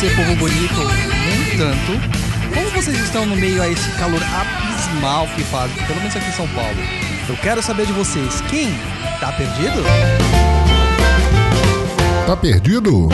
você, 0.00 0.08
povo 0.14 0.34
bonito. 0.36 0.80
No 0.80 1.52
entanto, 1.52 2.54
como 2.54 2.70
vocês 2.70 2.98
estão 3.00 3.26
no 3.26 3.36
meio 3.36 3.60
a 3.60 3.68
esse 3.68 3.90
calor 3.98 4.22
abismal 4.22 5.26
que 5.36 5.42
faz, 5.44 5.70
pelo 5.86 6.00
menos 6.00 6.16
aqui 6.16 6.26
em 6.26 6.32
São 6.32 6.48
Paulo? 6.48 6.78
Eu 7.28 7.36
quero 7.36 7.62
saber 7.62 7.84
de 7.84 7.92
vocês. 7.92 8.40
Quem 8.48 8.68
tá 9.20 9.30
perdido? 9.32 9.82
Tá 12.26 12.34
perdido? 12.34 13.10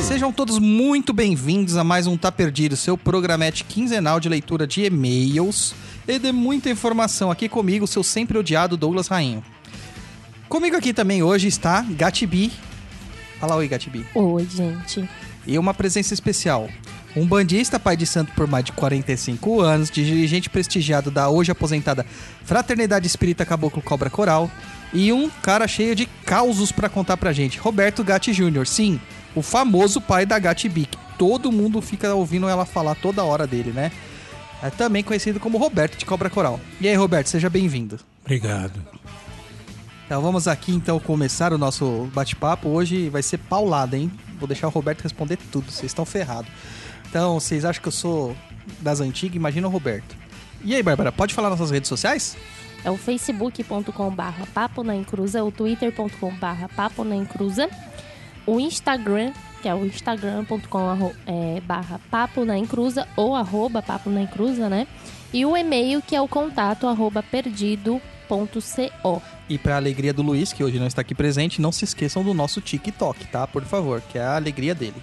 Sejam 0.00 0.32
todos 0.32 0.60
muito 0.60 1.12
bem-vindos 1.12 1.76
a 1.76 1.82
mais 1.82 2.06
um 2.06 2.16
Tá 2.16 2.30
Perdido, 2.30 2.76
seu 2.76 2.96
programete 2.96 3.64
quinzenal 3.64 4.20
de 4.20 4.28
leitura 4.28 4.64
de 4.64 4.84
e-mails 4.84 5.74
e 6.06 6.20
de 6.20 6.30
muita 6.30 6.70
informação. 6.70 7.32
Aqui 7.32 7.48
comigo, 7.48 7.84
seu 7.84 8.04
sempre 8.04 8.38
odiado 8.38 8.76
Douglas 8.76 9.08
Rainho. 9.08 9.42
Comigo 10.48 10.76
aqui 10.76 10.92
também 10.92 11.24
hoje 11.24 11.48
está 11.48 11.82
Gatibi. 11.82 12.52
Fala 13.40 13.56
oi, 13.56 13.66
Gatibi. 13.66 14.06
Oi, 14.14 14.46
gente. 14.48 15.08
E 15.46 15.58
uma 15.58 15.72
presença 15.72 16.12
especial. 16.12 16.68
Um 17.16 17.26
bandista, 17.26 17.80
pai 17.80 17.96
de 17.96 18.04
santo 18.04 18.32
por 18.32 18.46
mais 18.46 18.64
de 18.64 18.72
45 18.72 19.60
anos, 19.60 19.90
dirigente 19.90 20.50
prestigiado 20.50 21.10
da 21.10 21.30
hoje 21.30 21.50
aposentada 21.50 22.04
Fraternidade 22.44 23.06
Espírita 23.06 23.46
Caboclo 23.46 23.80
Cobra 23.80 24.10
Coral. 24.10 24.50
E 24.92 25.12
um 25.12 25.30
cara 25.30 25.66
cheio 25.66 25.94
de 25.94 26.06
causos 26.24 26.70
pra 26.70 26.88
contar 26.88 27.16
pra 27.16 27.32
gente, 27.32 27.58
Roberto 27.58 28.04
Gatti 28.04 28.32
Jr. 28.32 28.66
Sim, 28.66 29.00
o 29.34 29.42
famoso 29.42 30.00
pai 30.00 30.26
da 30.26 30.38
Gatti 30.38 30.68
Bic. 30.68 30.96
Todo 31.18 31.50
mundo 31.50 31.80
fica 31.80 32.14
ouvindo 32.14 32.48
ela 32.48 32.66
falar 32.66 32.94
toda 32.94 33.24
hora 33.24 33.46
dele, 33.46 33.72
né? 33.72 33.90
É 34.62 34.70
também 34.70 35.02
conhecido 35.02 35.40
como 35.40 35.58
Roberto 35.58 35.96
de 35.96 36.04
Cobra 36.04 36.28
Coral. 36.30 36.60
E 36.80 36.88
aí, 36.88 36.94
Roberto, 36.94 37.28
seja 37.28 37.48
bem-vindo. 37.48 37.98
Obrigado. 38.24 38.80
Então 40.06 40.22
vamos 40.22 40.46
aqui 40.46 40.72
então 40.72 41.00
começar 41.00 41.52
o 41.52 41.58
nosso 41.58 42.08
bate-papo. 42.14 42.68
Hoje 42.68 43.08
vai 43.08 43.24
ser 43.24 43.38
paulada, 43.38 43.96
hein? 43.96 44.08
Vou 44.38 44.46
deixar 44.46 44.68
o 44.68 44.70
Roberto 44.70 45.02
responder 45.02 45.36
tudo, 45.50 45.68
vocês 45.68 45.90
estão 45.90 46.04
ferrados. 46.04 46.48
Então, 47.10 47.40
vocês 47.40 47.64
acham 47.64 47.82
que 47.82 47.88
eu 47.88 47.92
sou 47.92 48.36
das 48.80 49.00
antigas? 49.00 49.34
Imagina 49.34 49.66
o 49.66 49.70
Roberto. 49.70 50.16
E 50.64 50.76
aí, 50.76 50.82
Bárbara, 50.82 51.10
pode 51.10 51.34
falar 51.34 51.50
nossas 51.50 51.72
redes 51.72 51.88
sociais? 51.88 52.36
É 52.84 52.90
o 52.90 52.96
facebook.com 52.96 54.10
barra 54.10 54.46
papo 54.54 54.84
na 54.84 54.94
encruza, 54.94 55.42
o 55.42 55.50
twitter.com 55.50 56.30
barra 56.36 56.68
papo 56.68 57.02
na 57.02 57.16
encruza, 57.16 57.68
o 58.46 58.60
Instagram, 58.60 59.32
que 59.60 59.68
é 59.68 59.74
o 59.74 59.84
instagram.com 59.84 61.12
é, 61.26 61.60
barra 61.62 62.00
papo 62.08 62.44
na 62.44 62.56
encruza 62.56 63.08
ou 63.16 63.34
arroba 63.34 63.82
papo 63.82 64.08
na 64.08 64.22
encruza, 64.22 64.68
né? 64.68 64.86
E 65.32 65.44
o 65.44 65.56
e-mail, 65.56 66.00
que 66.00 66.14
é 66.14 66.20
o 66.20 66.28
contato 66.28 66.86
arroba 66.86 67.24
perdido.co. 68.26 69.22
E 69.48 69.56
pra 69.56 69.76
alegria 69.76 70.12
do 70.12 70.22
Luiz, 70.22 70.52
que 70.52 70.64
hoje 70.64 70.78
não 70.78 70.86
está 70.86 71.02
aqui 71.02 71.14
presente, 71.14 71.60
não 71.60 71.70
se 71.70 71.84
esqueçam 71.84 72.24
do 72.24 72.34
nosso 72.34 72.60
TikTok, 72.60 73.26
tá? 73.26 73.46
Por 73.46 73.64
favor, 73.64 74.00
que 74.00 74.18
é 74.18 74.22
a 74.22 74.36
alegria 74.36 74.74
dele. 74.74 74.96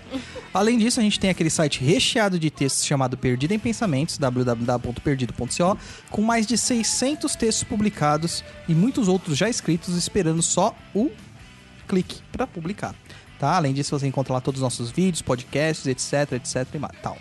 Além 0.54 0.78
disso, 0.78 1.00
a 1.00 1.04
gente 1.04 1.20
tem 1.20 1.30
aquele 1.30 1.50
site 1.50 1.84
recheado 1.84 2.38
de 2.38 2.50
textos 2.52 2.86
chamado 2.86 3.18
Perdido 3.18 3.54
em 3.54 3.60
Pensamentos, 3.60 4.18
www.perdido.co, 4.18 5.78
com 6.10 6.22
mais 6.22 6.46
de 6.46 6.58
600 6.58 7.36
textos 7.36 7.64
publicados 7.64 8.44
e 8.68 8.76
muitos 8.76 9.08
outros 9.08 9.38
já 9.38 9.50
escritos, 9.50 9.96
esperando 9.96 10.42
só 10.42 10.76
o 10.94 11.10
clique 11.88 12.22
para 12.32 12.46
publicar. 12.46 12.94
Tá? 13.40 13.56
Além 13.56 13.74
disso, 13.74 13.98
você 13.98 14.08
encontra 14.08 14.34
lá 14.34 14.42
todos 14.42 14.60
os 14.60 14.64
nossos 14.64 14.92
vídeos, 14.92 15.22
podcasts, 15.22 15.88
etc, 15.88 16.34
etc 16.34 16.68
e 16.76 17.02
tal. 17.02 17.18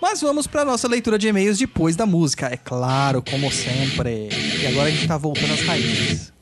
Mas 0.00 0.20
vamos 0.20 0.46
para 0.46 0.64
nossa 0.64 0.86
leitura 0.86 1.18
de 1.18 1.28
e-mails 1.28 1.58
depois 1.58 1.96
da 1.96 2.06
música, 2.06 2.46
é 2.46 2.56
claro, 2.56 3.22
como 3.28 3.50
sempre. 3.50 4.28
E 4.62 4.66
agora 4.66 4.88
a 4.88 4.90
gente 4.90 5.06
tá 5.08 5.18
voltando 5.18 5.52
às 5.52 5.62
raízes. 5.62 6.32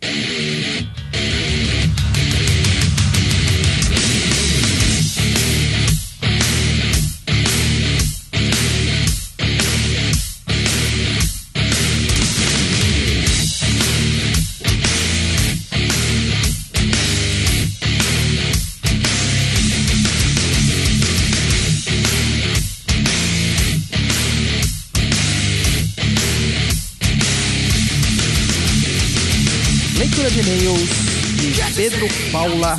Leitura 30.26 30.30
de 30.30 30.40
e-mails 30.40 30.90
de 31.36 31.74
Pedro 31.74 32.06
Paula 32.32 32.76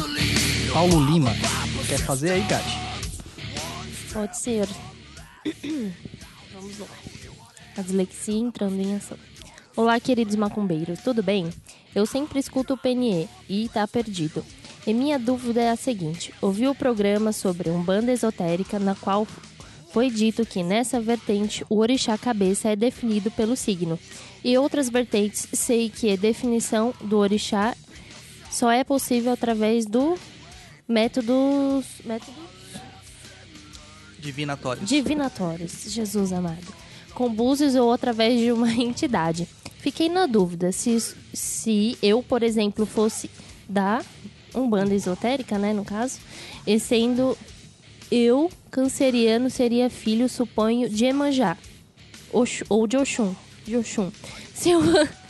Paulo 0.73 1.05
Lima. 1.05 1.31
Quer 1.87 1.99
fazer 1.99 2.31
aí, 2.31 2.41
Gati? 2.41 2.77
Pode 4.11 4.37
ser. 4.37 4.67
Vamos 6.53 6.79
lá. 6.79 6.87
A 7.77 7.81
dislexia 7.81 8.37
entrando 8.37 8.81
em 8.81 8.95
ação. 8.95 9.17
Olá, 9.77 9.97
queridos 9.97 10.35
macumbeiros, 10.35 10.99
tudo 10.99 11.23
bem? 11.23 11.49
Eu 11.95 12.05
sempre 12.05 12.37
escuto 12.39 12.73
o 12.73 12.77
PNE 12.77 13.29
e 13.47 13.69
tá 13.69 13.87
perdido. 13.87 14.43
E 14.85 14.93
minha 14.93 15.17
dúvida 15.17 15.61
é 15.61 15.69
a 15.69 15.77
seguinte: 15.77 16.33
ouvi 16.41 16.67
o 16.67 16.75
programa 16.75 17.31
sobre 17.31 17.69
Umbanda 17.69 18.11
esotérica, 18.11 18.77
na 18.77 18.93
qual 18.93 19.25
foi 19.91 20.09
dito 20.09 20.45
que 20.45 20.63
nessa 20.63 20.99
vertente 20.99 21.65
o 21.69 21.77
orixá 21.77 22.17
cabeça 22.17 22.69
é 22.69 22.75
definido 22.75 23.31
pelo 23.31 23.55
signo. 23.55 23.97
E 24.43 24.57
outras 24.57 24.89
vertentes 24.89 25.47
sei 25.53 25.89
que 25.89 26.11
a 26.11 26.15
definição 26.15 26.93
do 27.01 27.17
orixá 27.17 27.75
só 28.51 28.71
é 28.71 28.83
possível 28.83 29.31
através 29.31 29.85
do 29.85 30.17
métodos, 30.87 31.85
métodos 32.05 32.33
Divinatórios. 34.19 34.89
divinatórios, 34.89 35.91
Jesus 35.91 36.33
amado, 36.33 36.73
com 37.13 37.33
búzios 37.33 37.75
ou 37.75 37.91
através 37.91 38.39
de 38.39 38.51
uma 38.51 38.71
entidade. 38.73 39.47
Fiquei 39.79 40.09
na 40.09 40.25
dúvida 40.25 40.71
se, 40.71 40.97
se 41.33 41.97
eu, 42.01 42.21
por 42.23 42.43
exemplo, 42.43 42.85
fosse 42.85 43.29
da 43.69 44.03
Umbanda 44.55 44.93
esotérica, 44.93 45.57
né, 45.57 45.71
no 45.71 45.85
caso, 45.85 46.19
e 46.65 46.79
sendo 46.79 47.37
eu 48.11 48.49
canceriano, 48.71 49.49
seria 49.49 49.89
filho, 49.89 50.29
suponho, 50.29 50.89
de 50.89 51.05
Emanjá, 51.05 51.57
ou 52.69 52.87
de 52.87 52.97
Oxum, 52.97 53.35
de 53.65 53.77
Oxum. 53.77 54.11
Se 54.53 54.71
eu, 54.71 54.81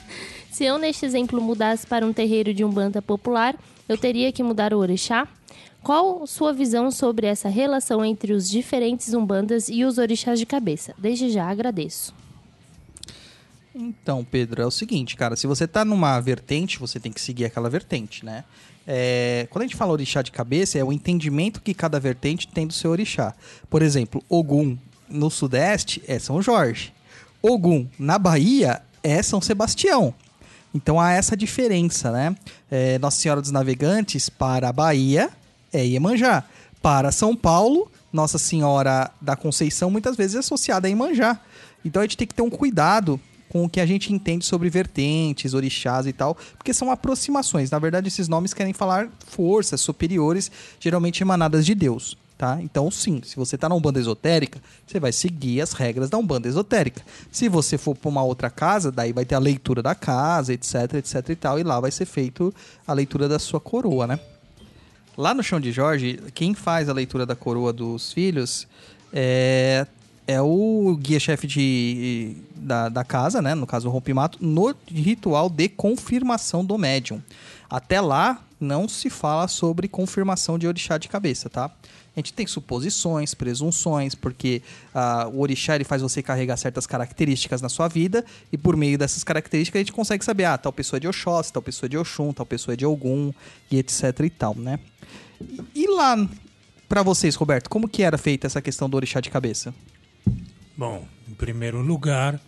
se 0.51 0.65
eu, 0.65 0.77
neste 0.77 1.05
exemplo, 1.05 1.41
mudasse 1.41 1.85
para 1.85 2.05
um 2.05 2.13
terreiro 2.13 2.53
de 2.53 2.63
Umbanda 2.63 3.01
popular, 3.01 3.55
eu 3.87 3.97
teria 3.97 4.31
que 4.31 4.43
mudar 4.43 4.73
o 4.73 4.77
orixá? 4.77 5.27
Qual 5.81 6.27
sua 6.27 6.51
visão 6.51 6.91
sobre 6.91 7.27
essa 7.27 7.47
relação 7.47 8.03
entre 8.03 8.33
os 8.33 8.49
diferentes 8.49 9.13
umbandas 9.13 9.69
e 9.69 9.85
os 9.85 9.97
orixás 9.97 10.37
de 10.37 10.45
cabeça? 10.45 10.93
Desde 10.97 11.29
já 11.29 11.47
agradeço. 11.47 12.13
Então, 13.73 14.25
Pedro, 14.29 14.61
é 14.61 14.65
o 14.65 14.71
seguinte, 14.71 15.15
cara, 15.15 15.35
se 15.35 15.45
você 15.45 15.67
tá 15.67 15.85
numa 15.85 16.19
vertente, 16.19 16.79
você 16.79 16.99
tem 16.99 17.11
que 17.11 17.21
seguir 17.21 17.45
aquela 17.45 17.69
vertente, 17.69 18.25
né? 18.25 18.43
É, 18.87 19.47
quando 19.49 19.63
a 19.63 19.67
gente 19.67 19.75
fala 19.75 19.91
orixá 19.91 20.21
de 20.21 20.31
cabeça, 20.31 20.79
é 20.79 20.83
o 20.83 20.93
entendimento 20.93 21.61
que 21.61 21.73
cada 21.73 21.99
vertente 21.99 22.47
tem 22.47 22.65
do 22.65 22.73
seu 22.73 22.91
orixá. 22.91 23.35
Por 23.69 23.81
exemplo, 23.81 24.23
Ogum 24.29 24.77
no 25.09 25.29
Sudeste 25.29 26.01
é 26.07 26.17
São 26.17 26.41
Jorge. 26.41 26.93
Ogum 27.41 27.85
na 27.99 28.17
Bahia 28.17 28.81
é 29.03 29.21
São 29.21 29.41
Sebastião. 29.41 30.13
Então 30.73 30.99
há 30.99 31.11
essa 31.11 31.35
diferença, 31.35 32.11
né? 32.11 32.35
É, 32.71 32.97
Nossa 32.99 33.19
Senhora 33.19 33.41
dos 33.41 33.51
Navegantes 33.51 34.29
para 34.29 34.69
a 34.69 34.73
Bahia 34.73 35.29
é 35.73 35.85
Iemanjá. 35.85 36.43
Para 36.81 37.11
São 37.11 37.35
Paulo, 37.35 37.91
Nossa 38.11 38.37
Senhora 38.37 39.11
da 39.19 39.35
Conceição 39.35 39.91
muitas 39.91 40.15
vezes 40.15 40.35
é 40.35 40.39
associada 40.39 40.87
a 40.87 40.89
Iemanjá. 40.89 41.39
Então 41.83 42.01
a 42.01 42.05
gente 42.05 42.17
tem 42.17 42.27
que 42.27 42.33
ter 42.33 42.41
um 42.41 42.49
cuidado 42.49 43.19
com 43.49 43.63
o 43.63 43.69
que 43.69 43.79
a 43.79 43.85
gente 43.85 44.13
entende 44.13 44.45
sobre 44.45 44.69
vertentes, 44.69 45.53
orixás 45.53 46.05
e 46.05 46.13
tal, 46.13 46.35
porque 46.57 46.73
são 46.73 46.91
aproximações. 46.91 47.71
Na 47.71 47.79
verdade, 47.79 48.07
esses 48.07 48.27
nomes 48.27 48.53
querem 48.53 48.73
falar 48.73 49.09
forças 49.25 49.81
superiores, 49.81 50.51
geralmente 50.79 51.21
emanadas 51.21 51.65
de 51.65 51.73
Deus. 51.73 52.17
Tá? 52.37 52.59
Então, 52.61 52.91
sim, 52.91 53.19
se 53.25 53.35
você 53.35 53.55
está 53.55 53.67
na 53.67 53.73
Umbanda 53.73 53.99
esotérica, 53.99 54.61
você 54.85 54.99
vai 54.99 55.11
seguir 55.11 55.59
as 55.59 55.73
regras 55.73 56.07
da 56.07 56.19
Umbanda 56.19 56.47
esotérica. 56.47 57.01
Se 57.31 57.49
você 57.49 57.79
for 57.79 57.95
para 57.95 58.09
uma 58.09 58.21
outra 58.21 58.47
casa, 58.47 58.91
daí 58.91 59.11
vai 59.11 59.25
ter 59.25 59.33
a 59.33 59.39
leitura 59.39 59.81
da 59.81 59.95
casa, 59.95 60.53
etc, 60.53 60.93
etc 60.95 61.29
e 61.29 61.35
tal, 61.35 61.59
e 61.59 61.63
lá 61.63 61.79
vai 61.79 61.89
ser 61.89 62.05
feito 62.05 62.53
a 62.85 62.93
leitura 62.93 63.27
da 63.27 63.39
sua 63.39 63.59
coroa, 63.59 64.05
né? 64.05 64.19
Lá 65.17 65.33
no 65.33 65.41
Chão 65.41 65.59
de 65.59 65.71
Jorge, 65.71 66.19
quem 66.35 66.53
faz 66.53 66.89
a 66.89 66.93
leitura 66.93 67.25
da 67.25 67.35
coroa 67.35 67.73
dos 67.73 68.13
filhos 68.13 68.67
é, 69.11 69.87
é 70.27 70.41
o 70.41 70.97
guia-chefe 70.99 71.47
de, 71.47 72.35
da, 72.55 72.89
da 72.89 73.03
casa, 73.03 73.41
né? 73.41 73.55
No 73.55 73.65
caso, 73.65 73.87
o 73.87 73.91
rompimato, 73.91 74.37
no 74.41 74.75
ritual 74.87 75.49
de 75.49 75.69
confirmação 75.69 76.65
do 76.65 76.77
médium. 76.77 77.23
Até 77.69 78.01
lá, 78.01 78.43
não 78.59 78.87
se 78.89 79.09
fala 79.09 79.47
sobre 79.47 79.87
confirmação 79.87 80.59
de 80.59 80.67
orixá 80.67 80.97
de 80.97 81.07
cabeça, 81.07 81.49
tá? 81.49 81.71
A 82.15 82.19
gente 82.19 82.33
tem 82.33 82.47
suposições, 82.47 83.33
presunções, 83.35 84.15
porque 84.15 84.63
ah, 84.93 85.29
o 85.31 85.39
orixá 85.39 85.75
ele 85.75 85.83
faz 85.83 86.01
você 86.01 86.23
carregar 86.23 86.57
certas 86.57 86.87
características 86.87 87.61
na 87.61 87.69
sua 87.69 87.87
vida 87.87 88.25
e 88.51 88.57
por 88.57 88.75
meio 88.75 88.97
dessas 88.97 89.23
características 89.23 89.79
a 89.79 89.83
gente 89.83 89.93
consegue 89.93 90.25
saber, 90.25 90.45
ah, 90.45 90.57
tal 90.57 90.73
pessoa 90.73 90.97
é 90.97 91.01
de 91.01 91.07
Oxóssi, 91.07 91.53
tal 91.53 91.61
pessoa 91.61 91.87
é 91.87 91.89
de 91.89 91.97
Oxum, 91.97 92.33
tal 92.33 92.45
pessoa 92.45 92.73
é 92.73 92.75
de 92.75 92.87
Ogum 92.87 93.31
e 93.69 93.77
etc 93.77 94.19
e 94.23 94.29
tal, 94.31 94.55
né? 94.55 94.79
E 95.75 95.87
lá 95.87 96.27
pra 96.89 97.03
vocês, 97.03 97.35
Roberto, 97.35 97.69
como 97.69 97.87
que 97.87 98.01
era 98.01 98.17
feita 98.17 98.47
essa 98.47 98.63
questão 98.63 98.89
do 98.89 98.97
orixá 98.97 99.19
de 99.19 99.29
cabeça? 99.29 99.71
Bom, 100.77 101.07
em 101.27 101.33
primeiro 101.33 101.81
lugar, 101.81 102.39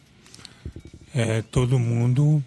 é, 1.16 1.42
todo 1.42 1.80
mundo 1.80 2.44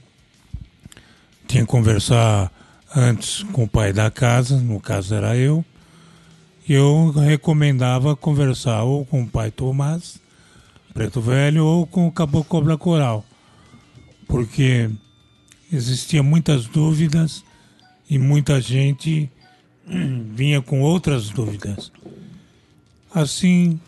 tinha 1.49 1.64
que 1.64 1.69
conversar 1.69 2.52
antes 2.94 3.43
com 3.43 3.64
o 3.64 3.69
pai 3.69 3.93
da 3.93 4.08
casa, 4.08 4.61
no 4.61 4.81
caso 4.81 5.12
era 5.12 5.37
eu. 5.37 5.64
E 6.69 6.73
eu 6.73 7.11
recomendava 7.11 8.14
conversar 8.14 8.84
ou 8.84 9.05
com 9.05 9.23
o 9.23 9.29
pai 9.29 9.50
Tomás, 9.50 10.20
Preto 10.94 11.20
Velho, 11.20 11.67
ou 11.67 11.85
com 11.85 12.06
o 12.06 12.12
Caboclo 12.12 12.44
Cobra 12.44 12.78
Coral. 12.78 13.26
Porque 14.28 14.88
existiam 15.73 16.23
muitas 16.23 16.67
dúvidas 16.67 17.44
e 18.08 18.19
muita 18.19 18.61
gente 18.61 19.28
vinha 19.85 20.62
com 20.62 20.81
outras 20.81 21.28
dúvidas. 21.28 21.90
Assim, 23.12 23.81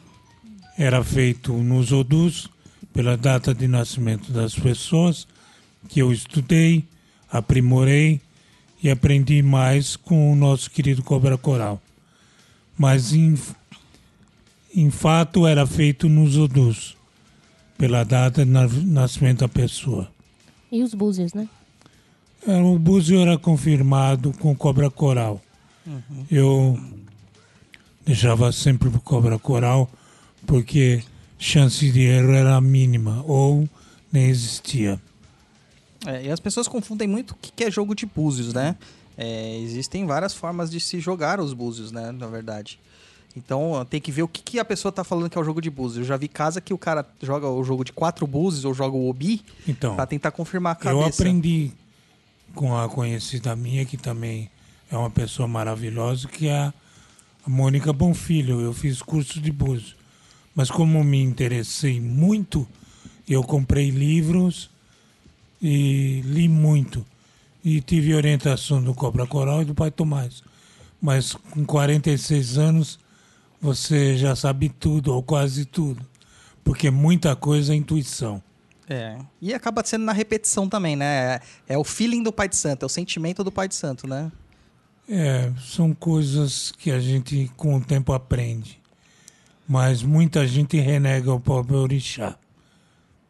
era 0.77 1.03
feito 1.05 1.53
nos 1.53 1.93
Odus, 1.93 2.49
pela 2.93 3.17
data 3.17 3.55
de 3.55 3.67
nascimento 3.67 4.33
das 4.33 4.55
pessoas, 4.55 5.27
que 5.89 6.01
eu 6.01 6.13
estudei, 6.13 6.85
aprimorei 7.31 8.21
e 8.83 8.91
aprendi 8.91 9.43
mais 9.43 9.97
com 9.97 10.33
o 10.33 10.37
nosso 10.37 10.71
querido 10.71 11.03
Cobra 11.03 11.39
Coral. 11.39 11.81
Mas, 12.77 13.13
em, 13.13 13.39
em 14.75 14.91
fato, 14.91 15.47
era 15.47 15.67
feito 15.67 16.09
nos 16.09 16.37
Odus, 16.37 16.97
pela 17.79 18.05
data 18.05 18.45
de 18.45 18.51
nascimento 18.51 19.41
da 19.41 19.49
pessoa. 19.49 20.11
E 20.71 20.83
os 20.83 20.93
búzios, 20.93 21.35
né? 21.35 21.49
É, 22.47 22.57
o 22.61 22.79
búzio 22.79 23.21
era 23.21 23.39
confirmado 23.39 24.33
com 24.33 24.55
Cobra 24.55 24.91
Coral. 24.91 25.41
Uhum. 25.87 26.27
Eu 26.31 26.79
deixava 28.05 28.53
sempre 28.53 28.89
o 28.89 29.01
Cobra 29.01 29.39
Coral 29.39 29.91
porque 30.47 31.03
chance 31.39 31.91
de 31.91 32.03
erro 32.03 32.33
era 32.33 32.61
mínima 32.61 33.23
ou 33.27 33.69
nem 34.13 34.27
existia. 34.27 35.01
É, 36.07 36.27
e 36.27 36.31
as 36.31 36.41
pessoas 36.41 36.69
confundem 36.69 37.09
muito 37.09 37.33
o 37.33 37.37
que 37.37 37.65
é 37.65 37.71
jogo 37.71 37.95
de 37.95 38.07
búzios, 38.07 38.53
né? 38.53 38.77
É, 39.17 39.59
existem 39.59 40.07
várias 40.07 40.35
formas 40.35 40.71
de 40.71 40.81
se 40.81 41.01
jogar 41.01 41.41
os 41.41 41.53
búzios, 41.53 41.93
né? 41.93 42.13
Na 42.13 42.27
verdade. 42.27 42.79
Então 43.37 43.85
tem 43.91 44.01
que 44.01 44.13
ver 44.13 44.23
o 44.23 44.29
que, 44.29 44.43
que 44.43 44.59
a 44.59 44.65
pessoa 44.65 44.91
está 44.91 45.03
falando 45.03 45.29
que 45.29 45.37
é 45.37 45.41
o 45.41 45.45
jogo 45.45 45.61
de 45.61 45.71
búzios. 45.71 45.99
Eu 45.99 46.05
já 46.05 46.17
vi 46.17 46.29
casa 46.29 46.61
que 46.61 46.73
o 46.73 46.79
cara 46.79 47.05
joga 47.21 47.49
o 47.49 47.65
jogo 47.65 47.85
de 47.85 47.93
quatro 47.93 48.27
búzios 48.27 48.65
ou 48.65 48.73
joga 48.73 48.97
o 48.97 49.09
obi 49.09 49.43
então, 49.67 49.97
para 49.97 50.07
tentar 50.07 50.31
confirmar 50.31 50.73
a 50.73 50.77
cabeça. 50.77 51.03
Eu 51.03 51.07
aprendi 51.07 51.73
com 52.55 52.77
a 52.77 52.89
conhecida 52.89 53.57
minha, 53.57 53.85
que 53.85 53.97
também 53.97 54.49
é 54.91 54.97
uma 54.97 55.11
pessoa 55.11 55.49
maravilhosa, 55.49 56.29
que 56.29 56.47
é 56.47 56.73
a 57.47 57.51
Mônica 57.51 57.93
Bonfilho. 57.93 58.61
Eu 58.61 58.73
fiz 58.73 59.03
curso 59.03 59.41
de 59.41 59.51
búzios. 59.51 59.97
Mas 60.55 60.71
como 60.71 61.03
me 61.03 61.21
interessei 61.21 62.01
muito, 62.01 62.67
eu 63.29 63.43
comprei 63.43 63.91
livros 63.91 64.71
e 65.61 66.21
li 66.25 66.49
muito. 66.49 67.05
E 67.65 67.81
tive 67.81 68.15
orientação 68.15 68.83
do 68.83 68.95
Cobra 68.95 69.27
Coral 69.27 69.63
e 69.63 69.65
do 69.65 69.75
Pai 69.75 69.91
Tomás. 69.91 70.43
Mas 71.01 71.33
com 71.33 71.65
46 71.65 72.59
anos, 72.59 73.01
você 73.61 74.17
já 74.17 74.37
sabe 74.37 74.69
tudo, 74.69 75.13
ou 75.13 75.23
quase 75.23 75.65
tudo. 75.65 76.05
Porque 76.63 76.91
muita 76.91 77.35
coisa 77.35 77.73
é 77.73 77.77
intuição. 77.77 78.43
É. 78.89 79.19
E 79.41 79.53
acaba 79.53 79.83
sendo 79.85 80.05
na 80.05 80.13
repetição 80.13 80.69
também, 80.69 80.95
né? 80.95 81.41
É 81.67 81.77
o 81.77 81.85
feeling 81.85 82.23
do 82.23 82.33
Pai 82.33 82.49
de 82.49 82.57
Santo, 82.57 82.85
é 82.85 82.87
o 82.87 82.89
sentimento 82.89 83.43
do 83.43 83.51
Pai 83.51 83.67
de 83.67 83.75
Santo, 83.75 84.07
né? 84.07 84.31
É, 85.09 85.51
são 85.59 85.95
coisas 85.95 86.71
que 86.73 86.91
a 86.91 87.01
gente 87.01 87.51
com 87.57 87.77
o 87.77 87.81
tempo 87.81 88.13
aprende 88.13 88.84
mas 89.67 90.03
muita 90.03 90.47
gente 90.47 90.79
renega 90.79 91.33
o 91.33 91.41
próprio 91.41 91.79
orixá. 91.79 92.37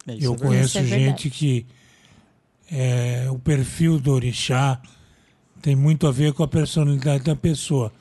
É 0.07 0.17
Eu 0.21 0.35
é 0.35 0.39
conheço 0.39 0.79
é 0.79 0.85
gente 0.85 1.31
que 1.31 1.67
é, 2.71 3.29
o 3.31 3.39
perfil 3.39 3.99
do 3.99 4.13
orixá 4.13 4.81
tem 5.63 5.75
muito 5.75 6.07
a 6.07 6.11
ver 6.11 6.33
com 6.33 6.43
a 6.43 6.49
personalidade 6.49 7.25
da 7.25 7.37
pessoa. 7.37 7.93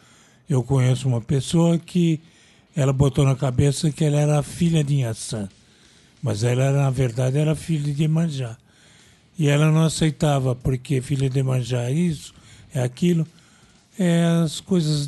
Eu 0.50 0.64
conheço 0.64 1.08
uma 1.08 1.22
pessoa 1.22 1.78
que 1.78 2.20
ela 2.76 2.92
botou 2.92 3.24
na 3.24 3.36
cabeça 3.36 3.92
que 3.92 4.04
ela 4.04 4.20
era 4.20 4.44
filha 4.44 4.84
de 4.84 4.96
Inhaçã, 4.96 5.48
mas 6.22 6.44
ela 6.44 6.72
na 6.72 6.90
verdade 6.90 7.38
era 7.38 7.56
filha 7.56 7.94
de 7.94 8.04
Emanjá. 8.04 8.58
E 9.38 9.48
ela 9.48 9.72
não 9.72 9.84
aceitava 9.84 10.56
porque 10.56 11.02
filha 11.02 11.30
de 11.30 11.40
Emanjá 11.40 11.84
é 11.84 11.92
isso, 11.92 12.34
é 12.74 12.82
aquilo, 12.82 13.26
é 13.98 14.24
as 14.44 14.60
coisas 14.60 15.08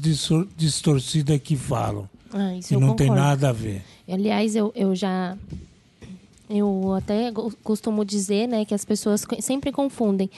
distorcidas 0.55 1.39
que 1.39 1.55
falam. 1.55 2.09
Ah, 2.33 2.55
isso 2.55 2.73
e 2.73 2.77
não 2.77 2.89
concordo. 2.89 3.03
tem 3.03 3.11
nada 3.11 3.49
a 3.49 3.51
ver. 3.51 3.83
Aliás, 4.07 4.55
eu, 4.55 4.71
eu 4.75 4.95
já. 4.95 5.37
Eu 6.49 6.93
até 6.93 7.31
costumo 7.63 8.05
dizer 8.05 8.47
né, 8.47 8.65
que 8.65 8.73
as 8.73 8.85
pessoas 8.85 9.25
sempre 9.39 9.71
confundem 9.71 10.29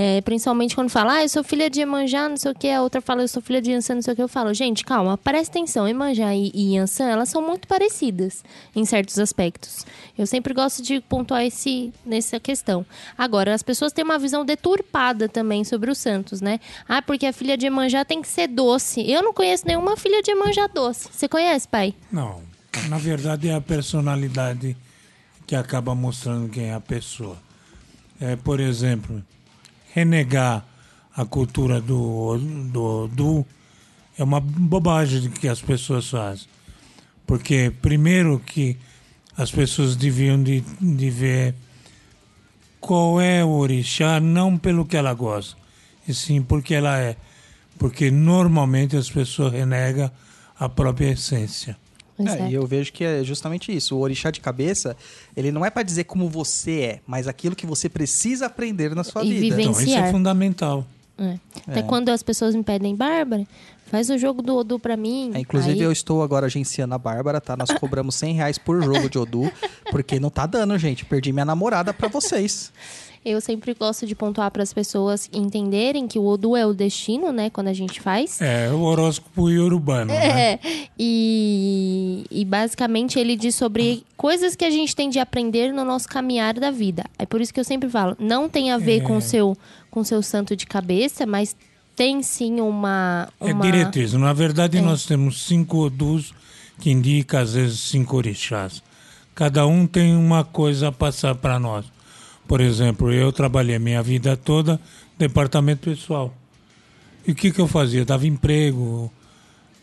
é, 0.00 0.20
principalmente 0.20 0.76
quando 0.76 0.90
fala, 0.90 1.14
ah, 1.14 1.24
eu 1.24 1.28
sou 1.28 1.42
filha 1.42 1.68
de 1.68 1.80
Iemanjá, 1.80 2.28
não 2.28 2.36
sei 2.36 2.52
o 2.52 2.54
que, 2.54 2.70
a 2.70 2.80
outra 2.80 3.00
fala, 3.00 3.22
eu 3.22 3.26
sou 3.26 3.42
filha 3.42 3.60
de 3.60 3.72
Yansan, 3.72 3.96
não 3.96 4.02
sei 4.02 4.12
o 4.12 4.16
que. 4.16 4.22
Eu 4.22 4.28
falo, 4.28 4.54
gente, 4.54 4.84
calma, 4.84 5.18
presta 5.18 5.58
atenção, 5.58 5.88
Iemanjá 5.88 6.32
e, 6.36 6.52
e 6.54 6.76
elas 6.76 7.28
são 7.28 7.44
muito 7.44 7.66
parecidas 7.66 8.44
em 8.76 8.84
certos 8.84 9.18
aspectos. 9.18 9.84
Eu 10.16 10.24
sempre 10.24 10.54
gosto 10.54 10.84
de 10.84 11.00
pontuar 11.00 11.42
esse, 11.42 11.92
nessa 12.06 12.38
questão. 12.38 12.86
Agora, 13.16 13.52
as 13.52 13.60
pessoas 13.60 13.92
têm 13.92 14.04
uma 14.04 14.20
visão 14.20 14.44
deturpada 14.44 15.28
também 15.28 15.64
sobre 15.64 15.90
os 15.90 15.98
santos, 15.98 16.40
né? 16.40 16.60
Ah, 16.88 17.02
porque 17.02 17.26
a 17.26 17.32
filha 17.32 17.56
de 17.56 17.66
Iemanjá 17.66 18.04
tem 18.04 18.22
que 18.22 18.28
ser 18.28 18.46
doce. 18.46 19.00
Eu 19.10 19.20
não 19.20 19.34
conheço 19.34 19.66
nenhuma 19.66 19.96
filha 19.96 20.22
de 20.22 20.30
Iemanjá 20.30 20.68
doce. 20.68 21.08
Você 21.12 21.26
conhece, 21.26 21.66
pai? 21.66 21.92
Não. 22.12 22.40
Na 22.88 22.98
verdade, 22.98 23.48
é 23.48 23.54
a 23.56 23.60
personalidade 23.60 24.76
que 25.44 25.56
acaba 25.56 25.92
mostrando 25.92 26.48
quem 26.48 26.66
é 26.66 26.74
a 26.74 26.80
pessoa. 26.80 27.36
É, 28.20 28.36
por 28.36 28.60
exemplo, 28.60 29.20
renegar 29.98 30.64
a 31.16 31.24
cultura 31.24 31.80
do, 31.80 32.38
do, 32.72 33.08
do 33.08 33.46
é 34.16 34.22
uma 34.24 34.40
bobagem 34.40 35.30
que 35.30 35.48
as 35.48 35.60
pessoas 35.60 36.08
fazem. 36.10 36.46
Porque, 37.26 37.72
primeiro, 37.82 38.38
que 38.40 38.76
as 39.36 39.50
pessoas 39.50 39.94
deviam 39.94 40.42
de, 40.42 40.60
de 40.80 41.10
ver 41.10 41.54
qual 42.80 43.20
é 43.20 43.44
o 43.44 43.50
orixá, 43.50 44.18
não 44.20 44.56
pelo 44.56 44.84
que 44.84 44.96
ela 44.96 45.12
gosta, 45.14 45.56
e 46.06 46.14
sim 46.14 46.42
porque 46.42 46.74
ela 46.74 46.98
é. 46.98 47.16
Porque 47.78 48.10
normalmente 48.10 48.96
as 48.96 49.10
pessoas 49.10 49.52
renegam 49.52 50.10
a 50.58 50.68
própria 50.68 51.12
essência. 51.12 51.76
É, 52.18 52.50
e 52.50 52.54
eu 52.54 52.66
vejo 52.66 52.92
que 52.92 53.04
é 53.04 53.22
justamente 53.22 53.74
isso. 53.74 53.96
O 53.96 54.00
orixá 54.00 54.30
de 54.30 54.40
cabeça, 54.40 54.96
ele 55.36 55.52
não 55.52 55.64
é 55.64 55.70
para 55.70 55.82
dizer 55.82 56.04
como 56.04 56.28
você 56.28 56.80
é, 56.80 57.00
mas 57.06 57.28
aquilo 57.28 57.54
que 57.54 57.66
você 57.66 57.88
precisa 57.88 58.46
aprender 58.46 58.94
na 58.94 59.04
sua 59.04 59.24
e 59.24 59.34
vida. 59.34 59.56
Vivenciar. 59.56 59.82
Então, 59.82 59.86
isso 59.86 59.96
é 59.98 60.10
fundamental. 60.10 60.86
É. 61.18 61.38
Até 61.66 61.80
é. 61.80 61.82
quando 61.82 62.08
as 62.10 62.22
pessoas 62.22 62.54
me 62.54 62.62
pedem, 62.62 62.94
Bárbara, 62.94 63.44
faz 63.86 64.08
o 64.08 64.16
jogo 64.16 64.40
do 64.40 64.56
Odu 64.56 64.78
pra 64.78 64.96
mim. 64.96 65.32
É, 65.34 65.40
inclusive, 65.40 65.78
Aí... 65.78 65.82
eu 65.82 65.90
estou 65.90 66.22
agora 66.22 66.46
agenciando 66.46 66.94
a 66.94 66.98
Bárbara, 66.98 67.40
tá? 67.40 67.56
Nós 67.56 67.70
cobramos 67.72 68.14
100 68.14 68.34
reais 68.34 68.58
por 68.58 68.82
jogo 68.82 69.10
de 69.10 69.18
Odu, 69.18 69.50
porque 69.90 70.20
não 70.20 70.30
tá 70.30 70.46
dando, 70.46 70.78
gente. 70.78 71.04
Perdi 71.04 71.32
minha 71.32 71.44
namorada 71.44 71.92
para 71.92 72.08
vocês. 72.08 72.72
Eu 73.24 73.40
sempre 73.40 73.74
gosto 73.74 74.06
de 74.06 74.14
pontuar 74.14 74.50
para 74.50 74.62
as 74.62 74.72
pessoas 74.72 75.28
entenderem 75.32 76.06
que 76.06 76.18
o 76.18 76.24
Odu 76.24 76.56
é 76.56 76.64
o 76.64 76.72
destino, 76.72 77.32
né? 77.32 77.50
Quando 77.50 77.68
a 77.68 77.72
gente 77.72 78.00
faz. 78.00 78.40
É, 78.40 78.70
o 78.70 78.80
horóscopo 78.80 79.48
urbano. 79.48 80.12
É. 80.12 80.58
Né? 80.62 80.88
E, 80.98 82.24
e 82.30 82.44
basicamente 82.44 83.18
ele 83.18 83.36
diz 83.36 83.54
sobre 83.54 84.04
coisas 84.16 84.56
que 84.56 84.64
a 84.64 84.70
gente 84.70 84.94
tem 84.94 85.08
de 85.08 85.18
aprender 85.18 85.72
no 85.72 85.84
nosso 85.84 86.08
caminhar 86.08 86.54
da 86.54 86.70
vida. 86.70 87.04
É 87.18 87.26
por 87.26 87.40
isso 87.40 87.52
que 87.52 87.60
eu 87.60 87.64
sempre 87.64 87.88
falo, 87.88 88.16
não 88.18 88.48
tem 88.48 88.72
a 88.72 88.78
ver 88.78 88.98
é. 88.98 89.00
com 89.00 89.16
o 89.16 89.20
seu 89.20 89.56
com 89.90 90.04
seu 90.04 90.22
santo 90.22 90.54
de 90.54 90.66
cabeça, 90.66 91.26
mas 91.26 91.56
tem 91.96 92.22
sim 92.22 92.60
uma. 92.60 93.28
É 93.40 93.52
uma... 93.52 93.66
É 93.66 93.70
diretriz. 93.70 94.12
Na 94.12 94.32
verdade, 94.32 94.78
é. 94.78 94.80
nós 94.80 95.04
temos 95.04 95.44
cinco 95.46 95.78
Odus 95.78 96.32
que 96.78 96.90
indica 96.90 97.40
às 97.40 97.54
vezes 97.54 97.80
cinco 97.80 98.16
orixás. 98.16 98.82
Cada 99.34 99.66
um 99.66 99.86
tem 99.86 100.16
uma 100.16 100.44
coisa 100.44 100.88
a 100.88 100.92
passar 100.92 101.34
para 101.34 101.58
nós. 101.58 101.86
Por 102.48 102.62
exemplo, 102.62 103.12
eu 103.12 103.30
trabalhei 103.30 103.76
a 103.76 103.78
minha 103.78 104.02
vida 104.02 104.34
toda 104.34 104.80
departamento 105.18 105.90
pessoal. 105.90 106.34
E 107.26 107.32
o 107.32 107.34
que, 107.34 107.50
que 107.50 107.60
eu 107.60 107.68
fazia? 107.68 108.06
Dava 108.06 108.26
emprego, 108.26 109.12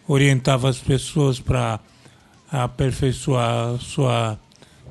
orientava 0.07 0.67
as 0.67 0.79
pessoas 0.79 1.39
para 1.39 1.79
aperfeiçoar 2.51 3.75
a 3.75 3.77
sua 3.77 4.39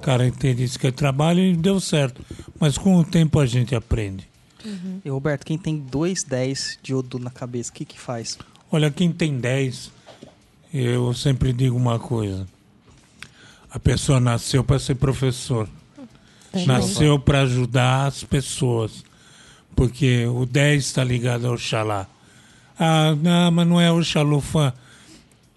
característica 0.01 0.91
de 0.93 0.97
trabalho 0.97 1.41
e 1.41 1.57
deu 1.57 1.81
certo. 1.81 2.25
Mas 2.61 2.79
com 2.79 2.97
o 2.97 3.05
tempo 3.05 3.41
a 3.41 3.47
gente 3.47 3.75
aprende. 3.75 4.29
Uhum. 4.65 5.01
E 5.05 5.11
Roberto, 5.11 5.45
quem 5.45 5.59
tem 5.59 5.77
dois 5.77 6.23
10 6.23 6.79
de 6.81 6.95
Odu 6.95 7.19
na 7.19 7.31
cabeça, 7.31 7.73
o 7.73 7.75
que, 7.75 7.85
que 7.85 7.99
faz? 7.99 8.39
Olha, 8.71 8.89
quem 8.89 9.11
tem 9.11 9.37
10, 9.37 9.91
eu 10.73 11.13
sempre 11.13 11.53
digo 11.53 11.77
uma 11.77 11.99
coisa. 11.99 12.47
A 13.69 13.81
pessoa 13.81 14.21
nasceu 14.21 14.63
para 14.63 14.79
ser 14.79 14.95
professor. 14.95 15.69
Nasceu 16.67 17.19
para 17.19 17.43
ajudar 17.43 18.07
as 18.07 18.23
pessoas. 18.25 19.05
Porque 19.75 20.27
o 20.27 20.47
10 20.47 20.85
está 20.85 21.03
ligado 21.03 21.47
ao 21.47 21.59
Xalá. 21.59 22.07
Ah, 22.79 23.15
não, 23.21 23.51
mas 23.51 23.67
não 23.67 23.81
é 23.81 23.91
o 23.91 24.03
Xalufã. 24.03 24.73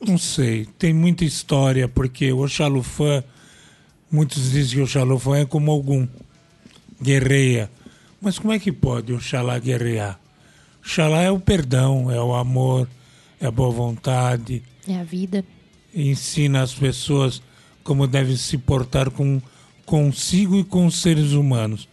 Não 0.05 0.17
sei, 0.17 0.65
tem 0.77 0.93
muita 0.93 1.25
história, 1.25 1.87
porque 1.87 2.31
o 2.31 2.47
Xalufã, 2.47 3.23
muitos 4.11 4.51
dizem 4.51 4.77
que 4.77 4.81
o 4.83 4.87
Xalufã 4.87 5.37
é 5.37 5.45
como 5.45 5.71
algum, 5.71 6.07
guerreia. 7.01 7.69
Mas 8.21 8.37
como 8.39 8.53
é 8.53 8.59
que 8.59 8.71
pode 8.71 9.13
o 9.13 9.19
Xalá 9.19 9.57
guerrear? 9.59 10.19
Xalá 10.81 11.21
é 11.21 11.31
o 11.31 11.39
perdão, 11.39 12.09
é 12.11 12.19
o 12.21 12.33
amor, 12.35 12.87
é 13.39 13.47
a 13.47 13.51
boa 13.51 13.71
vontade, 13.71 14.63
É 14.87 14.99
a 14.99 15.03
vida. 15.03 15.43
ensina 15.93 16.61
as 16.61 16.73
pessoas 16.73 17.41
como 17.83 18.07
devem 18.07 18.35
se 18.35 18.57
portar 18.57 19.09
com 19.09 19.41
consigo 19.87 20.59
e 20.59 20.65
com 20.65 20.85
os 20.85 21.01
seres 21.01 21.31
humanos. 21.31 21.87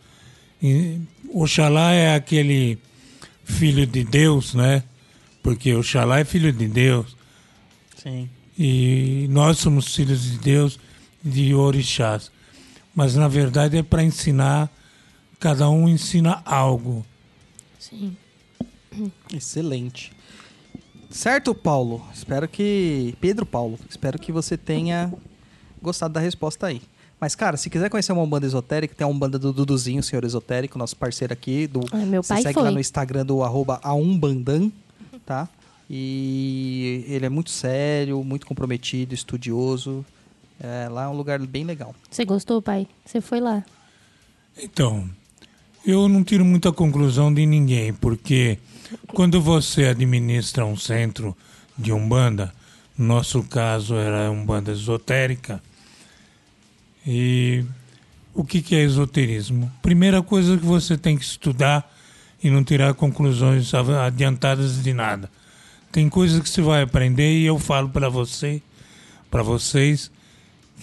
E 0.60 0.98
Oxalá 1.32 1.92
é 1.92 2.16
aquele 2.16 2.76
filho 3.44 3.86
de 3.86 4.02
Deus, 4.02 4.52
né? 4.52 4.82
Porque 5.40 5.72
Oxalá 5.72 6.18
é 6.18 6.24
filho 6.24 6.52
de 6.52 6.66
Deus 6.66 7.16
Sim. 7.96 8.28
e 8.58 9.28
nós 9.30 9.58
somos 9.58 9.94
filhos 9.94 10.22
de 10.24 10.38
Deus 10.38 10.78
de 11.22 11.54
orixás. 11.54 12.32
Mas 12.92 13.14
na 13.14 13.28
verdade 13.28 13.78
é 13.78 13.82
para 13.82 14.02
ensinar, 14.02 14.68
cada 15.38 15.70
um 15.70 15.88
ensina 15.88 16.42
algo. 16.44 17.06
Sim. 17.78 18.16
Excelente. 19.32 20.12
Certo, 21.10 21.54
Paulo? 21.54 22.04
Espero 22.12 22.48
que. 22.48 23.14
Pedro 23.20 23.46
Paulo, 23.46 23.78
espero 23.88 24.18
que 24.18 24.32
você 24.32 24.56
tenha 24.56 25.12
gostado 25.80 26.14
da 26.14 26.20
resposta 26.20 26.66
aí. 26.66 26.82
Mas, 27.24 27.34
cara, 27.34 27.56
se 27.56 27.70
quiser 27.70 27.88
conhecer 27.88 28.12
uma 28.12 28.20
Umbanda 28.20 28.44
esotérica, 28.44 28.94
tem 28.94 29.02
a 29.02 29.08
Umbanda 29.08 29.38
do 29.38 29.50
Duduzinho, 29.50 30.02
senhor 30.02 30.24
esotérico, 30.26 30.76
nosso 30.78 30.94
parceiro 30.94 31.32
aqui. 31.32 31.66
Do, 31.66 31.80
Ah, 31.90 31.96
meu 32.04 32.22
você 32.22 32.34
pai 32.34 32.42
segue 32.42 32.52
foi. 32.52 32.62
lá 32.64 32.70
no 32.70 32.78
Instagram 32.78 33.24
do 33.24 33.42
arroba 33.42 33.80
aumbandan, 33.82 34.70
tá? 35.24 35.48
E 35.88 37.02
ele 37.08 37.24
é 37.24 37.30
muito 37.30 37.48
sério, 37.48 38.22
muito 38.22 38.44
comprometido, 38.44 39.14
estudioso. 39.14 40.04
É, 40.60 40.86
lá 40.90 41.04
é 41.04 41.08
um 41.08 41.16
lugar 41.16 41.38
bem 41.38 41.64
legal. 41.64 41.94
Você 42.10 42.26
gostou, 42.26 42.60
pai? 42.60 42.86
Você 43.06 43.22
foi 43.22 43.40
lá? 43.40 43.64
Então, 44.62 45.08
eu 45.82 46.06
não 46.10 46.22
tiro 46.22 46.44
muita 46.44 46.70
conclusão 46.72 47.32
de 47.32 47.46
ninguém, 47.46 47.94
porque 47.94 48.58
quando 49.14 49.40
você 49.40 49.84
administra 49.86 50.66
um 50.66 50.76
centro 50.76 51.34
de 51.78 51.90
Umbanda, 51.90 52.52
no 52.98 53.06
nosso 53.06 53.42
caso 53.44 53.94
era 53.94 54.30
Umbanda 54.30 54.72
esotérica, 54.72 55.62
e 57.06 57.64
o 58.34 58.44
que, 58.44 58.62
que 58.62 58.74
é 58.74 58.82
esoterismo? 58.82 59.70
Primeira 59.82 60.22
coisa 60.22 60.56
que 60.56 60.64
você 60.64 60.96
tem 60.96 61.16
que 61.16 61.24
estudar 61.24 61.92
e 62.42 62.50
não 62.50 62.64
tirar 62.64 62.94
conclusões 62.94 63.72
adiantadas 63.74 64.82
de 64.82 64.92
nada. 64.92 65.30
Tem 65.92 66.08
coisas 66.08 66.42
que 66.42 66.48
você 66.48 66.60
vai 66.60 66.82
aprender 66.82 67.38
e 67.38 67.46
eu 67.46 67.58
falo 67.58 67.88
para 67.88 68.08
você, 68.08 68.60
para 69.30 69.42
vocês, 69.42 70.10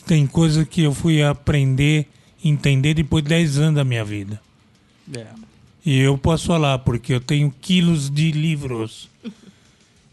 tem 0.05 0.25
coisa 0.25 0.65
que 0.65 0.83
eu 0.83 0.93
fui 0.93 1.21
aprender, 1.21 2.07
entender 2.43 2.93
depois 2.93 3.23
de 3.23 3.29
10 3.29 3.57
anos 3.57 3.75
da 3.75 3.83
minha 3.83 4.05
vida. 4.05 4.41
É. 5.13 5.27
E 5.85 5.99
eu 5.99 6.17
posso 6.17 6.47
falar, 6.47 6.79
porque 6.79 7.13
eu 7.13 7.19
tenho 7.19 7.53
quilos 7.61 8.09
de 8.09 8.31
livros. 8.31 9.09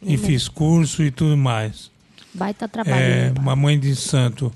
e 0.02 0.16
fiz 0.16 0.48
curso 0.48 1.02
e 1.02 1.10
tudo 1.10 1.36
mais. 1.36 1.90
Baita 2.34 2.68
trabalho. 2.68 2.96
É, 2.96 3.24
né, 3.26 3.30
pai? 3.30 3.42
uma 3.42 3.56
mãe 3.56 3.78
de 3.78 3.94
santo 3.96 4.52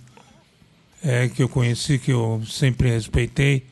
é, 1.03 1.29
que 1.29 1.43
eu 1.43 1.49
conheci, 1.49 1.99
que 1.99 2.13
eu 2.13 2.43
sempre 2.47 2.91
respeitei, 2.91 3.67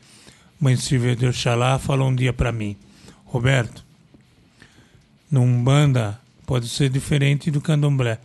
mãe 0.60 0.76
Silvia 0.76 1.14
de 1.14 1.26
Oxalá, 1.26 1.78
falou 1.78 2.08
um 2.08 2.14
dia 2.14 2.32
para 2.32 2.50
mim, 2.50 2.76
Roberto, 3.25 3.84
num 5.30 5.62
banda 5.62 6.20
pode 6.44 6.68
ser 6.68 6.90
diferente 6.90 7.50
do 7.50 7.60
candomblé, 7.60 8.18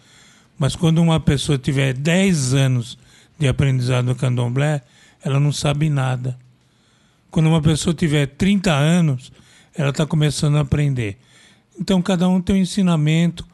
mas 0.58 0.76
quando 0.76 1.02
uma 1.02 1.20
pessoa 1.20 1.58
tiver 1.58 1.94
10 1.94 2.54
anos 2.54 2.98
de 3.38 3.48
aprendizado 3.48 4.06
no 4.06 4.16
candomblé, 4.16 4.82
ela 5.24 5.40
não 5.40 5.52
sabe 5.52 5.90
nada. 5.90 6.38
Quando 7.30 7.48
uma 7.48 7.62
pessoa 7.62 7.94
tiver 7.94 8.28
30 8.28 8.72
anos, 8.74 9.32
ela 9.76 9.90
está 9.90 10.06
começando 10.06 10.58
a 10.58 10.62
aprender. 10.62 11.18
Então, 11.80 12.02
cada 12.02 12.28
um 12.30 12.42
tem 12.42 12.56
um 12.56 12.60
ensinamento 12.60 13.46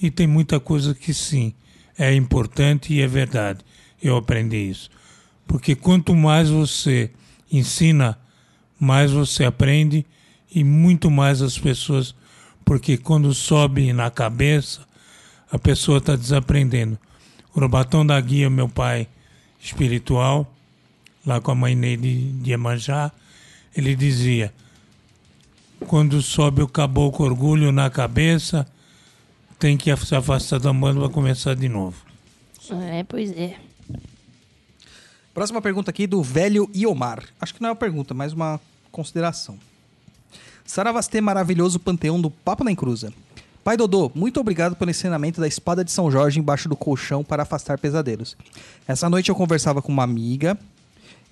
e 0.00 0.10
tem 0.10 0.26
muita 0.26 0.60
coisa 0.60 0.94
que 0.94 1.12
sim, 1.12 1.52
é 1.98 2.14
importante 2.14 2.92
e 2.94 3.00
é 3.00 3.06
verdade. 3.06 3.60
Eu 4.00 4.16
aprendi 4.16 4.56
isso. 4.56 4.90
Porque 5.46 5.74
quanto 5.74 6.14
mais 6.14 6.48
você 6.48 7.10
ensina, 7.50 8.18
mais 8.78 9.12
você 9.12 9.44
aprende 9.44 10.04
e 10.54 10.64
muito 10.64 11.10
mais 11.10 11.42
as 11.42 11.58
pessoas. 11.58 12.14
Porque 12.64 12.96
quando 12.96 13.32
sobe 13.34 13.92
na 13.92 14.10
cabeça, 14.10 14.80
a 15.50 15.58
pessoa 15.58 15.98
está 15.98 16.16
desaprendendo. 16.16 16.98
O 17.54 17.60
Robatão 17.60 18.04
da 18.04 18.20
Guia, 18.20 18.50
meu 18.50 18.68
pai 18.68 19.06
espiritual, 19.60 20.52
lá 21.24 21.40
com 21.40 21.50
a 21.50 21.54
mãe 21.54 21.74
Neide 21.74 22.32
de 22.32 22.50
Iemanjá, 22.50 23.12
ele 23.76 23.94
dizia: 23.94 24.52
quando 25.86 26.20
sobe 26.22 26.62
o 26.62 26.68
caboclo 26.68 27.26
orgulho 27.26 27.70
na 27.70 27.88
cabeça, 27.90 28.66
tem 29.58 29.76
que 29.76 29.94
se 29.96 30.14
afastar 30.14 30.58
da 30.58 30.72
banda 30.72 31.00
para 31.00 31.08
começar 31.08 31.54
de 31.54 31.68
novo. 31.68 31.96
É, 32.90 33.04
pois 33.04 33.30
é. 33.32 33.56
Próxima 35.34 35.60
pergunta 35.60 35.90
aqui 35.90 36.06
do 36.06 36.22
velho 36.22 36.70
Iomar. 36.72 37.24
Acho 37.40 37.52
que 37.52 37.60
não 37.60 37.70
é 37.70 37.72
uma 37.72 37.76
pergunta, 37.76 38.14
mas 38.14 38.32
uma 38.32 38.60
consideração. 38.92 39.58
Saravastê 40.64 41.20
maravilhoso 41.20 41.80
panteão 41.80 42.20
do 42.20 42.30
Papo 42.30 42.62
na 42.62 42.70
Encruza. 42.70 43.12
Pai 43.64 43.76
Dodô, 43.76 44.12
muito 44.14 44.38
obrigado 44.38 44.76
pelo 44.76 44.90
ensinamento 44.90 45.40
da 45.40 45.48
espada 45.48 45.84
de 45.84 45.90
São 45.90 46.08
Jorge 46.08 46.38
embaixo 46.38 46.68
do 46.68 46.76
colchão 46.76 47.24
para 47.24 47.42
afastar 47.42 47.78
pesadelos. 47.78 48.36
Essa 48.86 49.10
noite 49.10 49.28
eu 49.28 49.34
conversava 49.34 49.82
com 49.82 49.90
uma 49.90 50.04
amiga 50.04 50.56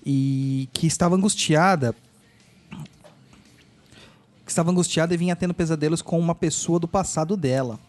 e 0.05 0.67
que 0.73 0.85
estava 0.85 1.15
angustiada 1.15 1.95
que 4.45 4.51
estava 4.51 4.71
angustiada 4.71 5.13
e 5.13 5.17
vinha 5.17 5.35
tendo 5.35 5.53
pesadelos 5.53 6.01
com 6.01 6.19
uma 6.19 6.35
pessoa 6.35 6.77
do 6.77 6.87
passado 6.87 7.37
dela. 7.37 7.79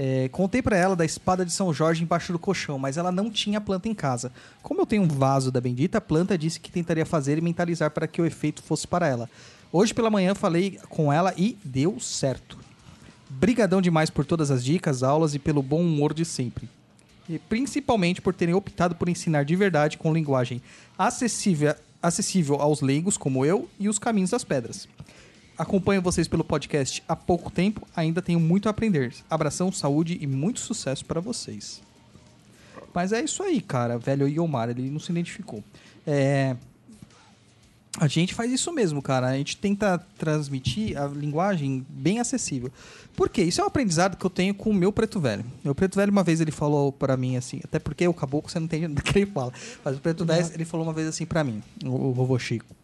É, 0.00 0.28
contei 0.28 0.62
pra 0.62 0.76
ela 0.76 0.94
da 0.94 1.04
espada 1.04 1.44
de 1.44 1.50
São 1.50 1.74
Jorge 1.74 2.04
embaixo 2.04 2.32
do 2.32 2.38
colchão, 2.38 2.78
mas 2.78 2.96
ela 2.96 3.10
não 3.10 3.28
tinha 3.28 3.60
planta 3.60 3.88
em 3.88 3.94
casa. 3.94 4.30
Como 4.62 4.80
eu 4.80 4.86
tenho 4.86 5.02
um 5.02 5.08
vaso 5.08 5.50
da 5.50 5.60
bendita, 5.60 5.98
a 5.98 6.00
planta 6.00 6.38
disse 6.38 6.60
que 6.60 6.70
tentaria 6.70 7.04
fazer 7.04 7.36
e 7.36 7.40
mentalizar 7.40 7.90
para 7.90 8.06
que 8.06 8.22
o 8.22 8.24
efeito 8.24 8.62
fosse 8.62 8.86
para 8.86 9.08
ela. 9.08 9.28
Hoje 9.72 9.92
pela 9.92 10.08
manhã 10.08 10.36
falei 10.36 10.78
com 10.88 11.12
ela 11.12 11.34
e 11.36 11.58
deu 11.64 11.98
certo. 11.98 12.56
Brigadão 13.28 13.82
demais 13.82 14.08
por 14.08 14.24
todas 14.24 14.52
as 14.52 14.64
dicas, 14.64 15.02
aulas 15.02 15.34
e 15.34 15.38
pelo 15.38 15.62
bom 15.62 15.80
humor 15.80 16.14
de 16.14 16.24
sempre. 16.24 16.68
E 17.28 17.38
principalmente 17.40 18.22
por 18.22 18.32
terem 18.32 18.54
optado 18.54 18.94
por 18.94 19.08
ensinar 19.08 19.44
de 19.44 19.56
verdade 19.56 19.98
com 19.98 20.14
linguagem 20.14 20.62
acessível, 20.96 21.74
acessível 22.00 22.56
aos 22.62 22.80
leigos 22.80 23.18
como 23.18 23.44
eu 23.44 23.68
e 23.80 23.88
os 23.88 23.98
caminhos 23.98 24.30
das 24.30 24.44
pedras. 24.44 24.88
Acompanho 25.58 26.00
vocês 26.00 26.28
pelo 26.28 26.44
podcast 26.44 27.02
há 27.08 27.16
pouco 27.16 27.50
tempo, 27.50 27.84
ainda 27.96 28.22
tenho 28.22 28.38
muito 28.38 28.68
a 28.68 28.70
aprender. 28.70 29.12
Abração, 29.28 29.72
saúde 29.72 30.16
e 30.20 30.26
muito 30.26 30.60
sucesso 30.60 31.04
para 31.04 31.20
vocês. 31.20 31.82
Mas 32.94 33.12
é 33.12 33.20
isso 33.20 33.42
aí, 33.42 33.60
cara. 33.60 33.98
Velho 33.98 34.28
Iomar, 34.28 34.70
ele 34.70 34.88
não 34.88 35.00
se 35.00 35.10
identificou. 35.10 35.64
É... 36.06 36.54
A 37.98 38.06
gente 38.06 38.34
faz 38.34 38.52
isso 38.52 38.72
mesmo, 38.72 39.02
cara. 39.02 39.26
A 39.26 39.36
gente 39.36 39.56
tenta 39.56 39.98
transmitir 40.16 40.96
a 40.96 41.08
linguagem 41.08 41.84
bem 41.88 42.20
acessível. 42.20 42.70
Por 43.16 43.28
quê? 43.28 43.42
Isso 43.42 43.60
é 43.60 43.64
um 43.64 43.66
aprendizado 43.66 44.16
que 44.16 44.24
eu 44.24 44.30
tenho 44.30 44.54
com 44.54 44.70
o 44.70 44.74
meu 44.74 44.92
preto 44.92 45.18
velho. 45.18 45.44
Meu 45.64 45.74
preto 45.74 45.96
velho, 45.96 46.12
uma 46.12 46.22
vez, 46.22 46.40
ele 46.40 46.52
falou 46.52 46.92
para 46.92 47.16
mim 47.16 47.36
assim, 47.36 47.60
até 47.64 47.80
porque 47.80 48.06
o 48.06 48.14
caboclo 48.14 48.48
você 48.48 48.60
não 48.60 48.66
entende 48.66 48.86
do 48.94 49.02
que 49.02 49.18
ele 49.18 49.26
fala. 49.26 49.52
Mas 49.84 49.96
o 49.96 50.00
preto 50.00 50.24
velho, 50.24 50.48
ele 50.54 50.64
falou 50.64 50.86
uma 50.86 50.92
vez 50.92 51.08
assim 51.08 51.26
para 51.26 51.42
mim, 51.42 51.60
o, 51.84 52.10
o 52.10 52.12
vovô 52.12 52.38
Chico. 52.38 52.76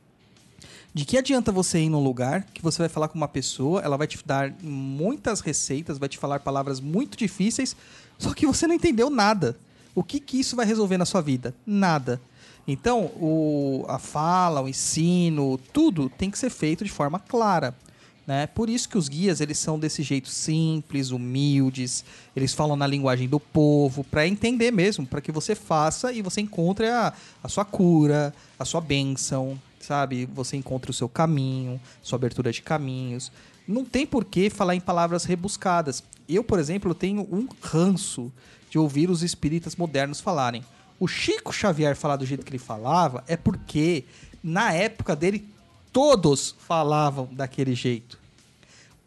De 0.94 1.04
que 1.04 1.18
adianta 1.18 1.50
você 1.50 1.80
ir 1.80 1.88
num 1.88 2.02
lugar 2.02 2.44
que 2.54 2.62
você 2.62 2.78
vai 2.78 2.88
falar 2.88 3.08
com 3.08 3.18
uma 3.18 3.26
pessoa, 3.26 3.80
ela 3.82 3.96
vai 3.96 4.06
te 4.06 4.16
dar 4.24 4.54
muitas 4.62 5.40
receitas, 5.40 5.98
vai 5.98 6.08
te 6.08 6.16
falar 6.16 6.38
palavras 6.38 6.78
muito 6.78 7.18
difíceis, 7.18 7.74
só 8.16 8.32
que 8.32 8.46
você 8.46 8.68
não 8.68 8.76
entendeu 8.76 9.10
nada. 9.10 9.58
O 9.92 10.04
que, 10.04 10.20
que 10.20 10.38
isso 10.38 10.54
vai 10.54 10.64
resolver 10.64 10.96
na 10.96 11.04
sua 11.04 11.20
vida? 11.20 11.52
Nada. 11.66 12.20
Então, 12.66 13.06
o, 13.16 13.84
a 13.88 13.98
fala, 13.98 14.62
o 14.62 14.68
ensino, 14.68 15.58
tudo 15.72 16.08
tem 16.08 16.30
que 16.30 16.38
ser 16.38 16.48
feito 16.48 16.84
de 16.84 16.92
forma 16.92 17.18
clara. 17.18 17.74
Né? 18.24 18.46
Por 18.46 18.70
isso 18.70 18.88
que 18.88 18.96
os 18.96 19.08
guias 19.08 19.40
eles 19.40 19.58
são 19.58 19.78
desse 19.78 20.00
jeito 20.00 20.28
simples, 20.28 21.10
humildes, 21.10 22.04
eles 22.36 22.54
falam 22.54 22.76
na 22.76 22.86
linguagem 22.86 23.28
do 23.28 23.40
povo, 23.40 24.04
para 24.04 24.28
entender 24.28 24.70
mesmo, 24.70 25.04
para 25.04 25.20
que 25.20 25.32
você 25.32 25.56
faça 25.56 26.12
e 26.12 26.22
você 26.22 26.40
encontre 26.40 26.86
a, 26.86 27.12
a 27.42 27.48
sua 27.48 27.64
cura, 27.64 28.32
a 28.56 28.64
sua 28.64 28.80
bênção, 28.80 29.60
sabe? 29.84 30.26
Você 30.26 30.56
encontra 30.56 30.90
o 30.90 30.94
seu 30.94 31.08
caminho, 31.08 31.80
sua 32.02 32.16
abertura 32.16 32.52
de 32.52 32.62
caminhos. 32.62 33.30
Não 33.66 33.84
tem 33.84 34.06
por 34.06 34.24
que 34.24 34.50
falar 34.50 34.74
em 34.74 34.80
palavras 34.80 35.24
rebuscadas. 35.24 36.02
Eu, 36.28 36.42
por 36.42 36.58
exemplo, 36.58 36.94
tenho 36.94 37.22
um 37.30 37.46
ranço 37.62 38.32
de 38.70 38.78
ouvir 38.78 39.10
os 39.10 39.22
espíritas 39.22 39.76
modernos 39.76 40.20
falarem. 40.20 40.64
O 40.98 41.06
Chico 41.06 41.52
Xavier 41.52 41.94
falar 41.96 42.16
do 42.16 42.26
jeito 42.26 42.44
que 42.44 42.50
ele 42.50 42.58
falava 42.58 43.22
é 43.26 43.36
porque, 43.36 44.04
na 44.42 44.72
época 44.72 45.14
dele, 45.14 45.46
todos 45.92 46.54
falavam 46.58 47.28
daquele 47.32 47.74
jeito. 47.74 48.18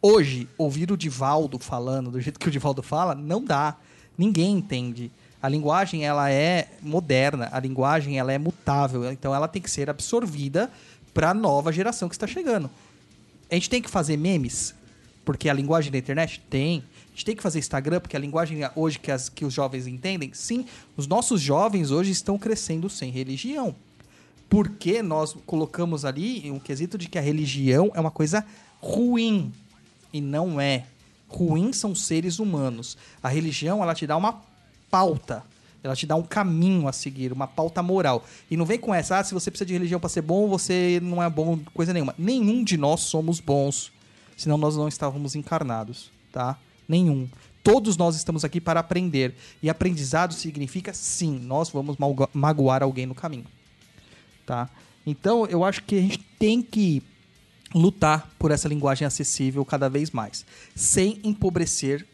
Hoje, 0.00 0.48
ouvir 0.56 0.92
o 0.92 0.96
Divaldo 0.96 1.58
falando 1.58 2.10
do 2.10 2.20
jeito 2.20 2.38
que 2.38 2.48
o 2.48 2.52
Divaldo 2.52 2.82
fala, 2.82 3.14
não 3.14 3.44
dá. 3.44 3.76
Ninguém 4.16 4.56
entende. 4.56 5.10
A 5.40 5.48
linguagem 5.48 6.04
ela 6.04 6.30
é 6.30 6.68
moderna, 6.82 7.48
a 7.52 7.60
linguagem 7.60 8.18
ela 8.18 8.32
é 8.32 8.38
mutável, 8.38 9.10
então 9.12 9.34
ela 9.34 9.46
tem 9.46 9.62
que 9.62 9.70
ser 9.70 9.88
absorvida 9.88 10.70
para 11.14 11.30
a 11.30 11.34
nova 11.34 11.72
geração 11.72 12.08
que 12.08 12.14
está 12.14 12.26
chegando. 12.26 12.68
A 13.50 13.54
gente 13.54 13.70
tem 13.70 13.80
que 13.80 13.88
fazer 13.88 14.16
memes, 14.16 14.74
porque 15.24 15.48
a 15.48 15.52
linguagem 15.52 15.92
da 15.92 15.98
internet 15.98 16.42
tem. 16.50 16.82
A 17.06 17.10
gente 17.10 17.24
tem 17.24 17.36
que 17.36 17.42
fazer 17.42 17.58
Instagram, 17.58 18.00
porque 18.00 18.16
a 18.16 18.20
linguagem 18.20 18.58
hoje 18.74 18.98
que, 18.98 19.10
as, 19.10 19.28
que 19.28 19.44
os 19.44 19.52
jovens 19.52 19.86
entendem. 19.86 20.32
Sim, 20.34 20.66
os 20.96 21.06
nossos 21.06 21.40
jovens 21.40 21.90
hoje 21.90 22.10
estão 22.10 22.38
crescendo 22.38 22.90
sem 22.90 23.10
religião. 23.10 23.74
Porque 24.48 25.02
nós 25.02 25.36
colocamos 25.46 26.04
ali 26.04 26.50
um 26.50 26.58
quesito 26.58 26.96
de 26.96 27.08
que 27.08 27.18
a 27.18 27.20
religião 27.20 27.90
é 27.94 28.00
uma 28.00 28.10
coisa 28.10 28.44
ruim. 28.80 29.52
E 30.12 30.20
não 30.20 30.60
é. 30.60 30.86
Ruim 31.28 31.72
são 31.72 31.94
seres 31.94 32.38
humanos. 32.38 32.96
A 33.22 33.28
religião, 33.28 33.82
ela 33.82 33.94
te 33.94 34.06
dá 34.06 34.16
uma 34.16 34.47
pauta. 34.90 35.44
Ela 35.82 35.94
te 35.94 36.06
dá 36.06 36.16
um 36.16 36.22
caminho 36.22 36.88
a 36.88 36.92
seguir, 36.92 37.32
uma 37.32 37.46
pauta 37.46 37.82
moral. 37.82 38.24
E 38.50 38.56
não 38.56 38.64
vem 38.64 38.78
com 38.78 38.94
essa, 38.94 39.18
ah, 39.18 39.24
se 39.24 39.32
você 39.32 39.50
precisa 39.50 39.66
de 39.66 39.72
religião 39.72 40.00
para 40.00 40.08
ser 40.08 40.22
bom, 40.22 40.48
você 40.48 40.98
não 41.02 41.22
é 41.22 41.30
bom, 41.30 41.58
coisa 41.72 41.92
nenhuma. 41.92 42.14
Nenhum 42.18 42.64
de 42.64 42.76
nós 42.76 43.00
somos 43.00 43.40
bons, 43.40 43.92
senão 44.36 44.58
nós 44.58 44.76
não 44.76 44.88
estávamos 44.88 45.34
encarnados, 45.34 46.10
tá? 46.32 46.58
Nenhum. 46.88 47.28
Todos 47.62 47.96
nós 47.96 48.16
estamos 48.16 48.44
aqui 48.44 48.60
para 48.60 48.80
aprender. 48.80 49.34
E 49.62 49.70
aprendizado 49.70 50.34
significa, 50.34 50.92
sim, 50.92 51.38
nós 51.38 51.70
vamos 51.70 51.96
magoar 52.32 52.82
alguém 52.82 53.06
no 53.06 53.14
caminho, 53.14 53.46
tá? 54.44 54.68
Então, 55.06 55.46
eu 55.46 55.64
acho 55.64 55.82
que 55.84 55.96
a 55.96 56.02
gente 56.02 56.18
tem 56.38 56.60
que 56.60 57.02
lutar 57.74 58.30
por 58.38 58.50
essa 58.50 58.68
linguagem 58.68 59.06
acessível 59.06 59.64
cada 59.64 59.88
vez 59.88 60.10
mais, 60.10 60.44
sem 60.74 61.20
empobrecer 61.22 62.06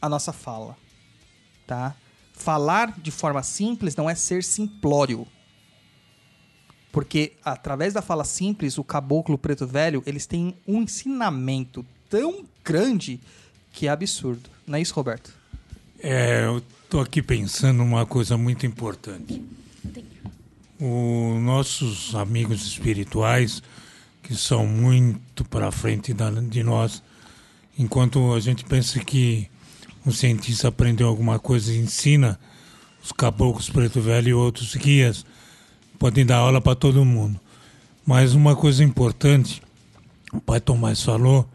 a 0.00 0.08
nossa 0.08 0.32
fala, 0.32 0.76
tá? 1.72 1.96
Falar 2.34 3.00
de 3.00 3.10
forma 3.10 3.42
simples 3.42 3.96
não 3.96 4.10
é 4.10 4.14
ser 4.14 4.44
simplório. 4.44 5.26
Porque 6.90 7.32
através 7.42 7.94
da 7.94 8.02
fala 8.02 8.24
simples, 8.24 8.76
o 8.76 8.84
caboclo 8.84 9.38
preto 9.38 9.66
velho, 9.66 10.02
eles 10.04 10.26
têm 10.26 10.54
um 10.68 10.82
ensinamento 10.82 11.84
tão 12.10 12.44
grande 12.62 13.18
que 13.72 13.86
é 13.86 13.90
absurdo. 13.90 14.50
Não 14.66 14.76
é 14.76 14.82
isso, 14.82 14.92
Roberto? 14.92 15.32
É, 15.98 16.44
eu 16.44 16.62
tô 16.90 17.00
aqui 17.00 17.22
pensando 17.22 17.82
uma 17.82 18.04
coisa 18.04 18.36
muito 18.36 18.66
importante. 18.66 19.42
Os 20.78 21.42
nossos 21.42 22.14
amigos 22.14 22.66
espirituais, 22.66 23.62
que 24.22 24.34
são 24.36 24.66
muito 24.66 25.42
para 25.44 25.70
frente 25.70 26.12
de 26.50 26.62
nós, 26.62 27.02
enquanto 27.78 28.34
a 28.34 28.40
gente 28.40 28.62
pensa 28.62 29.00
que 29.00 29.48
um 30.04 30.10
cientista 30.10 30.68
aprendeu 30.68 31.06
alguma 31.08 31.38
coisa 31.38 31.72
e 31.72 31.78
ensina, 31.78 32.38
os 33.02 33.12
caboclos 33.12 33.70
preto 33.70 34.00
velho 34.00 34.28
e 34.28 34.34
outros 34.34 34.74
guias 34.74 35.24
podem 35.98 36.26
dar 36.26 36.38
aula 36.38 36.60
para 36.60 36.74
todo 36.74 37.04
mundo. 37.04 37.40
Mas 38.04 38.34
uma 38.34 38.56
coisa 38.56 38.82
importante, 38.82 39.62
o 40.32 40.40
pai 40.40 40.60
Tomás 40.60 41.02
falou, 41.02 41.48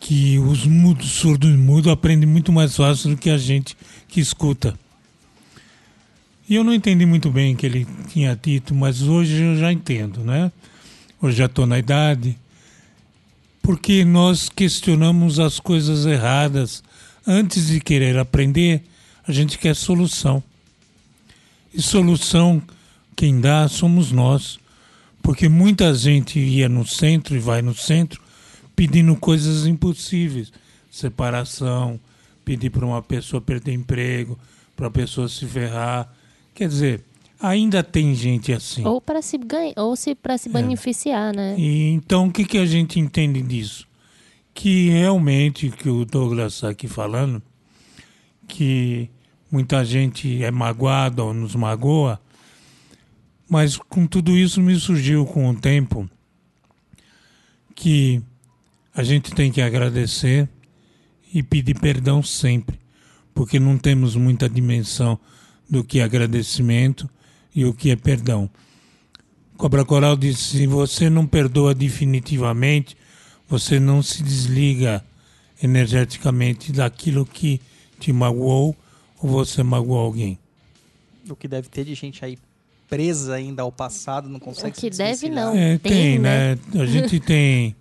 que 0.00 0.38
os 0.38 0.66
mudos, 0.66 1.10
surdos 1.12 1.50
e 1.50 1.56
mudos 1.56 1.90
aprendem 1.90 2.28
muito 2.28 2.52
mais 2.52 2.76
fácil 2.76 3.10
do 3.10 3.16
que 3.16 3.30
a 3.30 3.38
gente 3.38 3.76
que 4.08 4.20
escuta. 4.20 4.78
E 6.48 6.54
eu 6.54 6.62
não 6.62 6.72
entendi 6.72 7.04
muito 7.06 7.30
bem 7.30 7.54
o 7.54 7.56
que 7.56 7.66
ele 7.66 7.86
tinha 8.08 8.38
dito, 8.40 8.74
mas 8.74 9.02
hoje 9.02 9.42
eu 9.42 9.56
já 9.56 9.72
entendo, 9.72 10.20
né? 10.20 10.52
Hoje 11.20 11.38
já 11.38 11.46
estou 11.46 11.66
na 11.66 11.78
idade. 11.78 12.38
Porque 13.62 14.04
nós 14.04 14.48
questionamos 14.48 15.40
as 15.40 15.58
coisas 15.58 16.06
erradas 16.06 16.84
Antes 17.26 17.68
de 17.68 17.80
querer 17.80 18.16
aprender, 18.18 18.82
a 19.26 19.32
gente 19.32 19.58
quer 19.58 19.74
solução. 19.74 20.42
E 21.74 21.82
solução, 21.82 22.62
quem 23.16 23.40
dá 23.40 23.68
somos 23.68 24.12
nós. 24.12 24.58
Porque 25.22 25.48
muita 25.48 25.92
gente 25.92 26.38
ia 26.38 26.68
no 26.68 26.86
centro 26.86 27.34
e 27.34 27.40
vai 27.40 27.60
no 27.60 27.74
centro 27.74 28.22
pedindo 28.76 29.16
coisas 29.16 29.66
impossíveis. 29.66 30.52
Separação, 30.90 31.98
pedir 32.44 32.70
para 32.70 32.86
uma 32.86 33.02
pessoa 33.02 33.40
perder 33.40 33.72
emprego, 33.72 34.38
para 34.76 34.86
a 34.86 34.90
pessoa 34.90 35.28
se 35.28 35.44
ferrar. 35.46 36.12
Quer 36.54 36.68
dizer, 36.68 37.04
ainda 37.40 37.82
tem 37.82 38.14
gente 38.14 38.52
assim. 38.52 38.84
Ou 38.84 39.00
para 39.00 39.20
se 39.20 39.36
ganhar, 39.36 39.74
ou 39.76 39.96
se 39.96 40.14
para 40.14 40.38
se 40.38 40.48
é. 40.48 40.52
beneficiar, 40.52 41.34
é. 41.34 41.36
né? 41.36 41.54
E 41.58 41.90
então 41.90 42.28
o 42.28 42.32
que, 42.32 42.44
que 42.44 42.58
a 42.58 42.66
gente 42.66 43.00
entende 43.00 43.42
disso? 43.42 43.85
Que 44.56 44.88
realmente, 44.88 45.68
que 45.68 45.90
o 45.90 46.06
Douglas 46.06 46.54
está 46.54 46.70
aqui 46.70 46.88
falando, 46.88 47.42
que 48.48 49.10
muita 49.52 49.84
gente 49.84 50.42
é 50.42 50.50
magoada 50.50 51.22
ou 51.22 51.34
nos 51.34 51.54
magoa, 51.54 52.18
mas 53.46 53.76
com 53.76 54.06
tudo 54.06 54.34
isso 54.34 54.62
me 54.62 54.74
surgiu 54.76 55.26
com 55.26 55.50
o 55.50 55.54
tempo 55.54 56.08
que 57.74 58.22
a 58.94 59.02
gente 59.02 59.34
tem 59.34 59.52
que 59.52 59.60
agradecer 59.60 60.48
e 61.34 61.42
pedir 61.42 61.78
perdão 61.78 62.22
sempre, 62.22 62.80
porque 63.34 63.60
não 63.60 63.76
temos 63.76 64.16
muita 64.16 64.48
dimensão 64.48 65.20
do 65.68 65.84
que 65.84 66.00
é 66.00 66.02
agradecimento 66.02 67.06
e 67.54 67.66
o 67.66 67.74
que 67.74 67.90
é 67.90 67.96
perdão. 67.96 68.48
Cobra 69.58 69.84
Coral 69.84 70.16
disse: 70.16 70.56
se 70.56 70.66
você 70.66 71.10
não 71.10 71.26
perdoa 71.26 71.74
definitivamente, 71.74 72.96
você 73.48 73.78
não 73.78 74.02
se 74.02 74.22
desliga 74.22 75.04
energeticamente 75.62 76.72
daquilo 76.72 77.24
que 77.24 77.60
te 77.98 78.12
magoou 78.12 78.76
ou 79.20 79.28
você 79.28 79.62
magoou 79.62 79.98
alguém. 79.98 80.38
O 81.28 81.34
que 81.34 81.48
deve 81.48 81.68
ter 81.68 81.84
de 81.84 81.94
gente 81.94 82.24
aí 82.24 82.38
presa 82.88 83.34
ainda 83.34 83.62
ao 83.62 83.72
passado, 83.72 84.28
não 84.28 84.38
consegue 84.38 84.70
o 84.70 84.72
que 84.72 84.80
se 84.80 84.90
deve 84.90 85.28
não. 85.28 85.54
É, 85.56 85.78
tem, 85.78 85.92
tem 85.92 86.18
né? 86.18 86.54
né? 86.72 86.82
A 86.82 86.86
gente 86.86 87.18
tem, 87.18 87.74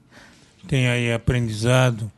tem 0.67 0.87
aí 0.87 1.13
aprendizado 1.13 2.11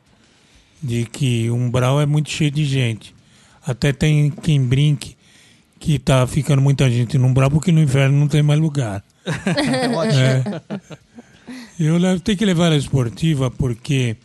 de 0.82 1.06
que 1.06 1.50
o 1.50 1.56
umbral 1.56 2.00
é 2.00 2.06
muito 2.06 2.30
cheio 2.30 2.52
de 2.52 2.64
gente. 2.64 3.16
Até 3.66 3.92
tem 3.92 4.30
quem 4.30 4.64
brinque 4.64 5.18
que 5.80 6.00
tá 6.00 6.26
ficando 6.26 6.62
muita 6.62 6.90
gente 6.90 7.18
no 7.18 7.28
umbral 7.28 7.52
porque 7.52 7.72
no 7.72 7.82
inverno 7.82 8.18
não 8.18 8.28
tem 8.28 8.42
mais 8.42 8.60
lugar. 8.60 9.04
é. 9.26 10.62
Eu 11.80 12.20
tenho 12.20 12.38
que 12.38 12.46
levar 12.46 12.72
a 12.72 12.76
esportiva 12.76 13.52
porque 13.52 14.18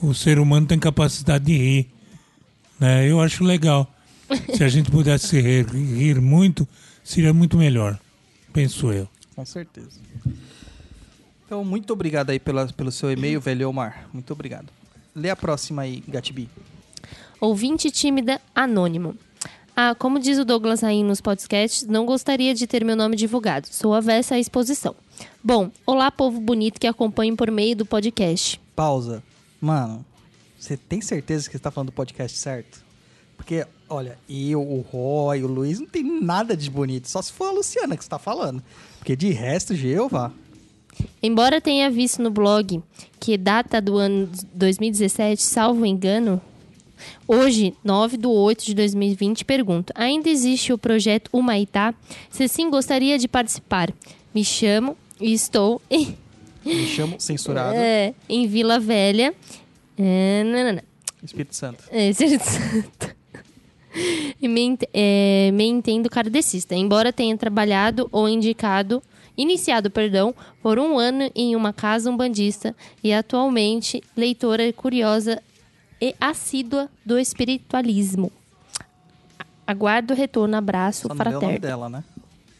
o 0.00 0.14
ser 0.14 0.38
humano 0.38 0.66
tem 0.66 0.78
capacidade 0.78 1.44
de 1.44 1.56
rir. 1.56 1.88
Né? 2.80 3.10
Eu 3.10 3.20
acho 3.20 3.44
legal. 3.44 3.92
Se 4.56 4.64
a 4.64 4.68
gente 4.68 4.90
pudesse 4.90 5.38
rir, 5.40 5.66
rir 5.66 6.20
muito, 6.20 6.66
seria 7.04 7.34
muito 7.34 7.58
melhor. 7.58 7.98
Penso 8.52 8.90
eu. 8.90 9.06
Com 9.34 9.44
certeza. 9.44 10.00
Então, 11.44 11.64
muito 11.64 11.92
obrigado 11.92 12.30
aí 12.30 12.38
pela, 12.38 12.66
pelo 12.68 12.90
seu 12.90 13.10
e-mail, 13.10 13.40
velho 13.40 13.68
Omar. 13.68 14.08
Muito 14.12 14.32
obrigado. 14.32 14.68
Lê 15.14 15.30
a 15.30 15.36
próxima 15.36 15.82
aí, 15.82 16.02
Gatibi. 16.08 16.48
Ouvinte 17.40 17.90
tímida 17.90 18.40
anônimo. 18.54 19.14
Ah, 19.76 19.94
como 19.94 20.18
diz 20.18 20.38
o 20.38 20.44
Douglas 20.44 20.82
aí 20.82 21.04
nos 21.04 21.20
podcasts, 21.20 21.86
não 21.86 22.04
gostaria 22.04 22.52
de 22.54 22.66
ter 22.66 22.84
meu 22.84 22.96
nome 22.96 23.14
divulgado. 23.14 23.68
Sou 23.70 23.94
avessa 23.94 24.34
à 24.34 24.38
exposição. 24.38 24.96
Bom, 25.42 25.70
olá, 25.86 26.10
povo 26.10 26.40
bonito 26.40 26.80
que 26.80 26.86
acompanha 26.86 27.34
por 27.34 27.50
meio 27.50 27.76
do 27.76 27.86
podcast. 27.86 28.60
Pausa. 28.74 29.22
Mano, 29.60 30.04
você 30.58 30.76
tem 30.76 31.00
certeza 31.00 31.46
que 31.48 31.56
você 31.56 31.58
tá 31.58 31.70
falando 31.70 31.88
do 31.88 31.92
podcast 31.92 32.36
certo? 32.36 32.84
Porque, 33.36 33.66
olha, 33.88 34.18
eu, 34.28 34.60
o 34.60 34.80
Roy, 34.80 35.42
o 35.42 35.46
Luiz, 35.46 35.78
não 35.78 35.86
tem 35.86 36.02
nada 36.02 36.56
de 36.56 36.70
bonito. 36.70 37.08
Só 37.08 37.22
se 37.22 37.32
for 37.32 37.48
a 37.48 37.52
Luciana 37.52 37.96
que 37.96 38.04
você 38.04 38.10
tá 38.10 38.18
falando. 38.18 38.62
Porque 38.98 39.14
de 39.14 39.30
resto, 39.30 39.74
Jeová. 39.74 40.32
Embora 41.22 41.60
tenha 41.60 41.88
visto 41.88 42.20
no 42.20 42.30
blog 42.30 42.82
que 43.20 43.38
data 43.38 43.80
do 43.80 43.96
ano 43.96 44.28
2017, 44.52 45.40
salvo 45.40 45.86
engano, 45.86 46.40
Hoje, 47.26 47.74
9 47.84 48.16
de 48.16 48.26
8 48.26 48.64
de 48.64 48.74
2020, 48.74 49.44
pergunto: 49.44 49.92
ainda 49.94 50.28
existe 50.28 50.72
o 50.72 50.78
projeto 50.78 51.30
Humaitá? 51.32 51.94
Se 52.30 52.48
sim, 52.48 52.70
gostaria 52.70 53.18
de 53.18 53.28
participar. 53.28 53.92
Me 54.34 54.44
chamo 54.44 54.96
e 55.20 55.32
estou. 55.32 55.80
Em... 55.90 56.16
Me 56.64 56.86
chamo 56.86 57.18
censurado. 57.18 57.74
É, 57.76 58.14
em 58.28 58.46
Vila 58.46 58.78
Velha. 58.78 59.34
É, 59.96 60.42
não, 60.44 60.64
não, 60.64 60.72
não. 60.74 60.82
Espírito 61.22 61.54
Santo. 61.54 61.84
É, 61.90 62.10
Espírito 62.10 62.44
Santo. 62.44 63.16
me, 64.40 64.78
é, 64.92 65.50
me 65.52 65.64
entendo 65.64 66.10
kardecista, 66.10 66.74
embora 66.74 67.12
tenha 67.12 67.36
trabalhado 67.36 68.08
ou 68.12 68.28
indicado, 68.28 69.02
iniciado, 69.36 69.90
perdão, 69.90 70.34
por 70.62 70.78
um 70.78 70.98
ano 70.98 71.30
em 71.34 71.56
uma 71.56 71.72
casa 71.72 72.10
umbandista 72.10 72.74
e 73.02 73.12
atualmente 73.12 74.02
leitora 74.16 74.72
curiosa 74.72 75.42
e 76.00 76.14
assídua 76.20 76.88
do 77.04 77.18
espiritualismo. 77.18 78.30
Aguardo 79.66 80.14
o 80.14 80.16
retorno, 80.16 80.56
abraço 80.56 81.08
Só 81.08 81.14
fraterno. 81.14 81.40
Não 81.40 81.48
o 81.48 81.50
nome 81.50 81.58
dela, 81.58 81.88
né? 81.88 82.04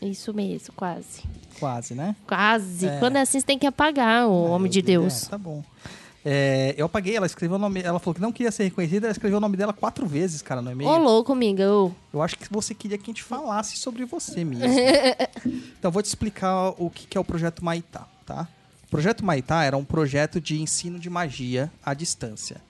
Isso 0.00 0.32
mesmo, 0.34 0.74
quase. 0.74 1.22
Quase, 1.58 1.94
né? 1.94 2.14
Quase. 2.26 2.86
É. 2.86 2.98
Quando 2.98 3.16
é 3.16 3.20
assim, 3.20 3.40
você 3.40 3.46
tem 3.46 3.58
que 3.58 3.66
apagar 3.66 4.26
o 4.26 4.46
é, 4.46 4.50
homem 4.50 4.70
de 4.70 4.82
Deus. 4.82 5.24
É, 5.24 5.30
tá 5.30 5.38
bom. 5.38 5.62
É, 6.24 6.74
eu 6.76 6.86
apaguei, 6.86 7.16
ela 7.16 7.26
escreveu 7.26 7.56
o 7.56 7.58
nome. 7.58 7.80
Ela 7.80 7.98
falou 7.98 8.14
que 8.14 8.20
não 8.20 8.32
queria 8.32 8.50
ser 8.50 8.64
reconhecida, 8.64 9.06
ela 9.06 9.12
escreveu 9.12 9.38
o 9.38 9.40
nome 9.40 9.56
dela 9.56 9.72
quatro 9.72 10.06
vezes, 10.06 10.42
cara, 10.42 10.60
no 10.60 10.70
e-mail. 10.70 10.90
Ô, 10.90 10.98
louco, 10.98 11.32
amiga. 11.32 11.72
ô. 11.72 11.92
Eu 12.12 12.20
acho 12.20 12.36
que 12.36 12.46
você 12.50 12.74
queria 12.74 12.98
que 12.98 13.04
a 13.04 13.06
gente 13.06 13.22
falasse 13.22 13.76
sobre 13.78 14.04
você 14.04 14.44
mesmo. 14.44 14.66
então, 15.78 15.90
vou 15.90 16.02
te 16.02 16.06
explicar 16.06 16.74
o 16.76 16.90
que 16.90 17.06
que 17.06 17.16
é 17.16 17.20
o 17.20 17.24
projeto 17.24 17.64
Maitá, 17.64 18.06
tá? 18.26 18.48
O 18.84 18.90
projeto 18.90 19.24
Maitá 19.24 19.64
era 19.64 19.76
um 19.76 19.84
projeto 19.84 20.40
de 20.40 20.60
ensino 20.60 20.98
de 20.98 21.08
magia 21.08 21.70
à 21.84 21.94
distância. 21.94 22.60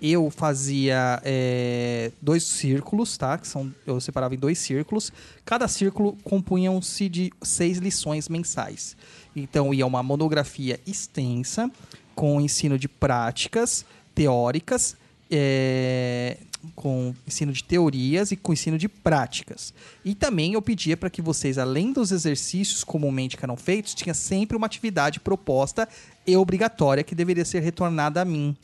Eu 0.00 0.30
fazia 0.30 1.20
é, 1.24 2.12
dois 2.20 2.44
círculos, 2.44 3.16
tá? 3.16 3.38
Que 3.38 3.48
são, 3.48 3.72
eu 3.86 4.00
separava 4.00 4.34
em 4.34 4.38
dois 4.38 4.58
círculos. 4.58 5.12
Cada 5.44 5.66
círculo 5.68 6.16
compunham-se 6.22 7.08
de 7.08 7.32
seis 7.42 7.78
lições 7.78 8.28
mensais. 8.28 8.96
Então, 9.34 9.72
ia 9.72 9.86
uma 9.86 10.02
monografia 10.02 10.78
extensa 10.86 11.70
com 12.14 12.40
ensino 12.40 12.78
de 12.78 12.88
práticas 12.88 13.84
teóricas, 14.14 14.96
é, 15.30 16.38
com 16.74 17.14
ensino 17.26 17.52
de 17.52 17.62
teorias 17.62 18.32
e 18.32 18.36
com 18.36 18.52
ensino 18.52 18.78
de 18.78 18.88
práticas. 18.88 19.72
E 20.04 20.14
também 20.14 20.54
eu 20.54 20.62
pedia 20.62 20.96
para 20.96 21.10
que 21.10 21.22
vocês, 21.22 21.58
além 21.58 21.92
dos 21.92 22.12
exercícios 22.12 22.82
comumente 22.82 23.36
que 23.36 23.44
eram 23.44 23.56
feitos, 23.56 23.94
tinha 23.94 24.14
sempre 24.14 24.56
uma 24.56 24.66
atividade 24.66 25.20
proposta 25.20 25.88
e 26.26 26.36
obrigatória 26.36 27.04
que 27.04 27.14
deveria 27.14 27.44
ser 27.44 27.60
retornada 27.60 28.22
a 28.22 28.24
mim. 28.24 28.56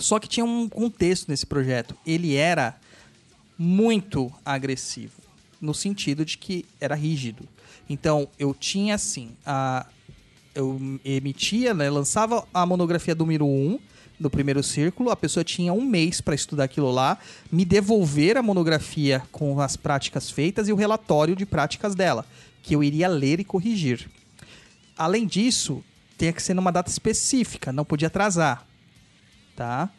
Só 0.00 0.18
que 0.18 0.28
tinha 0.28 0.44
um 0.44 0.68
contexto 0.68 1.28
nesse 1.28 1.46
projeto. 1.46 1.94
Ele 2.06 2.34
era 2.34 2.76
muito 3.58 4.32
agressivo, 4.44 5.20
no 5.60 5.74
sentido 5.74 6.24
de 6.24 6.38
que 6.38 6.64
era 6.80 6.94
rígido. 6.94 7.46
Então, 7.88 8.26
eu 8.38 8.54
tinha 8.54 8.94
assim, 8.94 9.32
a, 9.44 9.86
eu 10.54 10.80
emitia, 11.04 11.74
né, 11.74 11.90
lançava 11.90 12.46
a 12.54 12.64
monografia 12.64 13.14
número 13.14 13.44
1 13.44 13.78
do 14.18 14.30
primeiro 14.30 14.62
círculo, 14.62 15.10
a 15.10 15.16
pessoa 15.16 15.44
tinha 15.44 15.72
um 15.72 15.82
mês 15.82 16.20
para 16.20 16.34
estudar 16.34 16.64
aquilo 16.64 16.90
lá, 16.90 17.18
me 17.50 17.64
devolver 17.64 18.36
a 18.36 18.42
monografia 18.42 19.22
com 19.30 19.60
as 19.60 19.76
práticas 19.76 20.30
feitas 20.30 20.68
e 20.68 20.72
o 20.72 20.76
relatório 20.76 21.34
de 21.34 21.44
práticas 21.44 21.94
dela, 21.94 22.24
que 22.62 22.74
eu 22.74 22.82
iria 22.84 23.08
ler 23.08 23.40
e 23.40 23.44
corrigir. 23.44 24.08
Além 24.96 25.26
disso, 25.26 25.82
tinha 26.16 26.32
que 26.32 26.42
ser 26.42 26.54
numa 26.54 26.70
data 26.70 26.90
específica, 26.90 27.72
não 27.72 27.84
podia 27.84 28.08
atrasar, 28.08 28.66
tá? 29.60 29.90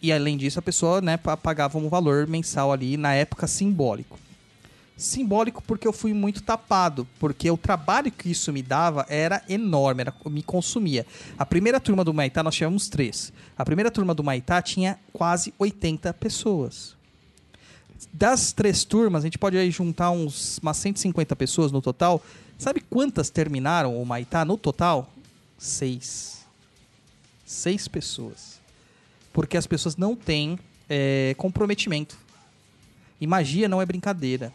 E 0.00 0.12
além 0.12 0.36
disso, 0.36 0.58
a 0.58 0.62
pessoa 0.62 1.00
né, 1.00 1.16
pa- 1.16 1.36
pagava 1.36 1.78
um 1.78 1.88
valor 1.88 2.26
mensal 2.26 2.72
ali, 2.72 2.96
na 2.96 3.14
época 3.14 3.46
simbólico. 3.46 4.18
Simbólico 4.96 5.62
porque 5.62 5.86
eu 5.86 5.92
fui 5.92 6.12
muito 6.12 6.42
tapado, 6.42 7.06
porque 7.20 7.48
o 7.48 7.56
trabalho 7.56 8.10
que 8.10 8.28
isso 8.32 8.52
me 8.52 8.60
dava 8.60 9.06
era 9.08 9.40
enorme, 9.48 10.00
era, 10.00 10.12
me 10.26 10.42
consumia. 10.42 11.06
A 11.38 11.46
primeira 11.46 11.78
turma 11.78 12.02
do 12.02 12.12
Maitá, 12.12 12.42
nós 12.42 12.56
tivemos 12.56 12.88
três. 12.88 13.32
A 13.56 13.64
primeira 13.64 13.88
turma 13.88 14.12
do 14.12 14.24
Maitá 14.24 14.60
tinha 14.60 14.98
quase 15.12 15.54
80 15.56 16.12
pessoas. 16.14 16.96
Das 18.12 18.52
três 18.52 18.82
turmas, 18.82 19.22
a 19.22 19.26
gente 19.28 19.38
pode 19.38 19.56
aí 19.56 19.70
juntar 19.70 20.10
uns, 20.10 20.58
umas 20.58 20.76
150 20.76 21.36
pessoas 21.36 21.70
no 21.70 21.80
total. 21.80 22.20
Sabe 22.58 22.80
quantas 22.80 23.30
terminaram 23.30 24.02
o 24.02 24.04
Maitá 24.04 24.44
no 24.44 24.58
total? 24.58 25.08
Seis. 25.56 26.44
Seis 27.46 27.86
pessoas. 27.86 28.51
Porque 29.32 29.56
as 29.56 29.66
pessoas 29.66 29.96
não 29.96 30.14
têm 30.14 30.58
é, 30.88 31.34
comprometimento. 31.38 32.16
E 33.20 33.26
magia 33.26 33.68
não 33.68 33.80
é 33.80 33.86
brincadeira 33.86 34.52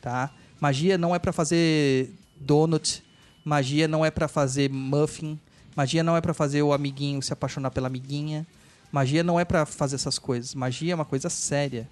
tá? 0.00 0.30
Magia 0.60 0.96
não 0.96 1.12
é 1.14 1.18
pra 1.18 1.32
fazer 1.32 2.12
donut, 2.40 3.02
magia 3.44 3.88
não 3.88 4.04
é 4.04 4.10
pra 4.10 4.28
fazer 4.28 4.70
muffin, 4.70 5.36
magia 5.74 6.00
não 6.04 6.16
é 6.16 6.20
pra 6.20 6.32
fazer 6.32 6.62
o 6.62 6.72
amiguinho 6.72 7.20
se 7.20 7.32
apaixonar 7.32 7.72
pela 7.72 7.88
amiguinha, 7.88 8.46
magia 8.92 9.24
não 9.24 9.38
é 9.40 9.44
pra 9.44 9.66
fazer 9.66 9.96
essas 9.96 10.16
coisas. 10.16 10.54
Magia 10.54 10.92
é 10.92 10.94
uma 10.94 11.04
coisa 11.04 11.28
séria. 11.28 11.88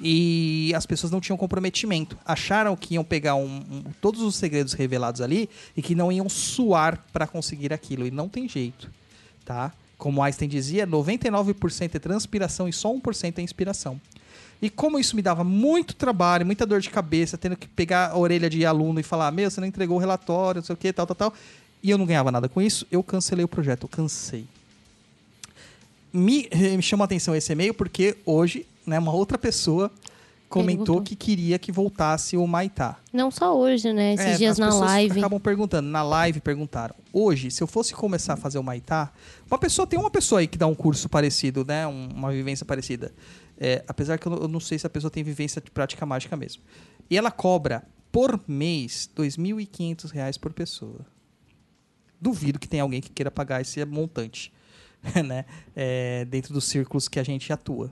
E 0.00 0.72
as 0.76 0.86
pessoas 0.86 1.10
não 1.12 1.20
tinham 1.20 1.36
comprometimento. 1.36 2.16
Acharam 2.24 2.76
que 2.76 2.94
iam 2.94 3.02
pegar 3.04 3.34
um- 3.34 3.64
um- 3.70 3.82
todos 4.00 4.20
os 4.22 4.36
segredos 4.36 4.72
revelados 4.72 5.20
ali 5.20 5.48
e 5.76 5.82
que 5.82 5.94
não 5.94 6.12
iam 6.12 6.28
suar 6.28 7.04
pra 7.12 7.26
conseguir 7.26 7.72
aquilo. 7.72 8.06
E 8.06 8.10
não 8.12 8.28
tem 8.28 8.48
jeito, 8.48 8.90
tá? 9.44 9.72
Como 9.96 10.22
Einstein 10.22 10.48
dizia, 10.48 10.86
99% 10.86 11.94
é 11.94 11.98
transpiração 11.98 12.68
e 12.68 12.72
só 12.72 12.92
1% 12.92 13.38
é 13.38 13.42
inspiração. 13.42 14.00
E 14.60 14.70
como 14.70 14.98
isso 14.98 15.14
me 15.14 15.22
dava 15.22 15.44
muito 15.44 15.94
trabalho, 15.94 16.46
muita 16.46 16.64
dor 16.64 16.80
de 16.80 16.90
cabeça, 16.90 17.36
tendo 17.36 17.56
que 17.56 17.68
pegar 17.68 18.10
a 18.10 18.16
orelha 18.16 18.48
de 18.48 18.64
aluno 18.64 18.98
e 18.98 19.02
falar: 19.02 19.30
Meu, 19.30 19.50
você 19.50 19.60
não 19.60 19.68
entregou 19.68 19.96
o 19.96 20.00
relatório, 20.00 20.60
não 20.60 20.64
sei 20.64 20.72
o 20.72 20.76
que, 20.76 20.92
tal, 20.92 21.06
tal, 21.06 21.14
tal. 21.14 21.34
E 21.82 21.90
eu 21.90 21.98
não 21.98 22.06
ganhava 22.06 22.32
nada 22.32 22.48
com 22.48 22.62
isso, 22.62 22.86
eu 22.90 23.02
cancelei 23.02 23.44
o 23.44 23.48
projeto, 23.48 23.82
eu 23.82 23.88
cansei. 23.88 24.46
Me, 26.10 26.48
me 26.76 26.82
chama 26.82 27.04
a 27.04 27.06
atenção 27.06 27.36
esse 27.36 27.52
e-mail 27.52 27.74
porque 27.74 28.16
hoje, 28.24 28.66
né, 28.86 28.98
uma 28.98 29.12
outra 29.12 29.36
pessoa 29.36 29.90
comentou 30.62 31.02
que 31.02 31.14
queria 31.16 31.58
que 31.58 31.70
voltasse 31.72 32.36
o 32.36 32.46
Maitá. 32.46 32.98
Não 33.12 33.30
só 33.30 33.56
hoje, 33.58 33.92
né? 33.92 34.14
Esses 34.14 34.26
É, 34.26 34.36
dias 34.36 34.52
as 34.52 34.58
na 34.58 34.74
live. 34.74 35.18
acabam 35.18 35.40
perguntando. 35.40 35.88
Na 35.88 36.02
live 36.02 36.40
perguntaram. 36.40 36.94
Hoje, 37.12 37.50
se 37.50 37.62
eu 37.62 37.66
fosse 37.66 37.92
começar 37.94 38.34
a 38.34 38.36
fazer 38.36 38.58
o 38.58 38.62
Maitá, 38.62 39.12
uma 39.50 39.58
pessoa 39.58 39.86
tem 39.86 39.98
uma 39.98 40.10
pessoa 40.10 40.40
aí 40.40 40.46
que 40.46 40.56
dá 40.58 40.66
um 40.66 40.74
curso 40.74 41.08
parecido, 41.08 41.64
né? 41.64 41.86
Um- 41.86 42.08
uma 42.14 42.30
vivência 42.32 42.64
parecida. 42.64 43.12
É, 43.58 43.84
apesar 43.86 44.18
que 44.18 44.26
eu 44.26 44.32
não, 44.32 44.38
eu 44.42 44.48
não 44.48 44.60
sei 44.60 44.78
se 44.78 44.86
a 44.86 44.90
pessoa 44.90 45.10
tem 45.10 45.22
vivência 45.22 45.60
de 45.60 45.70
prática 45.70 46.04
mágica 46.04 46.36
mesmo. 46.36 46.62
E 47.08 47.16
ela 47.16 47.30
cobra 47.30 47.84
por 48.10 48.40
mês 48.48 49.08
2.500 49.14 50.10
reais 50.10 50.36
por 50.38 50.52
pessoa. 50.52 51.06
Duvido 52.20 52.58
que 52.58 52.68
tenha 52.68 52.82
alguém 52.82 53.00
que 53.00 53.10
queira 53.10 53.30
pagar 53.30 53.60
esse 53.60 53.84
montante, 53.84 54.52
né? 55.26 55.44
É, 55.76 56.24
dentro 56.24 56.54
dos 56.54 56.64
círculos 56.64 57.06
que 57.08 57.18
a 57.20 57.22
gente 57.22 57.52
atua, 57.52 57.90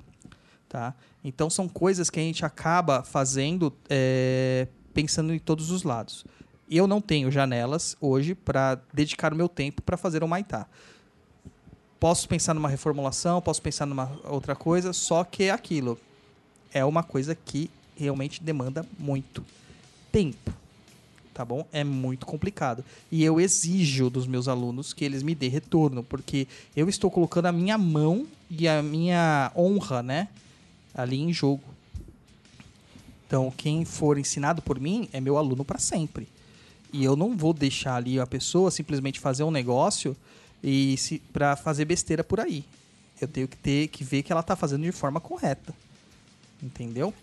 tá? 0.72 0.94
Então 1.22 1.50
são 1.50 1.68
coisas 1.68 2.08
que 2.08 2.18
a 2.18 2.22
gente 2.22 2.46
acaba 2.46 3.02
fazendo 3.02 3.70
é, 3.90 4.66
pensando 4.94 5.34
em 5.34 5.38
todos 5.38 5.70
os 5.70 5.82
lados. 5.82 6.24
Eu 6.68 6.86
não 6.86 6.98
tenho 6.98 7.30
janelas 7.30 7.94
hoje 8.00 8.34
para 8.34 8.80
dedicar 8.90 9.34
o 9.34 9.36
meu 9.36 9.50
tempo 9.50 9.82
para 9.82 9.98
fazer 9.98 10.24
um 10.24 10.26
maitá. 10.26 10.66
Posso 12.00 12.26
pensar 12.26 12.54
numa 12.54 12.70
reformulação, 12.70 13.42
posso 13.42 13.60
pensar 13.60 13.84
numa 13.84 14.10
outra 14.24 14.56
coisa, 14.56 14.94
só 14.94 15.22
que 15.24 15.44
é 15.44 15.50
aquilo. 15.50 15.98
É 16.72 16.82
uma 16.82 17.02
coisa 17.02 17.34
que 17.34 17.70
realmente 17.94 18.42
demanda 18.42 18.86
muito 18.98 19.44
tempo. 20.10 20.50
Tá 21.34 21.44
bom? 21.44 21.66
É 21.70 21.84
muito 21.84 22.24
complicado. 22.24 22.82
E 23.10 23.22
eu 23.22 23.38
exijo 23.38 24.08
dos 24.08 24.26
meus 24.26 24.48
alunos 24.48 24.94
que 24.94 25.04
eles 25.04 25.22
me 25.22 25.34
dêem 25.34 25.52
retorno, 25.52 26.02
porque 26.02 26.48
eu 26.74 26.88
estou 26.88 27.10
colocando 27.10 27.46
a 27.46 27.52
minha 27.52 27.76
mão 27.76 28.26
e 28.50 28.66
a 28.66 28.82
minha 28.82 29.52
honra, 29.54 30.02
né? 30.02 30.28
Ali 30.94 31.20
em 31.20 31.32
jogo. 31.32 31.64
Então, 33.26 33.50
quem 33.56 33.84
for 33.84 34.18
ensinado 34.18 34.60
por 34.60 34.78
mim 34.78 35.08
é 35.12 35.20
meu 35.20 35.38
aluno 35.38 35.64
para 35.64 35.78
sempre. 35.78 36.28
E 36.92 37.02
eu 37.02 37.16
não 37.16 37.36
vou 37.36 37.54
deixar 37.54 37.96
ali 37.96 38.20
a 38.20 38.26
pessoa 38.26 38.70
simplesmente 38.70 39.18
fazer 39.18 39.42
um 39.42 39.50
negócio 39.50 40.14
e 40.62 40.96
para 41.32 41.56
fazer 41.56 41.86
besteira 41.86 42.22
por 42.22 42.38
aí. 42.40 42.64
Eu 43.20 43.26
tenho 43.26 43.48
que 43.48 43.56
ter 43.56 43.88
que 43.88 44.04
ver 44.04 44.22
que 44.22 44.30
ela 44.32 44.42
tá 44.42 44.54
fazendo 44.54 44.82
de 44.82 44.92
forma 44.92 45.18
correta. 45.18 45.74
Entendeu? 46.62 47.14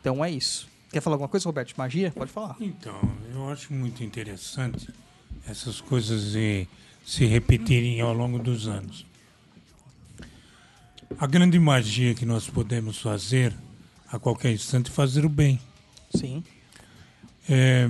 Então 0.00 0.22
é 0.22 0.30
isso. 0.30 0.68
Quer 0.90 1.00
falar 1.00 1.14
alguma 1.14 1.28
coisa, 1.28 1.48
Roberto? 1.48 1.72
Magia? 1.78 2.12
Pode 2.14 2.30
falar. 2.30 2.56
Então, 2.60 3.00
eu 3.32 3.48
acho 3.48 3.72
muito 3.72 4.04
interessante 4.04 4.92
essas 5.48 5.80
coisas 5.80 6.34
se 7.06 7.24
repetirem 7.24 8.00
ao 8.02 8.12
longo 8.12 8.38
dos 8.38 8.68
anos. 8.68 9.06
A 11.18 11.26
grande 11.26 11.58
magia 11.58 12.14
que 12.14 12.24
nós 12.24 12.48
podemos 12.48 12.98
fazer 12.98 13.54
a 14.10 14.18
qualquer 14.18 14.52
instante 14.52 14.90
é 14.90 14.94
fazer 14.94 15.24
o 15.24 15.28
bem. 15.28 15.58
Sim. 16.14 16.42
É, 17.48 17.88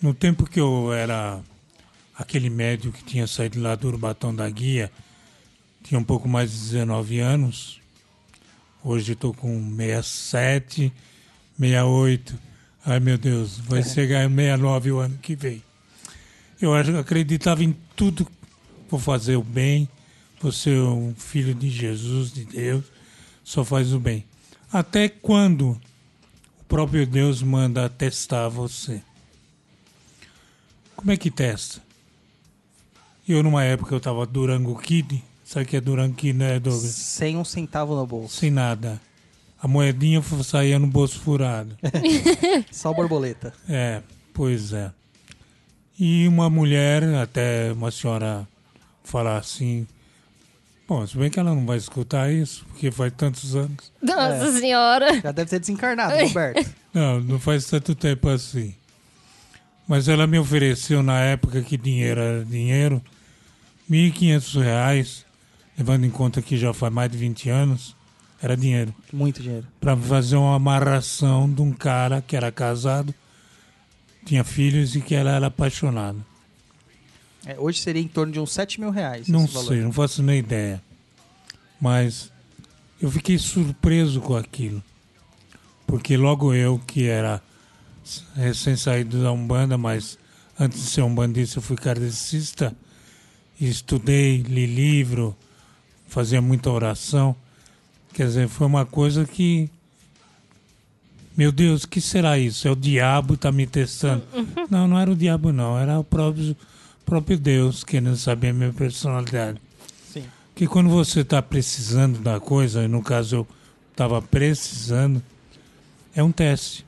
no 0.00 0.14
tempo 0.14 0.48
que 0.48 0.60
eu 0.60 0.92
era 0.92 1.40
aquele 2.16 2.50
médio 2.50 2.92
que 2.92 3.04
tinha 3.04 3.26
saído 3.26 3.60
lá 3.60 3.74
do 3.74 3.88
Urbatão 3.88 4.34
da 4.34 4.48
Guia, 4.48 4.90
tinha 5.82 5.98
um 5.98 6.04
pouco 6.04 6.28
mais 6.28 6.50
de 6.50 6.58
19 6.58 7.20
anos. 7.20 7.80
Hoje 8.82 9.12
estou 9.12 9.34
com 9.34 9.74
67, 9.76 10.92
68. 11.58 12.38
Ai 12.84 13.00
meu 13.00 13.18
Deus, 13.18 13.58
vai 13.58 13.82
chegar 13.82 14.24
em 14.24 14.34
69 14.34 14.92
o 14.92 14.98
ano 14.98 15.18
que 15.18 15.34
vem. 15.34 15.62
Eu 16.60 16.74
acreditava 16.74 17.64
em 17.64 17.76
tudo. 17.94 18.26
Vou 18.88 19.00
fazer 19.00 19.36
o 19.36 19.42
bem, 19.42 19.88
vou 20.46 20.52
ser 20.52 20.78
um 20.78 21.12
filho 21.12 21.52
de 21.52 21.68
Jesus, 21.68 22.32
de 22.32 22.44
Deus, 22.44 22.84
só 23.42 23.64
faz 23.64 23.92
o 23.92 23.98
bem. 23.98 24.24
Até 24.72 25.08
quando 25.08 25.70
o 25.70 26.64
próprio 26.68 27.04
Deus 27.04 27.42
manda 27.42 27.88
testar 27.88 28.48
você. 28.48 29.02
Como 30.94 31.10
é 31.10 31.16
que 31.16 31.32
testa? 31.32 31.82
Eu, 33.28 33.42
numa 33.42 33.64
época, 33.64 33.92
eu 33.92 33.98
tava 33.98 34.24
Durango 34.24 34.78
Kid. 34.78 35.20
Sabe 35.44 35.66
o 35.66 35.68
que 35.68 35.76
é 35.78 35.80
Durango 35.80 36.14
Kid, 36.14 36.38
né, 36.38 36.60
Douglas? 36.60 36.92
Sem 36.92 37.36
um 37.36 37.44
centavo 37.44 37.96
no 37.96 38.06
bolso. 38.06 38.36
Sem 38.36 38.52
nada. 38.52 39.00
A 39.60 39.66
moedinha 39.66 40.22
saía 40.44 40.78
no 40.78 40.86
bolso 40.86 41.18
furado. 41.18 41.76
Só 42.70 42.94
borboleta. 42.94 43.52
É, 43.68 44.00
pois 44.32 44.72
é. 44.72 44.92
E 45.98 46.28
uma 46.28 46.48
mulher, 46.48 47.02
até 47.16 47.72
uma 47.72 47.90
senhora 47.90 48.46
falar 49.02 49.38
assim. 49.38 49.88
Bom, 50.88 51.04
se 51.04 51.18
bem 51.18 51.28
que 51.28 51.40
ela 51.40 51.52
não 51.52 51.66
vai 51.66 51.76
escutar 51.76 52.32
isso, 52.32 52.64
porque 52.66 52.92
faz 52.92 53.12
tantos 53.16 53.56
anos. 53.56 53.92
Nossa 54.00 54.52
senhora! 54.52 55.20
Já 55.20 55.32
deve 55.32 55.50
ter 55.50 55.58
desencarnado, 55.58 56.14
Roberto. 56.14 56.70
Não, 56.94 57.20
não 57.20 57.38
faz 57.38 57.66
tanto 57.66 57.94
tempo 57.94 58.26
assim. 58.26 58.74
Mas 59.86 60.08
ela 60.08 60.26
me 60.26 60.38
ofereceu 60.38 61.02
na 61.02 61.20
época 61.20 61.60
que 61.60 61.76
dinheiro 61.76 62.18
era 62.18 62.42
dinheiro, 62.42 63.02
1.500 63.90 64.62
reais, 64.62 65.26
levando 65.76 66.06
em 66.06 66.10
conta 66.10 66.40
que 66.40 66.56
já 66.56 66.72
faz 66.72 66.90
mais 66.90 67.10
de 67.10 67.18
20 67.18 67.50
anos, 67.50 67.94
era 68.40 68.56
dinheiro. 68.56 68.94
Muito 69.12 69.42
dinheiro. 69.42 69.66
Para 69.78 69.94
fazer 69.94 70.36
uma 70.36 70.56
amarração 70.56 71.52
de 71.52 71.60
um 71.60 71.70
cara 71.70 72.22
que 72.26 72.34
era 72.34 72.50
casado, 72.50 73.14
tinha 74.24 74.42
filhos 74.42 74.96
e 74.96 75.02
que 75.02 75.14
ela 75.14 75.32
era 75.32 75.48
apaixonada. 75.48 76.18
É, 77.46 77.56
hoje 77.58 77.80
seria 77.80 78.02
em 78.02 78.08
torno 78.08 78.32
de 78.32 78.40
uns 78.40 78.52
7 78.52 78.80
mil 78.80 78.90
reais. 78.90 79.28
Não 79.28 79.44
esse 79.44 79.54
valor. 79.54 79.68
sei, 79.68 79.80
não 79.80 79.92
faço 79.92 80.22
nem 80.22 80.40
ideia. 80.40 80.82
Mas 81.80 82.32
eu 83.00 83.10
fiquei 83.10 83.38
surpreso 83.38 84.20
com 84.20 84.34
aquilo. 84.36 84.82
Porque 85.86 86.16
logo 86.16 86.52
eu, 86.52 86.80
que 86.84 87.06
era 87.06 87.40
recém-saído 88.34 89.22
da 89.22 89.30
Umbanda, 89.30 89.78
mas 89.78 90.18
antes 90.58 90.82
de 90.82 90.86
ser 90.90 91.02
umbandista 91.02 91.58
eu 91.58 91.62
fui 91.62 91.76
kardecista, 91.76 92.74
e 93.60 93.68
estudei, 93.68 94.38
li 94.42 94.66
livro, 94.66 95.36
fazia 96.08 96.42
muita 96.42 96.70
oração. 96.70 97.34
Quer 98.12 98.26
dizer, 98.26 98.48
foi 98.48 98.66
uma 98.66 98.84
coisa 98.84 99.24
que. 99.24 99.70
Meu 101.36 101.52
Deus, 101.52 101.84
o 101.84 101.88
que 101.88 102.00
será 102.00 102.38
isso? 102.38 102.66
É 102.66 102.70
o 102.70 102.76
diabo 102.76 103.34
está 103.34 103.52
me 103.52 103.66
testando. 103.66 104.24
Não, 104.70 104.88
não 104.88 104.98
era 104.98 105.10
o 105.10 105.14
diabo, 105.14 105.52
não. 105.52 105.78
Era 105.78 105.98
o 105.98 106.02
próprio, 106.02 106.56
próprio 107.06 107.38
Deus 107.38 107.84
querendo 107.84 108.16
saber 108.16 108.48
a 108.48 108.52
minha 108.52 108.72
personalidade. 108.72 109.58
Sim. 110.12 110.24
Que 110.54 110.66
quando 110.66 110.90
você 110.90 111.20
está 111.20 111.40
precisando 111.40 112.18
da 112.18 112.40
coisa, 112.40 112.82
e 112.82 112.88
no 112.88 113.02
caso 113.02 113.36
eu 113.36 113.48
estava 113.92 114.20
precisando, 114.20 115.22
é 116.14 116.22
um 116.22 116.32
teste. 116.32 116.84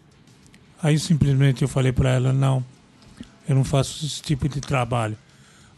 Aí 0.83 0.99
simplesmente 0.99 1.63
eu 1.63 1.69
falei 1.69 1.93
para 1.93 2.11
ela: 2.11 2.33
não, 2.33 2.65
eu 3.49 3.55
não 3.55 3.65
faço 3.65 4.05
esse 4.05 4.21
tipo 4.21 4.49
de 4.49 4.61
trabalho. 4.61 5.17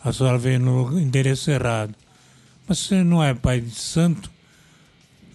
A 0.03 0.13
senhora 0.13 0.39
veio 0.39 0.59
no 0.59 0.99
endereço 0.99 1.51
errado. 1.51 1.95
Mas 2.67 2.79
você 2.79 3.05
não 3.05 3.23
é 3.23 3.35
pai 3.35 3.61
de 3.61 3.75
santo? 3.75 4.31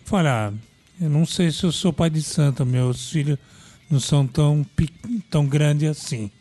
Falei, 0.05 0.31
ah, 0.31 0.53
eu 0.99 1.09
não 1.09 1.25
sei 1.25 1.51
se 1.51 1.63
eu 1.63 1.71
sou 1.71 1.93
pai 1.93 2.09
de 2.09 2.23
santo, 2.23 2.65
meus 2.65 3.09
filhos 3.11 3.37
não 3.89 3.99
são 3.99 4.25
tão, 4.25 4.65
tão 5.29 5.45
grandes 5.45 5.89
assim. 5.89 6.31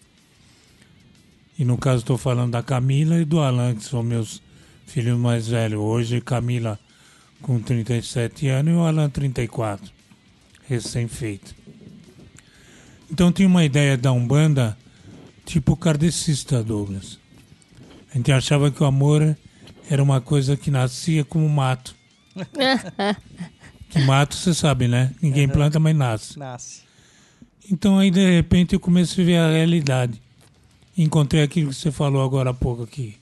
E 1.59 1.65
no 1.65 1.79
caso 1.79 1.99
estou 1.99 2.19
falando 2.19 2.53
da 2.53 2.63
Camila 2.63 3.21
e 3.21 3.25
do 3.25 3.41
Alan, 3.41 3.75
que 3.75 3.85
são 3.85 4.03
meus 4.03 4.43
filhos 4.87 5.19
mais 5.19 5.49
velhos. 5.49 5.81
Hoje 5.81 6.21
Camila 6.21 6.79
com 7.41 7.61
37 7.61 8.49
anos 8.49 8.73
e 8.73 8.77
o 8.77 8.81
Alan 8.81 9.09
34, 9.09 9.91
recém-feito. 10.67 11.55
Então 13.11 13.31
tinha 13.31 13.47
uma 13.47 13.65
ideia 13.65 13.97
da 13.97 14.11
Umbanda 14.11 14.77
tipo 15.45 15.77
kardecista, 15.77 16.63
Douglas. 16.63 17.19
A 18.13 18.17
gente 18.17 18.33
achava 18.33 18.71
que 18.71 18.83
o 18.83 18.87
amor 18.87 19.37
era 19.91 20.03
uma 20.03 20.21
coisa 20.21 20.57
que 20.57 20.71
nascia 20.71 21.25
como 21.25 21.49
mato. 21.49 21.95
que 23.91 23.99
mato, 24.01 24.35
você 24.35 24.55
sabe, 24.55 24.89
né? 24.89 25.13
Ninguém 25.21 25.49
planta, 25.49 25.79
mas 25.79 25.95
nasce. 25.95 26.39
Nasce. 26.39 26.83
Então 27.71 27.99
aí 27.99 28.11
de 28.11 28.25
repente 28.37 28.75
eu 28.75 28.81
comecei 28.81 29.23
a 29.23 29.27
ver 29.27 29.37
a 29.37 29.53
realidade. 29.53 30.24
Encontrei 30.97 31.43
aquilo 31.43 31.71
que 31.71 31.77
você 31.77 31.91
falou 31.91 32.23
agora 32.23 32.51
há 32.51 32.55
pouco 32.55 32.83
aqui. 32.83 33.17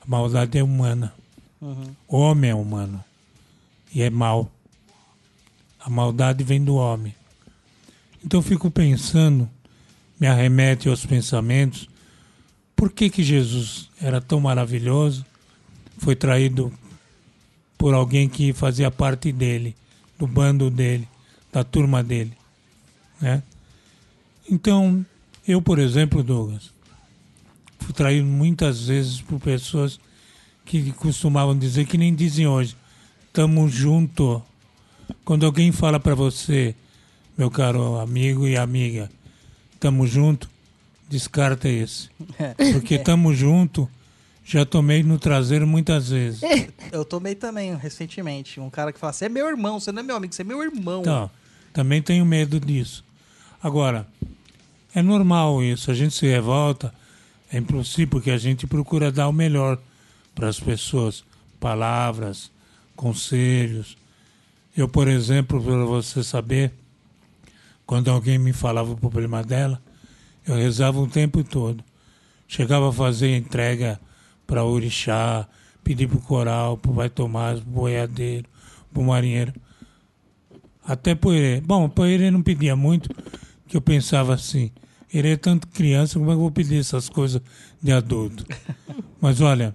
A 0.00 0.08
maldade 0.08 0.58
é 0.58 0.62
humana. 0.62 1.12
Uhum. 1.60 1.94
O 2.06 2.16
homem 2.18 2.50
é 2.50 2.54
humano. 2.54 3.02
E 3.94 4.02
é 4.02 4.10
mau. 4.10 4.50
A 5.78 5.90
maldade 5.90 6.44
vem 6.44 6.62
do 6.62 6.76
homem. 6.76 7.14
Então 8.24 8.40
eu 8.40 8.42
fico 8.42 8.70
pensando, 8.70 9.48
me 10.18 10.26
arremete 10.26 10.88
aos 10.88 11.04
pensamentos, 11.06 11.88
por 12.74 12.92
que 12.92 13.10
que 13.10 13.22
Jesus 13.22 13.88
era 14.00 14.20
tão 14.20 14.40
maravilhoso, 14.40 15.24
foi 15.98 16.14
traído 16.14 16.72
por 17.76 17.94
alguém 17.94 18.28
que 18.28 18.52
fazia 18.52 18.90
parte 18.90 19.32
dele, 19.32 19.76
do 20.18 20.26
bando 20.26 20.70
dele, 20.70 21.08
da 21.52 21.62
turma 21.62 22.02
dele, 22.02 22.32
né? 23.20 23.42
Então, 24.50 25.04
eu, 25.46 25.60
por 25.62 25.78
exemplo, 25.78 26.22
Douglas, 26.22 26.72
traído 27.92 28.26
muitas 28.26 28.86
vezes 28.86 29.20
por 29.20 29.40
pessoas 29.40 29.98
que 30.64 30.92
costumavam 30.92 31.56
dizer, 31.56 31.86
que 31.86 31.96
nem 31.96 32.14
dizem 32.14 32.46
hoje, 32.46 32.76
tamo 33.32 33.68
junto. 33.68 34.42
Quando 35.24 35.46
alguém 35.46 35.72
fala 35.72 35.98
para 35.98 36.14
você, 36.14 36.74
meu 37.36 37.50
caro 37.50 37.98
amigo 37.98 38.46
e 38.46 38.56
amiga, 38.56 39.10
tamo 39.80 40.06
junto, 40.06 40.48
descarta 41.08 41.68
esse. 41.68 42.10
Porque 42.72 42.98
tamo 42.98 43.32
junto, 43.34 43.88
já 44.44 44.66
tomei 44.66 45.02
no 45.02 45.18
traseiro 45.18 45.66
muitas 45.66 46.10
vezes. 46.10 46.40
Eu 46.92 47.04
tomei 47.04 47.34
também 47.34 47.74
recentemente. 47.76 48.60
Um 48.60 48.70
cara 48.70 48.92
que 48.92 48.98
fala: 48.98 49.12
Você 49.12 49.26
é 49.26 49.28
meu 49.28 49.46
irmão, 49.48 49.78
você 49.78 49.92
não 49.92 50.00
é 50.00 50.02
meu 50.02 50.16
amigo, 50.16 50.34
você 50.34 50.42
é 50.42 50.44
meu 50.44 50.62
irmão. 50.62 51.00
Então, 51.00 51.30
também 51.72 52.02
tenho 52.02 52.24
medo 52.24 52.58
disso. 52.58 53.04
Agora, 53.62 54.06
é 54.94 55.02
normal 55.02 55.62
isso, 55.62 55.90
a 55.90 55.94
gente 55.94 56.14
se 56.14 56.26
revolta, 56.26 56.92
é 57.52 57.58
impossível, 57.58 58.08
porque 58.08 58.30
a 58.30 58.38
gente 58.38 58.66
procura 58.66 59.10
dar 59.10 59.28
o 59.28 59.32
melhor 59.32 59.78
para 60.34 60.48
as 60.48 60.60
pessoas, 60.60 61.24
palavras, 61.58 62.50
conselhos. 62.94 63.96
Eu, 64.76 64.88
por 64.88 65.08
exemplo, 65.08 65.62
para 65.62 65.84
você 65.84 66.22
saber, 66.22 66.72
quando 67.86 68.10
alguém 68.10 68.38
me 68.38 68.52
falava 68.52 68.92
o 68.92 68.96
problema 68.96 69.42
dela, 69.42 69.80
eu 70.46 70.54
rezava 70.54 71.00
o 71.00 71.08
tempo 71.08 71.42
todo. 71.42 71.82
Chegava 72.46 72.88
a 72.88 72.92
fazer 72.92 73.36
entrega 73.36 74.00
para 74.46 74.64
orixá, 74.64 75.46
pedir 75.82 76.08
pro 76.08 76.20
coral, 76.20 76.76
pro 76.76 76.92
Vai 76.92 77.10
Tomás, 77.10 77.60
pro 77.60 77.70
boiadeiro, 77.70 78.48
pro 78.92 79.02
marinheiro. 79.02 79.52
Até 80.84 81.14
pro 81.14 81.32
Herê. 81.34 81.60
Bom, 81.60 81.88
pro 81.88 82.06
Herê 82.06 82.30
não 82.30 82.42
pedia 82.42 82.74
muito, 82.74 83.10
que 83.66 83.76
eu 83.76 83.80
pensava 83.80 84.34
assim, 84.34 84.70
Herê 85.12 85.32
é 85.32 85.36
tanto 85.36 85.66
criança, 85.68 86.18
como 86.18 86.30
é 86.30 86.34
que 86.34 86.36
eu 86.36 86.40
vou 86.40 86.50
pedir 86.50 86.78
essas 86.78 87.08
coisas 87.08 87.40
de 87.82 87.92
adulto? 87.92 88.44
Mas 89.20 89.40
olha, 89.40 89.74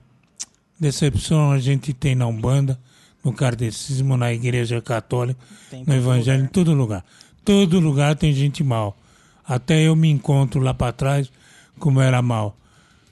decepção 0.80 1.52
a 1.52 1.60
gente 1.60 1.94
tem 1.94 2.16
na 2.16 2.28
Umbanda, 2.28 2.80
no 3.24 3.34
kardecismo, 3.34 4.18
na 4.18 4.34
igreja 4.34 4.82
católica, 4.82 5.40
Tem 5.70 5.84
no 5.86 5.94
evangelho, 5.94 6.44
em 6.44 6.48
todo 6.48 6.74
lugar. 6.74 7.04
Todo 7.44 7.80
lugar 7.80 8.16
tem 8.16 8.34
gente 8.34 8.64
mal. 8.64 8.98
Até 9.46 9.82
eu 9.82 9.96
me 9.96 10.10
encontro 10.10 10.62
lá 10.62 10.74
para 10.74 10.92
trás 10.92 11.32
como 11.80 12.00
era 12.00 12.22
mal. 12.22 12.58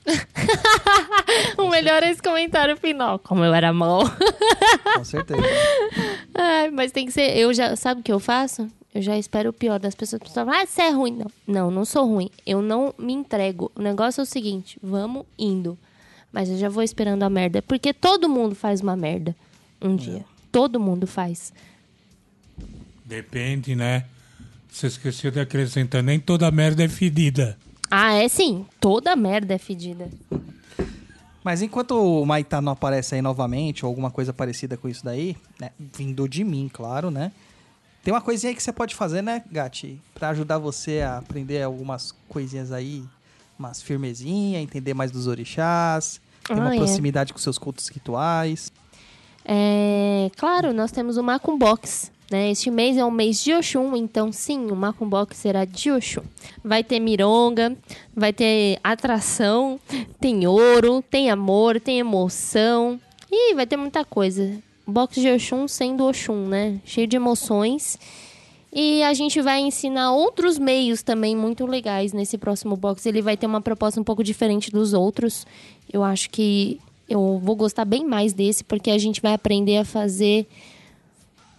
o 1.58 1.68
melhor 1.68 2.02
é 2.02 2.10
esse 2.10 2.22
comentário 2.22 2.76
final. 2.76 3.18
Como 3.18 3.44
eu 3.44 3.54
era 3.54 3.72
mal. 3.72 4.02
Com 4.96 5.04
certeza. 5.04 5.42
Ai, 6.34 6.70
mas 6.70 6.92
tem 6.92 7.06
que 7.06 7.12
ser. 7.12 7.36
Eu 7.36 7.52
já. 7.54 7.76
Sabe 7.76 8.00
o 8.00 8.04
que 8.04 8.12
eu 8.12 8.18
faço? 8.18 8.68
Eu 8.94 9.00
já 9.00 9.16
espero 9.16 9.50
o 9.50 9.52
pior 9.52 9.80
das 9.80 9.94
pessoas. 9.94 10.20
pessoas 10.20 10.46
falam, 10.46 10.60
ah, 10.60 10.66
você 10.66 10.82
é 10.82 10.90
ruim. 10.90 11.16
Não, 11.16 11.30
não, 11.46 11.70
não 11.70 11.84
sou 11.84 12.06
ruim. 12.06 12.30
Eu 12.44 12.60
não 12.60 12.94
me 12.98 13.12
entrego. 13.12 13.72
O 13.74 13.80
negócio 13.80 14.20
é 14.20 14.22
o 14.22 14.26
seguinte: 14.26 14.78
vamos 14.82 15.24
indo. 15.38 15.78
Mas 16.30 16.48
eu 16.48 16.58
já 16.58 16.68
vou 16.68 16.82
esperando 16.82 17.22
a 17.22 17.30
merda. 17.30 17.62
Porque 17.62 17.92
todo 17.92 18.28
mundo 18.28 18.54
faz 18.54 18.80
uma 18.80 18.96
merda 18.96 19.34
um 19.80 19.96
dia. 19.96 20.24
Todo 20.50 20.78
mundo 20.78 21.06
faz. 21.06 21.52
Depende, 23.04 23.74
né? 23.74 24.04
Você 24.70 24.86
esqueceu 24.86 25.30
de 25.30 25.40
acrescentar, 25.40 26.02
nem 26.02 26.18
toda 26.18 26.50
merda 26.50 26.82
é 26.82 26.88
fedida. 26.88 27.58
Ah, 27.90 28.14
é 28.14 28.28
sim. 28.28 28.64
Toda 28.80 29.14
merda 29.14 29.54
é 29.54 29.58
fedida. 29.58 30.08
Mas 31.44 31.60
enquanto 31.60 31.92
o 31.92 32.24
Maitá 32.24 32.60
não 32.60 32.72
aparece 32.72 33.14
aí 33.16 33.22
novamente, 33.22 33.84
ou 33.84 33.88
alguma 33.90 34.10
coisa 34.10 34.32
parecida 34.32 34.76
com 34.76 34.88
isso 34.88 35.04
daí, 35.04 35.36
né? 35.60 35.70
Vindo 35.78 36.28
de 36.28 36.44
mim, 36.44 36.70
claro, 36.72 37.10
né? 37.10 37.32
Tem 38.02 38.12
uma 38.12 38.20
coisinha 38.20 38.50
aí 38.50 38.56
que 38.56 38.62
você 38.62 38.72
pode 38.72 38.94
fazer, 38.94 39.22
né, 39.22 39.42
Gati? 39.50 40.00
Pra 40.14 40.30
ajudar 40.30 40.58
você 40.58 41.00
a 41.00 41.18
aprender 41.18 41.62
algumas 41.62 42.12
coisinhas 42.28 42.72
aí, 42.72 43.04
umas 43.58 43.80
firmezinhas, 43.80 44.60
entender 44.62 44.92
mais 44.92 45.10
dos 45.12 45.26
orixás, 45.28 46.20
ter 46.44 46.54
uma 46.54 46.70
Ah, 46.70 46.74
é. 46.74 46.78
proximidade 46.78 47.32
com 47.32 47.38
seus 47.38 47.58
cultos 47.58 47.86
rituais. 47.88 48.72
É, 49.44 50.30
claro, 50.36 50.72
nós 50.72 50.90
temos 50.90 51.16
o 51.16 51.22
Macumbox. 51.22 52.10
Né? 52.30 52.50
Este 52.50 52.70
mês 52.70 52.96
é 52.96 53.04
o 53.04 53.10
mês 53.10 53.42
de 53.42 53.52
Oxum, 53.52 53.94
então 53.94 54.32
sim, 54.32 54.70
o 54.70 54.74
Macumbox 54.74 55.36
será 55.36 55.64
de 55.66 55.90
Oxum. 55.90 56.22
Vai 56.64 56.82
ter 56.82 56.98
mironga, 56.98 57.76
vai 58.16 58.32
ter 58.32 58.80
atração, 58.82 59.78
tem 60.18 60.46
ouro, 60.46 61.02
tem 61.10 61.30
amor, 61.30 61.78
tem 61.78 61.98
emoção. 61.98 62.98
E 63.30 63.54
vai 63.54 63.66
ter 63.66 63.76
muita 63.76 64.04
coisa. 64.04 64.58
Box 64.86 65.20
de 65.20 65.30
Oxum 65.30 65.68
sendo 65.68 66.04
Oxum, 66.06 66.46
né? 66.48 66.80
Cheio 66.84 67.06
de 67.06 67.16
emoções. 67.16 67.98
E 68.72 69.02
a 69.02 69.12
gente 69.12 69.40
vai 69.42 69.60
ensinar 69.60 70.12
outros 70.12 70.58
meios 70.58 71.02
também 71.02 71.36
muito 71.36 71.66
legais 71.66 72.12
nesse 72.12 72.38
próximo 72.38 72.74
box. 72.74 73.04
Ele 73.04 73.20
vai 73.20 73.36
ter 73.36 73.46
uma 73.46 73.60
proposta 73.60 74.00
um 74.00 74.04
pouco 74.04 74.24
diferente 74.24 74.70
dos 74.70 74.94
outros. 74.94 75.46
Eu 75.92 76.02
acho 76.02 76.30
que 76.30 76.80
eu 77.08 77.38
vou 77.42 77.54
gostar 77.54 77.84
bem 77.84 78.06
mais 78.06 78.32
desse, 78.32 78.64
porque 78.64 78.90
a 78.90 78.96
gente 78.96 79.20
vai 79.20 79.34
aprender 79.34 79.76
a 79.76 79.84
fazer 79.84 80.46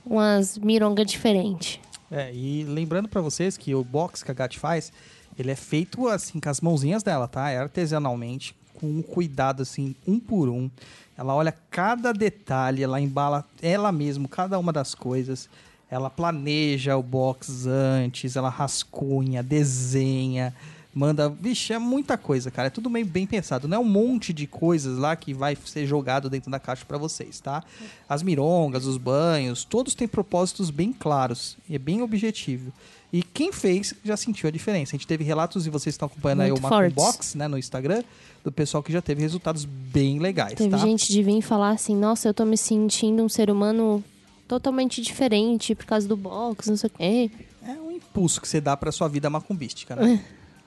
umas 0.04 0.58
mirongas 0.58 1.06
diferentes. 1.06 1.80
É, 2.10 2.34
e 2.34 2.64
lembrando 2.64 3.08
pra 3.08 3.22
vocês 3.22 3.58
que 3.58 3.74
o 3.76 3.84
box 3.84 4.24
que 4.24 4.32
a 4.32 4.34
Gat 4.34 4.58
faz, 4.58 4.92
ele 5.38 5.52
é 5.52 5.56
feito 5.56 6.08
assim 6.08 6.40
com 6.40 6.50
as 6.50 6.62
mãozinhas 6.62 7.04
dela, 7.04 7.28
tá? 7.28 7.50
É 7.50 7.58
artesanalmente, 7.58 8.56
com 8.74 9.02
cuidado 9.04 9.62
assim, 9.62 9.96
um 10.08 10.20
por 10.20 10.50
um. 10.50 10.70
Ela 11.18 11.36
olha 11.36 11.54
cada 11.70 12.12
detalhe, 12.12 12.84
ela 12.84 13.00
embala 13.00 13.46
ela 13.62 13.92
mesma 13.92 14.28
cada 14.28 14.58
uma 14.58 14.74
das 14.74 14.96
coisas. 14.96 15.50
Ela 15.90 16.10
planeja 16.10 16.98
o 16.98 17.04
box 17.04 17.68
antes, 17.68 18.36
ela 18.36 18.50
rascunha, 18.50 19.44
desenha, 19.44 20.54
manda. 20.94 21.30
Vixe, 21.30 21.72
é 21.72 21.78
muita 21.78 22.18
coisa, 22.18 22.50
cara. 22.50 22.68
É 22.68 22.72
tudo 22.72 22.90
meio 22.90 23.06
bem 23.06 23.28
pensado. 23.28 23.68
Não 23.68 23.78
é 23.78 23.80
um 23.80 23.84
monte 23.84 24.34
de 24.34 24.48
coisas 24.48 24.98
lá 24.98 25.16
que 25.16 25.34
vai 25.34 25.56
ser 25.66 25.86
jogado 25.86 26.32
dentro 26.32 26.50
da 26.50 26.60
caixa 26.60 26.84
pra 26.84 26.98
vocês, 26.98 27.40
tá? 27.40 27.64
As 28.10 28.24
mirongas, 28.24 28.86
os 28.86 28.98
banhos, 28.98 29.64
todos 29.64 29.94
têm 29.94 30.08
propósitos 30.08 30.72
bem 30.72 30.92
claros 30.92 31.58
e 31.70 31.76
é 31.76 31.80
bem 31.80 32.02
objetivo. 32.02 32.74
E 33.14 33.22
quem 33.22 33.54
fez 33.54 33.94
já 34.04 34.18
sentiu 34.18 34.50
a 34.50 34.52
diferença. 34.52 34.96
A 34.96 34.98
gente 34.98 35.06
teve 35.06 35.24
relatos, 35.24 35.68
e 35.68 35.70
vocês 35.70 35.94
estão 35.94 36.08
acompanhando 36.08 36.42
aí 36.42 36.50
o 36.50 36.54
Muito 36.54 36.64
Macum 36.64 36.76
fortes. 36.76 36.96
Box, 36.96 37.38
né, 37.38 37.48
no 37.48 37.60
Instagram, 37.60 38.04
do 38.44 38.52
pessoal 38.52 38.82
que 38.82 38.92
já 38.92 39.04
teve 39.04 39.22
resultados 39.22 39.66
bem 39.66 40.18
legais, 40.18 40.56
Teve 40.56 40.72
tá? 40.72 40.78
gente 40.78 41.12
de 41.12 41.22
vir 41.22 41.40
falar 41.44 41.70
assim, 41.70 41.96
nossa, 41.96 42.28
eu 42.28 42.34
tô 42.34 42.44
me 42.44 42.58
sentindo 42.58 43.22
um 43.22 43.30
ser 43.30 43.52
humano 43.52 44.04
totalmente 44.48 45.00
diferente 45.00 45.76
por 45.76 45.86
causa 45.86 46.08
do 46.08 46.18
box, 46.18 46.68
não 46.68 46.76
sei 46.76 46.88
o 46.88 46.98
quê. 46.98 47.32
É 47.66 47.72
um 47.74 47.92
impulso 47.92 48.42
que 48.42 48.48
você 48.48 48.60
dá 48.60 48.76
pra 48.76 48.92
sua 48.92 49.08
vida 49.08 49.30
macumbística, 49.30 49.96
né? 49.96 50.20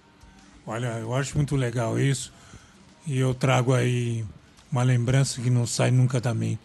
Olha, 0.64 0.98
eu 0.98 1.12
acho 1.14 1.36
muito 1.36 1.56
legal 1.56 1.98
isso. 1.98 2.32
E 3.06 3.18
eu 3.18 3.34
trago 3.34 3.74
aí 3.74 4.24
uma 4.70 4.84
lembrança 4.84 5.40
que 5.40 5.50
não 5.50 5.66
sai 5.66 5.90
nunca 5.90 6.20
da 6.20 6.32
mente. 6.32 6.60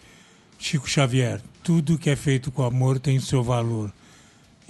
Chico 0.58 0.88
Xavier, 0.88 1.41
tudo 1.63 1.98
que 1.98 2.10
é 2.10 2.15
feito 2.15 2.52
com 2.52 2.63
amor 2.63 3.00
tem 3.00 3.20
seu 3.20 3.44
valor. 3.44 3.91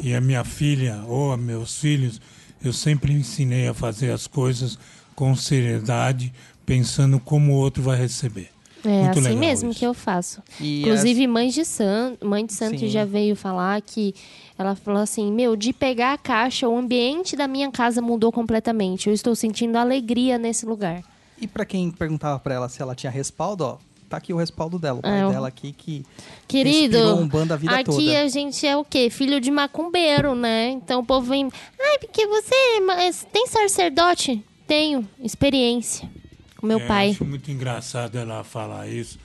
E 0.02 0.16
a 0.16 0.22
minha 0.22 0.44
filha 0.44 1.04
ou 1.08 1.32
a 1.32 1.38
meus 1.38 1.80
filhos, 1.80 2.20
eu 2.64 2.74
sempre 2.74 3.14
ensinei 3.14 3.68
a 3.68 3.74
fazer 3.74 4.12
as 4.12 4.26
coisas 4.26 4.78
com 5.16 5.36
seriedade, 5.36 6.34
pensando 6.66 7.20
como 7.20 7.54
o 7.54 7.56
outro 7.56 7.84
vai 7.84 7.98
receber. 7.98 8.50
É 8.84 9.04
Muito 9.04 9.20
assim 9.20 9.36
mesmo 9.38 9.70
isso. 9.70 9.80
que 9.80 9.86
eu 9.86 9.94
faço. 9.94 10.42
E 10.60 10.82
Inclusive, 10.82 11.28
mãe 11.28 11.50
de 11.50 11.64
santo, 11.64 12.26
mãe 12.28 12.44
de 12.44 12.54
santo 12.54 12.80
Sim. 12.80 12.90
já 12.90 13.06
veio 13.06 13.36
falar 13.36 13.80
que 13.82 14.16
ela 14.58 14.76
falou 14.76 15.02
assim: 15.02 15.32
Meu, 15.32 15.56
de 15.56 15.72
pegar 15.72 16.14
a 16.14 16.18
caixa, 16.18 16.68
o 16.68 16.76
ambiente 16.76 17.36
da 17.36 17.48
minha 17.48 17.72
casa 17.72 18.02
mudou 18.02 18.32
completamente. 18.32 19.08
Eu 19.08 19.14
estou 19.14 19.36
sentindo 19.36 19.78
alegria 19.78 20.40
nesse 20.40 20.66
lugar. 20.66 21.04
E 21.40 21.46
pra 21.48 21.64
quem 21.64 21.92
perguntava 21.92 22.40
pra 22.40 22.56
ela 22.56 22.70
se 22.70 22.82
ela 22.82 22.96
tinha 22.96 23.12
respaldo, 23.12 23.64
ó, 23.64 23.78
tá 24.12 24.18
aqui 24.18 24.34
o 24.34 24.38
respaldo 24.38 24.78
dela, 24.78 25.00
o 25.00 25.02
pai 25.02 25.22
É, 25.22 25.30
dela 25.30 25.48
aqui 25.48 25.72
que 25.72 26.06
Querido, 26.48 26.98
respirou 26.98 27.20
Umbanda 27.22 27.54
a 27.56 27.58
vida 27.58 27.74
aqui 27.76 27.84
toda. 27.86 28.22
a 28.22 28.28
gente 28.28 28.66
é 28.68 28.78
o 28.78 28.84
quê? 28.86 29.10
Filho 29.10 29.40
de 29.42 29.50
macumbeiro, 29.50 30.36
né? 30.36 30.70
Então 30.70 31.00
o 31.00 31.06
povo 31.06 31.28
vem. 31.30 31.50
Ai, 31.80 31.98
porque 32.00 32.28
você 32.28 32.54
é 32.54 32.80
mas 32.82 33.26
tem 33.32 33.48
sacerdote? 33.48 34.44
Tenho. 34.68 35.08
Experiência. 35.22 36.10
Com 36.58 36.68
meu 36.68 36.80
É, 36.80 36.88
pai. 36.88 37.10
Acho 37.12 37.26
muito 37.26 37.50
engraçado 37.52 38.18
ela 38.18 38.44
falar 38.44 38.88
isso. 38.88 39.18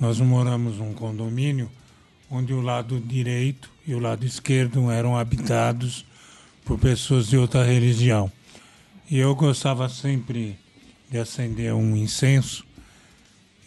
Nós 0.00 0.18
moramos 0.20 0.78
num 0.78 0.92
condomínio 0.94 1.70
onde 2.30 2.52
o 2.54 2.60
lado 2.60 2.98
direito 2.98 3.70
e 3.86 3.94
o 3.94 3.98
lado 4.00 4.24
esquerdo 4.24 4.90
eram 4.90 5.16
habitados 5.16 6.04
por 6.64 6.78
pessoas 6.78 7.28
de 7.28 7.36
outra 7.36 7.62
religião. 7.62 8.30
E 9.10 9.18
eu 9.18 9.34
gostava 9.34 9.88
sempre 9.88 10.58
de 11.10 11.18
acender 11.18 11.72
um 11.74 11.94
incenso. 11.94 12.64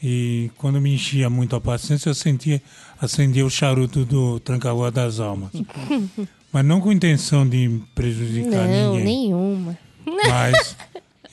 E 0.10 0.50
quando 0.58 0.80
me 0.80 0.94
enchia 0.96 1.30
muito 1.30 1.54
a 1.54 1.60
paciência, 1.60 2.10
eu 2.10 2.14
sentia 2.14 2.62
acender 2.98 3.44
o 3.44 3.50
charuto 3.50 4.06
do 4.06 4.40
Tranca-Rua 4.40 4.90
das 4.90 5.20
Almas. 5.20 5.52
Mas 6.50 6.64
não 6.64 6.80
com 6.80 6.94
intenção 6.94 7.46
de 7.46 7.82
prejudicar 7.94 8.70
Não, 8.70 8.96
ninguém. 8.96 9.04
nenhuma. 9.04 9.78
Mas 10.06 10.78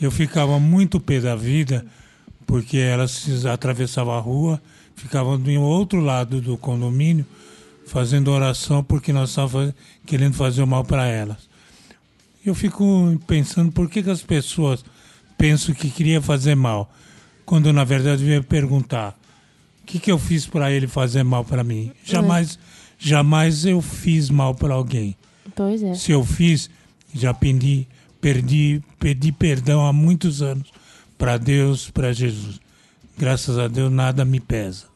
eu 0.01 0.11
ficava 0.11 0.59
muito 0.59 0.99
pé 0.99 1.21
da 1.21 1.37
vida, 1.37 1.87
porque 2.45 2.79
elas 2.79 3.47
atravessavam 3.47 4.13
a 4.13 4.19
rua, 4.19 4.61
ficavam 4.97 5.39
do 5.39 5.53
outro 5.61 6.01
lado 6.01 6.41
do 6.41 6.59
condomínio, 6.59 7.25
fazendo 7.87 8.33
oração, 8.33 8.83
porque 8.83 9.13
nós 9.13 9.31
estávamos 9.31 9.73
querendo 10.05 10.35
fazer 10.35 10.65
o 10.65 10.67
mal 10.67 10.85
para 10.85 11.07
elas. 11.07 11.49
Eu 12.45 12.57
fico 12.57 12.85
pensando 13.25 13.71
por 13.71 13.89
que, 13.89 14.03
que 14.03 14.11
as 14.11 14.21
pessoas 14.23 14.85
pensam 15.39 15.73
que 15.73 15.89
queria 15.91 16.21
fazer 16.21 16.57
mal, 16.57 16.93
quando 17.45 17.73
na 17.73 17.85
verdade 17.85 18.25
eu 18.25 18.31
ia 18.31 18.43
perguntar 18.43 19.19
o 19.83 19.87
que, 19.87 19.99
que 19.99 20.11
eu 20.11 20.19
fiz 20.19 20.47
para 20.47 20.73
ele 20.73 20.87
fazer 20.87 21.23
mal 21.23 21.45
para 21.45 21.63
mim. 21.63 21.93
Jamais, 22.05 22.59
jamais 22.99 23.67
eu 23.67 23.83
fiz 23.83 24.31
mal 24.31 24.55
para 24.55 24.75
alguém. 24.75 25.17
Pois 25.55 25.83
é. 25.83 25.95
Se 25.95 26.13
eu 26.13 26.25
fiz, 26.25 26.71
já 27.15 27.35
pedi, 27.35 27.87
perdi, 28.21 28.83
pedi 28.99 29.31
perdão 29.31 29.87
há 29.87 29.93
muitos 29.93 30.41
anos 30.41 30.73
para 31.19 31.37
Deus, 31.37 31.91
para 31.91 32.13
Jesus. 32.13 32.61
Graças 33.17 33.59
a 33.59 33.69
Deus 33.69 33.93
nada 33.93 34.25
me 34.25 34.41
pesa. 34.41 34.87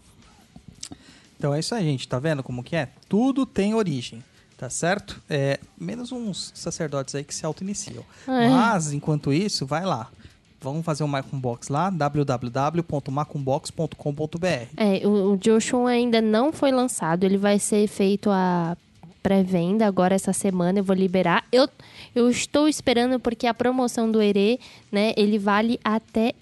Então 1.38 1.54
é 1.54 1.60
isso 1.60 1.74
aí, 1.74 1.84
gente. 1.84 2.08
Tá 2.08 2.18
vendo 2.18 2.42
como 2.42 2.64
que 2.64 2.74
é? 2.74 2.88
Tudo 3.08 3.46
tem 3.46 3.74
origem, 3.74 4.24
tá 4.56 4.68
certo? 4.68 5.22
É, 5.30 5.60
menos 5.78 6.10
uns 6.10 6.50
sacerdotes 6.54 7.14
aí 7.14 7.22
que 7.22 7.34
se 7.34 7.46
auto-iniciam. 7.46 8.04
É. 8.26 8.48
Mas, 8.48 8.92
enquanto 8.92 9.32
isso, 9.32 9.64
vai 9.64 9.84
lá. 9.84 10.10
Vamos 10.60 10.84
fazer 10.84 11.04
um 11.04 11.08
Macumbox 11.08 11.68
lá, 11.68 11.88
www.macumbox.com.br. 11.90 14.46
É, 14.76 15.06
o, 15.06 15.32
o 15.32 15.36
Joshua 15.36 15.90
ainda 15.90 16.20
não 16.20 16.52
foi 16.52 16.72
lançado, 16.72 17.22
ele 17.24 17.38
vai 17.38 17.60
ser 17.60 17.86
feito 17.86 18.28
a 18.30 18.76
pré-venda 19.22 19.86
agora 19.86 20.14
essa 20.14 20.32
semana, 20.32 20.78
eu 20.78 20.84
vou 20.84 20.96
liberar. 20.96 21.44
Eu, 21.52 21.68
eu 22.14 22.28
estou 22.28 22.66
esperando 22.66 23.20
porque 23.20 23.46
a 23.46 23.54
promoção 23.54 24.10
do 24.10 24.22
Herê, 24.22 24.58
né, 24.90 25.12
ele 25.16 25.38
vale 25.38 25.78
até 25.84 26.34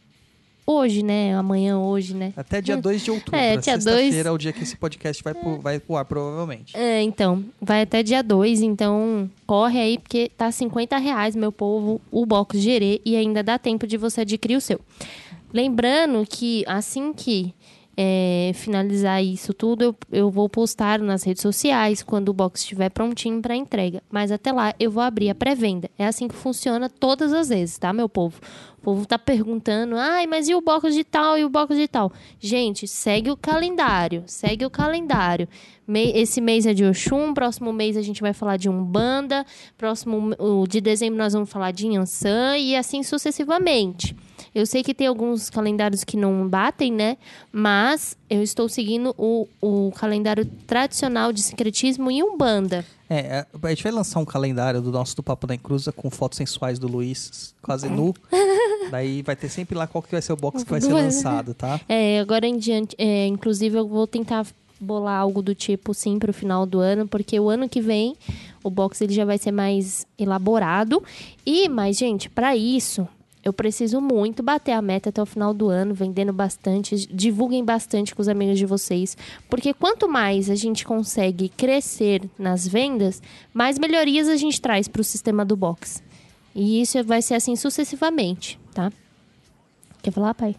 hoje, 0.66 1.02
né? 1.02 1.37
Amanhã, 1.37 1.79
hoje, 1.79 2.14
né? 2.14 2.33
Até 2.37 2.61
dia 2.61 2.76
2 2.76 3.05
de 3.05 3.11
outubro. 3.11 3.38
É, 3.38 3.57
dia 3.57 3.79
dois. 3.79 3.85
Sexta-feira 3.85 4.29
é 4.29 4.33
o 4.33 4.38
dia 4.38 4.52
que 4.52 4.62
esse 4.62 4.76
podcast 4.76 5.22
vai 5.22 5.35
pro, 5.35 5.59
vai 5.61 5.79
pro 5.79 5.96
ar, 5.96 6.05
provavelmente. 6.05 6.76
É, 6.76 7.00
então, 7.02 7.44
vai 7.61 7.83
até 7.83 8.02
dia 8.02 8.22
2, 8.22 8.62
então 8.62 9.31
corre 9.46 9.79
aí, 9.79 9.98
porque 9.98 10.31
tá 10.37 10.50
50 10.50 10.96
reais, 10.98 11.37
meu 11.37 11.52
povo, 11.52 12.00
o 12.11 12.26
box 12.26 12.61
de 12.61 12.70
Herê, 12.70 13.00
e 13.05 13.16
ainda 13.16 13.42
dá 13.42 13.59
tempo 13.59 13.87
de 13.87 13.96
você 13.96 14.22
adquirir 14.22 14.57
o 14.57 14.61
seu. 14.61 14.81
Lembrando 15.52 16.26
que 16.29 16.64
assim 16.66 17.12
que 17.12 17.55
é, 17.96 18.50
finalizar 18.54 19.24
isso 19.24 19.54
tudo, 19.54 19.82
eu, 19.82 19.96
eu 20.12 20.30
vou 20.30 20.48
postar 20.48 20.98
nas 20.98 21.22
redes 21.22 21.40
sociais 21.40 22.02
quando 22.02 22.28
o 22.28 22.32
box 22.35 22.61
estiver 22.61 22.90
prontinho 22.90 23.40
para 23.40 23.56
entrega. 23.56 24.02
Mas 24.11 24.30
até 24.30 24.52
lá 24.52 24.74
eu 24.78 24.90
vou 24.90 25.02
abrir 25.02 25.30
a 25.30 25.35
pré-venda. 25.35 25.90
É 25.98 26.06
assim 26.06 26.28
que 26.28 26.35
funciona 26.35 26.90
todas 26.90 27.32
as 27.32 27.48
vezes, 27.48 27.78
tá, 27.78 27.92
meu 27.92 28.09
povo? 28.09 28.38
O 28.78 28.82
povo 28.82 29.06
tá 29.06 29.18
perguntando, 29.18 29.96
ai, 29.96 30.26
mas 30.26 30.48
e 30.48 30.54
o 30.54 30.61
box 30.61 30.94
de 30.94 31.02
tal 31.02 31.38
e 31.38 31.44
o 31.44 31.48
box 31.48 31.74
de 31.74 31.88
tal? 31.88 32.12
Gente, 32.38 32.87
segue 32.87 33.30
o 33.30 33.37
calendário, 33.37 34.22
segue 34.26 34.64
o 34.64 34.70
calendário. 34.70 35.48
Esse 35.88 36.40
mês 36.40 36.66
é 36.66 36.74
de 36.74 36.85
Oxum, 36.85 37.32
próximo 37.32 37.72
mês 37.72 37.96
a 37.96 38.02
gente 38.02 38.20
vai 38.20 38.32
falar 38.32 38.56
de 38.56 38.68
Umbanda, 38.68 39.46
próximo 39.78 40.35
de 40.68 40.80
dezembro 40.80 41.18
nós 41.18 41.32
vamos 41.32 41.50
falar 41.50 41.70
de 41.70 41.87
Yansan 41.87 42.59
e 42.59 42.76
assim 42.76 43.03
sucessivamente. 43.03 44.16
Eu 44.57 44.64
sei 44.64 44.82
que 44.82 44.94
tem 44.94 45.07
alguns 45.07 45.50
calendários 45.50 46.02
que 46.02 46.16
não 46.16 46.48
batem, 46.48 46.90
né? 46.90 47.18
Mas 47.52 48.16
eu 48.30 48.42
estou 48.42 48.70
seguindo 48.70 49.14
o, 49.18 49.46
o 49.61 49.92
calendário 49.94 50.46
tradicional 50.66 51.30
de 51.30 51.42
secretismo 51.42 52.11
e 52.11 52.22
Umbanda. 52.22 52.82
É, 53.07 53.18
é, 53.18 53.46
a 53.62 53.68
gente 53.68 53.82
vai 53.82 53.92
lançar 53.92 54.18
um 54.18 54.24
calendário 54.24 54.80
do 54.80 54.90
nosso 54.90 55.14
do 55.14 55.22
Papo 55.22 55.46
da 55.46 55.54
Encruza 55.54 55.92
com 55.92 56.11
fotos 56.11 56.38
sensuais 56.38 56.78
do 56.78 56.88
Luiz, 56.88 57.54
quase 57.61 57.86
nu. 57.86 58.14
Daí 58.90 59.20
vai 59.20 59.36
ter 59.36 59.50
sempre 59.50 59.76
lá 59.76 59.86
qual 59.86 60.00
que 60.00 60.11
vai 60.11 60.22
ser 60.22 60.32
o 60.32 60.36
box 60.36 60.64
que 60.64 60.70
vai 60.70 60.80
ser 60.80 60.90
lançado, 60.90 61.52
tá? 61.52 61.78
É, 61.86 62.18
agora 62.18 62.46
em 62.46 62.57
diante, 62.57 62.96
é, 62.96 63.26
inclusive 63.26 63.76
eu 63.76 63.86
vou 63.86 64.07
tentar 64.07 64.46
bolar 64.80 65.20
algo 65.20 65.42
do 65.42 65.54
tipo 65.54 65.92
sim 65.92 66.18
para 66.18 66.30
o 66.30 66.34
final 66.34 66.64
do 66.64 66.80
ano, 66.80 67.07
porque 67.07 67.38
o 67.38 67.50
ano 67.50 67.68
que 67.68 67.82
vem 67.82 68.16
o 68.64 68.70
box 68.70 69.02
ele 69.02 69.12
já 69.12 69.26
vai 69.26 69.36
ser 69.36 69.52
mais 69.52 70.07
elaborado. 70.18 71.02
E, 71.44 71.68
mas 71.68 71.98
gente, 71.98 72.30
para 72.30 72.57
isso 72.57 73.07
eu 73.47 73.53
preciso 73.53 74.01
muito 74.01 74.42
bater 74.42 74.72
a 74.72 74.82
meta 74.82 75.11
até 75.11 75.22
o 75.22 75.24
final 75.24 75.55
do 75.55 75.68
ano, 75.68 75.94
vendendo 75.94 76.32
bastante, 76.32 77.07
divulguem 77.07 77.64
bastante 77.64 78.12
com 78.12 78.20
os 78.20 78.26
amigos 78.26 78.59
de 78.59 78.66
vocês, 78.66 79.16
porque 79.49 79.72
quanto 79.72 80.09
mais 80.09 80.51
a 80.51 80.57
gente 80.57 80.84
consegue 80.84 81.49
crescer 81.51 82.28
nas 82.36 82.66
vendas, 82.66 83.22
mais 83.55 83.78
melhorias 83.78 84.26
a 84.26 84.34
gente 84.34 84.61
traz 84.61 84.88
para 84.88 85.01
o 85.01 85.05
sistema 85.05 85.44
do 85.44 85.57
box. 85.57 86.03
E 86.57 86.80
isso 86.80 87.05
vai 87.05 87.22
ser 87.22 87.34
assim 87.34 87.55
sucessivamente, 87.55 88.59
tá? 88.74 88.90
Quer 90.03 90.11
falar, 90.11 90.34
pai? 90.34 90.57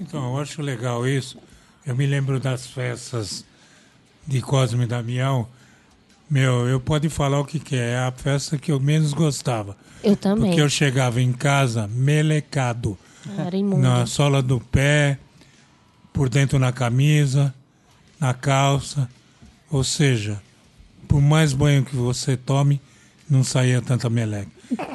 Então, 0.00 0.32
eu 0.32 0.40
acho 0.40 0.62
legal 0.62 1.06
isso. 1.06 1.36
Eu 1.84 1.94
me 1.94 2.06
lembro 2.06 2.40
das 2.40 2.66
festas 2.66 3.44
de 4.26 4.40
Cosme 4.40 4.84
e 4.84 4.86
Damião. 4.86 5.46
Meu, 6.32 6.66
eu 6.66 6.80
pode 6.80 7.10
falar 7.10 7.40
o 7.40 7.44
que 7.44 7.60
que 7.60 7.76
é, 7.76 7.90
é 7.90 7.98
a 7.98 8.10
festa 8.10 8.56
que 8.56 8.72
eu 8.72 8.80
menos 8.80 9.12
gostava. 9.12 9.76
Eu 10.02 10.16
também. 10.16 10.46
Porque 10.46 10.62
eu 10.62 10.68
chegava 10.70 11.20
em 11.20 11.30
casa 11.30 11.86
melecado. 11.88 12.96
Era 13.36 13.54
imundo. 13.54 13.82
na 13.82 14.06
sola 14.06 14.42
do 14.42 14.58
pé. 14.58 15.18
por 16.10 16.30
dentro 16.30 16.58
na 16.58 16.72
camisa, 16.72 17.54
na 18.18 18.32
calça. 18.32 19.10
Ou 19.70 19.84
seja, 19.84 20.40
por 21.06 21.20
mais 21.20 21.52
banho 21.52 21.84
que 21.84 21.94
você 21.94 22.34
tome, 22.34 22.80
não 23.28 23.44
saía 23.44 23.82
tanta 23.82 24.08
meleca. 24.08 24.50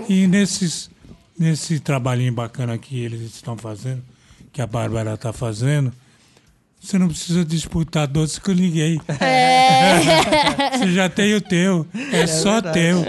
E 0.09 0.25
nesses, 0.25 0.89
nesse 1.37 1.79
trabalhinho 1.79 2.33
bacana 2.33 2.79
que 2.79 2.99
eles 2.99 3.21
estão 3.21 3.55
fazendo, 3.55 4.01
que 4.51 4.59
a 4.59 4.65
Bárbara 4.65 5.13
está 5.13 5.31
fazendo, 5.31 5.93
você 6.79 6.97
não 6.97 7.07
precisa 7.07 7.43
disputar 7.43 8.07
doce 8.07 8.39
com 8.39 8.51
ninguém. 8.51 8.99
Você 10.77 10.91
já 10.91 11.09
tem 11.09 11.35
o 11.35 11.41
teu. 11.41 11.85
É, 12.13 12.25
só 12.27 12.53
verdade. 12.61 12.79
teu. 12.79 13.03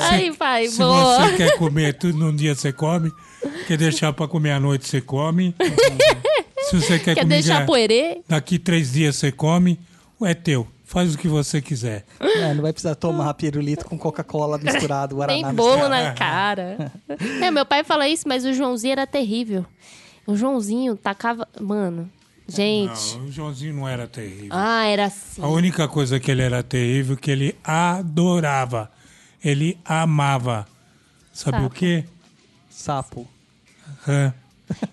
Ai, 0.00 0.32
pai, 0.32 0.68
Se 0.68 0.78
boa. 0.78 1.20
você 1.30 1.36
quer 1.36 1.56
comer 1.56 1.94
tudo 1.94 2.18
num 2.18 2.34
dia, 2.34 2.54
você 2.54 2.72
come. 2.72 3.10
Quer 3.66 3.78
deixar 3.78 4.12
para 4.12 4.28
comer 4.28 4.52
à 4.52 4.60
noite, 4.60 4.86
você 4.88 5.00
come. 5.00 5.54
Se 6.68 6.76
você 6.76 6.98
quer, 6.98 7.14
Quer 7.14 7.22
comer 7.22 7.34
deixar 7.42 7.66
poerê? 7.66 8.20
daqui 8.28 8.58
três 8.58 8.92
dias, 8.92 9.16
você 9.16 9.32
come. 9.32 9.78
É 10.22 10.34
teu. 10.34 10.66
Faz 10.84 11.14
o 11.14 11.18
que 11.18 11.26
você 11.26 11.60
quiser. 11.60 12.04
É, 12.20 12.52
não 12.54 12.62
vai 12.62 12.72
precisar 12.72 12.94
tomar 12.94 13.32
pirulito 13.34 13.84
com 13.86 13.98
Coca-Cola 13.98 14.58
misturado, 14.58 15.16
Guaraná 15.16 15.48
Tem 15.48 15.54
bolo 15.56 15.70
misturado. 15.78 16.04
na 16.04 16.12
cara. 16.12 16.92
É, 17.42 17.50
meu 17.50 17.64
pai 17.64 17.82
fala 17.82 18.06
isso, 18.08 18.28
mas 18.28 18.44
o 18.44 18.52
Joãozinho 18.52 18.92
era 18.92 19.06
terrível. 19.06 19.64
O 20.26 20.36
Joãozinho 20.36 20.94
tacava. 20.96 21.48
Mano, 21.60 22.08
gente. 22.48 23.16
Não, 23.18 23.26
o 23.26 23.32
Joãozinho 23.32 23.74
não 23.74 23.88
era 23.88 24.06
terrível. 24.06 24.48
Ah, 24.50 24.84
era 24.86 25.06
assim. 25.06 25.42
A 25.42 25.48
única 25.48 25.86
coisa 25.88 26.18
que 26.20 26.30
ele 26.30 26.42
era 26.42 26.62
terrível 26.62 27.16
que 27.16 27.30
ele 27.30 27.54
adorava. 27.64 28.90
Ele 29.44 29.78
amava. 29.84 30.66
Sabe 31.32 31.58
o 31.58 31.62
Sapo. 31.62 31.74
quê? 31.74 32.04
Sapo. 32.70 33.28
Rã. 34.04 34.32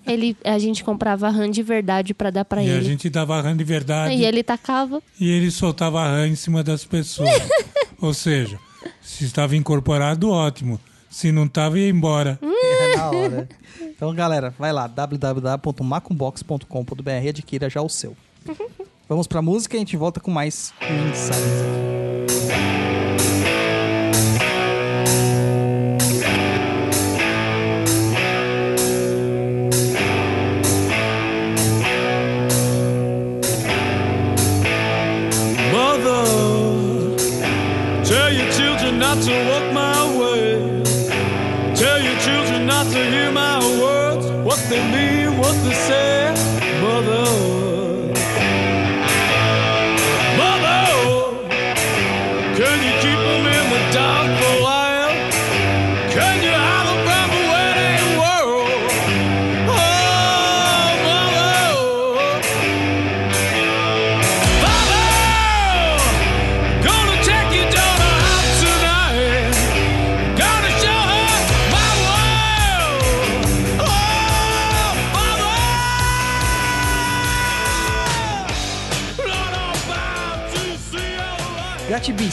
Ele, 0.05 0.35
a 0.43 0.57
gente 0.59 0.83
comprava 0.83 1.29
rã 1.29 1.49
de 1.49 1.63
verdade 1.63 2.13
pra 2.13 2.29
dar 2.29 2.43
pra 2.43 2.61
E 2.63 2.69
a 2.69 2.75
ele. 2.75 2.85
gente 2.85 3.09
dava 3.09 3.39
rã 3.41 3.55
de 3.55 3.63
verdade. 3.63 4.13
E 4.13 4.25
ele 4.25 4.43
tacava. 4.43 5.01
e 5.19 5.29
ele 5.29 5.49
soltava 5.51 6.03
rã 6.05 6.27
em 6.27 6.35
cima 6.35 6.63
das 6.63 6.83
pessoas. 6.83 7.29
Ou 8.01 8.13
seja, 8.13 8.59
se 9.01 9.25
estava 9.25 9.55
incorporado, 9.55 10.29
ótimo. 10.29 10.79
Se 11.09 11.31
não 11.31 11.45
estava, 11.45 11.77
ia 11.79 11.89
embora. 11.89 12.37
É 12.41 12.68
Então, 13.81 14.13
galera, 14.13 14.53
vai 14.57 14.71
lá, 14.71 14.87
www.macumbox.com.br 14.87 17.09
e 17.23 17.29
adquira 17.29 17.69
já 17.69 17.81
o 17.81 17.89
seu. 17.89 18.15
Vamos 19.07 19.27
pra 19.27 19.41
música 19.41 19.75
e 19.75 19.77
a 19.77 19.79
gente 19.79 19.97
volta 19.97 20.19
com 20.19 20.31
mais 20.31 20.73
your 38.31 38.51
children 38.51 38.99
not 38.99 39.17
to 39.25 39.31
walk 39.49 39.73
my 39.73 40.17
way. 40.17 40.28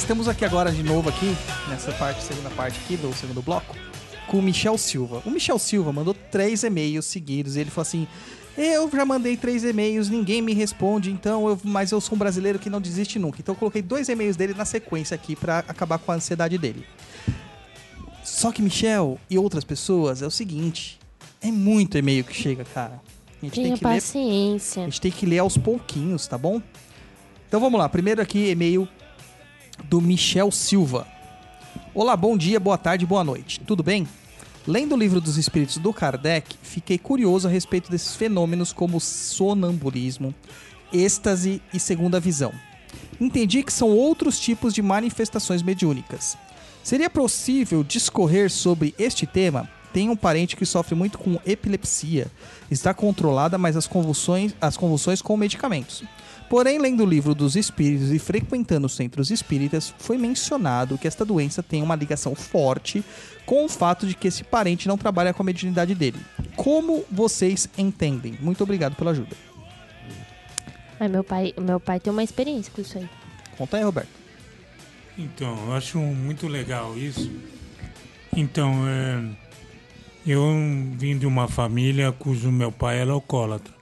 Estamos 0.07 0.29
aqui 0.29 0.45
agora 0.45 0.71
de 0.71 0.85
novo 0.85 1.09
aqui, 1.09 1.37
nessa 1.69 1.91
parte, 1.91 2.23
segunda 2.23 2.49
parte 2.51 2.79
aqui 2.79 2.97
do 2.97 3.13
segundo 3.13 3.43
bloco, 3.43 3.75
com 4.29 4.39
o 4.39 4.43
Michel 4.43 4.79
Silva. 4.79 5.21
O 5.27 5.31
Michel 5.33 5.59
Silva 5.59 5.93
mandou 5.93 6.15
três 6.15 6.63
e-mails 6.63 7.07
seguidos 7.07 7.57
e 7.57 7.61
ele 7.61 7.71
falou 7.71 7.83
assim: 7.83 8.07
Eu 8.57 8.89
já 8.89 9.05
mandei 9.05 9.37
três 9.37 9.65
e-mails, 9.65 10.09
ninguém 10.09 10.41
me 10.41 10.55
responde, 10.55 11.11
então 11.11 11.49
eu, 11.49 11.61
mas 11.65 11.91
eu 11.91 12.01
sou 12.01 12.15
um 12.15 12.19
brasileiro 12.21 12.57
que 12.57 12.71
não 12.71 12.81
desiste 12.81 13.19
nunca. 13.19 13.39
Então 13.41 13.53
eu 13.53 13.59
coloquei 13.59 13.83
dois 13.83 14.09
e-mails 14.09 14.37
dele 14.37 14.55
na 14.55 14.65
sequência 14.65 15.17
aqui 15.17 15.35
pra 15.35 15.59
acabar 15.67 15.99
com 15.99 16.13
a 16.13 16.15
ansiedade 16.15 16.57
dele. 16.57 16.87
Só 18.23 18.53
que 18.53 18.63
Michel 18.63 19.19
e 19.29 19.37
outras 19.37 19.65
pessoas 19.65 20.23
é 20.23 20.27
o 20.29 20.31
seguinte: 20.31 21.01
é 21.43 21.51
muito 21.51 21.99
e-mail 21.99 22.23
que 22.23 22.33
chega, 22.33 22.65
cara. 22.65 23.01
A 23.43 23.45
gente 23.45 23.55
tem 23.55 23.65
Tenha 23.65 23.77
que 23.77 23.85
ler 23.85 23.91
a 23.91 23.95
paciência. 23.97 24.85
gente 24.85 25.01
tem 25.01 25.11
que 25.11 25.27
ler 25.27 25.41
aos 25.41 25.59
pouquinhos, 25.59 26.29
tá 26.29 26.39
bom? 26.39 26.63
Então 27.49 27.59
vamos 27.59 27.77
lá. 27.77 27.89
Primeiro 27.89 28.23
aqui, 28.23 28.51
e-mail 28.51 28.89
do 29.89 30.01
Michel 30.01 30.51
Silva. 30.51 31.07
Olá, 31.95 32.17
bom 32.17 32.37
dia, 32.37 32.59
boa 32.59 32.77
tarde, 32.77 33.07
boa 33.07 33.23
noite. 33.23 33.61
Tudo 33.61 33.83
bem? 33.83 34.07
Lendo 34.67 34.95
o 34.95 34.99
livro 34.99 35.21
dos 35.21 35.37
espíritos 35.37 35.77
do 35.77 35.93
Kardec, 35.93 36.57
fiquei 36.63 36.99
curioso 36.99 37.47
a 37.47 37.51
respeito 37.51 37.91
desses 37.91 38.17
fenômenos 38.17 38.73
como 38.73 39.01
sonambulismo, 39.01 40.35
êxtase 40.93 41.63
e 41.73 41.79
segunda 41.79 42.19
visão. 42.19 42.53
Entendi 43.21 43.63
que 43.63 43.73
são 43.73 43.91
outros 43.91 44.41
tipos 44.41 44.75
de 44.75 44.83
manifestações 44.83 45.63
mediúnicas. 45.63 46.37
Seria 46.83 47.09
possível 47.09 47.85
discorrer 47.85 48.51
sobre 48.51 48.95
este 48.99 49.25
tema? 49.25 49.69
Tenho 49.93 50.13
um 50.13 50.17
parente 50.17 50.57
que 50.57 50.67
sofre 50.67 50.95
muito 50.95 51.17
com 51.17 51.39
epilepsia. 51.47 52.31
Está 52.71 52.93
controlada, 52.93 53.57
mas 53.57 53.77
as 53.77 53.87
convulsões, 53.87 54.53
as 54.61 54.77
convulsões 54.77 55.23
com 55.23 55.37
medicamentos. 55.37 56.03
Porém, 56.49 56.79
lendo 56.79 57.03
o 57.03 57.07
livro 57.07 57.35
dos 57.35 57.57
espíritos 57.57 58.13
e 58.13 58.19
frequentando 58.19 58.87
os 58.87 58.95
centros 58.95 59.31
espíritas, 59.31 59.93
foi 59.99 60.17
mencionado 60.17 60.97
que 60.97 61.09
esta 61.09 61.25
doença 61.25 61.63
tem 61.63 61.83
uma 61.83 61.97
ligação 61.97 62.35
forte 62.35 63.05
com 63.45 63.65
o 63.65 63.69
fato 63.69 64.07
de 64.07 64.15
que 64.15 64.29
esse 64.29 64.45
parente 64.45 64.87
não 64.87 64.97
trabalha 64.97 65.35
com 65.35 65.43
a 65.43 65.47
mediunidade 65.47 65.95
dele. 65.95 66.19
Como 66.55 67.05
vocês 67.11 67.69
entendem? 67.77 68.39
Muito 68.41 68.63
obrigado 68.63 68.95
pela 68.95 69.11
ajuda. 69.11 69.37
Ai, 70.99 71.09
meu 71.09 71.25
pai, 71.25 71.53
meu 71.61 71.81
pai 71.81 72.01
tem 72.01 72.13
uma 72.13 72.23
experiência 72.23 72.73
com 72.73 72.81
isso 72.81 72.97
aí. 72.97 73.09
Conta 73.59 73.77
aí, 73.77 73.83
Roberto. 73.83 74.09
Então, 75.19 75.67
eu 75.67 75.75
acho 75.75 75.99
muito 75.99 76.47
legal 76.47 76.97
isso. 76.97 77.31
Então, 78.35 78.87
é, 78.87 79.25
eu 80.27 80.43
vim 80.93 81.19
de 81.19 81.27
uma 81.27 81.49
família 81.49 82.13
cujo 82.13 82.53
meu 82.53 82.71
pai 82.71 82.99
era 82.99 83.13
alcoólatra. 83.13 83.76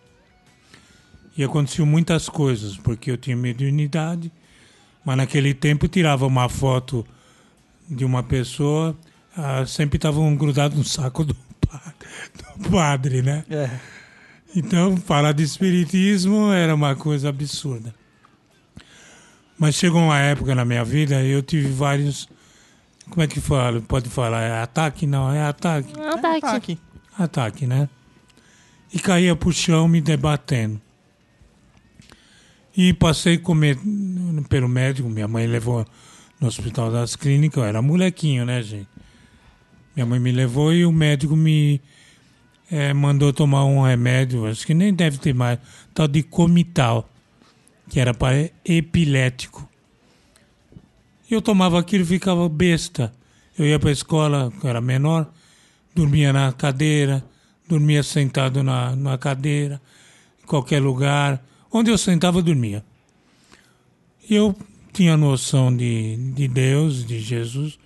E 1.36 1.42
aconteceu 1.42 1.84
muitas 1.84 2.28
coisas, 2.28 2.76
porque 2.76 3.10
eu 3.10 3.16
tinha 3.16 3.36
mediunidade, 3.36 4.30
mas 5.04 5.16
naquele 5.16 5.52
tempo 5.52 5.86
eu 5.86 5.88
tirava 5.88 6.26
uma 6.26 6.48
foto 6.48 7.04
de 7.88 8.04
uma 8.04 8.22
pessoa, 8.22 8.96
ah, 9.36 9.66
sempre 9.66 9.96
estavam 9.96 10.34
grudados 10.36 10.78
no 10.78 10.84
saco 10.84 11.24
do 11.24 11.34
padre, 11.68 12.08
do 12.56 12.70
padre, 12.70 13.22
né? 13.22 13.44
É. 13.50 13.68
Então, 14.54 14.96
falar 14.96 15.32
de 15.32 15.42
espiritismo 15.42 16.52
era 16.52 16.72
uma 16.72 16.94
coisa 16.94 17.28
absurda. 17.28 17.92
Mas 19.58 19.74
chegou 19.74 20.00
uma 20.00 20.18
época 20.18 20.54
na 20.54 20.64
minha 20.64 20.84
vida, 20.84 21.22
eu 21.22 21.42
tive 21.42 21.68
vários. 21.68 22.28
Como 23.10 23.22
é 23.22 23.26
que 23.26 23.40
fala? 23.40 23.80
Pode 23.80 24.08
falar? 24.08 24.42
É 24.42 24.62
ataque? 24.62 25.06
Não, 25.06 25.32
é 25.32 25.42
ataque. 25.42 25.92
Tá 25.92 26.36
aqui. 26.36 26.72
aqui. 26.72 26.78
Ataque, 27.18 27.66
né? 27.66 27.88
E 28.92 28.98
caía 28.98 29.34
pro 29.34 29.52
chão 29.52 29.88
me 29.88 30.00
debatendo. 30.00 30.80
E 32.76 32.92
passei 32.92 33.36
a 33.36 33.38
comer 33.38 33.78
pelo 34.48 34.68
médico, 34.68 35.08
minha 35.08 35.28
mãe 35.28 35.46
levou 35.46 35.86
no 36.40 36.48
hospital 36.48 36.90
das 36.90 37.14
clínicas, 37.14 37.58
eu 37.58 37.64
era 37.68 37.80
molequinho, 37.80 38.44
né, 38.44 38.62
gente? 38.62 38.88
Minha 39.94 40.06
mãe 40.06 40.18
me 40.18 40.32
levou 40.32 40.72
e 40.72 40.84
o 40.84 40.90
médico 40.90 41.36
me 41.36 41.80
eh, 42.70 42.92
mandou 42.92 43.32
tomar 43.32 43.64
um 43.64 43.82
remédio, 43.82 44.46
acho 44.46 44.66
que 44.66 44.74
nem 44.74 44.92
deve 44.92 45.18
ter 45.18 45.32
mais, 45.32 45.60
tal 45.94 46.08
de 46.08 46.22
comital, 46.24 47.08
que 47.88 48.00
era 48.00 48.12
para 48.12 48.50
epilético. 48.64 49.68
Eu 51.30 51.40
tomava 51.40 51.78
aquilo 51.78 52.02
e 52.02 52.06
ficava 52.06 52.48
besta. 52.48 53.12
Eu 53.56 53.64
ia 53.66 53.78
para 53.78 53.90
a 53.90 53.92
escola, 53.92 54.52
eu 54.62 54.68
era 54.68 54.80
menor, 54.80 55.32
dormia 55.94 56.32
na 56.32 56.52
cadeira, 56.52 57.24
dormia 57.68 58.02
sentado 58.02 58.62
na, 58.62 58.96
na 58.96 59.16
cadeira, 59.16 59.80
em 60.42 60.46
qualquer 60.46 60.82
lugar. 60.82 61.40
Onde 61.76 61.90
eu 61.90 61.98
sentava, 61.98 62.38
eu 62.38 62.42
dormia. 62.44 62.84
Eu 64.30 64.54
tinha 64.92 65.16
noção 65.16 65.76
de, 65.76 66.16
de 66.32 66.46
Deus, 66.46 67.04
de 67.04 67.18
Jesus, 67.18 67.80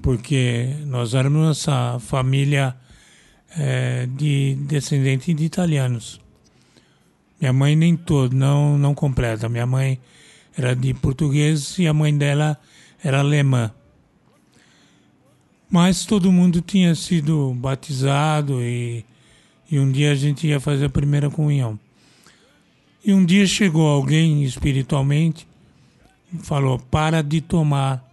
porque 0.00 0.76
nós 0.86 1.12
éramos 1.12 1.58
essa 1.58 1.98
família 1.98 2.76
eh, 3.58 4.06
de 4.06 4.54
descendente 4.68 5.34
de 5.34 5.44
italianos. 5.44 6.20
Minha 7.40 7.52
mãe 7.52 7.74
nem 7.74 7.96
todo, 7.96 8.36
não, 8.36 8.78
não 8.78 8.94
completa. 8.94 9.48
Minha 9.48 9.66
mãe 9.66 9.98
era 10.56 10.76
de 10.76 10.94
português 10.94 11.76
e 11.80 11.88
a 11.88 11.92
mãe 11.92 12.16
dela 12.16 12.56
era 13.02 13.18
alemã. 13.18 13.72
Mas 15.68 16.06
todo 16.06 16.30
mundo 16.30 16.60
tinha 16.60 16.94
sido 16.94 17.52
batizado 17.54 18.62
e, 18.62 19.04
e 19.68 19.80
um 19.80 19.90
dia 19.90 20.12
a 20.12 20.14
gente 20.14 20.46
ia 20.46 20.60
fazer 20.60 20.84
a 20.84 20.88
primeira 20.88 21.28
comunhão. 21.28 21.76
E 23.04 23.12
um 23.12 23.24
dia 23.24 23.46
chegou 23.46 23.88
alguém 23.88 24.44
espiritualmente 24.44 25.46
e 26.32 26.38
falou: 26.38 26.78
para 26.78 27.22
de 27.22 27.40
tomar. 27.40 28.08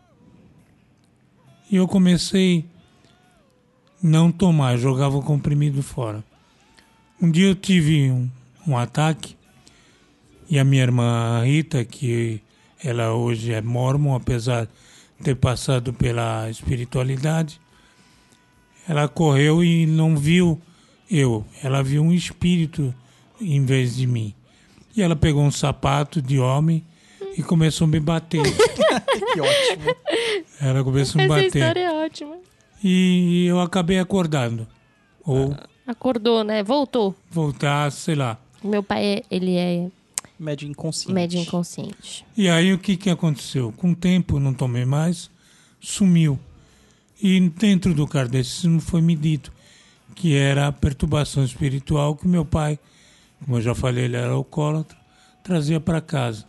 E 1.71 1.75
eu 1.75 1.87
comecei 1.87 2.65
não 4.01 4.31
tomar, 4.31 4.77
jogava 4.77 5.17
o 5.17 5.21
comprimido 5.21 5.83
fora. 5.83 6.23
Um 7.21 7.29
dia 7.29 7.47
eu 7.47 7.55
tive 7.55 8.09
um, 8.09 8.29
um 8.65 8.77
ataque 8.77 9.35
e 10.49 10.57
a 10.57 10.63
minha 10.63 10.81
irmã 10.81 11.43
Rita, 11.43 11.85
que 11.85 12.41
ela 12.83 13.13
hoje 13.13 13.53
é 13.53 13.61
mormon, 13.61 14.15
apesar 14.15 14.65
de 14.65 15.23
ter 15.23 15.35
passado 15.35 15.93
pela 15.93 16.49
espiritualidade, 16.49 17.61
ela 18.87 19.07
correu 19.07 19.63
e 19.63 19.85
não 19.85 20.17
viu 20.17 20.59
eu, 21.11 21.45
ela 21.61 21.83
viu 21.83 22.01
um 22.01 22.11
espírito 22.11 22.93
em 23.39 23.63
vez 23.63 23.95
de 23.95 24.07
mim. 24.07 24.33
E 24.99 25.01
ela 25.01 25.15
pegou 25.15 25.41
um 25.43 25.51
sapato 25.51 26.21
de 26.21 26.37
homem 26.39 26.83
e 27.37 27.41
começou 27.41 27.85
a 27.85 27.87
me 27.87 28.01
bater. 28.01 28.41
que 29.33 29.39
ótimo. 29.39 29.95
Ela 30.59 30.83
começou 30.83 31.21
a 31.21 31.23
me 31.23 31.31
Essa 31.31 31.35
bater. 31.45 31.57
história 31.59 31.79
é 31.79 31.91
ótima. 32.05 32.35
E 32.83 33.45
eu 33.47 33.61
acabei 33.61 33.97
acordando. 33.97 34.67
Ou 35.23 35.55
Acordou, 35.87 36.43
né? 36.43 36.61
Voltou. 36.63 37.15
voltar, 37.31 37.89
sei 37.93 38.13
lá. 38.15 38.37
Meu 38.61 38.83
pai, 38.83 39.05
é- 39.05 39.23
ele 39.31 39.55
é 39.55 39.87
Médio 40.37 40.67
inconsciente. 40.69 41.13
médio 41.13 41.39
inconsciente. 41.39 42.25
E 42.35 42.49
aí 42.49 42.73
o 42.73 42.77
que, 42.77 42.97
que 42.97 43.09
aconteceu? 43.09 43.73
Com 43.77 43.91
o 43.91 43.95
tempo, 43.95 44.37
não 44.37 44.53
tomei 44.53 44.83
mais, 44.83 45.31
sumiu. 45.79 46.37
E 47.21 47.39
dentro 47.49 47.93
do 47.93 48.05
kardecismo 48.05 48.79
foi 48.81 49.01
me 49.01 49.15
dito 49.15 49.51
que 50.13 50.35
era 50.35 50.67
a 50.67 50.71
perturbação 50.73 51.43
espiritual 51.45 52.15
que 52.17 52.27
meu 52.27 52.43
pai, 52.43 52.77
como 53.39 53.57
eu 53.57 53.61
já 53.61 53.73
falei, 53.73 54.05
ele 54.05 54.17
era 54.17 54.31
alcoólatra, 54.31 54.97
trazia 55.43 55.79
para 55.79 56.01
casa. 56.01 56.45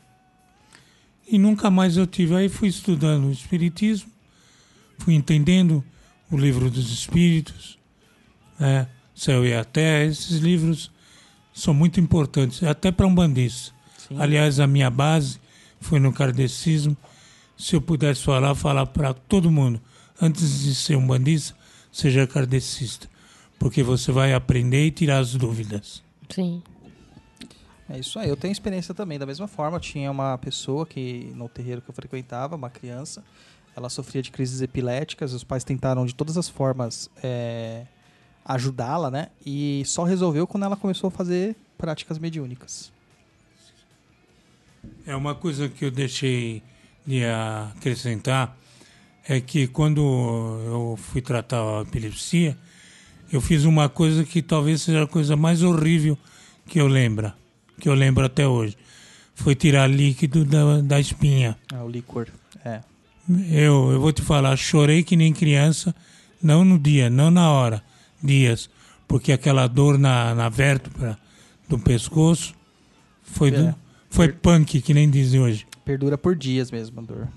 E 1.27 1.39
nunca 1.39 1.71
mais 1.71 1.97
eu 1.97 2.07
tive. 2.07 2.35
Aí 2.35 2.49
fui 2.49 2.69
estudando 2.69 3.27
o 3.27 3.33
espiritismo, 3.33 4.11
fui 4.99 5.15
entendendo 5.15 5.85
o 6.31 6.37
livro 6.37 6.71
dos 6.71 6.91
espíritos, 6.93 7.79
né? 8.59 8.89
Céu 9.15 9.45
e 9.45 9.55
a 9.55 9.65
Terra, 9.65 10.05
esses 10.05 10.39
livros 10.39 10.91
são 11.53 11.75
muito 11.75 12.01
importantes, 12.01 12.63
até 12.63 12.91
para 12.91 13.07
um 13.07 13.15
bandista. 13.15 13.75
Aliás, 14.19 14.59
a 14.59 14.67
minha 14.67 14.91
base 14.91 15.39
foi 15.79 16.01
no 16.01 16.13
kardecismo. 16.13 16.97
Se 17.57 17.77
eu 17.77 17.83
pudesse 17.83 18.23
falar, 18.23 18.55
falar 18.55 18.87
para 18.87 19.13
todo 19.13 19.51
mundo, 19.51 19.81
antes 20.21 20.63
de 20.63 20.75
ser 20.75 20.97
um 20.97 21.07
bandista, 21.07 21.55
seja 21.93 22.27
kardecista, 22.27 23.09
porque 23.59 23.83
você 23.83 24.11
vai 24.11 24.33
aprender 24.33 24.87
e 24.87 24.91
tirar 24.91 25.19
as 25.19 25.35
dúvidas. 25.35 26.03
Sim. 26.29 26.63
É 27.93 27.99
isso 27.99 28.19
aí. 28.21 28.29
Eu 28.29 28.37
tenho 28.37 28.53
experiência 28.53 28.95
também. 28.95 29.19
Da 29.19 29.27
mesma 29.27 29.49
forma, 29.49 29.81
tinha 29.81 30.11
uma 30.11 30.39
pessoa 30.39 30.87
que 30.87 31.33
no 31.35 31.49
terreiro 31.49 31.83
que 31.83 31.91
eu 31.91 31.95
frequentava, 31.95 32.55
uma 32.55 32.71
criança, 32.71 33.25
ela 33.77 33.91
sofria 33.91 34.23
de 34.23 34.31
crises 34.31 34.63
epiléticas. 34.63 35.33
Os 35.33 35.43
pais 35.43 35.65
tentaram 35.65 36.07
de 36.07 36.15
todas 36.15 36.39
as 36.39 36.49
formas 36.49 37.11
é, 37.21 37.85
ajudá-la, 38.45 39.11
né? 39.11 39.29
E 39.45 39.83
só 39.87 40.05
resolveu 40.05 40.47
quando 40.47 40.65
ela 40.65 40.77
começou 40.77 41.09
a 41.09 41.11
fazer 41.11 41.57
práticas 41.77 42.17
mediúnicas. 42.17 42.93
É 45.05 45.17
uma 45.17 45.35
coisa 45.35 45.69
que 45.69 45.85
eu 45.85 45.91
deixei 45.91 46.63
de 47.05 47.25
acrescentar 47.25 48.57
é 49.27 49.41
que 49.41 49.67
quando 49.67 50.01
eu 50.01 50.97
fui 50.97 51.21
tratar 51.21 51.61
a 51.61 51.83
epilepsia, 51.83 52.57
eu 53.33 53.41
fiz 53.41 53.65
uma 53.65 53.89
coisa 53.89 54.25
que 54.25 54.43
talvez 54.43 54.83
seja 54.83 55.05
a 55.05 55.07
coisa 55.07 55.37
mais 55.37 55.63
horrível 55.63 56.17
que 56.67 56.81
eu 56.81 56.87
lembro, 56.87 57.33
que 57.81 57.89
eu 57.89 57.95
lembro 57.95 58.25
até 58.25 58.47
hoje. 58.47 58.77
Foi 59.35 59.55
tirar 59.57 59.89
líquido 59.89 60.45
da, 60.45 60.81
da 60.83 61.01
espinha. 61.01 61.59
Ah, 61.73 61.83
o 61.83 61.89
licor. 61.89 62.29
É. 62.65 62.81
Eu, 63.51 63.91
eu 63.93 64.01
vou 64.01 64.13
te 64.13 64.23
falar, 64.23 64.55
chorei 64.57 65.03
que 65.03 65.17
nem 65.17 65.33
criança, 65.33 65.95
não 66.43 66.65
no 66.65 66.79
dia, 66.79 67.09
não 67.09 67.31
na 67.31 67.51
hora, 67.51 67.83
dias, 68.23 68.69
porque 69.09 69.33
aquela 69.33 69.67
dor 69.67 69.99
na, 69.99 70.35
na 70.35 70.49
vértebra 70.49 71.17
do 71.69 71.79
pescoço 71.79 72.55
foi, 73.23 73.51
do- 73.51 73.69
É. 73.69 73.75
foi 74.11 74.29
punk, 74.33 74.81
que 74.83 74.93
nem 74.93 75.09
dizem 75.09 75.41
hoje. 75.41 75.67
Perdura 75.85 76.19
por 76.19 76.37
dias 76.37 76.71
mesmo 76.71 77.01
a 77.01 77.03
dor. 77.03 77.29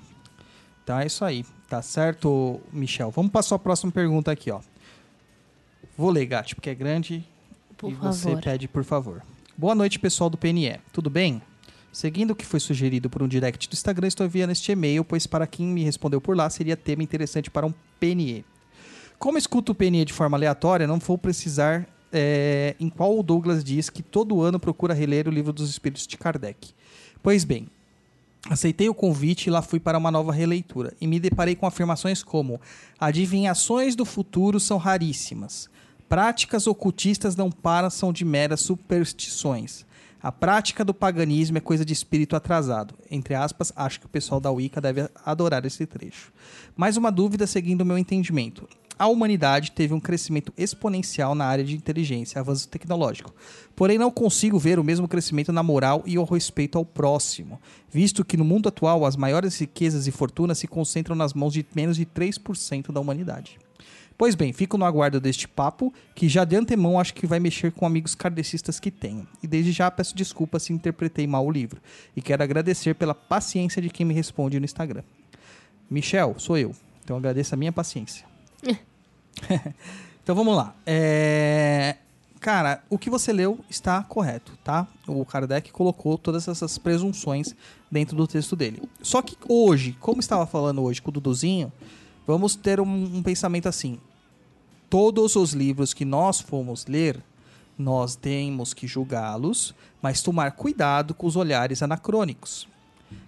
Então 0.84 1.00
é 1.00 1.06
isso 1.06 1.24
aí. 1.24 1.46
Tá 1.70 1.82
certo, 1.82 2.60
Michel? 2.72 3.10
Vamos 3.12 3.32
passar 3.32 3.56
a 3.56 3.60
próxima 3.60 3.92
pergunta 3.92 4.32
aqui, 4.32 4.52
ó. 4.52 4.60
Vou 5.98 6.10
ler, 6.10 6.26
Gatti, 6.26 6.56
porque 6.56 6.70
é 6.70 6.76
grande 6.76 7.24
Por 7.78 7.92
e 7.92 7.94
você 7.96 8.30
favor. 8.30 8.42
pede 8.44 8.68
por 8.68 8.84
favor. 8.84 9.22
Boa 9.56 9.76
noite, 9.76 10.00
pessoal 10.00 10.32
do 10.32 10.38
PNE. 10.38 10.80
Tudo 10.92 11.12
bem? 11.12 11.40
Seguindo 11.92 12.32
o 12.32 12.36
que 12.36 12.44
foi 12.44 12.60
sugerido 12.60 13.08
por 13.08 13.22
um 13.22 13.28
direct 13.28 13.70
do 13.70 13.74
Instagram, 13.74 14.08
estou 14.08 14.26
enviando 14.26 14.50
este 14.50 14.72
e-mail, 14.72 15.06
pois 15.06 15.28
para 15.28 15.46
quem 15.46 15.68
me 15.68 15.84
respondeu 15.84 16.20
por 16.20 16.36
lá 16.36 16.50
seria 16.50 16.76
tema 16.76 17.04
interessante 17.04 17.52
para 17.52 17.64
um 17.64 17.74
PNE. 18.00 18.44
Como 19.20 19.38
escuto 19.38 19.72
o 19.72 19.76
PNE 19.76 20.06
de 20.06 20.12
forma 20.12 20.36
aleatória, 20.36 20.88
não 20.88 20.98
vou 20.98 21.20
precisar 21.20 21.88
é, 22.12 22.76
em 22.80 22.90
qual 22.90 23.16
o 23.16 23.22
Douglas 23.22 23.64
diz 23.64 23.92
que 23.92 24.02
todo 24.02 24.42
ano 24.42 24.60
procura 24.60 24.92
reler 24.92 25.28
o 25.28 25.32
livro 25.32 25.54
dos 25.54 25.70
Espíritos 25.70 26.08
de 26.08 26.18
Kardec. 26.18 26.72
Pois 27.22 27.44
bem, 27.44 27.68
Aceitei 28.50 28.90
o 28.90 28.94
convite 28.94 29.48
e 29.48 29.50
lá 29.50 29.62
fui 29.62 29.80
para 29.80 29.98
uma 29.98 30.12
nova 30.12 30.34
releitura. 30.34 30.94
E 31.00 31.08
me 31.08 31.18
deparei 31.18 31.56
com 31.56 31.66
afirmações 31.66 32.22
como: 32.22 32.60
adivinhações 33.00 33.96
do 33.96 34.04
futuro 34.04 34.60
são 34.60 34.78
raríssimas. 34.78 35.70
Práticas 36.14 36.68
ocultistas 36.68 37.36
não 37.36 37.50
passam 37.50 38.14
de 38.14 38.24
meras 38.24 38.62
superstições. 38.62 39.84
A 40.22 40.32
prática 40.32 40.86
do 40.86 40.94
paganismo 40.94 41.58
é 41.58 41.60
coisa 41.60 41.84
de 41.84 41.92
espírito 41.92 42.36
atrasado. 42.36 42.94
Entre 43.10 43.34
aspas, 43.34 43.74
acho 43.76 44.00
que 44.00 44.06
o 44.06 44.10
pessoal 44.10 44.40
da 44.40 44.52
Wicca 44.52 44.80
deve 44.80 45.10
adorar 45.26 45.66
esse 45.66 45.88
trecho. 45.88 46.32
Mais 46.78 46.98
uma 46.98 47.12
dúvida 47.12 47.48
seguindo 47.48 47.82
o 47.82 47.86
meu 47.86 47.98
entendimento. 47.98 48.70
A 49.00 49.08
humanidade 49.08 49.72
teve 49.72 49.96
um 49.96 50.00
crescimento 50.00 50.54
exponencial 50.56 51.34
na 51.34 51.46
área 51.46 51.64
de 51.64 51.76
inteligência 51.76 52.40
avanço 52.40 52.70
tecnológico. 52.70 53.34
Porém, 53.76 53.98
não 53.98 54.12
consigo 54.12 54.60
ver 54.60 54.78
o 54.78 54.84
mesmo 54.84 55.08
crescimento 55.08 55.52
na 55.52 55.64
moral 55.64 56.04
e 56.06 56.16
ao 56.16 56.26
respeito 56.26 56.78
ao 56.78 56.86
próximo, 56.86 57.60
visto 57.90 58.24
que 58.24 58.38
no 58.38 58.46
mundo 58.46 58.70
atual 58.70 59.04
as 59.04 59.16
maiores 59.16 59.60
riquezas 59.60 60.06
e 60.06 60.12
fortunas 60.12 60.60
se 60.60 60.68
concentram 60.68 61.16
nas 61.16 61.34
mãos 61.34 61.54
de 61.54 61.66
menos 61.76 61.98
de 61.98 62.06
3% 62.06 62.92
da 62.92 63.02
humanidade. 63.02 63.58
Pois 64.24 64.36
bem, 64.36 64.54
fico 64.54 64.78
no 64.78 64.86
aguardo 64.86 65.20
deste 65.20 65.50
papo, 65.50 65.94
que 66.16 66.30
já 66.30 66.46
de 66.46 66.56
antemão 66.56 66.98
acho 66.98 67.14
que 67.14 67.28
vai 67.28 67.42
mexer 67.42 67.74
com 67.74 67.86
amigos 67.86 68.16
kardecistas 68.16 68.80
que 68.80 68.90
tenho. 68.90 69.28
E 69.44 69.48
desde 69.48 69.74
já 69.74 69.92
peço 69.92 70.16
desculpas 70.16 70.64
se 70.64 70.72
interpretei 70.72 71.28
mal 71.28 71.46
o 71.46 71.52
livro. 71.52 71.82
E 72.16 72.22
quero 72.22 72.42
agradecer 72.42 72.96
pela 72.96 73.14
paciência 73.14 73.82
de 73.82 73.90
quem 73.90 74.06
me 74.06 74.14
responde 74.14 74.58
no 74.58 74.64
Instagram. 74.64 75.04
Michel, 75.90 76.36
sou 76.38 76.58
eu. 76.58 76.74
Então 77.04 77.18
agradeço 77.18 77.54
a 77.54 77.58
minha 77.58 77.74
paciência. 77.74 78.26
então 80.24 80.34
vamos 80.34 80.56
lá. 80.56 80.74
É, 80.86 81.98
Cara, 82.40 82.82
o 82.90 82.98
que 82.98 83.10
você 83.10 83.34
leu 83.34 83.60
está 83.70 84.04
correto, 84.04 84.58
tá? 84.64 84.88
O 85.06 85.26
Kardec 85.26 85.70
colocou 85.74 86.18
todas 86.18 86.48
essas 86.48 86.78
presunções 86.78 87.54
dentro 87.92 88.16
do 88.16 88.26
texto 88.26 88.56
dele. 88.56 88.84
Só 89.02 89.22
que 89.22 89.36
hoje, 89.50 89.98
como 90.00 90.22
estava 90.22 90.46
falando 90.46 90.82
hoje 90.82 91.02
com 91.02 91.10
o 91.10 91.12
Duduzinho, 91.12 91.74
vamos 92.26 92.56
ter 92.56 92.80
um, 92.80 93.18
um 93.18 93.22
pensamento 93.22 93.68
assim. 93.68 94.00
Todos 94.94 95.36
os 95.36 95.54
livros 95.54 95.92
que 95.92 96.06
nós 96.06 96.40
fomos 96.40 96.86
ler, 96.86 97.20
nós 97.76 98.16
temos 98.16 98.76
que 98.76 98.86
julgá-los, 98.86 99.74
mas 100.00 100.22
tomar 100.22 100.52
cuidado 100.52 101.16
com 101.16 101.26
os 101.26 101.36
olhares 101.36 101.82
anacrônicos. 101.82 102.68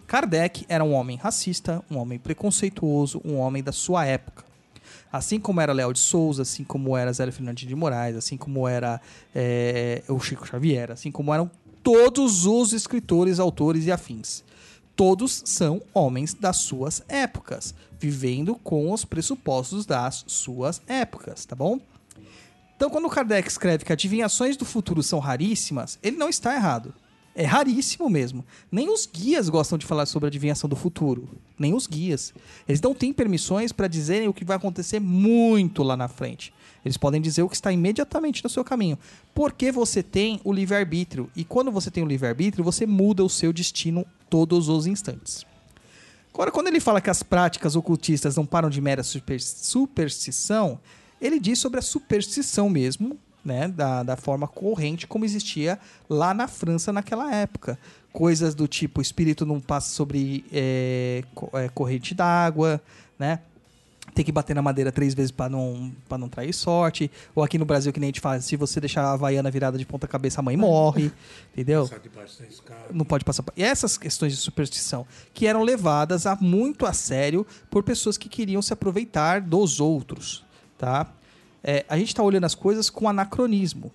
Kardec 0.05 0.63
era 0.70 0.84
um 0.84 0.93
homem 0.93 1.18
racista, 1.18 1.84
um 1.89 1.97
homem 1.97 2.20
preconceituoso, 2.20 3.20
um 3.26 3.38
homem 3.38 3.63
da 3.63 3.72
sua 3.72 4.05
época. 4.05 4.45
Assim 5.11 5.39
como 5.39 5.59
era 5.59 5.74
Léo 5.74 5.91
de 5.91 5.97
Souza, 5.97 6.43
assim 6.43 6.63
como 6.63 6.95
era 6.95 7.11
Zé 7.11 7.32
Fernandes 7.32 7.68
de 7.68 7.74
Moraes, 7.74 8.16
assim 8.16 8.38
como 8.38 8.68
era 8.68 9.01
é, 9.34 10.03
o 10.07 10.20
Chico 10.20 10.45
Xavier, 10.45 10.91
assim 10.91 11.09
como 11.09 11.34
eram 11.34 11.49
todos 11.82 12.45
os 12.45 12.74
escritores, 12.74 13.39
autores 13.39 13.88
e 13.88 13.91
afins. 13.91 14.43
Todos 14.96 15.43
são 15.46 15.82
homens 15.93 16.34
das 16.34 16.58
suas 16.58 17.04
épocas, 17.10 17.76
vivendo 18.00 18.56
com 18.56 18.93
os 18.93 19.04
pressupostos 19.04 19.86
das 19.86 20.24
suas 20.28 20.82
épocas, 20.88 21.46
tá 21.46 21.56
bom? 21.56 21.80
Então, 22.78 22.89
quando 22.89 23.10
Kardec 23.10 23.48
escreve 23.48 23.84
que 23.84 23.91
adivinhações 23.91 24.56
do 24.56 24.64
futuro 24.64 25.04
são 25.04 25.20
raríssimas, 25.20 26.00
ele 26.02 26.18
não 26.18 26.30
está 26.30 26.56
errado. 26.56 26.93
É 27.38 27.43
raríssimo 27.43 28.10
mesmo. 28.10 28.46
Nem 28.72 28.89
os 28.89 29.06
guias 29.06 29.50
gostam 29.50 29.78
de 29.78 29.86
falar 29.86 30.06
sobre 30.06 30.28
adivinhação 30.28 30.70
do 30.70 30.76
futuro. 30.76 31.28
Nem 31.60 31.74
os 31.74 31.86
guias. 31.86 32.34
Eles 32.66 32.80
não 32.80 32.96
têm 32.96 33.12
permissões 33.12 33.74
para 33.74 33.89
dizerem 33.89 34.30
o 34.30 34.34
que 34.34 34.46
vai 34.46 34.56
acontecer 34.56 35.02
muito 35.02 35.84
lá 35.84 35.98
na 35.98 36.08
frente. 36.08 36.54
Eles 36.86 36.96
podem 36.96 37.20
dizer 37.20 37.43
o 37.43 37.50
que 37.50 37.56
está 37.56 37.74
imediatamente 37.74 38.41
no 38.41 38.50
seu 38.50 38.64
caminho. 38.64 38.98
Porque 39.34 39.70
você 39.70 40.02
tem 40.02 40.39
o 40.46 40.54
livre-arbítrio. 40.54 41.30
E 41.36 41.43
quando 41.43 41.72
você 41.72 41.91
tem 41.91 42.04
o 42.04 42.08
livre-arbítrio, 42.08 42.64
você 42.64 42.86
muda 42.86 43.22
o 43.22 43.30
seu 43.30 43.52
destino 43.52 44.06
todos 44.30 44.69
os 44.69 44.86
instantes. 44.86 45.45
Agora, 46.34 46.51
quando 46.51 46.67
ele 46.67 46.80
fala 46.80 46.99
que 46.99 47.09
as 47.09 47.23
práticas 47.23 47.76
ocultistas 47.76 48.36
não 48.36 48.45
param 48.45 48.69
de 48.69 48.82
mera 48.82 49.03
super- 49.03 49.39
superstição, 49.41 50.80
ele 51.21 51.39
diz 51.39 51.59
sobre 51.59 51.80
a 51.80 51.82
superstição 51.82 52.69
mesmo, 52.69 53.17
né? 53.43 53.67
Da, 53.67 54.03
da 54.03 54.17
forma 54.17 54.47
corrente 54.47 55.07
como 55.07 55.23
existia 55.23 55.80
lá 56.09 56.34
na 56.34 56.47
França 56.47 56.91
naquela 56.91 57.34
época. 57.34 57.80
Coisas 58.11 58.53
do 58.55 58.67
tipo, 58.67 58.99
o 58.99 59.01
espírito 59.01 59.45
não 59.45 59.59
passa 59.61 59.89
sobre 59.93 60.43
é, 60.51 61.23
co- 61.34 61.51
corrente 61.73 62.13
d'água, 62.13 62.82
né? 63.17 63.39
Tem 64.16 64.26
que 64.26 64.32
bater 64.32 64.55
na 64.55 64.61
madeira 64.61 64.91
três 64.91 65.13
vezes 65.13 65.30
para 65.30 65.49
não, 65.49 65.91
pra 66.07 66.18
não 66.18 66.30
trair 66.30 66.53
sorte. 66.53 67.11
Ou 67.36 67.43
aqui 67.43 67.57
no 67.57 67.66
Brasil, 67.66 67.91
que 67.91 67.99
nem 67.99 68.07
a 68.07 68.09
gente 68.09 68.22
faz, 68.22 68.45
se 68.45 68.55
você 68.55 68.80
deixar 68.80 69.03
a 69.03 69.11
Havaiana 69.11 69.51
virada 69.51 69.78
de 69.78 69.86
ponta 69.86 70.07
cabeça, 70.07 70.39
a 70.39 70.43
mãe 70.43 70.55
morre. 70.55 71.11
Entendeu? 71.53 71.88
Não 72.93 73.03
pode 73.05 73.26
passar. 73.26 73.43
E 73.57 73.63
essas 73.63 73.97
questões 73.97 74.32
de 74.32 74.39
superstição 74.39 75.05
que 75.34 75.45
eram 75.45 75.61
levadas 75.61 76.26
a 76.26 76.36
muito 76.39 76.86
a 76.86 76.93
sério 76.93 77.45
por 77.70 77.84
pessoas 77.84 78.18
que 78.18 78.30
queriam 78.30 78.61
se 78.61 78.72
aproveitar 78.72 79.41
dos 79.41 79.82
outros, 79.82 80.45
tá? 80.78 81.11
É, 81.61 81.84
a 81.89 81.97
gente 81.97 82.07
está 82.07 82.24
olhando 82.24 82.45
as 82.45 82.55
coisas 82.55 82.89
com 82.89 83.09
anacronismo. 83.09 83.91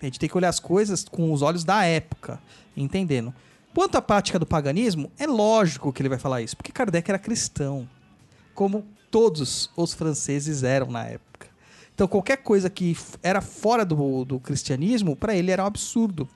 A 0.00 0.06
gente 0.06 0.18
tem 0.18 0.28
que 0.28 0.36
olhar 0.36 0.48
as 0.48 0.58
coisas 0.58 1.04
com 1.04 1.30
os 1.30 1.42
olhos 1.42 1.62
da 1.62 1.84
época, 1.84 2.40
entendendo. 2.74 3.34
Quanto 3.74 3.96
à 3.96 4.02
prática 4.02 4.38
do 4.38 4.46
paganismo, 4.46 5.12
é 5.18 5.26
lógico 5.26 5.92
que 5.92 6.00
ele 6.00 6.08
vai 6.08 6.18
falar 6.18 6.42
isso, 6.42 6.56
porque 6.56 6.72
Kardec 6.72 7.08
era 7.10 7.18
cristão, 7.18 7.88
como 8.54 8.84
todos 9.10 9.70
os 9.76 9.92
franceses 9.92 10.62
eram 10.62 10.90
na 10.90 11.04
época. 11.04 11.48
Então, 11.94 12.08
qualquer 12.08 12.38
coisa 12.38 12.70
que 12.70 12.96
era 13.22 13.40
fora 13.40 13.84
do, 13.84 14.24
do 14.24 14.40
cristianismo, 14.40 15.14
para 15.14 15.34
ele 15.34 15.50
era 15.50 15.62
um 15.62 15.66
absurdo. 15.66 16.28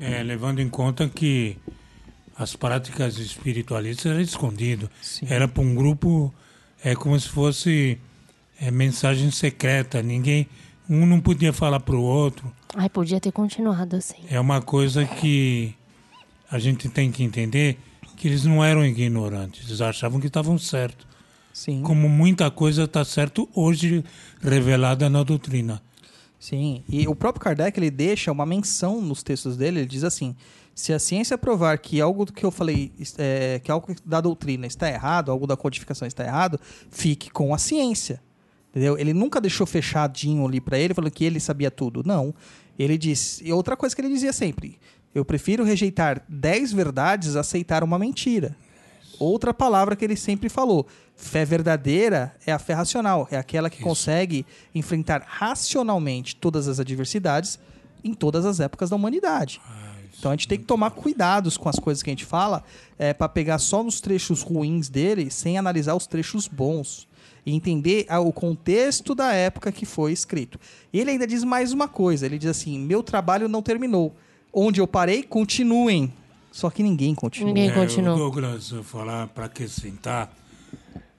É, 0.00 0.22
levando 0.22 0.60
em 0.60 0.68
conta 0.68 1.08
que 1.08 1.56
as 2.36 2.54
práticas 2.54 3.18
espiritualistas 3.18 4.06
eram 4.06 4.20
escondido. 4.20 4.90
Sim. 5.00 5.26
Era 5.28 5.48
para 5.48 5.62
um 5.62 5.74
grupo, 5.74 6.32
é 6.84 6.94
como 6.94 7.18
se 7.18 7.28
fosse 7.28 7.98
é, 8.60 8.70
mensagem 8.70 9.30
secreta. 9.30 10.02
Ninguém, 10.02 10.46
um 10.88 11.06
não 11.06 11.20
podia 11.20 11.52
falar 11.52 11.80
para 11.80 11.96
o 11.96 12.02
outro. 12.02 12.52
Ai, 12.74 12.88
podia 12.88 13.20
ter 13.20 13.32
continuado 13.32 13.96
assim. 13.96 14.22
É 14.28 14.38
uma 14.38 14.60
coisa 14.62 15.04
que 15.04 15.74
a 16.50 16.58
gente 16.58 16.88
tem 16.88 17.10
que 17.10 17.24
entender 17.24 17.78
que 18.16 18.28
eles 18.28 18.44
não 18.44 18.62
eram 18.62 18.84
ignorantes. 18.84 19.66
Eles 19.66 19.80
achavam 19.80 20.20
que 20.20 20.26
estavam 20.26 20.58
certos. 20.58 21.07
Sim. 21.58 21.82
Como 21.82 22.08
muita 22.08 22.52
coisa 22.52 22.84
está 22.84 23.04
certo 23.04 23.48
hoje 23.52 24.04
revelada 24.40 25.10
na 25.10 25.24
doutrina. 25.24 25.82
Sim, 26.38 26.84
e 26.88 27.08
o 27.08 27.16
próprio 27.16 27.42
Kardec 27.42 27.76
ele 27.80 27.90
deixa 27.90 28.30
uma 28.30 28.46
menção 28.46 29.02
nos 29.02 29.24
textos 29.24 29.56
dele, 29.56 29.80
ele 29.80 29.88
diz 29.88 30.04
assim: 30.04 30.36
se 30.72 30.92
a 30.92 31.00
ciência 31.00 31.36
provar 31.36 31.76
que 31.78 32.00
algo 32.00 32.24
que 32.26 32.46
eu 32.46 32.52
falei, 32.52 32.92
é, 33.18 33.58
que 33.58 33.72
algo 33.72 33.92
da 34.06 34.20
doutrina 34.20 34.68
está 34.68 34.88
errado, 34.88 35.32
algo 35.32 35.48
da 35.48 35.56
codificação 35.56 36.06
está 36.06 36.24
errado, 36.24 36.60
fique 36.92 37.28
com 37.28 37.52
a 37.52 37.58
ciência. 37.58 38.22
Entendeu? 38.70 38.96
Ele 38.96 39.12
nunca 39.12 39.40
deixou 39.40 39.66
fechadinho 39.66 40.46
ali 40.46 40.60
para 40.60 40.78
ele, 40.78 40.94
falando 40.94 41.10
que 41.10 41.24
ele 41.24 41.40
sabia 41.40 41.72
tudo. 41.72 42.04
Não. 42.06 42.32
Ele 42.78 42.96
disse. 42.96 43.44
E 43.44 43.52
outra 43.52 43.76
coisa 43.76 43.96
que 43.96 44.00
ele 44.00 44.10
dizia 44.10 44.32
sempre: 44.32 44.78
eu 45.12 45.24
prefiro 45.24 45.64
rejeitar 45.64 46.22
10 46.28 46.72
verdades 46.72 47.34
a 47.34 47.40
aceitar 47.40 47.82
uma 47.82 47.98
mentira. 47.98 48.54
Outra 49.18 49.52
palavra 49.52 49.96
que 49.96 50.04
ele 50.04 50.16
sempre 50.16 50.48
falou: 50.48 50.86
fé 51.16 51.44
verdadeira 51.44 52.34
é 52.46 52.52
a 52.52 52.58
fé 52.58 52.74
racional, 52.74 53.26
é 53.30 53.36
aquela 53.36 53.68
que 53.68 53.82
consegue 53.82 54.46
enfrentar 54.74 55.24
racionalmente 55.26 56.36
todas 56.36 56.68
as 56.68 56.78
adversidades 56.78 57.58
em 58.04 58.14
todas 58.14 58.46
as 58.46 58.60
épocas 58.60 58.90
da 58.90 58.96
humanidade. 58.96 59.60
Então 60.18 60.32
a 60.32 60.34
gente 60.34 60.48
tem 60.48 60.58
que 60.58 60.64
tomar 60.64 60.90
cuidados 60.90 61.56
com 61.56 61.68
as 61.68 61.78
coisas 61.78 62.02
que 62.02 62.10
a 62.10 62.12
gente 62.12 62.24
fala, 62.24 62.64
é, 62.98 63.14
para 63.14 63.28
pegar 63.28 63.58
só 63.58 63.82
nos 63.82 64.00
trechos 64.00 64.42
ruins 64.42 64.88
dele, 64.88 65.30
sem 65.30 65.56
analisar 65.56 65.94
os 65.94 66.06
trechos 66.06 66.48
bons. 66.48 67.06
E 67.46 67.54
entender 67.54 68.04
ah, 68.08 68.20
o 68.20 68.32
contexto 68.32 69.14
da 69.14 69.32
época 69.32 69.72
que 69.72 69.86
foi 69.86 70.12
escrito. 70.12 70.58
Ele 70.92 71.12
ainda 71.12 71.26
diz 71.26 71.44
mais 71.44 71.72
uma 71.72 71.88
coisa: 71.88 72.26
ele 72.26 72.38
diz 72.38 72.50
assim: 72.50 72.78
meu 72.78 73.02
trabalho 73.02 73.48
não 73.48 73.62
terminou. 73.62 74.14
Onde 74.52 74.80
eu 74.80 74.86
parei, 74.86 75.22
continuem. 75.22 76.12
Só 76.50 76.70
que 76.70 76.82
ninguém 76.82 77.14
continua. 77.14 77.48
Ninguém 77.48 77.70
É, 77.70 77.72
continua. 77.72 78.14
o 78.14 78.18
Douglas, 78.18 78.70
eu 78.70 78.82
falar 78.82 79.28
para 79.28 79.44
acrescentar, 79.46 80.32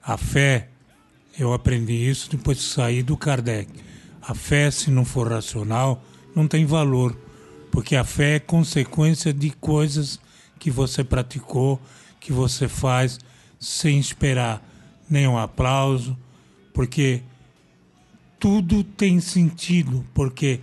a 0.02 0.16
fé, 0.16 0.68
eu 1.38 1.52
aprendi 1.52 1.92
isso 1.94 2.30
depois 2.30 2.58
de 2.58 2.64
sair 2.64 3.02
do 3.02 3.16
Kardec. 3.16 3.70
A 4.20 4.34
fé, 4.34 4.70
se 4.70 4.90
não 4.90 5.04
for 5.04 5.28
racional, 5.30 6.02
não 6.34 6.46
tem 6.46 6.64
valor, 6.66 7.16
porque 7.70 7.96
a 7.96 8.04
fé 8.04 8.36
é 8.36 8.40
consequência 8.40 9.32
de 9.32 9.50
coisas 9.50 10.20
que 10.58 10.70
você 10.70 11.02
praticou, 11.02 11.80
que 12.18 12.32
você 12.32 12.68
faz 12.68 13.18
sem 13.58 13.98
esperar 13.98 14.62
nenhum 15.08 15.38
aplauso, 15.38 16.16
porque 16.74 17.22
tudo 18.38 18.84
tem 18.84 19.20
sentido, 19.20 20.04
porque 20.14 20.60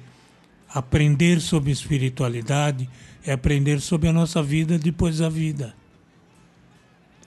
aprender 0.70 1.39
sobre 1.41 1.72
espiritualidade 1.72 2.88
é 3.28 3.34
aprender 3.34 3.82
sobre 3.82 4.07
a 4.07 4.13
nossa 4.13 4.41
vida 4.41 4.80
depois 4.80 5.17
da 5.17 5.28
vida. 5.28 5.75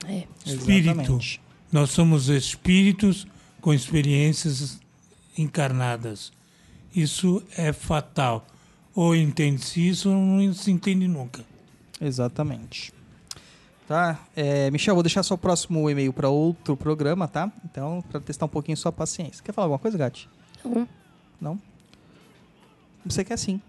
É. 0.07 0.25
Espírito. 0.45 0.89
Exatamente. 0.89 1.41
Nós 1.71 1.91
somos 1.91 2.27
espíritos 2.27 3.27
com 3.61 3.73
experiências 3.73 4.79
encarnadas. 5.37 6.33
Isso 6.93 7.41
é 7.55 7.71
fatal. 7.71 8.45
Ou 8.93 9.15
entende-se 9.15 9.87
isso 9.87 10.09
ou 10.09 10.15
não 10.15 10.53
se 10.53 10.71
entende 10.71 11.07
nunca. 11.07 11.45
Exatamente. 12.01 12.91
Tá? 13.87 14.19
É, 14.35 14.71
Michel, 14.71 14.95
vou 14.95 15.03
deixar 15.03 15.21
seu 15.23 15.37
próximo 15.37 15.89
e-mail 15.89 16.11
para 16.11 16.29
outro 16.29 16.75
programa, 16.75 17.27
tá? 17.27 17.51
Então, 17.63 18.03
para 18.09 18.19
testar 18.19 18.45
um 18.45 18.49
pouquinho 18.49 18.75
sua 18.75 18.91
paciência. 18.91 19.43
Quer 19.43 19.51
falar 19.51 19.65
alguma 19.65 19.79
coisa, 19.79 19.97
Gati? 19.97 20.27
Não. 20.65 20.87
Não? 21.39 21.61
Você 23.05 23.23
quer 23.23 23.37
sim. 23.37 23.61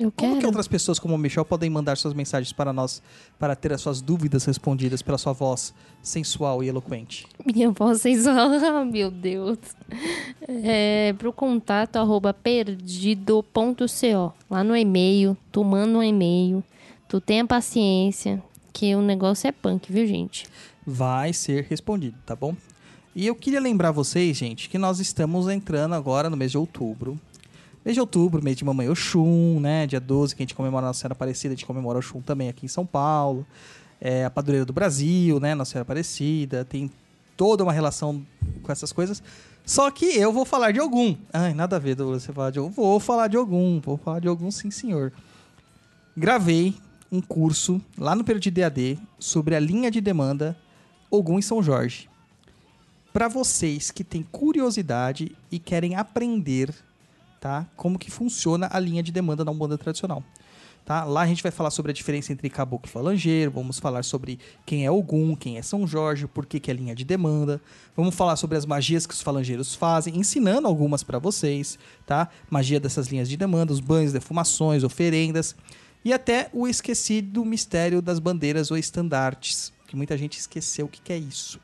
Eu 0.00 0.10
Como 0.10 0.32
que 0.32 0.36
quero. 0.38 0.46
outras 0.48 0.66
pessoas 0.66 0.98
como 0.98 1.14
o 1.14 1.18
Michel 1.18 1.44
podem 1.44 1.68
mandar 1.68 1.98
suas 1.98 2.14
mensagens 2.14 2.54
para 2.54 2.72
nós 2.72 3.02
para 3.38 3.54
ter 3.54 3.70
as 3.74 3.82
suas 3.82 4.00
dúvidas 4.00 4.46
respondidas 4.46 5.02
pela 5.02 5.18
sua 5.18 5.34
voz 5.34 5.74
sensual 6.02 6.64
e 6.64 6.68
eloquente? 6.68 7.26
Minha 7.44 7.70
voz 7.70 8.00
sensual. 8.00 8.50
Ah, 8.64 8.84
meu 8.84 9.10
Deus. 9.10 9.58
É, 10.48 11.12
pro 11.18 11.32
contato 11.32 11.96
arroba 11.96 12.32
perdido.co. 12.32 14.32
Lá 14.50 14.64
no 14.64 14.76
e-mail, 14.76 15.36
tu 15.52 15.62
manda 15.64 15.98
um 15.98 16.02
e-mail. 16.02 16.62
Tu 17.08 17.20
tenha 17.20 17.46
paciência, 17.46 18.42
que 18.72 18.94
o 18.94 19.02
negócio 19.02 19.48
é 19.48 19.52
punk, 19.52 19.92
viu, 19.92 20.06
gente? 20.06 20.46
vai 20.86 21.32
ser 21.32 21.66
respondido, 21.68 22.16
tá 22.26 22.34
bom? 22.34 22.54
E 23.14 23.26
eu 23.26 23.34
queria 23.34 23.60
lembrar 23.60 23.90
vocês, 23.92 24.36
gente, 24.36 24.68
que 24.68 24.78
nós 24.78 24.98
estamos 24.98 25.46
entrando 25.48 25.94
agora 25.94 26.30
no 26.30 26.36
mês 26.36 26.50
de 26.52 26.58
outubro. 26.58 27.20
Mês 27.82 27.94
de 27.94 28.00
outubro, 28.00 28.42
mês 28.42 28.56
de 28.56 28.64
Mamãe 28.64 28.90
Oxum, 28.90 29.58
né? 29.58 29.86
Dia 29.86 30.00
12, 30.00 30.36
que 30.36 30.42
a 30.42 30.44
gente 30.44 30.54
comemora 30.54 30.86
Nossa 30.86 31.00
Senhora 31.00 31.14
Aparecida, 31.14 31.54
a 31.54 31.56
gente 31.56 31.64
comemora 31.64 31.98
Oxum 31.98 32.20
também 32.20 32.50
aqui 32.50 32.66
em 32.66 32.68
São 32.68 32.84
Paulo. 32.84 33.46
É 33.98 34.24
a 34.24 34.30
padroeira 34.30 34.66
do 34.66 34.72
Brasil, 34.72 35.40
né? 35.40 35.54
Nossa 35.54 35.72
Senhora 35.72 35.84
Aparecida. 35.84 36.62
Tem 36.62 36.90
toda 37.38 37.62
uma 37.62 37.72
relação 37.72 38.22
com 38.62 38.70
essas 38.70 38.92
coisas. 38.92 39.22
Só 39.64 39.90
que 39.90 40.04
eu 40.04 40.30
vou 40.30 40.44
falar 40.44 40.72
de 40.72 40.78
algum. 40.78 41.16
Ai, 41.32 41.54
nada 41.54 41.76
a 41.76 41.78
ver, 41.78 41.94
Douglas, 41.94 42.22
você 42.22 42.32
falar 42.32 42.50
de 42.50 42.58
algum. 42.58 42.70
Vou 42.70 43.00
falar 43.00 43.28
de 43.28 43.38
algum, 43.38 43.80
vou 43.80 43.96
falar 43.96 44.20
de 44.20 44.28
algum 44.28 44.50
sim, 44.50 44.70
senhor. 44.70 45.10
Gravei 46.14 46.74
um 47.10 47.20
curso 47.20 47.80
lá 47.96 48.14
no 48.14 48.24
Perdido 48.24 48.58
EAD 48.58 48.98
sobre 49.18 49.54
a 49.54 49.60
linha 49.60 49.90
de 49.90 50.02
demanda 50.02 50.54
Ogum 51.10 51.38
em 51.38 51.42
São 51.42 51.62
Jorge. 51.62 52.10
Para 53.10 53.26
vocês 53.26 53.90
que 53.90 54.04
têm 54.04 54.22
curiosidade 54.22 55.34
e 55.50 55.58
querem 55.58 55.96
aprender, 55.96 56.74
tá? 57.40 57.66
Como 57.74 57.98
que 57.98 58.10
funciona 58.10 58.68
a 58.70 58.78
linha 58.78 59.02
de 59.02 59.10
demanda 59.10 59.44
da 59.44 59.50
Umbanda 59.50 59.78
tradicional. 59.78 60.22
Tá? 60.84 61.04
Lá 61.04 61.22
a 61.22 61.26
gente 61.26 61.42
vai 61.42 61.52
falar 61.52 61.70
sobre 61.70 61.90
a 61.90 61.94
diferença 61.94 62.32
entre 62.32 62.50
caboclo 62.50 62.88
e 62.88 62.92
falangeiro, 62.92 63.50
vamos 63.50 63.78
falar 63.78 64.02
sobre 64.02 64.38
quem 64.66 64.84
é 64.84 64.90
Ogum, 64.90 65.36
quem 65.36 65.56
é 65.56 65.62
São 65.62 65.86
Jorge, 65.86 66.26
por 66.26 66.46
que, 66.46 66.58
que 66.58 66.70
é 66.70 66.74
linha 66.74 66.94
de 66.94 67.04
demanda. 67.04 67.60
Vamos 67.96 68.14
falar 68.14 68.36
sobre 68.36 68.56
as 68.56 68.66
magias 68.66 69.06
que 69.06 69.14
os 69.14 69.22
falangeiros 69.22 69.74
fazem, 69.74 70.16
ensinando 70.18 70.66
algumas 70.66 71.02
para 71.02 71.18
vocês, 71.18 71.78
tá? 72.06 72.28
Magia 72.50 72.80
dessas 72.80 73.06
linhas 73.08 73.28
de 73.28 73.36
demanda, 73.36 73.72
os 73.72 73.80
banhos, 73.80 74.12
defumações, 74.12 74.82
oferendas 74.82 75.54
e 76.04 76.12
até 76.12 76.50
o 76.52 76.66
esquecido 76.66 77.44
mistério 77.44 78.02
das 78.02 78.18
bandeiras 78.18 78.70
ou 78.70 78.76
estandartes, 78.76 79.72
que 79.86 79.94
muita 79.94 80.16
gente 80.16 80.38
esqueceu 80.38 80.86
o 80.86 80.88
que, 80.88 81.00
que 81.00 81.12
é 81.12 81.18
isso. 81.18 81.60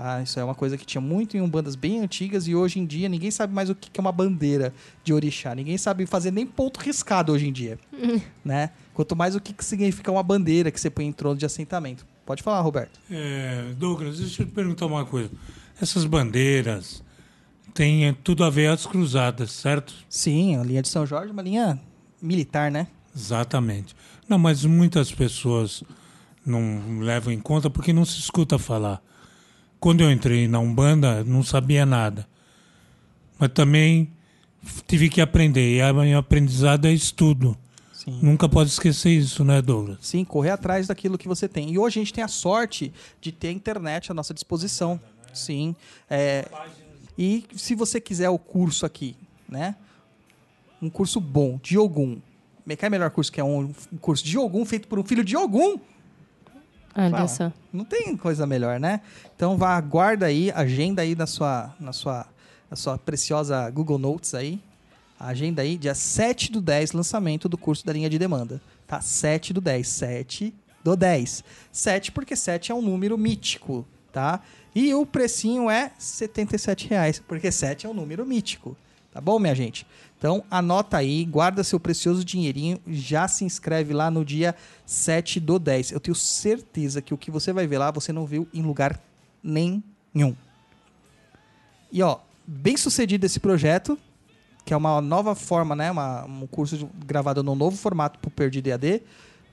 Tá? 0.00 0.22
Isso 0.22 0.40
é 0.40 0.44
uma 0.44 0.54
coisa 0.54 0.78
que 0.78 0.86
tinha 0.86 1.00
muito 1.00 1.36
em 1.36 1.42
umbandas 1.42 1.76
bem 1.76 2.00
antigas 2.00 2.48
e 2.48 2.54
hoje 2.54 2.80
em 2.80 2.86
dia 2.86 3.06
ninguém 3.06 3.30
sabe 3.30 3.52
mais 3.52 3.68
o 3.68 3.74
que 3.74 3.90
é 3.94 4.00
uma 4.00 4.10
bandeira 4.10 4.72
de 5.04 5.12
orixá. 5.12 5.54
Ninguém 5.54 5.76
sabe 5.76 6.06
fazer 6.06 6.30
nem 6.30 6.46
ponto 6.46 6.80
riscado 6.80 7.32
hoje 7.32 7.46
em 7.46 7.52
dia, 7.52 7.78
né? 8.42 8.70
Quanto 8.94 9.14
mais 9.14 9.36
o 9.36 9.40
que 9.40 9.52
que 9.52 9.62
significa 9.62 10.10
uma 10.10 10.22
bandeira 10.22 10.70
que 10.70 10.80
você 10.80 10.88
põe 10.88 11.04
em 11.04 11.12
trono 11.12 11.36
de 11.36 11.44
assentamento. 11.44 12.06
Pode 12.24 12.42
falar, 12.42 12.62
Roberto. 12.62 12.98
É, 13.10 13.74
Douglas, 13.76 14.18
deixa 14.18 14.42
eu 14.42 14.46
te 14.46 14.52
perguntar 14.52 14.86
uma 14.86 15.04
coisa. 15.04 15.30
Essas 15.78 16.06
bandeiras 16.06 17.04
têm 17.74 18.14
tudo 18.24 18.42
a 18.42 18.48
ver 18.48 18.70
as 18.70 18.86
cruzadas, 18.86 19.52
certo? 19.52 19.92
Sim, 20.08 20.56
a 20.56 20.62
linha 20.62 20.80
de 20.80 20.88
São 20.88 21.04
Jorge 21.04 21.28
é 21.28 21.32
uma 21.32 21.42
linha 21.42 21.78
militar, 22.22 22.70
né? 22.70 22.86
Exatamente. 23.14 23.94
Não, 24.26 24.38
mas 24.38 24.64
muitas 24.64 25.12
pessoas 25.12 25.84
não 26.46 27.00
levam 27.00 27.30
em 27.30 27.38
conta 27.38 27.68
porque 27.68 27.92
não 27.92 28.06
se 28.06 28.18
escuta 28.18 28.58
falar. 28.58 29.02
Quando 29.80 30.02
eu 30.02 30.10
entrei 30.12 30.46
na 30.46 30.60
Umbanda, 30.60 31.24
não 31.24 31.42
sabia 31.42 31.86
nada. 31.86 32.28
Mas 33.38 33.50
também 33.52 34.12
tive 34.86 35.08
que 35.08 35.20
aprender. 35.20 35.76
E 35.76 35.80
a 35.80 35.92
minha 35.92 36.18
aprendizado 36.18 36.86
é 36.86 36.92
estudo. 36.92 37.56
Sim. 37.92 38.18
Nunca 38.22 38.48
pode 38.48 38.70
esquecer 38.70 39.10
isso, 39.10 39.44
né, 39.44 39.60
Douglas? 39.60 39.98
Sim, 40.00 40.24
correr 40.24 40.50
atrás 40.50 40.86
daquilo 40.86 41.18
que 41.18 41.26
você 41.26 41.48
tem. 41.48 41.70
E 41.70 41.78
hoje 41.78 41.98
a 41.98 42.02
gente 42.02 42.12
tem 42.12 42.24
a 42.24 42.28
sorte 42.28 42.92
de 43.20 43.32
ter 43.32 43.48
a 43.48 43.52
internet 43.52 44.10
à 44.10 44.14
nossa 44.14 44.32
disposição. 44.32 45.00
Sim. 45.32 45.74
É, 46.08 46.46
e 47.16 47.44
se 47.54 47.74
você 47.74 48.00
quiser 48.00 48.30
o 48.30 48.38
curso 48.38 48.86
aqui, 48.86 49.16
né? 49.48 49.76
Um 50.80 50.88
curso 50.88 51.20
bom, 51.20 51.58
de. 51.62 51.76
Me 52.64 52.76
cai 52.76 52.88
melhor 52.88 53.10
curso 53.10 53.30
que 53.30 53.40
é 53.40 53.44
um, 53.44 53.72
curso 54.00 54.24
de 54.24 54.38
Ogum 54.38 54.64
feito 54.64 54.88
por 54.88 54.98
um 54.98 55.04
filho 55.04 55.24
de 55.24 55.36
Ogum. 55.36 55.78
Olha 56.94 57.10
Fala. 57.10 57.28
só. 57.28 57.52
Não 57.72 57.84
tem 57.84 58.16
coisa 58.16 58.46
melhor, 58.46 58.80
né? 58.80 59.00
Então 59.34 59.56
vá, 59.56 59.80
guarda 59.80 60.26
aí, 60.26 60.50
agenda 60.52 61.02
aí 61.02 61.14
na 61.14 61.26
sua, 61.26 61.74
na 61.78 61.92
sua, 61.92 62.26
na 62.68 62.76
sua 62.76 62.98
preciosa 62.98 63.68
Google 63.70 63.98
Notes 63.98 64.34
aí. 64.34 64.60
Agenda 65.18 65.60
aí, 65.60 65.76
dia 65.76 65.94
7 65.94 66.50
do 66.50 66.62
10, 66.62 66.92
lançamento 66.92 67.48
do 67.48 67.58
curso 67.58 67.84
da 67.84 67.92
linha 67.92 68.08
de 68.08 68.18
demanda. 68.18 68.60
Tá? 68.86 69.00
7 69.00 69.52
do 69.52 69.60
10. 69.60 69.86
7 69.86 70.54
do 70.82 70.96
10. 70.96 71.44
7 71.70 72.12
porque 72.12 72.34
7 72.34 72.72
é 72.72 72.74
um 72.74 72.80
número 72.80 73.18
mítico, 73.18 73.86
tá? 74.10 74.40
E 74.74 74.94
o 74.94 75.04
precinho 75.04 75.68
é 75.68 75.92
77 75.98 76.88
reais, 76.88 77.22
porque 77.26 77.52
7 77.52 77.86
é 77.86 77.88
um 77.88 77.94
número 77.94 78.24
mítico. 78.24 78.76
Tá 79.12 79.20
bom, 79.20 79.38
minha 79.38 79.54
gente? 79.54 79.86
Então, 80.20 80.44
anota 80.50 80.98
aí, 80.98 81.24
guarda 81.24 81.64
seu 81.64 81.80
precioso 81.80 82.22
dinheirinho, 82.22 82.78
já 82.86 83.26
se 83.26 83.42
inscreve 83.42 83.94
lá 83.94 84.10
no 84.10 84.22
dia 84.22 84.54
7 84.84 85.40
do 85.40 85.58
10. 85.58 85.92
Eu 85.92 85.98
tenho 85.98 86.14
certeza 86.14 87.00
que 87.00 87.14
o 87.14 87.16
que 87.16 87.30
você 87.30 87.54
vai 87.54 87.66
ver 87.66 87.78
lá, 87.78 87.90
você 87.90 88.12
não 88.12 88.26
viu 88.26 88.46
em 88.52 88.60
lugar 88.60 89.00
nenhum. 89.42 90.36
E 91.90 92.02
ó, 92.02 92.18
bem 92.46 92.76
sucedido 92.76 93.24
esse 93.24 93.40
projeto, 93.40 93.98
que 94.62 94.74
é 94.74 94.76
uma 94.76 95.00
nova 95.00 95.34
forma, 95.34 95.74
né? 95.74 95.90
Uma, 95.90 96.26
um 96.26 96.46
curso 96.46 96.76
de- 96.76 96.86
gravado 97.06 97.42
num 97.42 97.54
novo 97.54 97.78
formato 97.78 98.18
pro 98.18 98.30
Perdido 98.30 98.66
EAD. 98.66 99.02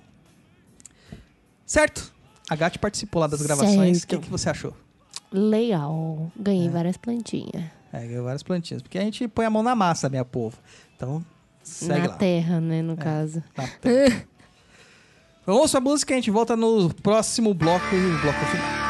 Certo? 1.66 2.14
A 2.50 2.56
Gatti 2.56 2.78
participou 2.78 3.20
lá 3.20 3.28
das 3.28 3.42
gravações. 3.42 4.04
O 4.04 4.08
que, 4.08 4.18
que 4.20 4.30
você 4.30 4.50
achou? 4.50 4.74
Legal. 5.32 6.32
Ganhei 6.38 6.70
várias 6.70 6.96
plantinhas. 6.96 7.64
É, 7.92 8.06
ganhou 8.06 8.24
várias 8.24 8.44
plantinhas. 8.44 8.82
Porque 8.82 8.98
a 8.98 9.02
gente 9.02 9.28
põe 9.28 9.46
a 9.46 9.50
mão 9.50 9.64
na 9.64 9.76
massa, 9.76 10.08
minha 10.10 10.24
povo. 10.24 10.58
Então, 10.96 11.26
segue 11.64 12.02
Na 12.02 12.08
lá. 12.08 12.18
terra, 12.18 12.62
né, 12.62 12.82
no 12.82 12.96
caso. 12.96 13.44
Na 13.58 13.68
terra. 13.68 14.26
Vamos 15.46 15.72
pra 15.72 15.80
música 15.80 16.12
e 16.12 16.16
a 16.16 16.18
gente 16.18 16.32
volta 16.32 16.56
no 16.56 16.92
próximo 17.04 17.54
bloco 17.54 17.86
bloco 18.22 18.46
final. 18.48 18.85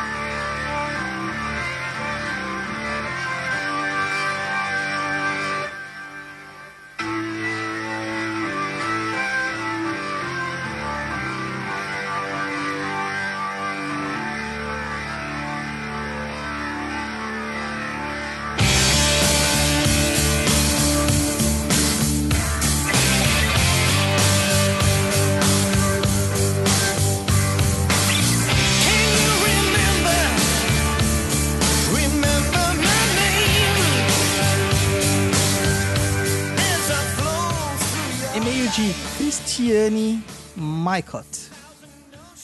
Cristiane 39.66 40.24
Maicot. 40.56 41.26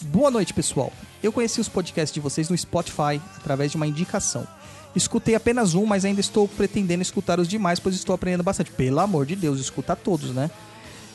Boa 0.05 0.31
noite, 0.31 0.55
pessoal. 0.55 0.91
Eu 1.21 1.31
conheci 1.31 1.61
os 1.61 1.69
podcasts 1.69 2.11
de 2.11 2.19
vocês 2.19 2.49
no 2.49 2.57
Spotify 2.57 3.21
através 3.37 3.69
de 3.69 3.77
uma 3.77 3.85
indicação. 3.85 4.47
Escutei 4.95 5.35
apenas 5.35 5.75
um, 5.75 5.85
mas 5.85 6.03
ainda 6.03 6.19
estou 6.19 6.47
pretendendo 6.47 7.03
escutar 7.03 7.39
os 7.39 7.47
demais, 7.47 7.79
pois 7.79 7.93
estou 7.93 8.15
aprendendo 8.15 8.41
bastante. 8.41 8.71
Pelo 8.71 8.99
amor 8.99 9.27
de 9.27 9.35
Deus, 9.35 9.59
escuta 9.59 9.95
todos, 9.95 10.31
né? 10.31 10.49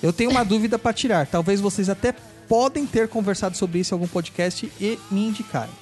Eu 0.00 0.12
tenho 0.12 0.30
uma 0.30 0.44
dúvida 0.44 0.78
para 0.78 0.92
tirar. 0.92 1.26
Talvez 1.26 1.60
vocês 1.60 1.88
até 1.88 2.14
podem 2.48 2.86
ter 2.86 3.08
conversado 3.08 3.56
sobre 3.56 3.80
isso 3.80 3.92
em 3.92 3.96
algum 3.96 4.06
podcast 4.06 4.70
e 4.80 5.00
me 5.10 5.26
indicarem. 5.26 5.74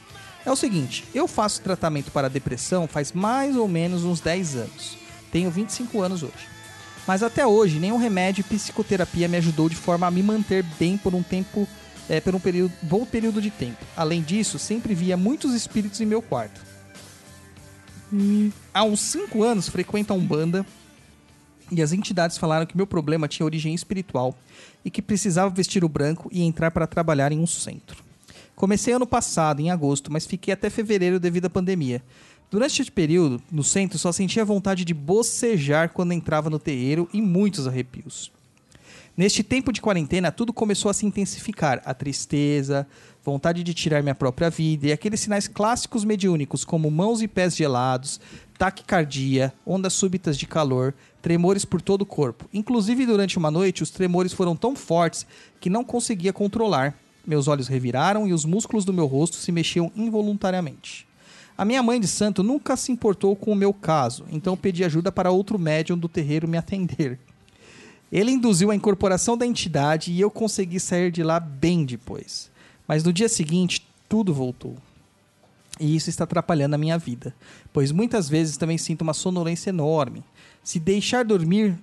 É 0.47 0.51
o 0.51 0.57
seguinte, 0.57 1.05
eu 1.15 1.29
faço 1.29 1.61
tratamento 1.61 2.11
para 2.11 2.31
depressão 2.31 2.89
faz 2.89 3.13
mais 3.13 3.57
ou 3.57 3.69
menos 3.69 4.05
uns 4.05 4.21
10 4.21 4.57
anos. 4.57 4.97
Tenho 5.31 5.51
25 5.51 6.01
anos 6.01 6.23
hoje. 6.23 6.54
Mas 7.07 7.23
até 7.23 7.47
hoje, 7.47 7.79
nenhum 7.79 7.97
remédio 7.97 8.41
e 8.41 8.45
psicoterapia 8.45 9.29
me 9.29 9.37
ajudou 9.37 9.69
de 9.69 9.77
forma 9.77 10.07
a 10.07 10.11
me 10.11 10.23
manter 10.23 10.63
bem 10.79 10.97
por 10.97 11.15
um 11.15 11.23
tempo, 11.23 11.69
é, 12.09 12.21
por 12.21 12.35
um 12.35 12.41
período, 12.41 12.73
bom 12.83 13.05
período 13.05 13.43
de 13.43 13.51
tempo. 13.51 13.85
Além 13.97 14.23
disso, 14.23 14.59
sempre 14.59 14.95
via 14.95 15.17
muitos 15.17 15.55
espíritos 15.55 16.01
em 16.01 16.07
meu 16.07 16.23
quarto. 16.23 16.61
Há 18.73 18.85
uns 18.85 19.01
5 19.01 19.43
anos 19.43 19.69
frequento 19.69 20.13
a 20.13 20.17
Umbanda 20.17 20.65
e 21.71 21.83
as 21.83 21.93
entidades 21.93 22.39
falaram 22.39 22.67
que 22.67 22.77
meu 22.77 22.87
problema 22.87 23.27
tinha 23.27 23.45
origem 23.45 23.75
espiritual 23.75 24.37
e 24.85 24.91
que 24.91 25.03
precisava 25.03 25.55
vestir 25.55 25.85
o 25.85 25.89
branco 25.89 26.29
e 26.33 26.43
entrar 26.43 26.71
para 26.71 26.87
trabalhar 26.87 27.33
em 27.33 27.39
um 27.39 27.47
centro. 27.47 28.05
Comecei 28.55 28.95
ano 28.95 29.07
passado, 29.07 29.61
em 29.61 29.71
agosto, 29.71 30.13
mas 30.13 30.27
fiquei 30.27 30.55
até 30.55 30.71
fevereiro 30.71 31.19
devido 31.19 31.47
à 31.47 31.51
pandemia. 31.51 32.03
Durante 32.55 32.81
este 32.81 32.93
período, 32.93 33.43
no 33.51 33.65
centro, 33.65 33.99
só 33.99 34.13
sentia 34.13 34.45
vontade 34.45 34.85
de 34.85 34.95
bocejar 34.95 35.89
quando 35.89 36.13
entrava 36.13 36.49
no 36.49 36.61
terreiro 36.61 37.09
e 37.13 37.21
muitos 37.21 37.67
arrepios. 37.67 38.31
Neste 39.17 39.43
tempo 39.43 39.73
de 39.73 39.81
quarentena, 39.81 40.31
tudo 40.31 40.53
começou 40.53 40.89
a 40.89 40.95
se 40.95 41.05
intensificar. 41.05 41.83
A 41.85 41.93
tristeza, 41.93 42.87
vontade 43.25 43.65
de 43.65 43.75
tirar 43.75 44.05
minha 44.05 44.15
própria 44.15 44.51
vida 44.51 44.87
e 44.87 44.93
aqueles 44.93 45.19
sinais 45.19 45.49
clássicos 45.49 46.05
mediúnicos 46.05 46.65
como 46.65 46.89
mãos 46.93 47.23
e 47.23 47.27
pés 47.27 47.57
gelados, 47.57 48.21
taquicardia, 48.57 49.53
ondas 49.67 49.95
súbitas 49.95 50.39
de 50.39 50.47
calor, 50.47 50.95
tremores 51.21 51.65
por 51.65 51.83
todo 51.83 52.03
o 52.03 52.07
corpo. 52.07 52.49
Inclusive, 52.55 53.05
durante 53.05 53.37
uma 53.37 53.51
noite, 53.51 53.83
os 53.83 53.91
tremores 53.91 54.33
foram 54.33 54.55
tão 54.55 54.77
fortes 54.77 55.27
que 55.61 55.69
não 55.69 55.83
conseguia 55.83 56.33
controlar. 56.33 56.97
Meus 57.27 57.49
olhos 57.49 57.67
reviraram 57.67 58.29
e 58.29 58.33
os 58.33 58.45
músculos 58.45 58.85
do 58.85 58.93
meu 58.93 59.07
rosto 59.07 59.35
se 59.35 59.51
mexiam 59.51 59.91
involuntariamente. 59.97 61.05
A 61.57 61.65
minha 61.65 61.83
mãe 61.83 62.01
de 62.01 62.09
santo 62.09 62.43
nunca 62.43 62.77
se 62.77 62.91
importou 62.91 63.37
com 63.37 63.53
o 63.53 63.57
meu 63.57 63.73
caso, 63.73 64.25
então 64.31 64.57
pedi 64.57 64.85
ajuda 64.85 65.13
para 65.13 65.31
outro 65.31 65.59
médium 65.59 65.97
do 65.97 66.09
terreiro 66.09 66.49
me 66.49 66.59
atender. 66.59 67.19
Ele 68.11 68.33
induziu 68.33 68.71
a 68.71 68.75
incorporação 68.75 69.37
da 69.37 69.47
entidade 69.47 70.13
e 70.13 70.21
eu 70.21 70.31
consegui 70.31 70.81
sair 70.81 71.11
de 71.11 71.23
lá 71.23 71.39
bem 71.39 71.85
depois. 71.85 72.51
Mas 72.87 73.05
no 73.05 73.13
dia 73.13 73.29
seguinte, 73.29 73.87
tudo 74.09 74.35
voltou. 74.35 74.77
E 75.81 75.97
isso 75.97 76.11
está 76.11 76.25
atrapalhando 76.25 76.75
a 76.75 76.79
minha 76.79 76.99
vida, 76.99 77.35
pois 77.73 77.91
muitas 77.91 78.29
vezes 78.29 78.57
também 78.57 78.79
sinto 78.79 79.03
uma 79.03 79.15
sonolência 79.15 79.71
enorme. 79.71 80.23
Se 80.63 80.79
deixar 80.79 81.25
dormir, 81.25 81.77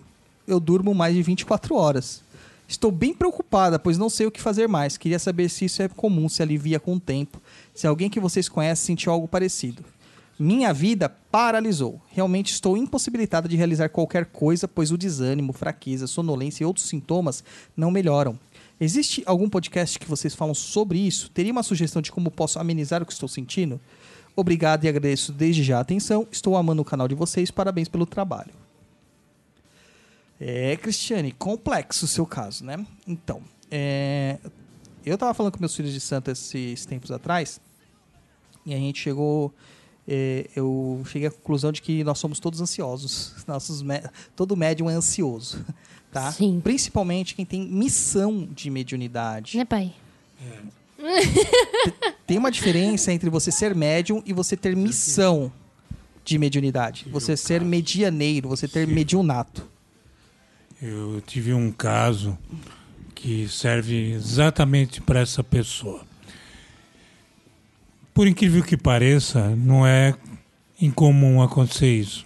eu 0.47 0.59
durmo 0.59 0.93
mais 0.93 1.13
de 1.15 1.21
24 1.21 1.75
horas. 1.75 2.23
Estou 2.67 2.89
bem 2.89 3.13
preocupada, 3.13 3.77
pois 3.77 3.97
não 3.97 4.09
sei 4.09 4.25
o 4.27 4.31
que 4.31 4.39
fazer 4.39 4.67
mais. 4.67 4.95
Queria 4.95 5.19
saber 5.19 5.49
se 5.49 5.65
isso 5.65 5.81
é 5.81 5.89
comum, 5.89 6.29
se 6.29 6.41
alivia 6.41 6.79
com 6.79 6.95
o 6.95 6.99
tempo, 6.99 7.41
se 7.73 7.87
alguém 7.87 8.09
que 8.09 8.19
vocês 8.19 8.49
conhecem 8.49 8.85
sentiu 8.85 9.11
algo 9.11 9.27
parecido. 9.27 9.83
Minha 10.39 10.73
vida 10.73 11.07
paralisou. 11.07 12.01
Realmente 12.09 12.51
estou 12.51 12.75
impossibilitada 12.75 13.47
de 13.47 13.55
realizar 13.55 13.89
qualquer 13.89 14.25
coisa, 14.25 14.67
pois 14.67 14.91
o 14.91 14.97
desânimo, 14.97 15.53
fraqueza, 15.53 16.07
sonolência 16.07 16.63
e 16.63 16.65
outros 16.65 16.87
sintomas 16.87 17.43
não 17.77 17.91
melhoram. 17.91 18.39
Existe 18.79 19.21
algum 19.27 19.47
podcast 19.47 19.99
que 19.99 20.07
vocês 20.07 20.33
falam 20.33 20.55
sobre 20.55 20.97
isso? 20.97 21.29
Teria 21.29 21.51
uma 21.51 21.61
sugestão 21.61 22.01
de 22.01 22.11
como 22.11 22.31
posso 22.31 22.57
amenizar 22.57 23.03
o 23.03 23.05
que 23.05 23.13
estou 23.13 23.29
sentindo? 23.29 23.79
Obrigado 24.35 24.83
e 24.85 24.87
agradeço 24.87 25.31
desde 25.31 25.61
já 25.63 25.77
a 25.77 25.81
atenção. 25.81 26.27
Estou 26.31 26.57
amando 26.57 26.81
o 26.81 26.85
canal 26.85 27.07
de 27.07 27.13
vocês. 27.13 27.51
Parabéns 27.51 27.87
pelo 27.87 28.07
trabalho. 28.07 28.51
É, 30.39 30.75
Cristiane, 30.77 31.31
complexo 31.33 32.05
o 32.05 32.07
seu 32.07 32.25
caso, 32.25 32.65
né? 32.65 32.83
Então, 33.05 33.43
é, 33.69 34.39
eu 35.05 35.17
tava 35.17 35.33
falando 35.33 35.53
com 35.53 35.59
meus 35.59 35.75
filhos 35.75 35.93
de 35.93 35.99
santo 35.99 36.29
esses 36.31 36.85
tempos 36.85 37.11
atrás 37.11 37.59
e 38.65 38.73
a 38.73 38.77
gente 38.77 38.99
chegou. 38.99 39.53
é, 40.07 40.49
eu 40.55 41.01
cheguei 41.05 41.27
à 41.27 41.31
conclusão 41.31 41.71
de 41.71 41.81
que 41.81 42.03
nós 42.03 42.19
somos 42.19 42.39
todos 42.39 42.61
ansiosos. 42.61 43.35
Nossos 43.47 43.83
todo 44.35 44.55
médium 44.55 44.89
é 44.89 44.93
ansioso, 44.93 45.63
tá? 46.11 46.31
Sim. 46.31 46.59
Principalmente 46.63 47.35
quem 47.35 47.45
tem 47.45 47.65
missão 47.67 48.47
de 48.51 48.69
mediunidade. 48.69 49.57
Né, 49.57 49.65
pai? 49.65 49.93
Tem 52.27 52.37
uma 52.37 52.51
diferença 52.51 53.11
entre 53.11 53.29
você 53.29 53.51
ser 53.51 53.75
médium 53.75 54.21
e 54.25 54.33
você 54.33 54.55
ter 54.55 54.75
missão 54.75 55.51
de 56.23 56.37
mediunidade. 56.37 57.07
Você 57.11 57.35
ser 57.35 57.61
medianeiro, 57.61 58.47
você 58.47 58.67
ter 58.67 58.87
mediunato. 58.87 59.67
Eu 60.81 61.21
tive 61.25 61.53
um 61.53 61.71
caso 61.71 62.37
que 63.21 63.47
serve 63.47 64.13
exatamente 64.13 64.99
para 64.99 65.19
essa 65.19 65.43
pessoa. 65.43 66.01
Por 68.13 68.27
incrível 68.27 68.63
que 68.63 68.75
pareça, 68.75 69.55
não 69.55 69.85
é 69.85 70.15
incomum 70.79 71.41
acontecer 71.41 71.93
isso. 71.93 72.25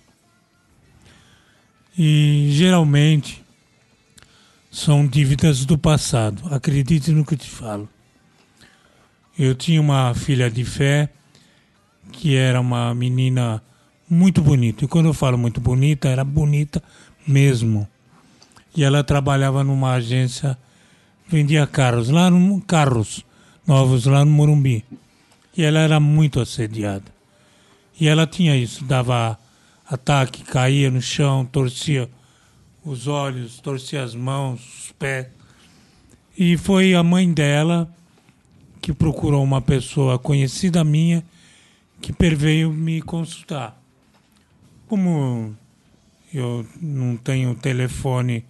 E 1.98 2.50
geralmente 2.52 3.44
são 4.72 5.06
dívidas 5.06 5.66
do 5.66 5.78
passado. 5.78 6.42
Acredite 6.54 7.12
no 7.12 7.26
que 7.26 7.36
te 7.36 7.50
falo. 7.50 7.90
Eu 9.38 9.54
tinha 9.54 9.82
uma 9.82 10.14
filha 10.14 10.50
de 10.50 10.64
fé 10.64 11.10
que 12.12 12.36
era 12.36 12.60
uma 12.62 12.96
menina 12.96 13.62
muito 14.10 14.42
bonita. 14.42 14.86
E 14.86 14.88
quando 14.88 15.08
eu 15.08 15.14
falo 15.14 15.38
muito 15.38 15.60
bonita, 15.60 16.08
era 16.08 16.24
bonita 16.24 16.82
mesmo 17.28 17.88
e 18.76 18.84
ela 18.84 19.04
trabalhava 19.04 19.64
numa 19.64 19.94
agência 19.94 20.58
vendia 21.28 21.66
carros 21.66 22.10
lá 22.10 22.30
no 22.30 22.62
carros 22.62 23.26
novos 23.66 24.06
lá 24.06 24.24
no 24.24 24.32
Morumbi. 24.32 24.86
E 25.58 25.64
ela 25.64 25.80
era 25.80 26.00
muito 26.00 26.40
assediada. 26.40 27.14
E 28.00 28.08
ela 28.08 28.28
tinha 28.28 28.56
isso 28.56 28.84
dava 28.84 29.40
ataque 29.88 30.44
caía 30.44 30.90
no 30.90 31.02
chão 31.02 31.46
torcia 31.46 32.10
os 32.84 33.08
olhos 33.08 33.60
torcia 33.60 34.04
as 34.04 34.14
mãos 34.14 34.62
os 34.86 34.92
pés. 34.92 35.28
E 36.38 36.58
foi 36.58 36.94
a 36.94 37.02
mãe 37.02 37.32
dela 37.32 37.90
que 38.82 38.94
procurou 38.94 39.44
uma 39.44 39.62
pessoa 39.62 40.20
conhecida 40.20 40.84
minha 40.84 41.24
que 42.02 42.14
veio 42.36 42.72
me 42.72 43.02
consultar. 43.02 43.82
Como 44.88 45.56
eu 46.34 46.68
não 46.82 47.16
tenho 47.16 47.56
telefone 47.56 48.46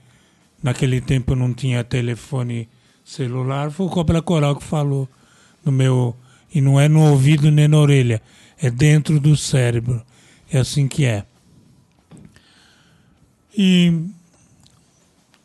Naquele 0.66 1.00
tempo 1.00 1.36
não 1.36 1.54
tinha 1.54 1.84
telefone 1.84 2.68
celular, 3.04 3.70
foi 3.70 3.86
o 3.86 3.90
Cobra 3.90 4.20
Coral 4.20 4.56
que 4.56 4.64
falou 4.64 5.08
no 5.64 5.72
meu. 5.72 6.16
E 6.52 6.60
não 6.60 6.80
é 6.80 6.90
no 6.90 7.02
ouvido 7.12 7.52
nem 7.52 7.68
na 7.68 7.78
orelha, 7.78 8.20
é 8.58 8.72
dentro 8.72 9.20
do 9.20 9.38
cérebro. 9.38 10.04
É 10.52 10.58
assim 10.58 10.88
que 10.88 11.06
é. 11.06 11.24
E, 13.56 14.08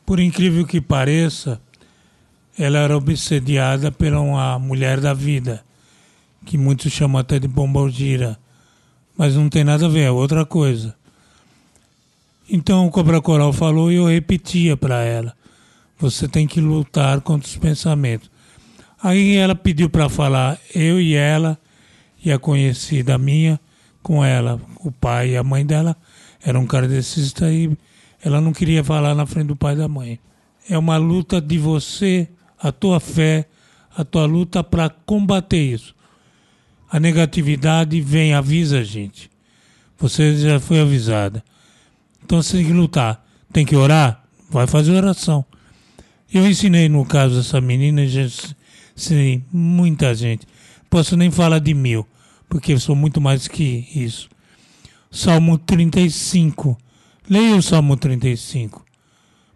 por 0.06 0.18
incrível 0.20 0.66
que 0.66 0.80
pareça, 0.80 1.60
ela 2.58 2.78
era 2.78 2.96
obsediada 2.96 3.92
pela 3.92 4.20
uma 4.20 4.58
mulher 4.58 5.00
da 5.00 5.12
vida, 5.12 5.62
que 6.46 6.56
muitos 6.56 6.90
chamam 6.90 7.20
até 7.20 7.38
de 7.38 7.46
bombalgira. 7.46 8.38
Mas 9.18 9.36
não 9.36 9.50
tem 9.50 9.64
nada 9.64 9.84
a 9.84 9.88
ver, 9.90 10.04
é 10.04 10.10
outra 10.10 10.46
coisa. 10.46 10.96
Então 12.52 12.84
o 12.84 12.90
Cobra 12.90 13.22
Coral 13.22 13.52
falou 13.52 13.92
e 13.92 13.94
eu 13.94 14.06
repetia 14.06 14.76
para 14.76 15.04
ela: 15.04 15.36
você 15.96 16.26
tem 16.26 16.48
que 16.48 16.60
lutar 16.60 17.20
contra 17.20 17.46
os 17.48 17.56
pensamentos. 17.56 18.28
Aí 19.00 19.36
ela 19.36 19.54
pediu 19.54 19.88
para 19.88 20.08
falar 20.08 20.58
eu 20.74 21.00
e 21.00 21.14
ela 21.14 21.56
e 22.22 22.32
a 22.32 22.40
conhecida 22.40 23.16
minha 23.16 23.58
com 24.02 24.24
ela, 24.24 24.60
o 24.80 24.90
pai 24.90 25.30
e 25.30 25.36
a 25.36 25.44
mãe 25.44 25.64
dela 25.64 25.96
eram 26.42 26.66
kardecistas 26.66 27.52
e 27.52 27.70
ela 28.22 28.40
não 28.40 28.52
queria 28.52 28.82
falar 28.82 29.14
na 29.14 29.26
frente 29.26 29.46
do 29.46 29.56
pai 29.56 29.74
e 29.74 29.78
da 29.78 29.88
mãe. 29.88 30.18
É 30.68 30.76
uma 30.76 30.96
luta 30.96 31.40
de 31.40 31.56
você, 31.56 32.28
a 32.58 32.72
tua 32.72 32.98
fé, 32.98 33.46
a 33.96 34.04
tua 34.04 34.26
luta 34.26 34.64
para 34.64 34.90
combater 34.90 35.62
isso. 35.62 35.94
A 36.90 36.98
negatividade 36.98 38.00
vem, 38.00 38.34
avisa 38.34 38.80
a 38.80 38.84
gente. 38.84 39.30
Você 39.98 40.36
já 40.36 40.58
foi 40.58 40.80
avisada. 40.80 41.44
Então 42.30 42.40
você 42.40 42.58
tem 42.58 42.66
que 42.66 42.72
lutar. 42.72 43.26
Tem 43.52 43.66
que 43.66 43.74
orar? 43.74 44.22
Vai 44.48 44.64
fazer 44.64 44.92
oração. 44.92 45.44
Eu 46.32 46.48
ensinei 46.48 46.88
no 46.88 47.04
caso 47.04 47.34
dessa 47.34 47.60
menina, 47.60 48.06
já 48.06 48.24
ensinei 48.96 49.42
muita 49.52 50.14
gente. 50.14 50.46
Posso 50.88 51.16
nem 51.16 51.28
falar 51.28 51.58
de 51.58 51.74
mil, 51.74 52.06
porque 52.48 52.78
sou 52.78 52.94
muito 52.94 53.20
mais 53.20 53.48
que 53.48 53.84
isso. 53.92 54.28
Salmo 55.10 55.58
35. 55.58 56.78
Leia 57.28 57.56
o 57.56 57.62
Salmo 57.62 57.96
35 57.96 58.86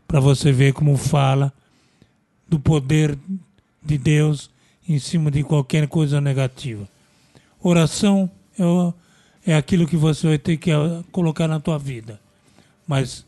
para 0.04 0.18
você 0.18 0.50
ver 0.50 0.72
como 0.72 0.96
fala 0.96 1.52
do 2.48 2.58
poder 2.58 3.16
de 3.84 3.96
Deus 3.96 4.50
em 4.88 4.98
cima 4.98 5.30
de 5.30 5.44
qualquer 5.44 5.86
coisa 5.86 6.20
negativa. 6.20 6.88
Oração 7.62 8.28
é, 9.46 9.52
é 9.52 9.56
aquilo 9.56 9.86
que 9.86 9.96
você 9.96 10.26
vai 10.26 10.38
ter 10.38 10.56
que 10.56 10.72
ah, 10.72 11.04
colocar 11.12 11.46
na 11.46 11.60
tua 11.60 11.78
vida. 11.78 12.23
Mas 12.86 13.24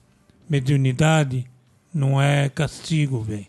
mediunidade 0.48 1.46
não 1.92 2.20
é 2.20 2.48
castigo, 2.48 3.20
velho. 3.20 3.46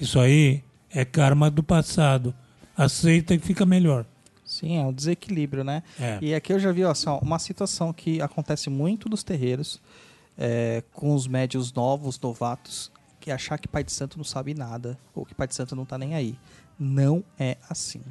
Isso 0.00 0.18
aí 0.18 0.62
é 0.90 1.04
karma 1.04 1.50
do 1.50 1.62
passado. 1.62 2.34
Aceita 2.76 3.34
e 3.34 3.38
fica 3.38 3.64
melhor. 3.64 4.04
Sim, 4.44 4.76
é 4.76 4.82
um 4.82 4.92
desequilíbrio, 4.92 5.64
né? 5.64 5.82
É. 5.98 6.18
E 6.20 6.34
aqui 6.34 6.52
eu 6.52 6.58
já 6.58 6.70
vi 6.72 6.84
ó, 6.84 6.90
assim, 6.90 7.08
ó, 7.08 7.18
uma 7.18 7.38
situação 7.38 7.92
que 7.92 8.20
acontece 8.20 8.68
muito 8.68 9.08
nos 9.08 9.22
terreiros, 9.22 9.80
é, 10.36 10.82
com 10.92 11.14
os 11.14 11.26
médios 11.26 11.72
novos, 11.72 12.20
novatos, 12.20 12.92
que 13.18 13.30
é 13.30 13.34
achar 13.34 13.56
que 13.58 13.68
Pai 13.68 13.82
de 13.82 13.92
Santo 13.92 14.18
não 14.18 14.24
sabe 14.24 14.52
nada, 14.52 14.98
ou 15.14 15.24
que 15.24 15.34
Pai 15.34 15.46
de 15.46 15.54
Santo 15.54 15.74
não 15.74 15.86
tá 15.86 15.96
nem 15.96 16.14
aí. 16.14 16.36
Não 16.78 17.24
é 17.38 17.56
assim. 17.70 18.02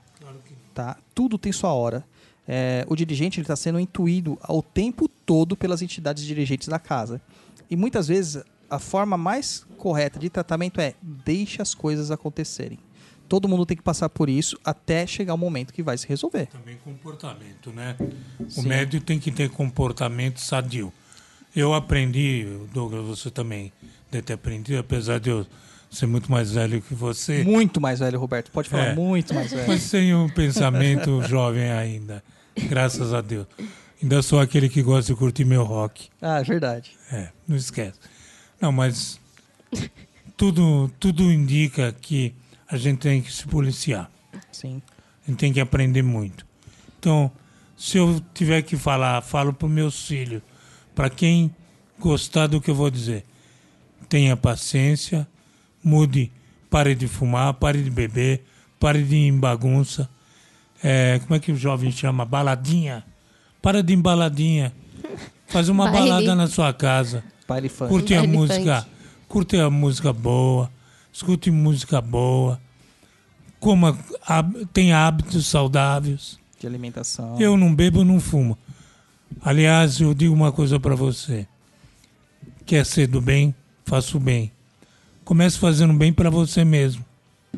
Tá? 0.74 0.98
Tudo 1.14 1.38
tem 1.38 1.52
sua 1.52 1.74
hora. 1.74 2.04
É, 2.48 2.86
o 2.88 2.96
dirigente 2.96 3.40
está 3.40 3.56
sendo 3.56 3.80
intuído 3.80 4.38
ao 4.42 4.62
tempo 4.62 5.08
todo 5.08 5.56
pelas 5.56 5.82
entidades 5.82 6.24
dirigentes 6.24 6.68
da 6.68 6.80
casa. 6.80 7.22
E 7.70 7.76
muitas 7.76 8.08
vezes 8.08 8.44
a 8.70 8.80
forma 8.80 9.18
mais 9.18 9.66
correta 9.78 10.20
de 10.20 10.30
tratamento 10.30 10.80
é 10.80 10.96
deixe 11.02 11.62
as 11.62 11.74
coisas 11.74 12.12
acontecerem. 12.12 12.80
Todo 13.28 13.48
mundo 13.48 13.66
tem 13.66 13.78
que 13.78 13.84
passar 13.84 14.10
por 14.10 14.30
isso 14.30 14.60
até 14.64 15.08
chegar 15.08 15.34
o 15.34 15.38
momento 15.38 15.74
que 15.74 15.82
vai 15.82 15.98
se 15.98 16.06
resolver. 16.08 16.48
Também 16.48 16.78
comportamento, 16.78 17.72
né? 17.72 17.96
O 18.40 18.50
Sim. 18.50 18.68
médio 18.68 19.00
tem 19.00 19.20
que 19.20 19.32
ter 19.32 19.50
comportamento 19.50 20.40
sadio. 20.40 20.92
Eu 21.56 21.74
aprendi, 21.74 22.46
Douglas, 22.74 23.06
você 23.06 23.32
também 23.32 23.72
deve 24.10 24.24
ter 24.24 24.34
aprendido, 24.34 24.80
apesar 24.80 25.20
de 25.20 25.30
eu 25.30 25.46
ser 25.92 26.08
muito 26.08 26.32
mais 26.32 26.52
velho 26.54 26.82
que 26.82 26.94
você. 26.96 27.44
Muito 27.44 27.80
mais 27.82 28.00
velho, 28.00 28.18
Roberto. 28.20 28.50
Pode 28.52 28.70
falar, 28.70 28.86
É. 28.88 28.96
muito 28.96 29.34
mais 29.34 29.52
velho. 29.52 29.68
Mas 29.68 29.90
tenho 29.92 30.24
um 30.24 30.30
pensamento 30.30 31.22
jovem 31.28 31.70
ainda. 31.72 32.24
Graças 32.70 33.14
a 33.14 33.22
Deus. 33.22 33.46
Ainda 34.02 34.22
sou 34.22 34.40
aquele 34.40 34.68
que 34.70 34.82
gosta 34.82 35.14
de 35.14 35.20
curtir 35.20 35.46
meu 35.46 35.64
rock. 35.64 36.10
Ah, 36.22 36.40
é 36.40 36.44
verdade. 36.44 36.92
É, 37.12 37.30
não 37.48 37.56
esquece. 37.56 38.00
Não, 38.60 38.72
mas 38.72 39.20
tudo, 40.36 40.92
tudo 41.00 41.24
indica 41.32 41.94
que 42.02 42.34
a 42.68 42.78
gente 42.78 43.00
tem 43.00 43.22
que 43.22 43.32
se 43.32 43.46
policiar. 43.48 44.10
Sim. 44.52 44.82
A 45.26 45.30
gente 45.30 45.40
tem 45.40 45.54
que 45.54 45.60
aprender 45.60 46.02
muito. 46.02 46.46
Então, 47.00 47.32
se 47.78 47.98
eu 47.98 48.22
tiver 48.34 48.62
que 48.64 48.76
falar, 48.76 49.22
falo 49.22 49.54
para 49.54 49.68
meus 49.68 50.08
filhos, 50.08 50.42
para 50.96 51.10
quem 51.10 51.54
gostar 52.00 52.48
do 52.48 52.60
que 52.62 52.72
eu 52.72 52.76
vou 52.76 52.90
dizer. 52.90 53.24
Tenha 54.10 54.36
paciência, 54.36 55.28
mude, 55.84 56.32
pare 56.70 56.96
de 56.96 57.08
fumar, 57.08 57.54
pare 57.56 57.82
de 57.82 57.90
beber, 57.90 58.44
pare 58.80 59.04
de 59.04 59.16
ir 59.16 59.28
em 59.28 59.38
bagunça. 59.40 60.10
É, 60.84 61.20
como 61.20 61.36
é 61.36 61.40
que 61.40 61.52
o 61.52 61.56
jovem 61.56 61.92
chama? 61.92 62.26
Baladinha. 62.26 63.04
Para 63.62 63.84
de 63.84 63.94
ir 63.94 63.98
em 63.98 64.02
baladinha. 64.02 64.74
Faz 65.48 65.70
uma 65.70 65.92
Baile. 65.92 66.10
balada 66.10 66.36
na 66.36 66.48
sua 66.48 66.74
casa. 66.74 67.24
Baile 67.48 67.70
funk. 67.70 67.90
Curte 67.90 68.14
a 68.14 68.18
Baile 68.20 68.34
música, 68.38 68.82
funk. 68.82 68.92
curte 69.28 69.58
a 69.58 69.70
música 69.70 70.14
boa, 70.14 70.72
escute 71.12 71.52
música 71.52 72.00
boa, 72.00 72.60
coma, 73.60 73.98
tenha 74.72 75.06
hábitos 75.06 75.46
saudáveis. 75.46 76.40
De 76.60 76.66
alimentação. 76.66 77.40
Eu 77.40 77.58
não 77.58 77.74
bebo, 77.74 78.04
não 78.06 78.20
fumo. 78.20 78.58
Aliás, 79.42 80.00
eu 80.00 80.14
digo 80.14 80.34
uma 80.34 80.52
coisa 80.52 80.80
para 80.80 80.96
você. 80.96 81.48
Quer 82.66 82.86
ser 82.86 83.08
do 83.08 83.20
bem, 83.20 83.54
faça 83.86 84.16
o 84.16 84.20
bem. 84.20 84.52
Comece 85.32 85.58
fazendo 85.58 85.94
bem 85.94 86.12
para 86.12 86.30
você 86.30 86.66
mesmo. 86.66 87.06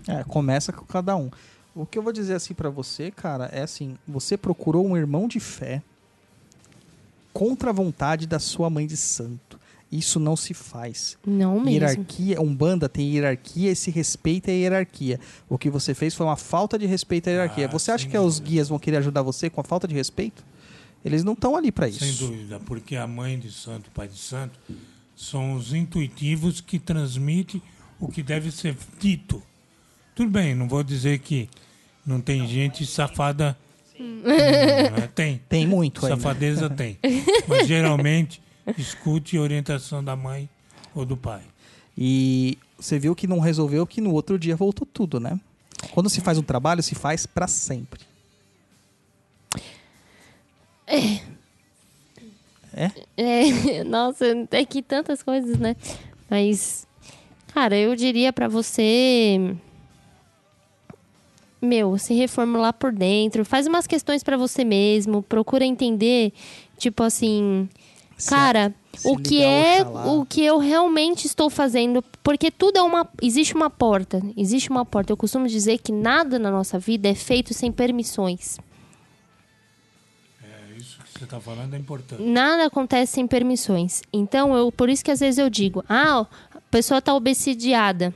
É, 0.07 0.23
começa 0.25 0.71
com 0.71 0.85
cada 0.85 1.15
um. 1.15 1.31
O 1.73 1.87
que 1.87 1.97
eu 1.97 2.03
vou 2.03 2.13
dizer 2.13 2.35
assim 2.35 2.53
pra 2.53 2.69
você, 2.69 3.09
cara, 3.09 3.45
é 3.45 3.63
assim: 3.63 3.97
você 4.07 4.37
procurou 4.37 4.85
um 4.85 4.95
irmão 4.95 5.27
de 5.27 5.39
fé 5.39 5.81
contra 7.33 7.71
a 7.71 7.73
vontade 7.73 8.27
da 8.27 8.37
sua 8.37 8.69
mãe 8.69 8.85
de 8.85 8.95
santo. 8.95 9.59
Isso 9.91 10.19
não 10.19 10.35
se 10.35 10.53
faz. 10.53 11.17
Não 11.25 11.55
mesmo. 11.55 11.71
Hierarquia, 11.71 12.39
Umbanda 12.39 12.87
tem 12.87 13.11
hierarquia 13.11 13.71
e 13.71 13.75
se 13.75 13.89
respeita 13.89 14.51
a 14.51 14.53
hierarquia. 14.53 15.19
O 15.49 15.57
que 15.57 15.71
você 15.71 15.95
fez 15.95 16.13
foi 16.13 16.27
uma 16.27 16.37
falta 16.37 16.77
de 16.77 16.85
respeito 16.85 17.27
à 17.27 17.31
hierarquia. 17.31 17.65
Ah, 17.65 17.71
você 17.71 17.89
acha 17.89 18.07
que 18.07 18.15
os 18.15 18.35
dúvida. 18.35 18.51
guias 18.51 18.69
vão 18.69 18.77
querer 18.77 18.97
ajudar 18.97 19.23
você 19.23 19.49
com 19.49 19.61
a 19.61 19.63
falta 19.63 19.87
de 19.87 19.95
respeito? 19.95 20.45
Eles 21.03 21.23
não 21.23 21.33
estão 21.33 21.55
ali 21.55 21.71
pra 21.71 21.87
isso. 21.89 22.05
Sem 22.05 22.13
dúvida, 22.13 22.59
porque 22.59 22.95
a 22.95 23.07
mãe 23.07 23.39
de 23.39 23.51
santo, 23.51 23.87
o 23.87 23.91
pai 23.91 24.07
de 24.07 24.19
santo, 24.19 24.59
são 25.15 25.53
os 25.53 25.73
intuitivos 25.73 26.61
que 26.61 26.79
transmitem 26.79 27.61
o 27.99 28.07
que 28.07 28.21
deve 28.23 28.51
ser 28.51 28.75
dito. 28.99 29.41
Tudo 30.15 30.29
bem, 30.29 30.53
não 30.53 30.67
vou 30.67 30.83
dizer 30.83 31.19
que 31.19 31.49
não 32.05 32.19
tem 32.19 32.47
gente 32.47 32.85
safada. 32.85 33.57
Hum, 33.99 34.21
né? 34.23 35.07
Tem. 35.15 35.41
Tem 35.49 35.67
muito 35.67 36.05
aí. 36.05 36.11
né? 36.11 36.17
Safadeza 36.17 36.69
tem. 36.71 36.97
Mas 37.47 37.67
geralmente 37.67 38.41
escute 38.77 39.37
a 39.37 39.41
orientação 39.41 40.03
da 40.03 40.15
mãe 40.15 40.49
ou 40.95 41.05
do 41.05 41.15
pai. 41.15 41.41
E 41.97 42.57
você 42.77 42.97
viu 42.97 43.15
que 43.15 43.27
não 43.27 43.39
resolveu, 43.39 43.85
que 43.85 44.01
no 44.01 44.11
outro 44.11 44.37
dia 44.37 44.55
voltou 44.55 44.87
tudo, 44.91 45.19
né? 45.19 45.39
Quando 45.91 46.09
se 46.09 46.21
faz 46.21 46.37
um 46.37 46.43
trabalho, 46.43 46.81
se 46.81 46.95
faz 46.95 47.25
pra 47.25 47.47
sempre. 47.47 48.01
É, 50.87 51.19
nossa, 53.85 54.25
é 54.51 54.65
que 54.65 54.81
tantas 54.81 55.21
coisas, 55.21 55.57
né? 55.59 55.75
Mas, 56.29 56.87
cara, 57.53 57.77
eu 57.77 57.95
diria 57.95 58.33
pra 58.33 58.47
você. 58.47 59.55
Meu, 61.61 61.97
se 61.97 62.13
reformular 62.13 62.73
por 62.73 62.91
dentro. 62.91 63.45
Faz 63.45 63.67
umas 63.67 63.87
questões 63.87 64.23
pra 64.23 64.35
você 64.35 64.65
mesmo. 64.65 65.21
Procura 65.21 65.63
entender, 65.63 66.33
tipo 66.77 67.03
assim. 67.03 67.69
Se 68.17 68.29
Cara, 68.29 68.73
se 68.93 69.07
o 69.07 69.17
que 69.17 69.41
é 69.41 69.81
Oxalá. 69.81 70.13
o 70.13 70.25
que 70.25 70.43
eu 70.43 70.57
realmente 70.57 71.25
estou 71.25 71.49
fazendo? 71.49 72.03
Porque 72.21 72.51
tudo 72.51 72.77
é 72.77 72.81
uma. 72.81 73.07
Existe 73.21 73.55
uma 73.55 73.69
porta. 73.69 74.21
Existe 74.35 74.69
uma 74.69 74.85
porta. 74.85 75.11
Eu 75.11 75.17
costumo 75.17 75.47
dizer 75.47 75.77
que 75.79 75.91
nada 75.91 76.37
na 76.37 76.51
nossa 76.51 76.77
vida 76.77 77.07
é 77.07 77.15
feito 77.15 77.53
sem 77.53 77.71
permissões. 77.71 78.57
Você 81.17 81.25
está 81.25 81.39
falando 81.39 81.73
é 81.73 81.77
importante. 81.77 82.21
Nada 82.23 82.65
acontece 82.65 83.13
sem 83.13 83.27
permissões. 83.27 84.01
Então, 84.11 84.55
eu, 84.55 84.71
por 84.71 84.89
isso 84.89 85.03
que 85.03 85.11
às 85.11 85.19
vezes 85.19 85.37
eu 85.37 85.49
digo: 85.49 85.83
ah, 85.87 86.25
a 86.55 86.61
pessoa 86.71 86.97
está 86.99 87.13
obsidiada. 87.13 88.13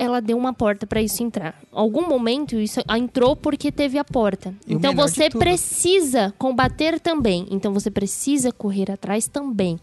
Ela 0.00 0.20
deu 0.20 0.38
uma 0.38 0.52
porta 0.54 0.86
para 0.86 1.02
isso 1.02 1.22
entrar. 1.24 1.60
Algum 1.72 2.08
momento 2.08 2.54
isso 2.56 2.80
entrou 2.96 3.34
porque 3.34 3.72
teve 3.72 3.98
a 3.98 4.04
porta. 4.04 4.54
E 4.66 4.74
então 4.74 4.94
você 4.94 5.28
precisa 5.28 6.32
combater 6.38 7.00
também. 7.00 7.46
Então 7.50 7.72
você 7.74 7.90
precisa 7.90 8.52
correr 8.52 8.92
atrás 8.92 9.26
também. 9.26 9.78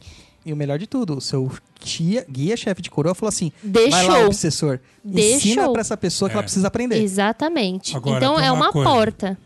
E 0.46 0.54
o 0.54 0.56
melhor 0.56 0.80
de 0.80 0.88
tudo, 0.88 1.18
o 1.18 1.22
seu 1.22 1.52
tia, 1.80 2.26
guia-chefe 2.32 2.82
de 2.82 2.90
coroa 2.90 3.14
falou 3.14 3.28
assim: 3.30 3.52
Deixou. 3.62 3.92
vai 3.92 4.08
lá, 4.08 4.26
obsessor. 4.26 4.80
Ensina 5.04 5.16
Deixou. 5.56 5.72
pra 5.74 5.82
essa 5.82 5.98
pessoa 5.98 6.30
que 6.30 6.36
ela 6.36 6.44
É. 6.44 6.46
precisa 6.46 6.68
aprender. 6.68 7.02
Exatamente. 7.02 7.96
Agora, 7.98 8.18
então 8.18 8.40
é 8.40 8.50
uma 8.52 8.68
uma 8.68 8.72
coisa. 8.72 8.90
porta. 8.90 9.38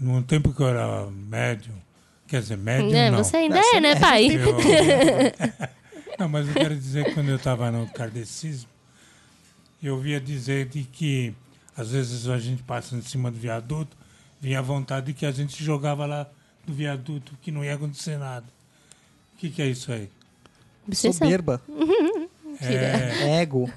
No 0.00 0.22
tempo 0.22 0.52
que 0.52 0.60
eu 0.60 0.68
era 0.68 1.06
médium, 1.10 1.74
quer 2.26 2.40
dizer, 2.40 2.56
médium 2.56 2.90
Né? 2.90 3.10
não. 3.10 3.18
Você 3.18 3.36
ainda 3.36 3.58
é, 3.58 3.80
né, 3.80 3.96
pai? 3.98 4.26
Eu- 4.26 4.56
Não, 6.18 6.28
mas 6.28 6.48
eu 6.48 6.54
quero 6.54 6.74
dizer 6.74 7.04
que 7.04 7.12
quando 7.14 7.28
eu 7.28 7.36
estava 7.36 7.70
no 7.70 7.86
kardecismo, 7.90 8.68
eu 9.80 9.94
ouvia 9.94 10.20
dizer 10.20 10.66
de 10.66 10.82
que 10.82 11.32
às 11.76 11.92
vezes 11.92 12.26
a 12.28 12.38
gente 12.40 12.60
passa 12.64 12.96
em 12.96 13.02
cima 13.02 13.30
do 13.30 13.38
viaduto, 13.38 13.96
vinha 14.40 14.58
a 14.58 14.62
vontade 14.62 15.06
de 15.06 15.12
que 15.12 15.24
a 15.24 15.30
gente 15.30 15.62
jogava 15.62 16.06
lá 16.06 16.26
do 16.66 16.72
viaduto, 16.74 17.32
que 17.40 17.52
não 17.52 17.64
ia 17.64 17.74
acontecer 17.74 18.18
nada. 18.18 18.46
O 19.34 19.38
que, 19.38 19.48
que 19.48 19.62
é 19.62 19.66
isso 19.66 19.92
aí? 19.92 20.10
Obsessão. 20.88 21.12
Soberba, 21.28 21.62
É, 22.60 23.40
ego. 23.40 23.70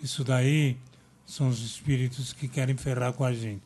isso 0.00 0.22
daí 0.22 0.76
são 1.26 1.48
os 1.48 1.60
espíritos 1.60 2.32
que 2.32 2.46
querem 2.46 2.76
ferrar 2.76 3.12
com 3.12 3.24
a 3.24 3.32
gente. 3.32 3.62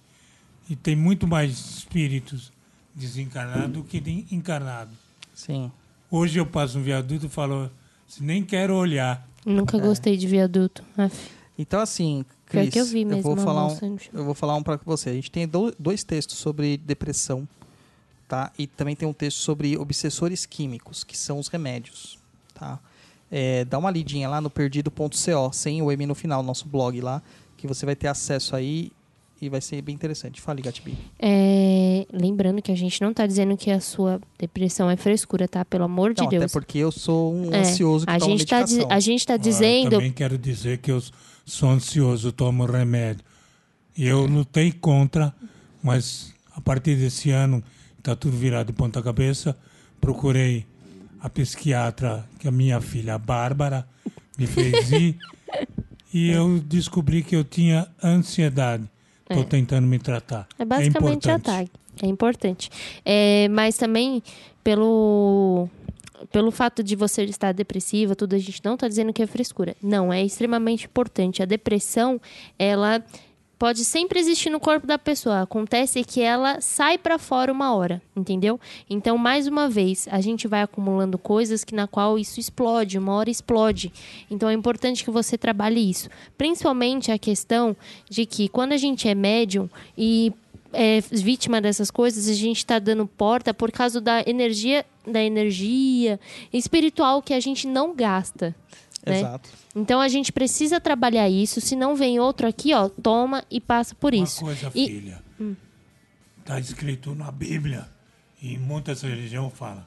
E 0.68 0.74
tem 0.76 0.96
muito 0.96 1.26
mais 1.26 1.52
espíritos 1.52 2.52
desencarnados 2.94 3.70
do 3.72 3.84
que 3.84 4.00
de 4.00 4.24
encarnados. 4.30 4.94
Sim. 5.34 5.70
Hoje 6.10 6.38
eu 6.38 6.46
passo 6.46 6.78
um 6.78 6.82
viaduto 6.82 7.26
e 7.26 7.28
falo, 7.28 7.70
"Se 8.08 8.22
nem 8.22 8.42
quero 8.44 8.74
olhar. 8.74 9.26
Nunca 9.44 9.78
gostei 9.78 10.16
de 10.16 10.26
viaduto. 10.26 10.82
Aff. 10.96 11.30
Então, 11.58 11.80
assim, 11.80 12.24
Pior 12.50 12.62
Cris, 12.62 12.72
que 12.72 12.80
eu 12.80 12.84
vi 12.84 13.04
mesmo 13.04 13.22
vou 13.22 13.34
uma 13.34 13.42
falar 13.44 13.66
um, 13.66 13.96
eu 14.12 14.24
vou 14.24 14.34
falar 14.34 14.56
um 14.56 14.62
pra 14.62 14.78
você. 14.84 15.10
A 15.10 15.14
gente 15.14 15.30
tem 15.30 15.46
do- 15.46 15.74
dois 15.78 16.02
textos 16.04 16.36
sobre 16.38 16.76
depressão, 16.76 17.48
tá? 18.28 18.52
E 18.58 18.66
também 18.66 18.94
tem 18.96 19.08
um 19.08 19.12
texto 19.12 19.38
sobre 19.38 19.76
obsessores 19.76 20.44
químicos, 20.46 21.02
que 21.04 21.16
são 21.16 21.38
os 21.38 21.48
remédios, 21.48 22.18
tá? 22.54 22.78
É, 23.30 23.64
dá 23.64 23.78
uma 23.78 23.90
lidinha 23.90 24.28
lá 24.28 24.40
no 24.40 24.50
perdido.co, 24.50 25.52
sem 25.52 25.80
o 25.82 25.90
M 25.90 26.06
no 26.06 26.14
final, 26.14 26.42
nosso 26.42 26.66
blog 26.68 27.00
lá, 27.00 27.22
que 27.56 27.66
você 27.66 27.84
vai 27.86 27.96
ter 27.96 28.08
acesso 28.08 28.54
aí 28.54 28.92
e 29.40 29.48
vai 29.48 29.60
ser 29.60 29.82
bem 29.82 29.94
interessante. 29.94 30.40
Fale, 30.40 30.62
Gatbi. 30.62 30.96
É, 31.18 32.06
lembrando 32.12 32.62
que 32.62 32.72
a 32.72 32.74
gente 32.76 33.00
não 33.02 33.12
tá 33.12 33.26
dizendo 33.26 33.56
que 33.56 33.70
a 33.70 33.80
sua 33.80 34.20
depressão 34.38 34.88
é 34.90 34.96
frescura, 34.96 35.46
tá? 35.46 35.64
Pelo 35.64 35.84
amor 35.84 36.14
de 36.14 36.20
Não, 36.22 36.28
até 36.28 36.38
Deus. 36.38 36.52
porque 36.52 36.78
eu 36.78 36.90
sou 36.90 37.34
um 37.34 37.52
É, 37.52 37.58
ansioso 37.60 38.06
que 38.06 38.12
a 38.12 38.18
toma 38.18 38.30
gente, 38.30 38.46
tá, 38.46 38.64
a 38.90 39.00
gente 39.00 39.26
tá 39.26 39.34
Ah, 39.34 39.36
dizendo. 39.36 39.90
também 39.90 40.12
quero 40.12 40.38
dizer 40.38 40.78
que 40.78 40.90
eu 40.90 41.02
sou 41.44 41.68
ansioso, 41.70 42.32
tomo 42.32 42.64
remédio. 42.64 43.22
E 43.96 44.06
eu 44.06 44.24
lutei 44.26 44.72
contra, 44.72 45.34
mas 45.82 46.32
a 46.54 46.60
partir 46.60 46.96
desse 46.96 47.30
ano, 47.30 47.62
está 47.98 48.16
tudo 48.16 48.36
virado 48.36 48.68
de 48.68 48.72
ponta 48.72 49.02
cabeça, 49.02 49.56
procurei 50.00 50.64
a 51.20 51.28
psiquiatra, 51.28 52.26
que 52.38 52.46
é 52.46 52.50
a 52.50 52.52
minha 52.52 52.80
filha, 52.80 53.14
a 53.14 53.18
Bárbara, 53.18 53.86
me 54.38 54.46
fez 54.46 54.90
ir, 54.92 55.16
e 56.12 56.30
eu 56.30 56.58
descobri 56.60 57.22
que 57.22 57.34
eu 57.36 57.42
tinha 57.44 57.88
ansiedade. 58.02 58.84
Estou 59.28 59.44
tentando 59.44 59.86
me 59.86 59.98
tratar. 59.98 60.46
É 60.58 60.64
basicamente 60.64 61.28
importante. 61.28 61.50
ataque. 61.50 61.70
É 62.02 62.06
importante. 62.06 62.70
É, 63.04 63.48
mas 63.48 63.76
também, 63.76 64.22
pelo, 64.62 65.68
pelo 66.30 66.50
fato 66.50 66.82
de 66.82 66.94
você 66.94 67.24
estar 67.24 67.52
depressiva, 67.52 68.14
tudo, 68.14 68.34
a 68.34 68.38
gente 68.38 68.60
não 68.64 68.74
está 68.74 68.86
dizendo 68.86 69.12
que 69.12 69.22
é 69.22 69.26
frescura. 69.26 69.74
Não, 69.82 70.12
é 70.12 70.22
extremamente 70.22 70.86
importante. 70.86 71.42
A 71.42 71.46
depressão, 71.46 72.20
ela 72.58 73.02
pode 73.58 73.84
sempre 73.84 74.18
existir 74.18 74.50
no 74.50 74.60
corpo 74.60 74.86
da 74.86 74.98
pessoa. 74.98 75.42
Acontece 75.42 76.04
que 76.04 76.20
ela 76.20 76.60
sai 76.60 76.98
para 76.98 77.18
fora 77.18 77.52
uma 77.52 77.74
hora, 77.74 78.02
entendeu? 78.14 78.60
Então, 78.88 79.16
mais 79.16 79.46
uma 79.46 79.68
vez, 79.68 80.06
a 80.10 80.20
gente 80.20 80.46
vai 80.46 80.62
acumulando 80.62 81.18
coisas 81.18 81.64
que 81.64 81.74
na 81.74 81.86
qual 81.86 82.18
isso 82.18 82.38
explode, 82.38 82.98
uma 82.98 83.14
hora 83.14 83.30
explode. 83.30 83.92
Então, 84.30 84.48
é 84.48 84.52
importante 84.52 85.04
que 85.04 85.10
você 85.10 85.38
trabalhe 85.38 85.90
isso. 85.90 86.08
Principalmente 86.36 87.10
a 87.10 87.18
questão 87.18 87.76
de 88.08 88.26
que 88.26 88.48
quando 88.48 88.72
a 88.72 88.76
gente 88.76 89.08
é 89.08 89.14
médium 89.14 89.68
e 89.96 90.32
é 90.72 91.00
vítima 91.00 91.60
dessas 91.60 91.90
coisas, 91.90 92.28
a 92.28 92.34
gente 92.34 92.58
está 92.58 92.78
dando 92.78 93.06
porta 93.06 93.54
por 93.54 93.72
causa 93.72 94.00
da 94.00 94.22
energia, 94.26 94.84
da 95.06 95.22
energia 95.22 96.20
espiritual 96.52 97.22
que 97.22 97.32
a 97.32 97.40
gente 97.40 97.66
não 97.66 97.94
gasta. 97.94 98.54
Né? 99.06 99.18
Exato. 99.20 99.48
Então 99.74 100.00
a 100.00 100.08
gente 100.08 100.32
precisa 100.32 100.80
trabalhar 100.80 101.28
isso, 101.30 101.60
se 101.60 101.76
não 101.76 101.94
vem 101.94 102.18
outro 102.18 102.46
aqui, 102.46 102.74
ó, 102.74 102.88
toma 102.88 103.44
e 103.50 103.60
passa 103.60 103.94
por 103.94 104.12
Uma 104.12 104.24
isso. 104.24 104.40
coisa, 104.44 104.70
E- 104.74 104.86
filha. 104.86 105.22
Está 106.40 106.58
escrito 106.60 107.14
na 107.14 107.30
Bíblia, 107.30 107.88
e 108.42 108.54
em 108.54 108.58
muitas 108.58 109.02
religiões 109.02 109.52
fala, 109.52 109.86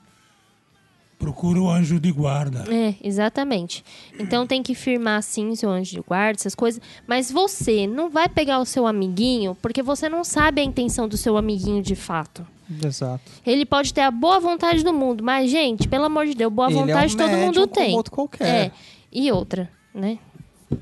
procura 1.17 1.59
o 1.61 1.70
anjo 1.70 1.99
de 1.99 2.11
guarda. 2.11 2.63
É, 2.74 2.95
exatamente. 3.03 3.84
Então 4.17 4.47
tem 4.47 4.63
que 4.63 4.74
firmar 4.74 5.22
sim 5.24 5.53
seu 5.55 5.70
anjo 5.70 5.91
de 5.91 6.01
guarda, 6.01 6.38
essas 6.39 6.55
coisas. 6.55 6.82
Mas 7.07 7.30
você 7.32 7.86
não 7.88 8.09
vai 8.09 8.28
pegar 8.30 8.59
o 8.59 8.65
seu 8.65 8.88
amiguinho 8.88 9.55
porque 9.61 9.82
você 9.84 10.07
não 10.09 10.24
sabe 10.24 10.61
a 10.61 10.63
intenção 10.63 11.07
do 11.07 11.17
seu 11.17 11.36
amiguinho 11.38 11.82
de 11.82 11.95
fato. 11.95 12.45
Exato. 12.86 13.24
Ele 13.45 13.65
pode 13.65 13.93
ter 13.93 14.01
a 14.01 14.11
boa 14.11 14.39
vontade 14.39 14.84
do 14.84 14.93
mundo, 14.93 15.24
mas, 15.24 15.49
gente, 15.49 15.88
pelo 15.88 16.05
amor 16.05 16.26
de 16.28 16.36
Deus, 16.36 16.53
boa 16.53 16.70
Ele 16.70 16.78
é 16.78 16.82
um 16.84 16.86
vontade 16.88 17.17
todo 17.17 17.28
médium 17.28 17.45
mundo 17.45 17.55
como 17.61 17.67
tem. 17.74 17.95
outro 17.95 18.11
qualquer. 18.13 18.45
É. 18.67 18.72
E 19.12 19.32
outra, 19.32 19.70
né? 19.93 20.20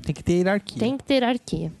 Tem 0.02 0.14
que 0.14 0.22
ter 0.22 0.34
hierarquia. 0.34 0.78
Tem 0.78 0.96
que 0.96 1.04
ter 1.04 1.14
hierarquia. 1.14 1.72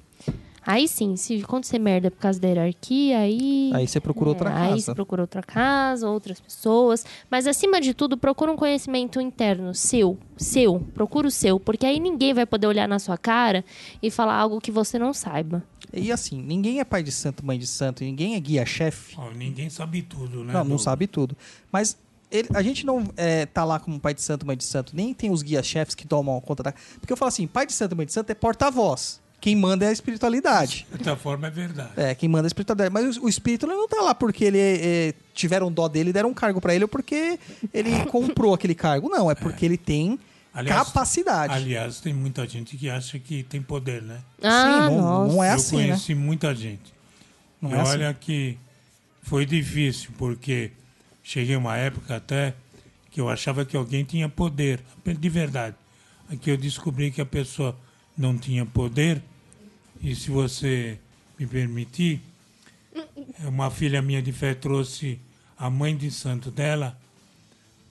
Aí 0.70 0.86
sim, 0.86 1.16
se 1.16 1.42
acontecer 1.42 1.78
merda 1.78 2.10
por 2.10 2.18
causa 2.18 2.38
da 2.38 2.46
hierarquia, 2.48 3.20
aí. 3.20 3.70
Aí 3.72 3.86
você 3.88 3.98
procura 4.00 4.28
outra 4.28 4.50
É, 4.50 4.52
Aí 4.54 4.68
casa. 4.72 4.80
você 4.82 4.94
procura 4.94 5.22
outra 5.22 5.42
casa, 5.42 6.10
outras 6.10 6.40
pessoas. 6.40 7.06
Mas 7.30 7.46
acima 7.46 7.80
de 7.80 7.94
tudo, 7.94 8.18
procura 8.18 8.52
um 8.52 8.56
conhecimento 8.56 9.18
interno 9.18 9.74
seu. 9.74 10.18
Seu. 10.36 10.78
Procura 10.92 11.26
o 11.26 11.30
seu. 11.30 11.58
Porque 11.58 11.86
aí 11.86 11.98
ninguém 11.98 12.34
vai 12.34 12.44
poder 12.44 12.66
olhar 12.66 12.86
na 12.86 12.98
sua 12.98 13.16
cara 13.16 13.64
e 14.02 14.10
falar 14.10 14.34
algo 14.34 14.60
que 14.60 14.70
você 14.70 14.98
não 14.98 15.14
saiba. 15.14 15.64
E 15.90 16.12
assim, 16.12 16.42
ninguém 16.42 16.80
é 16.80 16.84
pai 16.84 17.02
de 17.02 17.12
santo, 17.12 17.44
mãe 17.46 17.58
de 17.58 17.66
santo, 17.66 18.04
ninguém 18.04 18.34
é 18.34 18.40
guia-chefe. 18.40 19.14
Ó, 19.16 19.30
ninguém 19.30 19.70
sabe 19.70 20.02
tudo, 20.02 20.44
né? 20.44 20.52
Não, 20.52 20.64
não 20.64 20.76
sabe 20.78 21.06
tudo. 21.06 21.34
Mas 21.72 21.96
ele- 22.30 22.48
a 22.54 22.62
gente 22.62 22.84
não 22.86 23.04
é, 23.16 23.46
tá 23.46 23.64
lá 23.64 23.78
como 23.80 23.98
pai 24.00 24.14
de 24.14 24.22
santo, 24.22 24.46
mãe 24.46 24.56
de 24.56 24.64
santo, 24.64 24.94
nem 24.94 25.12
tem 25.14 25.30
os 25.30 25.42
guias-chefes 25.42 25.94
que 25.94 26.06
tomam 26.06 26.40
conta 26.40 26.62
da. 26.62 26.72
Porque 27.00 27.12
eu 27.12 27.16
falo 27.16 27.28
assim, 27.28 27.46
pai 27.46 27.66
de 27.66 27.72
santo, 27.72 27.96
mãe 27.96 28.06
de 28.06 28.12
santo 28.12 28.30
é 28.30 28.34
porta-voz. 28.34 29.20
Quem 29.40 29.54
manda 29.54 29.84
é 29.84 29.88
a 29.88 29.92
espiritualidade. 29.92 30.84
De 30.90 30.96
certa 30.96 31.14
forma 31.16 31.46
é 31.46 31.50
verdade. 31.50 31.90
É, 31.96 32.12
quem 32.14 32.28
manda 32.28 32.46
é 32.46 32.48
a 32.48 32.48
espiritualidade. 32.48 32.92
Mas 32.92 33.16
o, 33.16 33.24
o 33.26 33.28
espírito 33.28 33.66
ele 33.66 33.74
não 33.74 33.86
tá 33.88 34.00
lá 34.02 34.12
porque 34.12 34.44
ele 34.44 34.58
é, 34.58 35.14
tiveram 35.32 35.70
dó 35.70 35.86
dele 35.86 36.10
e 36.10 36.12
deram 36.12 36.30
um 36.30 36.34
cargo 36.34 36.60
pra 36.60 36.74
ele 36.74 36.82
ou 36.84 36.88
porque 36.88 37.38
ele 37.72 37.90
comprou 38.10 38.52
aquele 38.52 38.74
cargo. 38.74 39.08
Não, 39.08 39.30
é 39.30 39.36
porque 39.36 39.64
ele 39.64 39.76
tem 39.78 40.18
Aliás- 40.52 40.88
capacidade. 40.88 41.52
Aliás, 41.54 42.00
tem 42.00 42.12
muita 42.12 42.48
gente 42.48 42.76
que 42.76 42.90
acha 42.90 43.16
que 43.20 43.44
tem 43.44 43.62
poder, 43.62 44.02
né? 44.02 44.18
Ah, 44.42 44.88
Sim, 44.90 44.96
não, 44.96 45.28
não 45.28 45.44
é 45.44 45.50
Eu 45.50 45.54
assim, 45.54 45.76
né? 45.76 45.82
conheci 45.84 46.14
muita 46.16 46.52
gente. 46.52 46.92
Não 47.62 47.70
e 47.70 47.74
é 47.74 47.80
assim. 47.80 47.90
olha 47.92 48.14
que 48.14 48.58
foi 49.22 49.46
difícil, 49.46 50.10
porque 50.18 50.72
cheguei 51.28 51.54
uma 51.56 51.76
época 51.76 52.16
até 52.16 52.54
que 53.10 53.20
eu 53.20 53.28
achava 53.28 53.62
que 53.62 53.76
alguém 53.76 54.02
tinha 54.02 54.30
poder, 54.30 54.80
de 55.04 55.28
verdade. 55.28 55.76
Aqui 56.30 56.50
eu 56.50 56.56
descobri 56.56 57.10
que 57.10 57.20
a 57.20 57.26
pessoa 57.26 57.76
não 58.16 58.38
tinha 58.38 58.64
poder, 58.64 59.22
e 60.00 60.14
se 60.14 60.30
você 60.30 60.98
me 61.38 61.46
permitir, 61.46 62.22
uma 63.40 63.70
filha 63.70 64.00
minha 64.00 64.22
de 64.22 64.32
fé 64.32 64.54
trouxe 64.54 65.20
a 65.58 65.68
mãe 65.68 65.94
de 65.94 66.10
santo 66.10 66.50
dela 66.50 66.98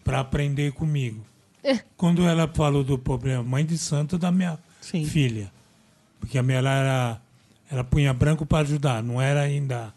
para 0.04 0.20
aprender 0.20 0.72
comigo. 0.72 1.24
Quando 1.96 2.26
ela 2.26 2.48
falou 2.48 2.84
do 2.84 2.98
problema, 2.98 3.44
mãe 3.44 3.64
de 3.64 3.78
santo 3.78 4.18
da 4.18 4.32
minha 4.32 4.58
Sim. 4.82 5.06
filha, 5.06 5.52
porque 6.20 6.40
a 6.40 6.44
minha 6.44 6.58
ela 6.58 6.72
era, 6.72 7.22
ela 7.70 7.84
punha 7.84 8.14
branco 8.14 8.48
para 8.48 8.64
ajudar, 8.64 9.04
não 9.04 9.22
era 9.22 9.42
ainda 9.42 9.94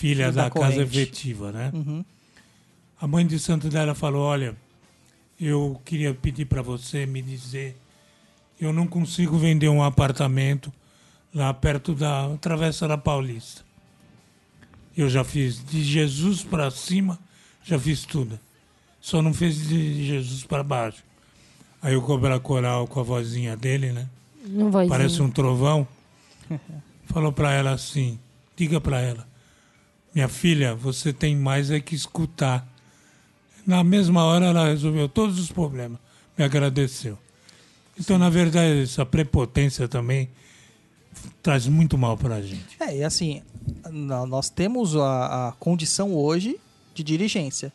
filha 0.00 0.32
da 0.32 0.44
da, 0.44 0.50
casa 0.50 0.82
efetiva, 0.82 1.52
né? 1.52 1.70
Uhum. 1.74 2.04
A 2.98 3.06
mãe 3.06 3.26
de 3.26 3.38
santo 3.38 3.68
dela 3.68 3.94
falou: 3.94 4.22
Olha, 4.22 4.56
eu 5.38 5.80
queria 5.84 6.14
pedir 6.14 6.46
para 6.46 6.62
você 6.62 7.04
me 7.04 7.20
dizer, 7.20 7.76
eu 8.58 8.72
não 8.72 8.86
consigo 8.86 9.38
vender 9.38 9.68
um 9.68 9.82
apartamento 9.82 10.72
lá 11.34 11.52
perto 11.52 11.94
da 11.94 12.36
Travessa 12.40 12.88
da 12.88 12.98
Paulista. 12.98 13.62
Eu 14.96 15.08
já 15.08 15.22
fiz 15.22 15.64
de 15.64 15.82
Jesus 15.82 16.42
para 16.42 16.70
cima, 16.70 17.18
já 17.62 17.78
fiz 17.78 18.04
tudo. 18.04 18.38
Só 19.00 19.22
não 19.22 19.32
fiz 19.32 19.68
de 19.68 20.06
Jesus 20.06 20.44
para 20.44 20.62
baixo. 20.62 21.02
Aí 21.80 21.96
o 21.96 22.02
Cobra 22.02 22.38
Coral 22.38 22.86
com 22.86 23.00
a 23.00 23.02
vozinha 23.02 23.56
dele, 23.56 23.92
né? 23.92 24.08
Não 24.46 24.70
vai 24.70 24.86
Parece 24.86 25.22
um 25.22 25.30
trovão. 25.30 25.86
Falou 27.06 27.32
para 27.32 27.52
ela 27.52 27.72
assim: 27.72 28.18
diga 28.56 28.78
para 28.80 29.00
ela, 29.00 29.26
minha 30.14 30.28
filha, 30.28 30.74
você 30.74 31.12
tem 31.12 31.36
mais 31.36 31.70
é 31.70 31.80
que 31.80 31.94
escutar. 31.94 32.66
Na 33.66 33.84
mesma 33.84 34.24
hora 34.24 34.46
ela 34.46 34.68
resolveu 34.68 35.08
todos 35.08 35.38
os 35.38 35.50
problemas, 35.52 35.98
me 36.36 36.44
agradeceu. 36.44 37.18
Então, 37.98 38.16
na 38.18 38.30
verdade, 38.30 38.82
essa 38.82 39.04
prepotência 39.04 39.86
também 39.86 40.28
traz 41.42 41.66
muito 41.66 41.98
mal 41.98 42.16
para 42.16 42.36
a 42.36 42.42
gente. 42.42 42.76
É, 42.80 42.96
e 42.98 43.04
assim, 43.04 43.42
nó- 43.90 44.26
nós 44.26 44.48
temos 44.48 44.96
a, 44.96 45.48
a 45.48 45.52
condição 45.52 46.14
hoje 46.14 46.58
de 46.94 47.02
dirigência. 47.02 47.72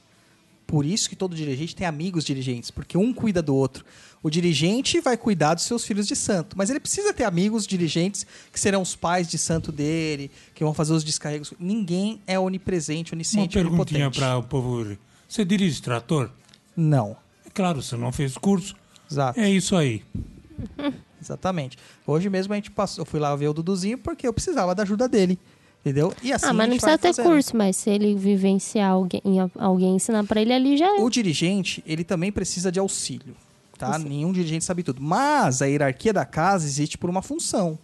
Por 0.67 0.85
isso 0.85 1.07
que 1.09 1.15
todo 1.15 1.35
dirigente 1.35 1.75
tem 1.75 1.85
amigos 1.85 2.23
dirigentes, 2.23 2.71
porque 2.71 2.97
um 2.97 3.13
cuida 3.13 3.41
do 3.41 3.55
outro. 3.55 3.85
O 4.23 4.29
dirigente 4.31 4.99
vai 4.99 5.15
cuidar 5.15 5.53
dos 5.53 5.63
seus 5.65 5.85
filhos 5.85 6.07
de 6.07 6.15
santo, 6.15 6.57
mas 6.57 6.71
ele 6.71 6.79
precisa 6.79 7.13
ter 7.13 7.23
amigos 7.23 7.67
dirigentes 7.67 8.25
que 8.51 8.59
serão 8.59 8.81
os 8.81 8.95
pais 8.95 9.27
de 9.27 9.37
santo 9.37 9.71
dele, 9.71 10.31
que 10.55 10.63
vão 10.63 10.73
fazer 10.73 10.93
os 10.93 11.03
descarregos. 11.03 11.53
Ninguém 11.59 12.19
é 12.25 12.39
onipresente, 12.39 13.11
Uma 13.13 13.17
onisciente, 13.17 13.53
perguntinha 13.53 14.05
onipotente. 14.05 14.19
para 14.19 14.37
o 14.39 14.43
povo: 14.43 14.97
você 15.29 15.45
dirige 15.45 15.79
trator? 15.81 16.31
Não, 16.75 17.15
É 17.45 17.49
claro, 17.51 17.81
você 17.83 17.95
não 17.95 18.11
fez 18.11 18.35
curso. 18.35 18.75
exato. 19.09 19.39
É 19.39 19.47
isso 19.49 19.75
aí. 19.75 20.03
Exatamente. 21.21 21.77
Hoje 22.05 22.29
mesmo 22.29 22.53
a 22.53 22.55
gente 22.55 22.69
passou, 22.71 23.01
eu 23.01 23.05
fui 23.05 23.19
lá 23.19 23.35
ver 23.35 23.47
o 23.47 23.53
Duduzinho 23.53 23.97
porque 23.97 24.27
eu 24.27 24.33
precisava 24.33 24.75
da 24.75 24.83
ajuda 24.83 25.07
dele. 25.07 25.39
Entendeu? 25.85 26.11
E 26.23 26.33
assim 26.33 26.47
ah, 26.47 26.53
mas 26.53 26.67
não 26.67 26.77
precisa 26.77 26.97
ter 26.97 27.09
fazendo. 27.09 27.25
curso, 27.31 27.55
mas 27.55 27.75
se 27.75 27.91
ele 27.91 28.15
vivenciar 28.15 28.89
alguém, 28.89 29.21
alguém 29.55 29.95
ensinar 29.97 30.23
pra 30.23 30.41
ele 30.41 30.51
ali, 30.51 30.77
já 30.77 30.87
é. 30.97 30.99
O 30.99 31.09
dirigente, 31.11 31.83
ele 31.85 32.03
também 32.03 32.31
precisa 32.31 32.71
de 32.71 32.79
auxílio, 32.79 33.35
tá? 33.77 33.99
Nenhum 33.99 34.33
dirigente 34.33 34.65
sabe 34.65 34.81
tudo. 34.81 34.99
Mas 34.99 35.61
a 35.61 35.65
hierarquia 35.67 36.11
da 36.11 36.25
casa 36.25 36.65
existe 36.65 36.97
por 36.97 37.07
uma 37.07 37.21
função. 37.21 37.77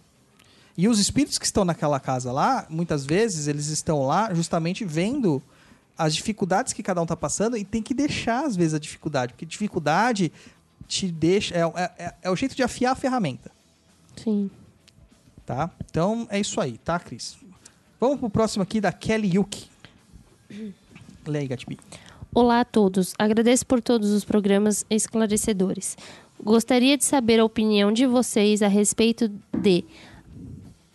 E 0.76 0.88
os 0.88 0.98
espíritos 0.98 1.38
que 1.38 1.44
estão 1.44 1.64
naquela 1.64 2.00
casa 2.00 2.32
lá, 2.32 2.66
muitas 2.68 3.06
vezes 3.06 3.46
eles 3.46 3.68
estão 3.68 4.04
lá 4.04 4.34
justamente 4.34 4.84
vendo 4.84 5.40
as 5.96 6.12
dificuldades 6.12 6.72
que 6.72 6.82
cada 6.82 7.00
um 7.00 7.04
está 7.04 7.16
passando 7.16 7.56
e 7.56 7.64
tem 7.64 7.82
que 7.84 7.94
deixar 7.94 8.46
às 8.46 8.56
vezes 8.56 8.74
a 8.74 8.80
dificuldade, 8.80 9.32
porque 9.34 9.46
dificuldade 9.46 10.32
te 10.88 11.06
deixa 11.06 11.54
é, 11.54 11.60
é- 11.60 11.90
é- 12.04 12.14
é 12.22 12.30
o 12.30 12.34
jeito 12.34 12.56
de 12.56 12.64
afiar 12.64 12.92
a 12.92 12.96
ferramenta, 12.96 13.52
Sim. 14.16 14.50
tá? 15.46 15.70
Então 15.88 16.26
é 16.30 16.40
isso 16.40 16.60
aí, 16.60 16.78
tá, 16.78 16.98
Cris? 16.98 17.36
Vamos 18.02 18.18
pro 18.18 18.28
próximo 18.28 18.64
aqui 18.64 18.80
da 18.80 18.90
Kelly 18.90 19.36
Yuki. 19.36 19.70
Lê 21.24 21.38
aí, 21.38 21.46
Gatbi. 21.46 21.78
Olá 22.34 22.58
a 22.58 22.64
todos. 22.64 23.14
Agradeço 23.16 23.64
por 23.64 23.80
todos 23.80 24.10
os 24.10 24.24
programas 24.24 24.84
esclarecedores. 24.90 25.96
Gostaria 26.42 26.98
de 26.98 27.04
saber 27.04 27.38
a 27.38 27.44
opinião 27.44 27.92
de 27.92 28.04
vocês 28.04 28.60
a 28.60 28.66
respeito 28.66 29.30
de 29.56 29.84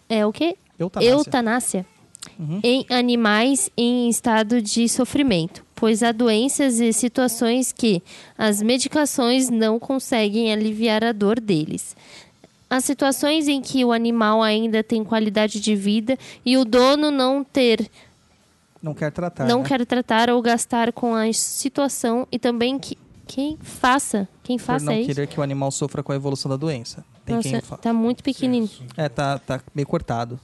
é 0.10 0.26
o 0.26 0.34
quê? 0.34 0.58
Eutanásia. 0.78 1.10
Eutanásia 1.10 1.86
Uhum. 2.38 2.60
em 2.62 2.86
animais 2.89 3.70
em 3.78 4.10
estado 4.10 4.62
de 4.62 4.89
sofrimento, 4.89 5.66
pois 5.74 6.03
há 6.03 6.12
doenças 6.12 6.82
e 6.82 6.91
situações 6.91 7.72
que 7.72 8.03
as 8.38 8.62
medicações 8.62 9.49
não 9.49 9.80
conseguem 9.80 10.51
aliviar 10.51 11.05
a 11.05 11.14
dor 11.14 11.39
deles. 11.39 11.95
As 12.70 12.84
situações 12.84 13.47
em 13.47 13.61
que 13.61 13.84
o 13.86 13.91
animal 13.91 14.43
ainda 14.43 14.84
tem 14.84 15.03
qualidade 15.03 15.59
de 15.59 15.76
vida 15.76 16.18
e 16.45 16.57
o 16.57 16.65
dono 16.65 17.09
não 17.09 17.43
ter 17.43 17.89
Não 18.82 18.93
quer 18.93 19.11
tratar. 19.11 19.45
não 19.47 19.61
né? 19.61 19.68
quer 19.68 19.86
tratar 19.86 20.30
ou 20.30 20.41
gastar 20.41 20.91
com 20.91 21.15
a 21.15 21.32
situação 21.32 22.28
e 22.32 22.38
também 22.38 22.78
que 22.78 22.97
quem 23.26 23.57
faça, 23.61 24.28
quem 24.43 24.57
Por 24.57 24.63
faça 24.65 24.86
não 24.86 24.93
isso. 24.93 25.07
querer 25.07 25.28
que 25.28 25.39
o 25.39 25.43
animal 25.43 25.70
sofra 25.72 26.01
com 26.01 26.11
a 26.11 26.15
evolução 26.15 26.49
da 26.49 26.55
doença. 26.55 27.03
Tem 27.26 27.36
Nossa, 27.36 27.78
tá 27.78 27.91
muito 27.91 28.24
pequenininho. 28.24 28.70
É, 28.95 29.09
tá, 29.09 29.38
tá 29.38 29.59
meio 29.76 29.86
cortado. 29.86 30.39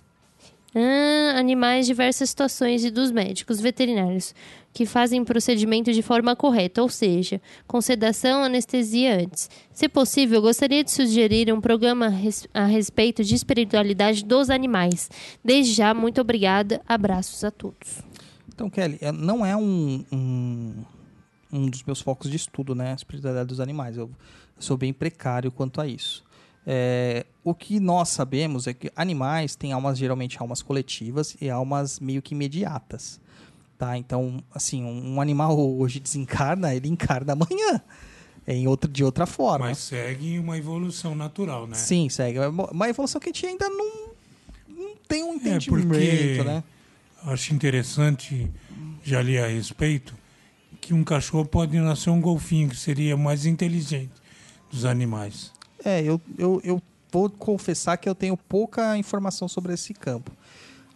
Ah, 0.76 1.38
animais 1.38 1.86
diversas 1.86 2.30
situações 2.32 2.84
e 2.84 2.89
dos 2.89 3.11
médicos 3.11 3.59
veterinários 3.59 4.34
que 4.74 4.88
fazem 4.88 5.24
procedimento 5.24 5.93
de 5.93 6.01
forma 6.01 6.36
correta, 6.36 6.82
ou 6.82 6.89
seja, 6.89 7.39
com 7.67 7.80
sedação, 7.80 8.43
anestesia 8.43 9.19
antes. 9.21 9.47
Se 9.71 9.88
possível, 9.88 10.41
gostaria 10.41 10.84
de 10.84 10.89
sugerir 10.89 11.53
um 11.53 11.61
programa 11.61 12.11
a 12.53 12.65
respeito 12.65 13.23
de 13.23 13.35
espiritualidade 13.35 14.26
dos 14.26 14.49
animais. 14.49 15.11
Desde 15.45 15.73
já, 15.73 15.93
muito 15.93 16.19
obrigada. 16.19 16.81
Abraços 16.88 17.43
a 17.43 17.52
todos. 17.52 18.02
Então, 18.52 18.68
Kelly, 18.68 18.97
é- 18.99 19.11
não 19.11 19.45
é 19.45 19.56
um, 19.56 20.03
um, 20.11 20.73
um 21.52 21.69
dos 21.69 21.84
meus 21.84 22.02
focos 22.02 22.30
de 22.31 22.38
estudo, 22.38 22.73
né? 22.73 22.93
A 22.93 22.95
espiritualidade 22.95 23.49
dos 23.49 23.60
animais. 23.60 23.95
Eu 23.95 24.10
sou 24.57 24.76
bem 24.76 24.91
precário 24.91 25.52
quanto 25.52 25.81
a 25.81 25.88
isso. 25.88 26.23
É, 26.65 27.26
o 27.44 27.53
que 27.53 27.80
nós 27.80 28.10
sabemos 28.10 28.68
é 28.68 28.73
que 28.73 28.91
animais 28.95 29.56
têm 29.56 29.73
almas, 29.73 29.98
geralmente 29.98 30.38
almas 30.40 30.61
coletivas 30.61 31.35
e 31.41 31.49
almas 31.49 31.99
meio 31.99 32.22
que 32.22 32.34
imediatas. 32.34 33.19
Tá? 33.77 33.98
Então, 33.98 34.41
assim, 34.53 34.84
um, 34.84 35.15
um 35.15 35.22
animal 35.22 35.60
hoje 35.60 35.99
desencarna, 35.99 36.73
ele 36.73 36.88
encarna 36.88 37.34
amanhã. 37.34 37.81
É 38.45 38.53
em 38.53 38.68
outra, 38.68 38.90
de 38.91 39.03
outra 39.03 39.26
forma. 39.26 39.68
Mas 39.68 39.77
segue 39.77 40.38
uma 40.38 40.57
evolução 40.57 41.15
natural, 41.15 41.65
né? 41.65 41.76
Sim, 41.76 42.10
segue. 42.10 42.40
É 42.40 42.48
uma 42.48 42.90
evolução 42.90 43.19
que 43.19 43.30
a 43.30 43.31
gente 43.34 43.45
ainda 43.45 43.69
não, 43.69 44.10
não 44.68 44.95
tem 45.07 45.23
um 45.23 45.35
entendimento, 45.35 45.88
porque- 45.88 46.44
né? 46.45 46.64
Acho 47.26 47.53
interessante, 47.53 48.52
já 49.02 49.22
li 49.22 49.38
a 49.38 49.48
respeito, 49.48 50.14
que 50.81 50.94
um 50.94 51.06
cachorro 51.06 51.45
pode 51.45 51.77
nascer 51.80 52.10
um 52.10 52.19
golfinho, 52.19 52.68
que 52.68 52.76
seria 52.76 53.15
mais 53.15 53.45
inteligente 53.45 54.11
dos 54.69 54.84
animais. 54.84 55.53
É, 55.84 56.01
eu, 56.01 56.19
eu, 56.38 56.61
eu 56.64 56.81
vou 57.11 57.30
confessar 57.30 57.97
que 57.97 58.07
eu 58.07 58.15
tenho 58.15 58.35
pouca 58.35 58.97
informação 58.97 59.47
sobre 59.47 59.73
esse 59.73 59.93
campo. 59.93 60.31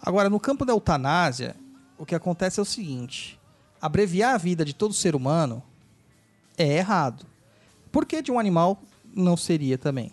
Agora, 0.01 0.30
no 0.30 0.39
campo 0.39 0.65
da 0.65 0.73
eutanásia, 0.73 1.55
o 1.97 2.05
que 2.05 2.15
acontece 2.15 2.59
é 2.59 2.64
o 2.64 2.65
seguinte: 2.65 3.39
abreviar 3.81 4.35
a 4.35 4.38
vida 4.38 4.64
de 4.64 4.73
todo 4.73 4.93
ser 4.93 5.15
humano 5.15 5.64
é 6.57 6.77
errado. 6.77 7.26
Por 7.91 8.05
que 8.05 8.22
de 8.22 8.31
um 8.31 8.39
animal 8.39 8.81
não 9.14 9.38
seria 9.38 9.77
também? 9.77 10.11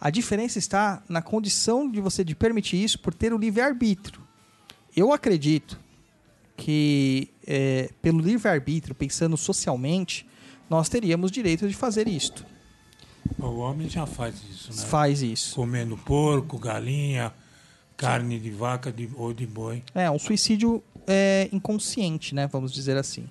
A 0.00 0.10
diferença 0.10 0.58
está 0.58 1.02
na 1.08 1.22
condição 1.22 1.88
de 1.88 2.00
você 2.00 2.24
de 2.24 2.34
permitir 2.34 2.82
isso 2.82 2.98
por 2.98 3.14
ter 3.14 3.32
o 3.32 3.38
livre-arbítrio. 3.38 4.20
Eu 4.96 5.12
acredito 5.12 5.78
que, 6.56 7.28
é, 7.46 7.90
pelo 8.02 8.20
livre-arbítrio, 8.20 8.94
pensando 8.94 9.36
socialmente, 9.36 10.28
nós 10.68 10.88
teríamos 10.88 11.30
direito 11.30 11.68
de 11.68 11.74
fazer 11.74 12.08
isto. 12.08 12.44
O 13.38 13.58
homem 13.58 13.88
já 13.88 14.06
faz 14.06 14.36
isso, 14.50 14.70
né? 14.74 14.82
Faz 14.86 15.22
isso. 15.22 15.54
Comendo 15.54 15.96
porco, 15.96 16.58
galinha, 16.58 17.32
carne 17.96 18.38
de 18.38 18.50
vaca 18.50 18.90
de, 18.92 19.08
ou 19.16 19.32
de 19.32 19.46
boi. 19.46 19.82
É, 19.94 20.10
um 20.10 20.18
suicídio 20.18 20.82
é, 21.06 21.48
inconsciente, 21.52 22.34
né? 22.34 22.46
Vamos 22.46 22.72
dizer 22.72 22.96
assim. 22.96 23.28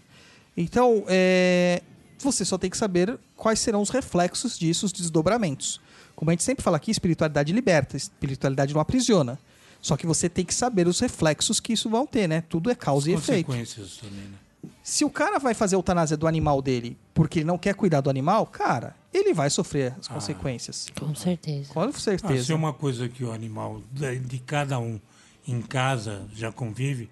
Então, 0.55 1.03
é, 1.07 1.81
você 2.19 2.43
só 2.43 2.57
tem 2.57 2.69
que 2.69 2.77
saber 2.77 3.17
quais 3.35 3.59
serão 3.59 3.81
os 3.81 3.89
reflexos 3.89 4.57
disso, 4.57 4.85
os 4.85 4.91
desdobramentos. 4.91 5.79
Como 6.15 6.29
a 6.29 6.33
gente 6.33 6.43
sempre 6.43 6.63
fala 6.63 6.77
aqui, 6.77 6.91
espiritualidade 6.91 7.51
liberta, 7.51 7.97
espiritualidade 7.97 8.73
não 8.73 8.81
aprisiona. 8.81 9.39
Só 9.81 9.97
que 9.97 10.05
você 10.05 10.29
tem 10.29 10.45
que 10.45 10.53
saber 10.53 10.87
os 10.87 10.99
reflexos 10.99 11.59
que 11.59 11.73
isso 11.73 11.89
vão 11.89 12.05
ter, 12.05 12.27
né? 12.27 12.43
Tudo 12.47 12.69
é 12.69 12.75
causa 12.75 13.09
e 13.09 13.15
As 13.15 13.21
efeito. 13.23 13.47
consequências 13.47 13.97
também, 13.97 14.25
né? 14.25 14.37
Se 14.83 15.05
o 15.05 15.09
cara 15.09 15.37
vai 15.39 15.53
fazer 15.53 15.75
a 15.75 15.77
eutanásia 15.77 16.17
do 16.17 16.27
animal 16.27 16.61
dele 16.61 16.97
porque 17.13 17.39
ele 17.39 17.45
não 17.45 17.57
quer 17.57 17.75
cuidar 17.75 18.01
do 18.01 18.09
animal, 18.09 18.45
cara, 18.47 18.95
ele 19.13 19.33
vai 19.33 19.49
sofrer 19.49 19.93
as 19.99 20.07
consequências. 20.07 20.87
Com 20.97 21.13
certeza. 21.13 21.71
Com 21.73 21.81
Ah, 21.81 21.91
certeza. 21.91 22.43
se 22.43 22.51
é 22.51 22.55
uma 22.55 22.73
coisa 22.73 23.07
que 23.07 23.23
o 23.23 23.31
animal 23.31 23.81
de, 23.91 24.39
cada 24.39 24.79
um 24.79 24.99
em 25.47 25.61
casa 25.61 26.25
já 26.33 26.51
convive, 26.51 27.09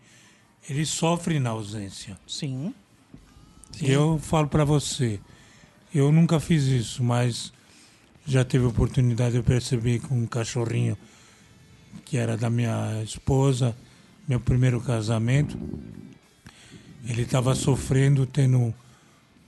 ele 0.68 0.86
sofre 0.86 1.40
na 1.40 1.52
ausência. 1.52 2.18
Sim. 2.28 2.74
E 3.82 3.92
eu 3.92 4.18
falo 4.20 4.48
para 4.48 4.64
você, 4.66 5.20
eu 5.94 6.12
nunca 6.12 6.40
fiz 6.40 6.64
isso, 6.64 7.04
mas 7.04 7.54
já 8.26 8.44
teve 8.44 8.66
oportunidade 8.66 9.36
de 9.38 9.44
perceber 9.44 10.00
com 10.00 10.16
um 10.16 10.26
cachorrinho 10.28 10.98
que 12.06 12.18
era 12.18 12.36
da 12.36 12.50
minha 12.50 13.02
esposa, 13.04 13.76
meu 14.28 14.40
primeiro 14.40 14.82
casamento, 14.82 15.58
ele 17.10 17.24
estava 17.24 17.56
sofrendo, 17.56 18.28
tendo 18.28 18.72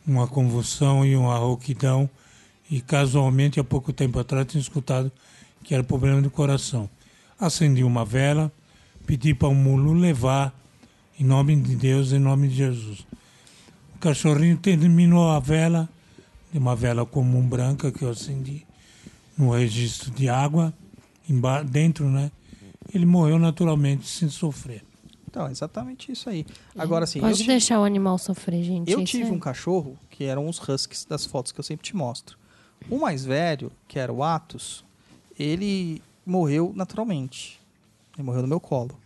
uma 0.06 0.28
convulsão 0.28 1.06
e 1.06 1.16
uma 1.16 1.38
rouquidão, 1.38 2.10
e 2.70 2.82
casualmente 2.82 3.60
há 3.60 3.64
pouco 3.64 3.94
tempo 3.94 4.18
atrás 4.18 4.48
tinha 4.48 4.60
escutado 4.60 5.12
que 5.64 5.76
era 5.76 5.84
problema 5.84 6.20
do 6.24 6.32
coração. 6.32 6.90
Acendi 7.40 7.84
uma 7.84 8.04
vela, 8.04 8.52
pedi 9.06 9.36
para 9.36 9.48
o 9.48 9.54
mulo 9.54 9.94
levar, 9.94 10.60
em 11.20 11.24
nome 11.24 11.56
de 11.56 11.76
Deus, 11.76 12.12
em 12.12 12.18
nome 12.18 12.48
de 12.48 12.56
Jesus. 12.56 13.06
O 13.96 14.00
cachorrinho 14.00 14.58
terminou 14.58 15.30
a 15.30 15.40
vela, 15.40 15.88
de 16.52 16.58
uma 16.58 16.76
vela 16.76 17.06
comum 17.06 17.48
branca 17.48 17.92
que 17.92 18.04
eu 18.04 18.10
acendi, 18.10 18.66
no 19.38 19.52
registro 19.52 20.10
de 20.10 20.28
água, 20.28 20.74
dentro, 21.70 22.10
né? 22.10 22.32
Ele 22.92 23.06
morreu 23.06 23.38
naturalmente, 23.38 24.08
sem 24.08 24.30
sofrer. 24.30 24.84
Então, 25.32 25.48
é 25.48 25.52
exatamente 25.52 26.12
isso 26.12 26.30
aí. 26.30 26.46
Agora, 26.78 27.06
assim, 27.06 27.20
eu, 27.20 27.24
Pode 27.24 27.38
tive- 27.38 27.48
deixar 27.48 27.80
o 27.80 27.84
animal 27.86 28.18
sofrer, 28.18 28.62
gente. 28.64 28.92
eu 28.92 29.02
tive 29.06 29.30
é- 29.30 29.32
um 29.32 29.40
cachorro 29.40 29.98
que 30.10 30.26
eram 30.26 30.46
os 30.48 30.60
huskies 30.60 31.06
das 31.06 31.26
fotos 31.26 31.54
que 31.54 31.60
eu 31.60 31.64
sempre 31.64 31.86
te 31.86 31.96
mostro. 31.96 32.38
O 32.90 33.00
mais 33.00 33.24
velho, 33.24 33.72
que 33.88 33.98
era 33.98 34.12
o 34.12 34.22
Atos, 34.24 34.84
ele 35.40 36.02
morreu 36.26 36.74
naturalmente. 36.76 37.60
Ele 38.16 38.24
morreu 38.24 38.42
no 38.42 38.48
meu 38.48 38.60
colo. 38.60 38.98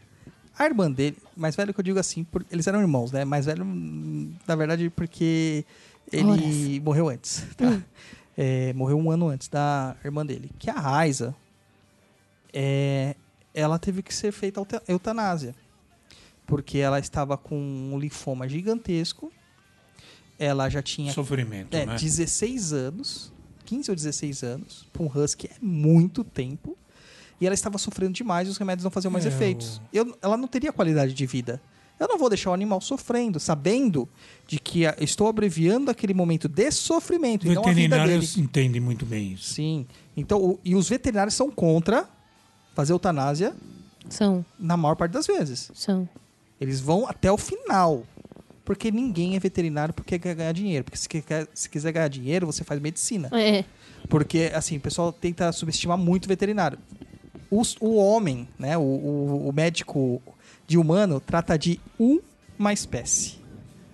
A 0.57 0.65
irmã 0.65 0.89
dele, 0.89 1.15
mais 1.37 1.55
velho 1.55 1.71
que 1.73 1.79
eu 1.79 1.83
digo 1.83 1.99
assim, 1.99 2.23
por- 2.23 2.43
eles 2.49 2.65
eram 2.65 2.81
irmãos, 2.81 3.11
né? 3.11 3.23
Mais 3.23 3.45
velho, 3.45 3.63
hum, 3.63 4.33
na 4.47 4.55
verdade, 4.55 4.89
porque 4.89 5.63
ele 6.11 6.23
Horas. 6.31 6.83
morreu 6.83 7.09
antes. 7.09 7.43
tá? 7.55 7.81
É, 8.37 8.73
morreu 8.73 8.97
um 8.97 9.11
ano 9.11 9.27
antes 9.29 9.47
da 9.47 9.95
irmã 10.03 10.25
dele. 10.25 10.49
Que 10.57 10.69
a 10.71 10.73
Raiza, 10.79 11.35
é, 12.53 13.15
ela 13.53 13.77
teve 13.77 14.01
que 14.01 14.13
ser 14.13 14.31
feita 14.31 14.59
euta- 14.59 14.81
eutanásia. 14.87 15.53
Porque 16.45 16.77
ela 16.77 16.99
estava 16.99 17.37
com 17.37 17.57
um 17.57 17.97
linfoma 17.97 18.47
gigantesco. 18.47 19.31
Ela 20.37 20.69
já 20.69 20.81
tinha 20.81 21.13
Sofrimento, 21.13 21.73
é, 21.75 21.85
né? 21.85 21.95
16 21.95 22.73
anos, 22.73 23.31
15 23.65 23.89
ou 23.91 23.95
16 23.95 24.43
anos, 24.43 24.85
para 24.91 25.01
um 25.01 25.07
husky 25.07 25.47
é 25.47 25.55
muito 25.61 26.23
tempo. 26.23 26.77
E 27.39 27.45
ela 27.45 27.53
estava 27.55 27.77
sofrendo 27.77 28.13
demais 28.13 28.47
e 28.47 28.51
os 28.51 28.57
remédios 28.57 28.83
não 28.83 28.91
faziam 28.91 29.11
mais 29.11 29.25
É, 29.25 29.29
efeitos. 29.29 29.81
Eu, 29.93 30.17
ela 30.21 30.35
não 30.37 30.47
teria 30.47 30.71
qualidade 30.73 31.13
de 31.13 31.25
vida. 31.25 31.61
Eu 31.97 32.07
não 32.09 32.17
vou 32.17 32.27
deixar 32.27 32.49
o 32.51 32.53
animal 32.53 32.81
sofrendo, 32.81 33.39
sabendo 33.39 34.07
de 34.45 34.59
que 34.59 34.85
a- 34.85 34.95
estou 34.99 35.27
abreviando 35.27 35.89
aquele 35.89 36.13
momento 36.13 36.49
de 36.49 36.69
sofrimento 36.71 37.47
O 37.47 37.51
e 37.51 37.55
não 37.55 37.61
a 37.61 37.65
vida 37.67 37.75
veterinário 37.95 38.19
dele. 38.19 38.31
entende 38.37 38.79
muito 38.81 39.05
bem 39.05 39.33
isso. 39.33 39.53
Sim. 39.53 39.87
Então, 40.17 40.41
o- 40.43 40.59
e 40.65 40.75
os 40.75 40.89
veterinários 40.89 41.33
são 41.33 41.49
contra 41.49 42.09
fazer 42.73 42.91
eutanásia 42.91 43.55
São, 44.09 44.45
na 44.59 44.75
maior 44.75 44.95
parte 44.95 45.13
das 45.13 45.25
vezes. 45.25 45.71
são. 45.73 46.07
Eles 46.59 46.79
vão 46.79 47.07
até 47.07 47.31
o 47.31 47.37
final. 47.37 48.03
Porque 48.63 48.89
ninguém 48.89 49.35
é 49.35 49.39
veterinário 49.39 49.93
porque 49.93 50.17
quer 50.17 50.33
ganhar 50.33 50.51
dinheiro. 50.51 50.83
Porque 50.83 50.97
se, 50.97 51.07
quer, 51.07 51.47
se 51.53 51.69
quiser 51.69 51.91
ganhar 51.91 52.07
dinheiro, 52.07 52.47
você 52.47 52.63
faz 52.63 52.81
medicina. 52.81 53.29
É, 53.31 53.63
Porque, 54.09 54.51
assim, 54.55 54.77
o 54.77 54.79
pessoal 54.79 55.11
tenta 55.13 55.51
subestimar 55.51 55.97
muito 55.97 56.25
o 56.25 56.27
veterinário. 56.27 56.77
Os- 57.51 57.75
o 57.79 57.95
homem, 57.95 58.47
né, 58.57 58.75
o, 58.77 58.81
o- 58.81 59.49
o 59.49 59.53
médico 59.53 60.21
de 60.67 60.77
humano, 60.79 61.19
trata 61.19 61.57
de 61.57 61.79
uma 62.57 62.73
espécie. 62.73 63.35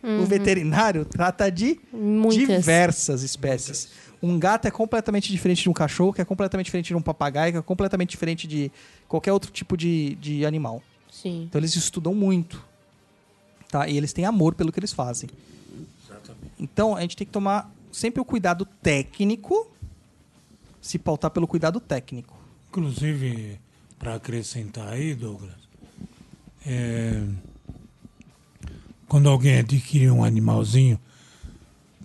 O 0.04 0.26
veterinário 0.26 1.06
trata 1.06 1.52
de 1.52 1.80
Muitas. 1.94 2.48
diversas 2.48 3.22
espécies. 3.24 3.90
Um 4.24 4.40
gato 4.40 4.68
é 4.68 4.72
completamente 4.72 5.32
diferente 5.32 5.62
de 5.64 5.70
um 5.70 5.74
cachorro, 5.74 6.12
que 6.14 6.22
é 6.22 6.26
completamente 6.26 6.66
diferente 6.66 6.88
de 6.88 6.96
um 6.96 7.02
papagaio, 7.02 7.52
que 7.54 7.60
é 7.60 7.62
completamente 7.62 8.10
diferente 8.10 8.48
de 8.48 8.72
qualquer 9.08 9.32
outro 9.34 9.52
tipo 9.52 9.76
de, 9.78 10.16
de 10.16 10.46
animal. 10.46 10.82
Sim. 11.12 11.44
Então 11.44 11.60
eles 11.60 11.76
estudam 11.76 12.16
muito. 12.16 12.64
Tá? 13.70 13.88
E 13.88 13.98
eles 13.98 14.14
têm 14.14 14.26
amor 14.26 14.56
pelo 14.56 14.72
que 14.72 14.80
eles 14.80 14.94
fazem. 14.94 15.30
Então 16.58 16.96
a 16.96 17.02
gente 17.02 17.18
tem 17.18 17.28
que 17.28 17.34
tomar 17.34 17.72
sempre 17.92 18.22
o 18.22 18.26
cuidado 18.26 18.66
técnico, 18.66 19.70
se 20.82 20.98
pautar 20.98 21.30
pelo 21.30 21.46
cuidado 21.46 21.80
técnico. 21.80 22.40
Inclusive, 22.70 23.60
para 24.00 24.16
acrescentar 24.16 24.88
aí, 24.88 25.14
Douglas, 25.14 25.54
é, 26.66 27.22
quando 29.08 29.28
alguém 29.28 29.58
adquire 29.58 30.10
um 30.10 30.24
animalzinho, 30.24 31.00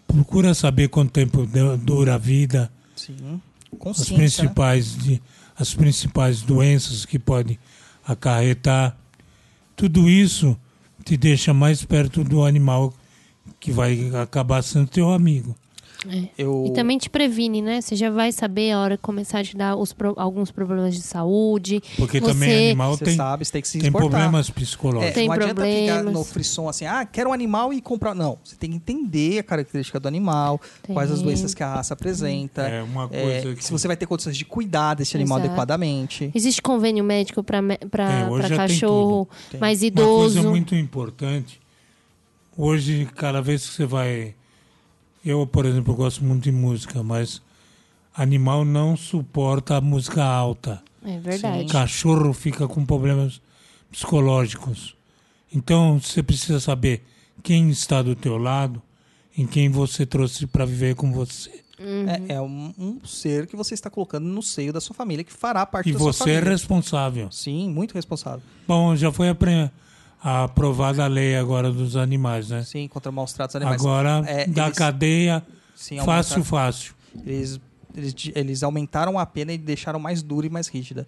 procura 0.06 0.54
saber 0.54 0.88
quanto 0.88 1.12
tempo 1.12 1.46
dura 1.78 2.14
a 2.14 2.18
vida, 2.18 2.70
Sim. 2.96 3.40
as 3.84 4.10
né? 4.10 4.16
principais, 4.16 4.96
de, 4.96 5.22
as 5.56 5.74
principais 5.74 6.42
doenças 6.42 7.04
que 7.04 7.18
pode 7.18 7.60
acarretar. 8.06 8.96
Tudo 9.74 10.08
isso 10.08 10.56
te 11.04 11.16
deixa 11.16 11.52
mais 11.52 11.84
perto 11.84 12.22
do 12.22 12.44
animal 12.44 12.94
que 13.60 13.70
vai 13.72 14.10
acabar 14.14 14.62
sendo 14.62 14.88
teu 14.88 15.10
amigo. 15.12 15.54
É. 16.10 16.28
Eu... 16.38 16.64
E 16.68 16.72
também 16.72 16.98
te 16.98 17.08
previne, 17.10 17.60
né? 17.62 17.80
Você 17.80 17.96
já 17.96 18.10
vai 18.10 18.30
saber 18.32 18.72
a 18.72 18.80
hora 18.80 18.96
que 18.96 19.02
começar 19.02 19.40
a 19.40 19.44
te 19.44 19.56
dar 19.56 19.76
os 19.76 19.92
pro- 19.92 20.14
alguns 20.16 20.50
problemas 20.50 20.94
de 20.94 21.02
saúde. 21.02 21.82
Porque 21.96 22.20
Você- 22.20 22.32
também 22.32 22.66
animal 22.68 22.96
Você 22.96 23.04
tem, 23.04 23.16
sabe, 23.16 23.44
você 23.44 23.52
tem 23.52 23.62
que 23.62 23.68
se 23.68 23.78
tem 23.78 23.88
exportar. 23.88 24.10
problemas 24.10 24.48
É, 24.48 24.52
psicológicos. 24.52 25.14
Tem 25.14 25.26
não 25.26 25.34
adianta 25.34 25.62
ficar 25.64 25.94
problemas. 25.94 26.12
no 26.14 26.24
frisson 26.24 26.68
assim, 26.68 26.84
ah, 26.86 27.04
quero 27.04 27.30
um 27.30 27.32
animal 27.32 27.72
e 27.72 27.80
comprar. 27.80 28.14
Não, 28.14 28.38
você 28.44 28.56
tem 28.56 28.70
que 28.70 28.76
entender 28.76 29.38
a 29.38 29.42
característica 29.42 29.98
do 29.98 30.06
animal, 30.08 30.60
quais 30.92 31.10
as 31.10 31.18
Tem. 31.18 31.26
doenças 31.26 31.54
que 31.54 31.62
a 31.62 31.74
raça 31.74 31.94
apresenta. 31.94 32.62
É 32.62 32.82
uma 32.82 33.08
é, 33.10 33.22
coisa 33.42 33.54
que... 33.56 33.64
Se 33.64 33.72
você 33.72 33.86
vai 33.86 33.96
ter 33.96 34.06
condições 34.06 34.36
de 34.36 34.44
cuidar 34.44 34.94
desse 34.94 35.16
animal 35.16 35.38
Exato. 35.38 35.48
adequadamente. 35.50 36.30
Existe 36.34 36.62
convênio 36.62 37.02
médico 37.04 37.42
para 37.42 37.60
Tem, 37.62 37.78
tem 38.48 38.56
cachorro 38.56 39.28
Tem. 39.50 39.60
mais 39.60 39.80
Uma 39.80 39.86
idoso. 39.88 40.34
coisa 40.34 40.48
muito 40.50 40.74
importante. 40.74 41.60
Hoje, 42.56 43.06
cada 43.14 43.42
vez 43.42 43.66
que 43.68 43.74
você 43.74 43.84
vai. 43.84 44.34
Eu, 45.26 45.44
por 45.44 45.66
exemplo, 45.66 45.92
gosto 45.92 46.24
muito 46.24 46.44
de 46.44 46.52
música, 46.52 47.02
mas 47.02 47.42
animal 48.14 48.64
não 48.64 48.96
suporta 48.96 49.76
a 49.76 49.80
música 49.80 50.22
alta. 50.24 50.80
É 51.04 51.18
verdade. 51.18 51.66
Cachorro 51.70 52.32
fica 52.32 52.68
com 52.68 52.86
problemas 52.86 53.40
psicológicos. 53.90 54.94
Então, 55.52 56.00
você 56.00 56.22
precisa 56.22 56.60
saber 56.60 57.02
quem 57.42 57.70
está 57.70 58.02
do 58.02 58.14
teu 58.14 58.36
lado, 58.38 58.80
em 59.36 59.46
quem 59.46 59.68
você 59.68 60.06
trouxe 60.06 60.46
para 60.46 60.64
viver 60.64 60.94
com 60.94 61.12
você. 61.12 61.62
É, 62.28 62.34
é 62.36 62.40
um, 62.40 62.72
um 62.78 63.00
ser 63.04 63.46
que 63.46 63.56
você 63.56 63.74
está 63.74 63.90
colocando 63.90 64.24
no 64.26 64.42
seio 64.42 64.72
da 64.72 64.80
sua 64.80 64.94
família, 64.94 65.22
que 65.24 65.32
fará 65.32 65.66
parte 65.66 65.90
E 65.90 65.92
da 65.92 65.98
sua 65.98 66.12
você 66.12 66.22
é 66.30 66.34
família. 66.34 66.50
responsável. 66.50 67.32
Sim, 67.32 67.68
muito 67.68 67.94
responsável. 67.94 68.42
Bom, 68.66 68.94
já 68.96 69.10
foi 69.12 69.28
apre- 70.26 70.44
aprovada 70.44 71.04
a 71.04 71.06
lei 71.06 71.36
agora 71.36 71.70
dos 71.70 71.96
animais, 71.96 72.48
né? 72.50 72.62
Sim, 72.64 72.88
contra 72.88 73.10
maus 73.12 73.32
tratos 73.32 73.56
animais. 73.56 73.80
Agora, 73.80 74.22
É, 74.26 74.46
da 74.46 74.66
eles- 74.66 74.78
cadeia, 74.78 75.42
Sim, 75.74 75.98
fácil, 76.04 76.42
fácil. 76.44 76.94
Eles, 77.24 77.60
eles, 77.96 78.14
eles 78.34 78.62
aumentaram 78.62 79.18
a 79.18 79.24
pena 79.26 79.52
e 79.52 79.58
deixaram 79.58 79.98
mais 79.98 80.22
dura 80.22 80.46
e 80.46 80.50
mais 80.50 80.68
rígida. 80.68 81.06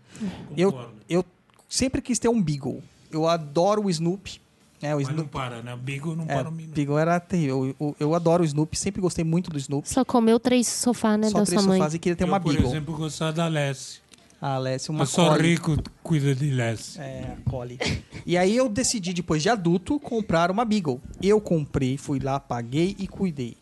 Eu, 0.56 0.90
eu 1.08 1.24
sempre 1.68 2.00
quis 2.00 2.18
ter 2.18 2.28
um 2.28 2.40
Beagle. 2.40 2.82
Eu 3.10 3.26
adoro 3.28 3.84
o 3.86 3.90
Snoopy. 3.90 4.40
É, 4.80 4.94
o 4.94 4.98
Mas 4.98 5.08
não 5.08 5.26
para, 5.26 5.60
né? 5.60 5.74
O 5.74 5.76
Beagle 5.76 6.14
não 6.14 6.24
É, 6.24 6.36
para 6.36 6.48
o 6.48 6.52
minuto. 6.52 6.74
Beagle 6.76 6.98
era 6.98 7.18
terrível. 7.18 7.66
Eu, 7.66 7.76
eu, 7.88 7.96
eu 7.98 8.14
adoro 8.14 8.42
o 8.44 8.46
Snoopy, 8.46 8.78
sempre 8.78 9.00
gostei 9.02 9.24
muito 9.24 9.50
do 9.50 9.58
Snoopy. 9.58 9.88
Só 9.88 10.04
comeu 10.04 10.38
três 10.38 10.68
sofás, 10.68 11.18
né, 11.18 11.30
Só 11.30 11.38
da 11.40 11.44
três 11.44 11.60
sua 11.60 11.68
mãe. 11.68 11.78
sofás 11.78 11.94
e 11.94 11.98
queria 11.98 12.14
ter 12.14 12.22
Eu, 12.24 12.28
uma 12.28 12.38
por 12.38 12.52
Beagle. 12.52 12.70
exemplo, 12.70 12.96
gostava 12.96 13.32
da 13.32 13.48
Lessie. 13.48 13.98
A 14.40 14.54
Alessia, 14.54 14.92
uma 14.92 15.00
Mas 15.00 15.10
só 15.10 15.30
Collie. 15.30 15.50
rico 15.50 15.76
cuida 16.02 16.34
de 16.34 16.50
Lessie. 16.50 17.00
É, 17.00 17.36
a 17.36 17.50
Collie. 17.50 17.78
E 18.24 18.36
aí 18.36 18.56
eu 18.56 18.68
decidi, 18.68 19.12
depois 19.12 19.42
de 19.42 19.48
adulto, 19.48 19.98
comprar 19.98 20.50
uma 20.50 20.64
Beagle. 20.64 21.00
Eu 21.20 21.40
comprei, 21.40 21.96
fui 21.98 22.20
lá, 22.20 22.38
paguei 22.38 22.94
e 23.00 23.08
cuidei. 23.08 23.56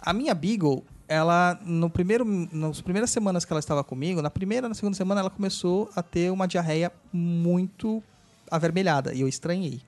A 0.00 0.12
minha 0.12 0.34
Beagle, 0.34 0.82
ela, 1.06 1.58
no 1.64 1.88
primeiro, 1.88 2.24
nas 2.24 2.80
primeiras 2.80 3.10
semanas 3.10 3.44
que 3.44 3.52
ela 3.52 3.60
estava 3.60 3.84
comigo, 3.84 4.20
na 4.20 4.30
primeira, 4.30 4.68
na 4.68 4.74
segunda 4.74 4.96
semana, 4.96 5.20
ela 5.20 5.30
começou 5.30 5.88
a 5.94 6.02
ter 6.02 6.32
uma 6.32 6.48
diarreia 6.48 6.90
muito 7.12 8.02
avermelhada. 8.50 9.14
E 9.14 9.20
eu 9.20 9.28
estranhei. 9.28 9.80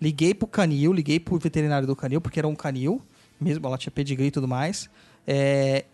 Liguei 0.00 0.34
pro 0.34 0.46
canil, 0.46 0.92
liguei 0.92 1.18
pro 1.18 1.38
veterinário 1.38 1.86
do 1.86 1.96
canil, 1.96 2.20
porque 2.20 2.38
era 2.38 2.48
um 2.48 2.54
canil, 2.54 3.00
mesmo, 3.40 3.66
ela 3.66 3.78
tinha 3.78 3.90
pedigree 3.90 4.26
e 4.26 4.30
tudo 4.30 4.46
mais. 4.48 4.90
É, 5.26 5.84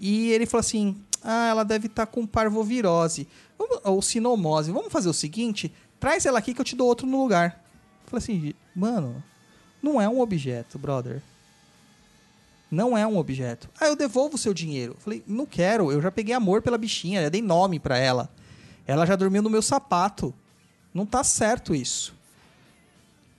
e 0.00 0.30
ele 0.30 0.46
falou 0.46 0.60
assim: 0.60 0.96
ah, 1.22 1.48
ela 1.48 1.64
deve 1.64 1.86
estar 1.86 2.06
com 2.06 2.26
parvovirose 2.26 3.28
Vamos- 3.58 3.80
ou 3.84 4.02
sinomose. 4.02 4.72
Vamos 4.72 4.92
fazer 4.92 5.08
o 5.08 5.12
seguinte: 5.14 5.72
traz 6.00 6.26
ela 6.26 6.38
aqui 6.38 6.52
que 6.54 6.60
eu 6.60 6.64
te 6.64 6.76
dou 6.76 6.86
outro 6.88 7.06
no 7.06 7.22
lugar. 7.22 7.62
Falei 8.06 8.22
assim, 8.22 8.54
mano, 8.74 9.22
não 9.82 10.00
é 10.00 10.08
um 10.08 10.20
objeto, 10.20 10.78
brother. 10.78 11.22
Não 12.70 12.96
é 12.96 13.06
um 13.06 13.18
objeto. 13.18 13.68
Ah, 13.78 13.86
eu 13.86 13.96
devolvo 13.96 14.36
o 14.36 14.38
seu 14.38 14.54
dinheiro. 14.54 14.96
Falei, 14.98 15.22
não 15.26 15.44
quero, 15.44 15.92
eu 15.92 16.00
já 16.00 16.10
peguei 16.10 16.34
amor 16.34 16.62
pela 16.62 16.78
bichinha, 16.78 17.20
eu 17.20 17.30
dei 17.30 17.42
nome 17.42 17.78
pra 17.78 17.98
ela. 17.98 18.30
Ela 18.86 19.04
já 19.06 19.14
dormiu 19.14 19.42
no 19.42 19.50
meu 19.50 19.60
sapato. 19.62 20.34
Não 20.92 21.04
tá 21.06 21.22
certo 21.22 21.74
isso. 21.74 22.14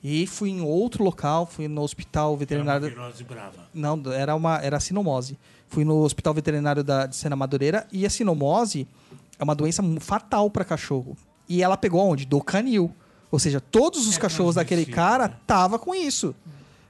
E 0.04 0.28
fui 0.28 0.50
em 0.50 0.62
outro 0.62 1.04
local, 1.04 1.46
fui 1.46 1.68
no 1.68 1.82
hospital 1.82 2.26
Era 2.26 2.32
uma 2.32 2.38
veterinário. 2.40 2.96
brava. 3.28 3.58
Não, 3.74 4.02
era 4.12 4.36
uma 4.36 4.58
era 4.62 4.80
sinomose. 4.80 5.38
Fui 5.70 5.86
no 5.86 6.00
hospital 6.02 6.34
veterinário 6.34 6.84
da, 6.84 7.06
de 7.06 7.16
Sena 7.16 7.36
Madureira 7.36 7.88
e 7.92 8.06
a 8.06 8.10
sinomose 8.10 8.86
é 9.40 9.44
uma 9.44 9.56
doença 9.56 9.82
fatal 10.00 10.50
para 10.52 10.66
cachorro. 10.66 11.16
E 11.48 11.64
ela 11.64 11.78
pegou 11.78 12.02
onde? 12.06 12.26
Do 12.26 12.42
canil. 12.42 12.92
Ou 13.32 13.40
seja, 13.40 13.60
todos 13.60 14.06
os 14.08 14.18
É 14.18 14.20
cachorros 14.20 14.56
daquele 14.56 14.86
cara 14.86 15.28
né? 15.30 15.36
tava 15.48 15.80
com 15.80 15.96
isso. 15.96 16.36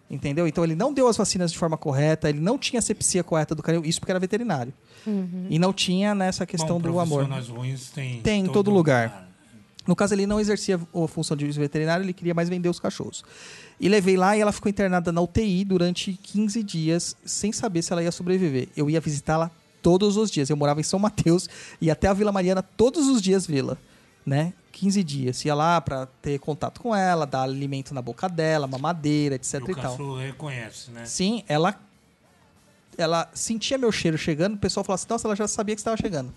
Entendeu? 0.10 0.48
Então 0.48 0.64
ele 0.64 0.76
não 0.76 0.94
deu 0.94 1.08
as 1.08 1.16
vacinas 1.18 1.52
de 1.52 1.58
forma 1.58 1.78
correta, 1.78 2.30
ele 2.30 2.40
não 2.40 2.58
tinha 2.58 2.80
a 2.80 2.82
sepsia 2.82 3.24
correta 3.24 3.56
do 3.56 3.64
canil, 3.64 3.84
isso 3.86 4.00
porque 4.00 4.12
era 4.12 4.20
veterinário. 4.20 4.74
E 5.50 5.58
não 5.58 5.72
tinha 5.74 6.14
nessa 6.14 6.46
questão 6.46 6.80
Bom, 6.80 6.92
do 6.92 7.00
amor. 7.00 7.28
ruins 7.50 7.90
tem, 7.90 8.22
Tem 8.22 8.44
em 8.46 8.48
todo 8.48 8.70
lugar. 8.70 9.28
No 9.86 9.96
caso, 9.96 10.14
ele 10.14 10.26
não 10.26 10.40
exercia 10.40 10.80
a 10.80 11.08
função 11.08 11.36
de 11.36 11.46
veterinário, 11.52 12.06
ele 12.06 12.14
queria 12.14 12.34
mais 12.34 12.48
vender 12.50 12.70
os 12.70 12.80
cachorros. 12.80 13.24
E 13.80 13.90
levei 13.90 14.16
lá 14.16 14.38
e 14.38 14.40
ela 14.42 14.52
ficou 14.52 14.70
internada 14.70 15.12
na 15.12 15.20
UTI 15.22 15.66
durante 15.66 16.14
15 16.14 16.64
dias, 16.64 17.18
sem 17.26 17.52
saber 17.52 17.82
se 17.82 17.92
ela 17.92 18.02
ia 18.02 18.12
sobreviver. 18.12 18.70
Eu 18.78 18.90
ia 18.90 19.02
visitá-la 19.02 19.52
todos 19.82 20.16
os 20.16 20.32
dias. 20.32 20.50
Eu 20.50 20.56
morava 20.56 20.80
em 20.80 20.84
São 20.84 21.00
Mateus 21.00 21.50
e 21.82 21.92
até 21.92 22.08
a 22.08 22.14
Vila 22.14 22.32
Mariana 22.32 22.64
todos 22.64 23.08
os 23.10 23.22
dias 23.22 23.46
vê-la, 23.46 23.78
né? 24.26 24.54
15 24.72 25.04
dias. 25.04 25.44
Ia 25.46 25.54
lá 25.54 25.82
pra 25.82 26.06
ter 26.22 26.40
contato 26.40 26.80
com 26.82 26.96
ela, 26.96 27.26
dar 27.28 27.44
alimento 27.44 27.94
na 27.94 28.02
boca 28.02 28.30
dela, 28.30 28.66
mamadeira, 28.66 29.36
etc 29.36 29.56
E 29.56 29.58
e, 29.58 29.60
o 29.72 29.76
tal. 29.76 29.92
cachorro 29.92 30.18
reconhece, 30.18 30.92
né? 30.92 31.06
Sim, 31.06 31.44
ela 31.48 31.78
ela 32.98 33.30
sentia 33.34 33.78
meu 33.78 33.92
cheiro 33.92 34.18
chegando, 34.18 34.54
o 34.54 34.58
pessoal 34.58 34.84
falava 34.84 35.02
assim: 35.02 35.08
"Nossa, 35.10 35.28
ela 35.28 35.36
já 35.36 35.48
sabia 35.48 35.76
que 35.76 35.82
estava 35.82 35.98
chegando". 35.98 36.34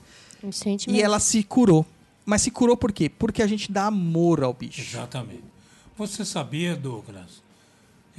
E 0.92 1.00
ela 1.02 1.18
se 1.20 1.42
curou. 1.42 1.86
Mas 2.26 2.42
se 2.42 2.50
curou 2.50 2.76
por 2.76 2.92
quê? 2.92 3.08
Porque 3.08 3.40
a 3.40 3.46
gente 3.46 3.70
dá 3.70 3.86
amor 3.86 4.42
ao 4.42 4.52
bicho. 4.52 4.80
Exatamente. 4.80 5.44
Você 5.96 6.24
sabia, 6.24 6.74
Douglas? 6.76 7.40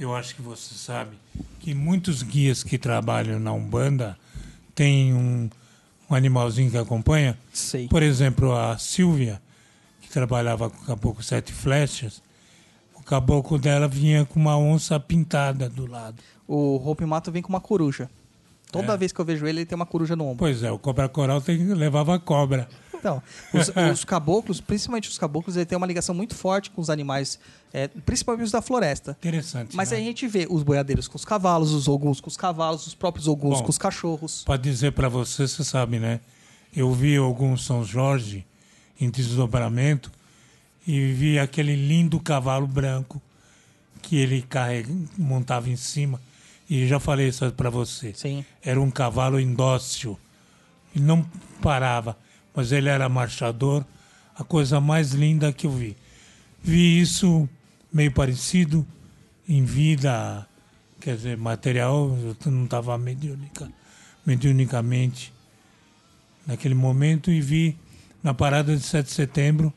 Eu 0.00 0.14
acho 0.16 0.34
que 0.34 0.40
você 0.42 0.74
sabe 0.74 1.16
que 1.60 1.74
muitos 1.74 2.22
guias 2.22 2.62
que 2.64 2.78
trabalham 2.78 3.38
na 3.38 3.52
Umbanda 3.52 4.16
têm 4.74 5.12
um, 5.12 5.50
um 6.10 6.14
animalzinho 6.14 6.70
que 6.70 6.78
acompanha. 6.78 7.38
Sei. 7.52 7.86
Por 7.88 8.02
exemplo, 8.02 8.52
a 8.56 8.78
Silvia, 8.78 9.42
que 10.00 10.08
trabalhava 10.08 10.70
com 10.70 10.82
o 10.82 10.86
caboclo 10.86 11.22
Sete 11.22 11.52
Flechas, 11.52 12.22
o 12.94 13.02
caboclo 13.02 13.58
dela 13.58 13.86
vinha 13.88 14.24
com 14.24 14.40
uma 14.40 14.56
onça 14.56 14.98
pintada 14.98 15.68
do 15.68 15.86
lado. 15.86 16.22
O 16.46 16.76
Hope 16.88 17.04
Mato 17.04 17.30
vem 17.30 17.42
com 17.42 17.50
uma 17.50 17.60
coruja. 17.60 18.08
Toda 18.70 18.92
É. 18.94 18.96
vez 18.96 19.12
que 19.12 19.20
eu 19.20 19.24
vejo 19.24 19.46
ele, 19.46 19.60
ele 19.60 19.66
tem 19.66 19.76
uma 19.76 19.86
coruja 19.86 20.14
no 20.14 20.24
ombro. 20.24 20.38
Pois 20.38 20.62
é, 20.62 20.70
o 20.70 20.78
cobra 20.78 21.08
coral 21.08 21.40
tem, 21.40 21.56
levava 21.74 22.14
a 22.14 22.18
cobra. 22.18 22.68
Então, 22.98 23.22
os, 23.52 23.70
os 23.92 24.04
caboclos, 24.04 24.60
principalmente 24.60 25.08
os 25.08 25.18
caboclos, 25.18 25.56
ele 25.56 25.66
tem 25.66 25.76
uma 25.76 25.86
ligação 25.86 26.14
muito 26.14 26.34
forte 26.34 26.70
com 26.70 26.80
os 26.80 26.90
animais, 26.90 27.38
é, 27.72 27.88
principalmente 27.88 28.44
os 28.44 28.50
da 28.50 28.60
floresta. 28.60 29.16
Interessante. 29.20 29.76
Mas 29.76 29.90
né? 29.90 29.96
aí 29.96 30.02
a 30.02 30.06
gente 30.06 30.26
vê 30.26 30.46
os 30.50 30.62
boiadeiros 30.62 31.08
com 31.08 31.16
os 31.16 31.24
cavalos, 31.24 31.72
os 31.72 31.88
oguns 31.88 32.20
com 32.20 32.28
os 32.28 32.36
cavalos, 32.36 32.86
os 32.86 32.94
próprios 32.94 33.28
oguns 33.28 33.58
Bom. 33.58 33.64
com 33.64 33.70
os 33.70 33.78
cachorros. 33.78 34.42
Para 34.44 34.56
dizer 34.56 34.92
para 34.92 35.08
você, 35.08 35.46
você 35.46 35.64
sabe, 35.64 35.98
né? 35.98 36.20
Eu 36.74 36.92
vi 36.92 37.16
algum 37.16 37.56
São 37.56 37.84
Jorge 37.84 38.44
em 39.00 39.08
desdobramento 39.08 40.10
e 40.86 41.12
vi 41.12 41.38
aquele 41.38 41.76
lindo 41.76 42.18
cavalo 42.18 42.66
branco 42.66 43.22
que 44.02 44.16
ele 44.16 44.42
carrega, 44.42 44.92
montava 45.16 45.68
em 45.68 45.76
cima. 45.76 46.20
E 46.68 46.86
já 46.86 47.00
falei 47.00 47.28
isso 47.28 47.50
para 47.52 47.70
você. 47.70 48.12
Sim. 48.14 48.44
Era 48.62 48.80
um 48.80 48.90
cavalo 48.90 49.40
indócil. 49.40 50.18
Ele 50.94 51.04
não 51.04 51.24
parava, 51.62 52.16
mas 52.58 52.72
ele 52.72 52.88
era 52.88 53.08
marchador. 53.08 53.86
A 54.34 54.42
coisa 54.42 54.80
mais 54.80 55.12
linda 55.12 55.52
que 55.52 55.64
eu 55.64 55.70
vi. 55.70 55.96
Vi 56.60 57.00
isso 57.00 57.48
meio 57.92 58.10
parecido 58.10 58.84
em 59.48 59.64
vida, 59.64 60.44
quer 61.00 61.14
dizer, 61.14 61.36
material, 61.36 62.18
eu 62.44 62.50
não 62.50 62.64
estava 62.64 62.98
mediúnica, 62.98 63.70
mediunicamente 64.26 65.32
naquele 66.44 66.74
momento 66.74 67.30
e 67.30 67.40
vi 67.40 67.78
na 68.24 68.34
parada 68.34 68.76
de 68.76 68.82
7 68.82 69.06
de 69.06 69.12
setembro 69.12 69.72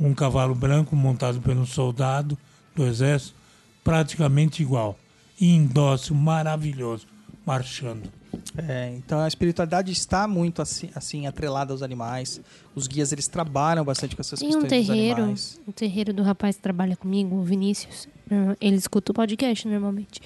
um 0.00 0.12
cavalo 0.12 0.52
branco 0.52 0.96
montado 0.96 1.40
por 1.40 1.56
um 1.56 1.64
soldado 1.64 2.36
do 2.74 2.84
exército, 2.84 3.36
praticamente 3.84 4.60
igual, 4.62 4.98
indócil, 5.40 6.16
maravilhoso, 6.16 7.06
marchando. 7.46 8.10
É, 8.56 8.94
então 8.96 9.20
a 9.20 9.28
espiritualidade 9.28 9.90
está 9.92 10.26
muito 10.28 10.62
assim, 10.62 10.90
assim 10.94 11.26
atrelada 11.26 11.72
aos 11.72 11.82
animais. 11.82 12.40
Os 12.74 12.86
guias 12.86 13.12
eles 13.12 13.28
trabalham 13.28 13.84
bastante 13.84 14.14
com 14.16 14.22
essas 14.22 14.38
Tem 14.40 14.48
um 14.48 14.60
questões 14.60 14.86
dos 14.86 14.86
terreiro, 14.94 15.18
animais. 15.22 15.60
um 15.66 15.72
terreiro 15.72 16.12
do 16.12 16.22
rapaz 16.22 16.56
que 16.56 16.62
trabalha 16.62 16.96
comigo, 16.96 17.36
o 17.36 17.42
Vinícius. 17.42 18.08
Ah, 18.30 18.56
Ele 18.60 18.76
escuta 18.76 19.12
o 19.12 19.14
podcast 19.14 19.66
normalmente. 19.68 20.20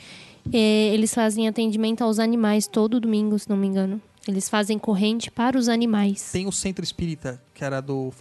É, 0.53 0.59
eles 0.95 1.13
fazem 1.13 1.47
atendimento 1.49 2.03
aos 2.03 2.19
animais 2.19 2.67
todo 2.67 2.99
domingo, 3.01 3.39
se 3.39 3.49
não 3.49 3.57
me 3.57 3.67
engano. 3.67 4.01
Eles 4.27 4.49
fazem 4.49 4.79
corrente 4.79 5.31
para 5.31 5.57
os 5.57 5.69
animais. 5.69 6.31
Tem 6.31 6.47
o 6.47 6.53
Centro 6.53 6.85
Espírita, 6.85 7.41
que 7.55 7.65
era 7.65 7.81
do. 7.81 8.13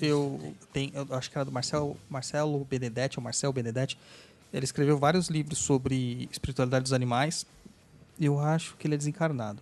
Eu, 0.00 0.38
tem, 0.72 0.92
eu 0.94 1.06
acho 1.16 1.30
que 1.30 1.38
era 1.38 1.44
do 1.44 1.50
Marcel, 1.52 1.96
Marcelo 2.08 2.66
Benedetti, 2.68 3.18
ou 3.18 3.24
Marcel 3.24 3.50
Benedetti. 3.52 3.96
Ele 4.52 4.64
escreveu 4.64 4.98
vários 4.98 5.28
livros 5.28 5.58
sobre 5.58 6.28
espiritualidade 6.30 6.82
dos 6.82 6.92
animais. 6.92 7.46
Eu 8.20 8.38
acho 8.38 8.76
que 8.76 8.86
ele 8.86 8.94
é 8.94 8.98
desencarnado. 8.98 9.60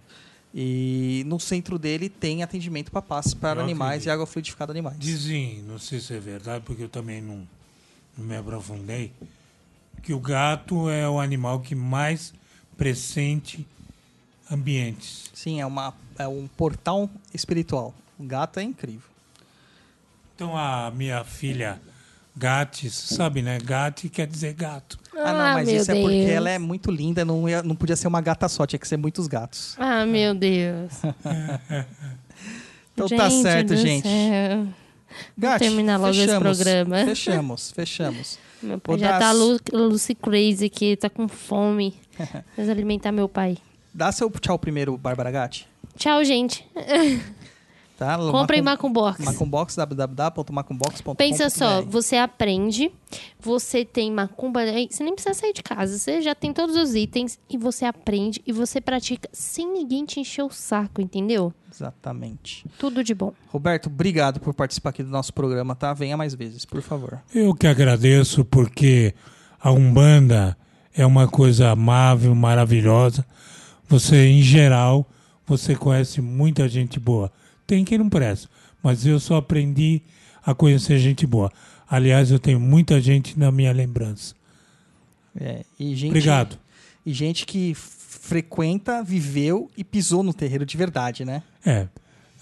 E 0.55 1.23
no 1.27 1.41
centro 1.41 1.79
dele 1.79 2.09
tem 2.11 2.43
atendimento 2.43 2.91
para 2.93 3.01
passe 3.01 3.35
para 3.35 3.61
Eu 3.61 3.65
animais 3.65 3.89
acredito. 3.89 4.07
e 4.09 4.11
água 4.11 4.27
fluidificada 4.27 4.73
animais. 4.73 4.99
Dizem, 4.99 5.63
não 5.63 5.79
sei 5.79 5.99
se 5.99 6.15
é 6.15 6.21
verdade, 6.21 6.63
porque 6.67 6.83
eu 6.83 6.89
também 6.89 7.23
não, 7.23 7.49
não 8.17 8.27
me 8.27 8.37
aprofundei, 8.37 9.13
que 10.03 10.13
o 10.13 10.21
gato 10.21 10.91
é 10.91 11.09
o 11.09 11.19
animal 11.19 11.61
que 11.61 11.75
mais 11.75 12.35
pressente 12.77 13.67
ambientes. 14.51 15.31
Sim, 15.33 15.61
é, 15.61 15.67
uma, 15.67 15.95
é 16.19 16.29
um 16.29 16.47
portal 16.47 17.09
espiritual. 17.33 17.95
O 18.19 18.25
gato 18.25 18.61
é 18.61 18.63
incrível. 18.63 19.09
Então 20.35 20.57
a 20.57 20.91
minha 20.91 21.25
filha 21.25 21.81
Gates, 22.35 22.95
sabe, 22.95 23.43
né? 23.43 23.59
Gati 23.63 24.09
quer 24.09 24.27
dizer 24.27 24.55
gato. 24.55 24.99
Ah, 25.15 25.33
não, 25.33 25.39
mas 25.55 25.69
meu 25.69 25.77
isso 25.77 25.91
é 25.91 26.01
porque 26.01 26.31
ela 26.31 26.49
é 26.49 26.59
muito 26.59 26.91
linda, 26.91 27.25
não, 27.25 27.47
ia- 27.49 27.63
não 27.63 27.75
podia 27.77 27.95
ser 27.95 28.09
uma 28.09 28.21
gata 28.23 28.49
só, 28.49 28.67
tinha 28.67 28.79
que 28.79 28.89
ser 28.89 28.97
muitos 28.97 29.27
gatos. 29.27 29.75
Ah, 29.79 30.07
meu 30.07 30.35
Deus. 30.35 30.93
Então 32.95 33.09
tá 33.09 33.31
certo, 33.31 33.69
do 33.69 33.77
gente. 33.77 34.07
céu. 34.07 34.67
Gati, 35.37 35.61
terminar 35.61 35.97
logo 35.99 36.11
esse 36.11 36.21
fechamos, 36.27 36.43
programa. 36.59 37.05
Fechamos, 37.07 37.71
fechamos. 37.73 38.39
Meu 38.63 38.79
pai 38.79 38.97
Vou 38.97 38.99
já 39.05 39.13
dar 39.13 39.19
tá 39.19 39.33
Lu 39.33 39.59
Lucy 39.73 40.15
Crazy 40.15 40.67
aqui, 40.67 40.95
tá 40.97 41.11
com 41.11 41.27
fome. 41.27 41.95
Vamos 42.57 42.71
alimentar 42.71 43.11
meu 43.11 43.29
pai. 43.29 43.59
Dá 43.93 44.13
seu 44.13 44.31
tchau 44.31 44.59
primeiro, 44.59 44.97
Bárbara 44.97 45.31
Gatti. 45.31 45.67
Tchau, 45.97 46.23
gente. 46.23 46.65
Tá? 48.07 48.17
Comprem 48.33 48.61
Macum- 48.63 48.89
Macumbox. 48.89 49.25
Macumbox, 49.25 49.77
www.macumbox.com. 49.77 51.15
Pensa 51.15 51.49
só, 51.51 51.83
você 51.83 52.17
aprende, 52.17 52.91
você 53.41 53.85
tem 53.85 54.11
macumba, 54.11 54.61
aí 54.61 54.89
você 54.91 55.05
nem 55.05 55.15
precisa 55.15 55.35
sair 55.35 55.53
de 55.53 55.63
casa, 55.63 55.97
você 55.99 56.21
já 56.21 56.35
tem 56.35 56.53
todos 56.53 56.75
os 56.77 56.95
itens 56.95 57.39
e 57.49 57.57
você 57.57 57.85
aprende 57.85 58.43
e 58.47 58.53
você 58.53 58.81
pratica 58.81 59.29
sem 59.33 59.71
ninguém 59.73 60.05
te 60.05 60.21
encher 60.21 60.43
o 60.43 60.51
saco, 60.51 61.01
entendeu? 61.01 61.53
Exatamente. 61.73 62.67
Tudo 62.79 63.03
de 63.05 63.15
bom. 63.15 63.33
Roberto, 63.49 63.87
obrigado 63.87 64.41
por 64.41 64.53
participar 64.55 64.91
aqui 64.91 65.03
do 65.03 65.11
nosso 65.11 65.33
programa, 65.33 65.75
tá? 65.75 65.93
Venha 65.95 66.17
mais 66.17 66.35
vezes, 66.35 66.65
por 66.65 66.83
favor. 66.83 67.21
Eu 67.35 67.55
que 67.55 67.67
agradeço 67.67 68.45
porque 68.45 69.15
a 69.61 69.71
Umbanda 69.71 70.57
é 70.95 71.07
uma 71.07 71.27
coisa 71.29 71.71
amável, 71.71 72.35
maravilhosa. 72.35 73.25
Você, 73.89 74.27
em 74.27 74.43
geral, 74.43 75.07
você 75.47 75.75
conhece 75.75 76.21
muita 76.21 76.69
gente 76.69 76.99
boa. 77.01 77.31
Tem 77.67 77.85
quem 77.85 77.99
não 77.99 78.09
presta, 78.09 78.49
mas 78.83 79.07
eu 79.07 79.19
só 79.21 79.37
aprendi 79.37 80.03
a 80.45 80.55
conhecer 80.55 80.99
gente 80.99 81.27
boa. 81.27 81.51
Aliás, 81.89 82.31
eu 82.31 82.39
tenho 82.39 82.59
muita 82.59 83.01
gente 83.01 83.39
na 83.39 83.53
minha 83.53 83.73
lembrança. 83.73 84.35
É, 85.39 85.65
e 85.79 85.95
gente, 85.95 86.11
Obrigado. 86.11 86.59
e 87.05 87.13
gente 87.13 87.47
que 87.47 87.75
frequenta, 87.75 89.03
viveu 89.03 89.71
e 89.77 89.83
pisou 89.83 90.23
no 90.23 90.33
terreiro 90.33 90.65
de 90.65 90.77
verdade, 90.77 91.25
né? 91.25 91.43
É. 91.65 91.89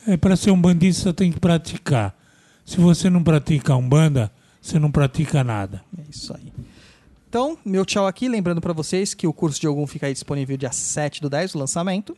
é 0.06 0.16
para 0.16 0.36
ser 0.36 0.50
um 0.50 0.60
bandista 0.60 1.04
você 1.04 1.12
tem 1.12 1.32
que 1.32 1.40
praticar. 1.40 2.16
Se 2.64 2.78
você 2.78 3.10
não 3.10 3.22
pratica 3.22 3.74
umbanda, 3.74 4.30
você 4.60 4.78
não 4.78 4.90
pratica 4.90 5.42
nada. 5.42 5.82
É 5.98 6.02
isso 6.10 6.34
aí. 6.34 6.52
Então, 7.28 7.56
meu 7.64 7.84
tchau 7.84 8.06
aqui, 8.06 8.28
lembrando 8.28 8.60
para 8.60 8.72
vocês 8.72 9.14
que 9.14 9.26
o 9.26 9.32
curso 9.32 9.60
de 9.60 9.68
Ogum 9.68 9.86
fica 9.86 10.06
aí 10.06 10.12
disponível 10.12 10.56
dia 10.56 10.72
7 10.72 11.20
do 11.20 11.30
10, 11.30 11.54
o 11.54 11.58
lançamento, 11.58 12.16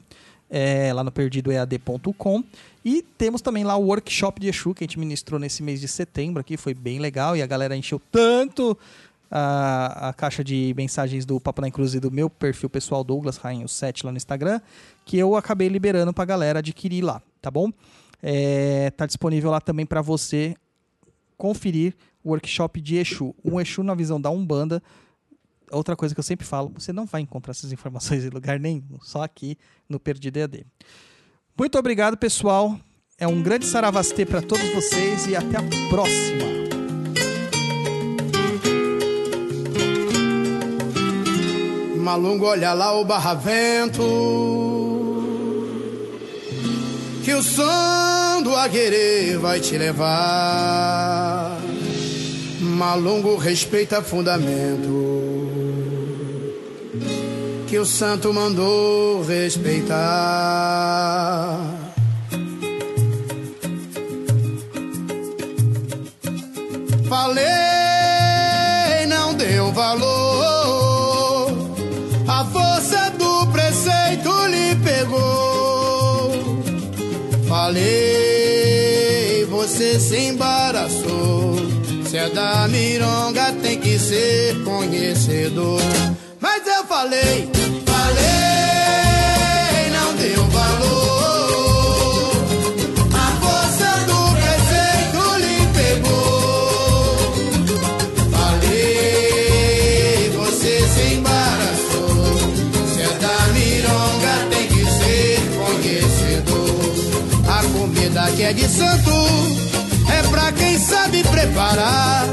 é, 0.53 0.93
lá 0.93 1.03
no 1.03 1.11
perdidoead.com. 1.11 2.45
E 2.85 3.03
temos 3.17 3.41
também 3.41 3.65
lá 3.65 3.75
o 3.77 3.87
workshop 3.87 4.39
de 4.39 4.49
Exu, 4.49 4.75
que 4.75 4.85
a 4.85 4.87
gente 4.87 4.99
ministrou 4.99 5.41
nesse 5.41 5.63
mês 5.63 5.81
de 5.81 5.89
setembro 5.89 6.41
aqui, 6.41 6.59
foi 6.59 6.75
bem 6.75 6.99
legal, 6.99 7.35
e 7.35 7.41
a 7.41 7.47
galera 7.47 7.75
encheu 7.75 8.01
tanto 8.11 8.77
a, 9.31 10.11
a 10.11 10.13
caixa 10.13 10.45
de 10.45 10.75
mensagens 10.77 11.25
do 11.25 11.41
Papo 11.41 11.63
na 11.63 11.71
Cruz 11.71 11.95
e 11.95 12.01
do 12.01 12.11
meu 12.11 12.29
perfil 12.29 12.69
pessoal 12.69 13.03
Douglas 13.03 13.39
Rainho 13.39 13.67
7 13.67 14.05
lá 14.05 14.13
no 14.13 14.19
Instagram, 14.19 14.61
que 15.07 15.17
eu 15.17 15.35
acabei 15.37 15.69
liberando 15.69 16.13
pra 16.13 16.27
galera 16.27 16.59
adquirir 16.59 17.03
lá, 17.03 17.23
tá 17.41 17.51
bom? 17.51 17.73
É, 18.23 18.91
tá 18.91 19.07
disponível 19.07 19.51
lá 19.51 19.61
também 19.61 19.87
para 19.87 20.03
você 20.03 20.55
conferir 21.39 21.95
o 22.23 22.31
workshop 22.31 22.81
de 22.81 22.97
Exu. 22.97 23.35
Um 23.45 23.59
Exu 23.59 23.83
na 23.83 23.95
visão 23.95 24.21
da 24.21 24.31
Umbanda. 24.31 24.83
Outra 25.73 25.97
coisa 25.97 26.15
que 26.15 26.21
eu 26.21 26.25
sempre 26.25 26.47
falo, 26.47 26.71
você 26.75 26.93
não 26.93 27.07
vai 27.07 27.23
encontrar 27.23 27.53
essas 27.53 27.73
informações 27.73 28.25
em 28.25 28.29
lugar 28.29 28.61
nenhum, 28.61 28.99
só 29.01 29.23
aqui 29.23 29.57
no 29.89 29.99
Perdido 29.99 30.37
EAD. 30.37 30.67
Muito 31.59 31.79
obrigado, 31.79 32.17
pessoal. 32.17 32.79
É 33.19 33.27
um 33.27 33.43
grande 33.43 33.67
saravastê 33.67 34.27
para 34.27 34.43
todos 34.43 34.69
vocês 34.75 35.27
e 35.27 35.37
até 35.37 35.57
a 35.57 35.63
próxima. 35.89 36.63
Malungo, 41.97 42.47
olha 42.47 42.73
lá 42.73 42.99
o 42.99 43.05
barravento 43.05 44.03
Que 47.23 47.33
o 47.33 47.43
som 47.43 48.43
do 48.43 48.57
aguerê 48.57 49.39
vai 49.39 49.61
te 49.61 49.79
levar 49.79 51.59
Malungo 52.61 53.37
respeita 53.37 54.03
fundamento 54.03 55.52
Que 57.73 57.79
o 57.79 57.87
santo 57.87 58.35
mandou 58.35 59.25
respeitar 59.25 59.97
Falei, 67.09 67.47
não 69.09 69.33
deu 69.33 69.73
valor. 69.73 71.51
A 72.29 72.45
força 72.45 73.11
do 73.19 73.47
preceito 73.47 74.31
lhe 74.49 74.77
pegou. 74.85 76.33
Falei, 77.49 79.47
você 79.49 79.99
se 79.99 80.19
embaraçou. 80.27 81.57
Se 82.05 82.19
é 82.19 82.29
da 82.29 82.69
mironga, 82.69 83.51
tem 83.63 83.81
que 83.81 83.99
ser 83.99 84.63
conhecedor. 84.63 85.81
Falei, 86.95 87.49
falei, 87.87 88.23
não 89.93 90.15
deu 90.15 90.45
valor. 90.51 92.33
A 93.15 93.27
força 93.41 93.91
do 94.05 94.19
preceito 94.37 95.23
lhe 95.39 95.61
pegou. 95.73 97.17
Falei, 98.31 100.19
você 100.37 100.73
se 100.87 101.05
embaraçou. 101.15 102.37
Se 102.95 103.01
é 103.01 103.13
da 103.21 103.39
mironga, 103.55 104.35
tem 104.51 104.67
que 104.69 104.85
ser 104.85 105.41
conhecedor. 105.57 106.93
A 107.49 107.59
comida 107.73 108.23
que 108.37 108.43
é 108.43 108.53
de 108.53 108.69
santo 108.69 109.17
é 110.15 110.23
pra 110.29 110.53
quem 110.53 110.79
sabe 110.79 111.25
preparar. 111.25 112.29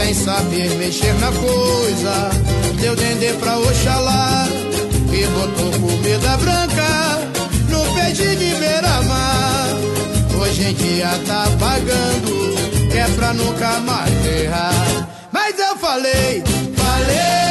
Sem 0.00 0.14
saber 0.14 0.70
mexer 0.76 1.12
na 1.20 1.30
coisa, 1.30 2.30
deu 2.80 2.96
dendê 2.96 3.34
pra 3.34 3.58
Oxalá. 3.58 4.48
E 5.12 5.26
botou 5.26 5.70
comida 5.78 6.38
branca 6.38 7.18
no 7.68 7.84
peixe 7.94 8.34
de 8.34 8.54
beira-mar. 8.54 9.66
Hoje 10.40 10.70
em 10.70 10.74
dia 10.74 11.10
tá 11.26 11.44
pagando, 11.60 12.94
é 12.96 13.14
pra 13.14 13.34
nunca 13.34 13.78
mais 13.80 14.26
errar. 14.26 15.06
Mas 15.30 15.58
eu 15.58 15.76
falei, 15.76 16.42
falei, 16.76 17.49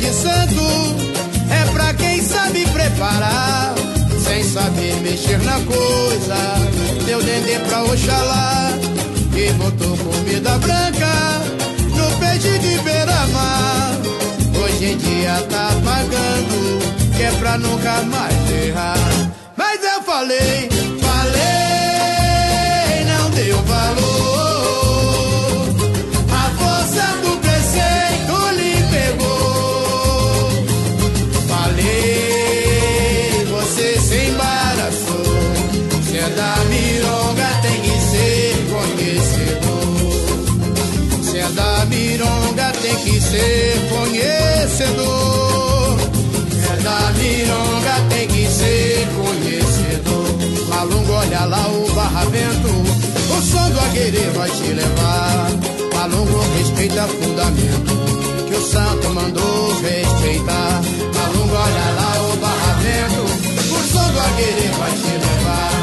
de 0.00 0.12
santo 0.14 0.96
é 1.50 1.72
pra 1.72 1.92
quem 1.94 2.22
sabe 2.22 2.66
preparar. 2.66 3.74
Sem 4.24 4.42
saber 4.42 4.94
mexer 5.02 5.38
na 5.42 5.60
coisa, 5.60 6.36
deu 7.04 7.22
dendê 7.22 7.58
pra 7.60 7.84
Oxalá. 7.84 8.72
E 9.36 9.52
botou 9.52 9.96
comida 9.96 10.58
branca 10.58 11.42
no 11.94 12.18
peixe 12.18 12.58
de 12.58 12.78
beira-mar. 12.78 13.92
Hoje 14.62 14.92
em 14.92 14.96
dia 14.96 15.34
tá 15.50 15.70
pagando, 15.84 17.16
que 17.16 17.22
é 17.22 17.30
pra 17.32 17.58
nunca 17.58 18.02
mais 18.02 18.64
errar. 18.64 18.98
Mas 19.56 19.80
eu 19.82 20.02
falei, 20.02 20.68
falei, 20.70 20.89
ser 43.40 43.80
conhecedor. 43.88 45.96
da 46.82 47.12
Mironga 47.18 47.94
tem 48.10 48.28
que 48.28 48.46
ser 48.46 49.08
conhecedor. 49.16 50.28
Malungo, 50.68 51.12
olha 51.12 51.44
lá 51.46 51.66
o 51.68 51.90
barramento. 51.94 52.68
O 52.68 53.42
som 53.42 53.70
do 53.70 53.80
aguerê 53.80 54.28
vai 54.36 54.50
te 54.50 54.72
levar. 54.72 55.50
Malungo, 55.94 56.44
respeita 56.58 57.08
fundamento. 57.08 57.98
Que 58.46 58.54
o 58.54 58.62
santo 58.62 59.08
mandou 59.10 59.80
respeitar. 59.80 60.82
Malungo, 61.14 61.54
olha 61.54 61.90
lá 61.98 62.12
o 62.28 62.36
barramento. 62.36 63.24
O 63.74 63.76
som 63.92 64.08
do 64.12 64.20
aguerê 64.20 64.68
vai 64.78 64.92
te 64.92 65.12
levar. 65.24 65.79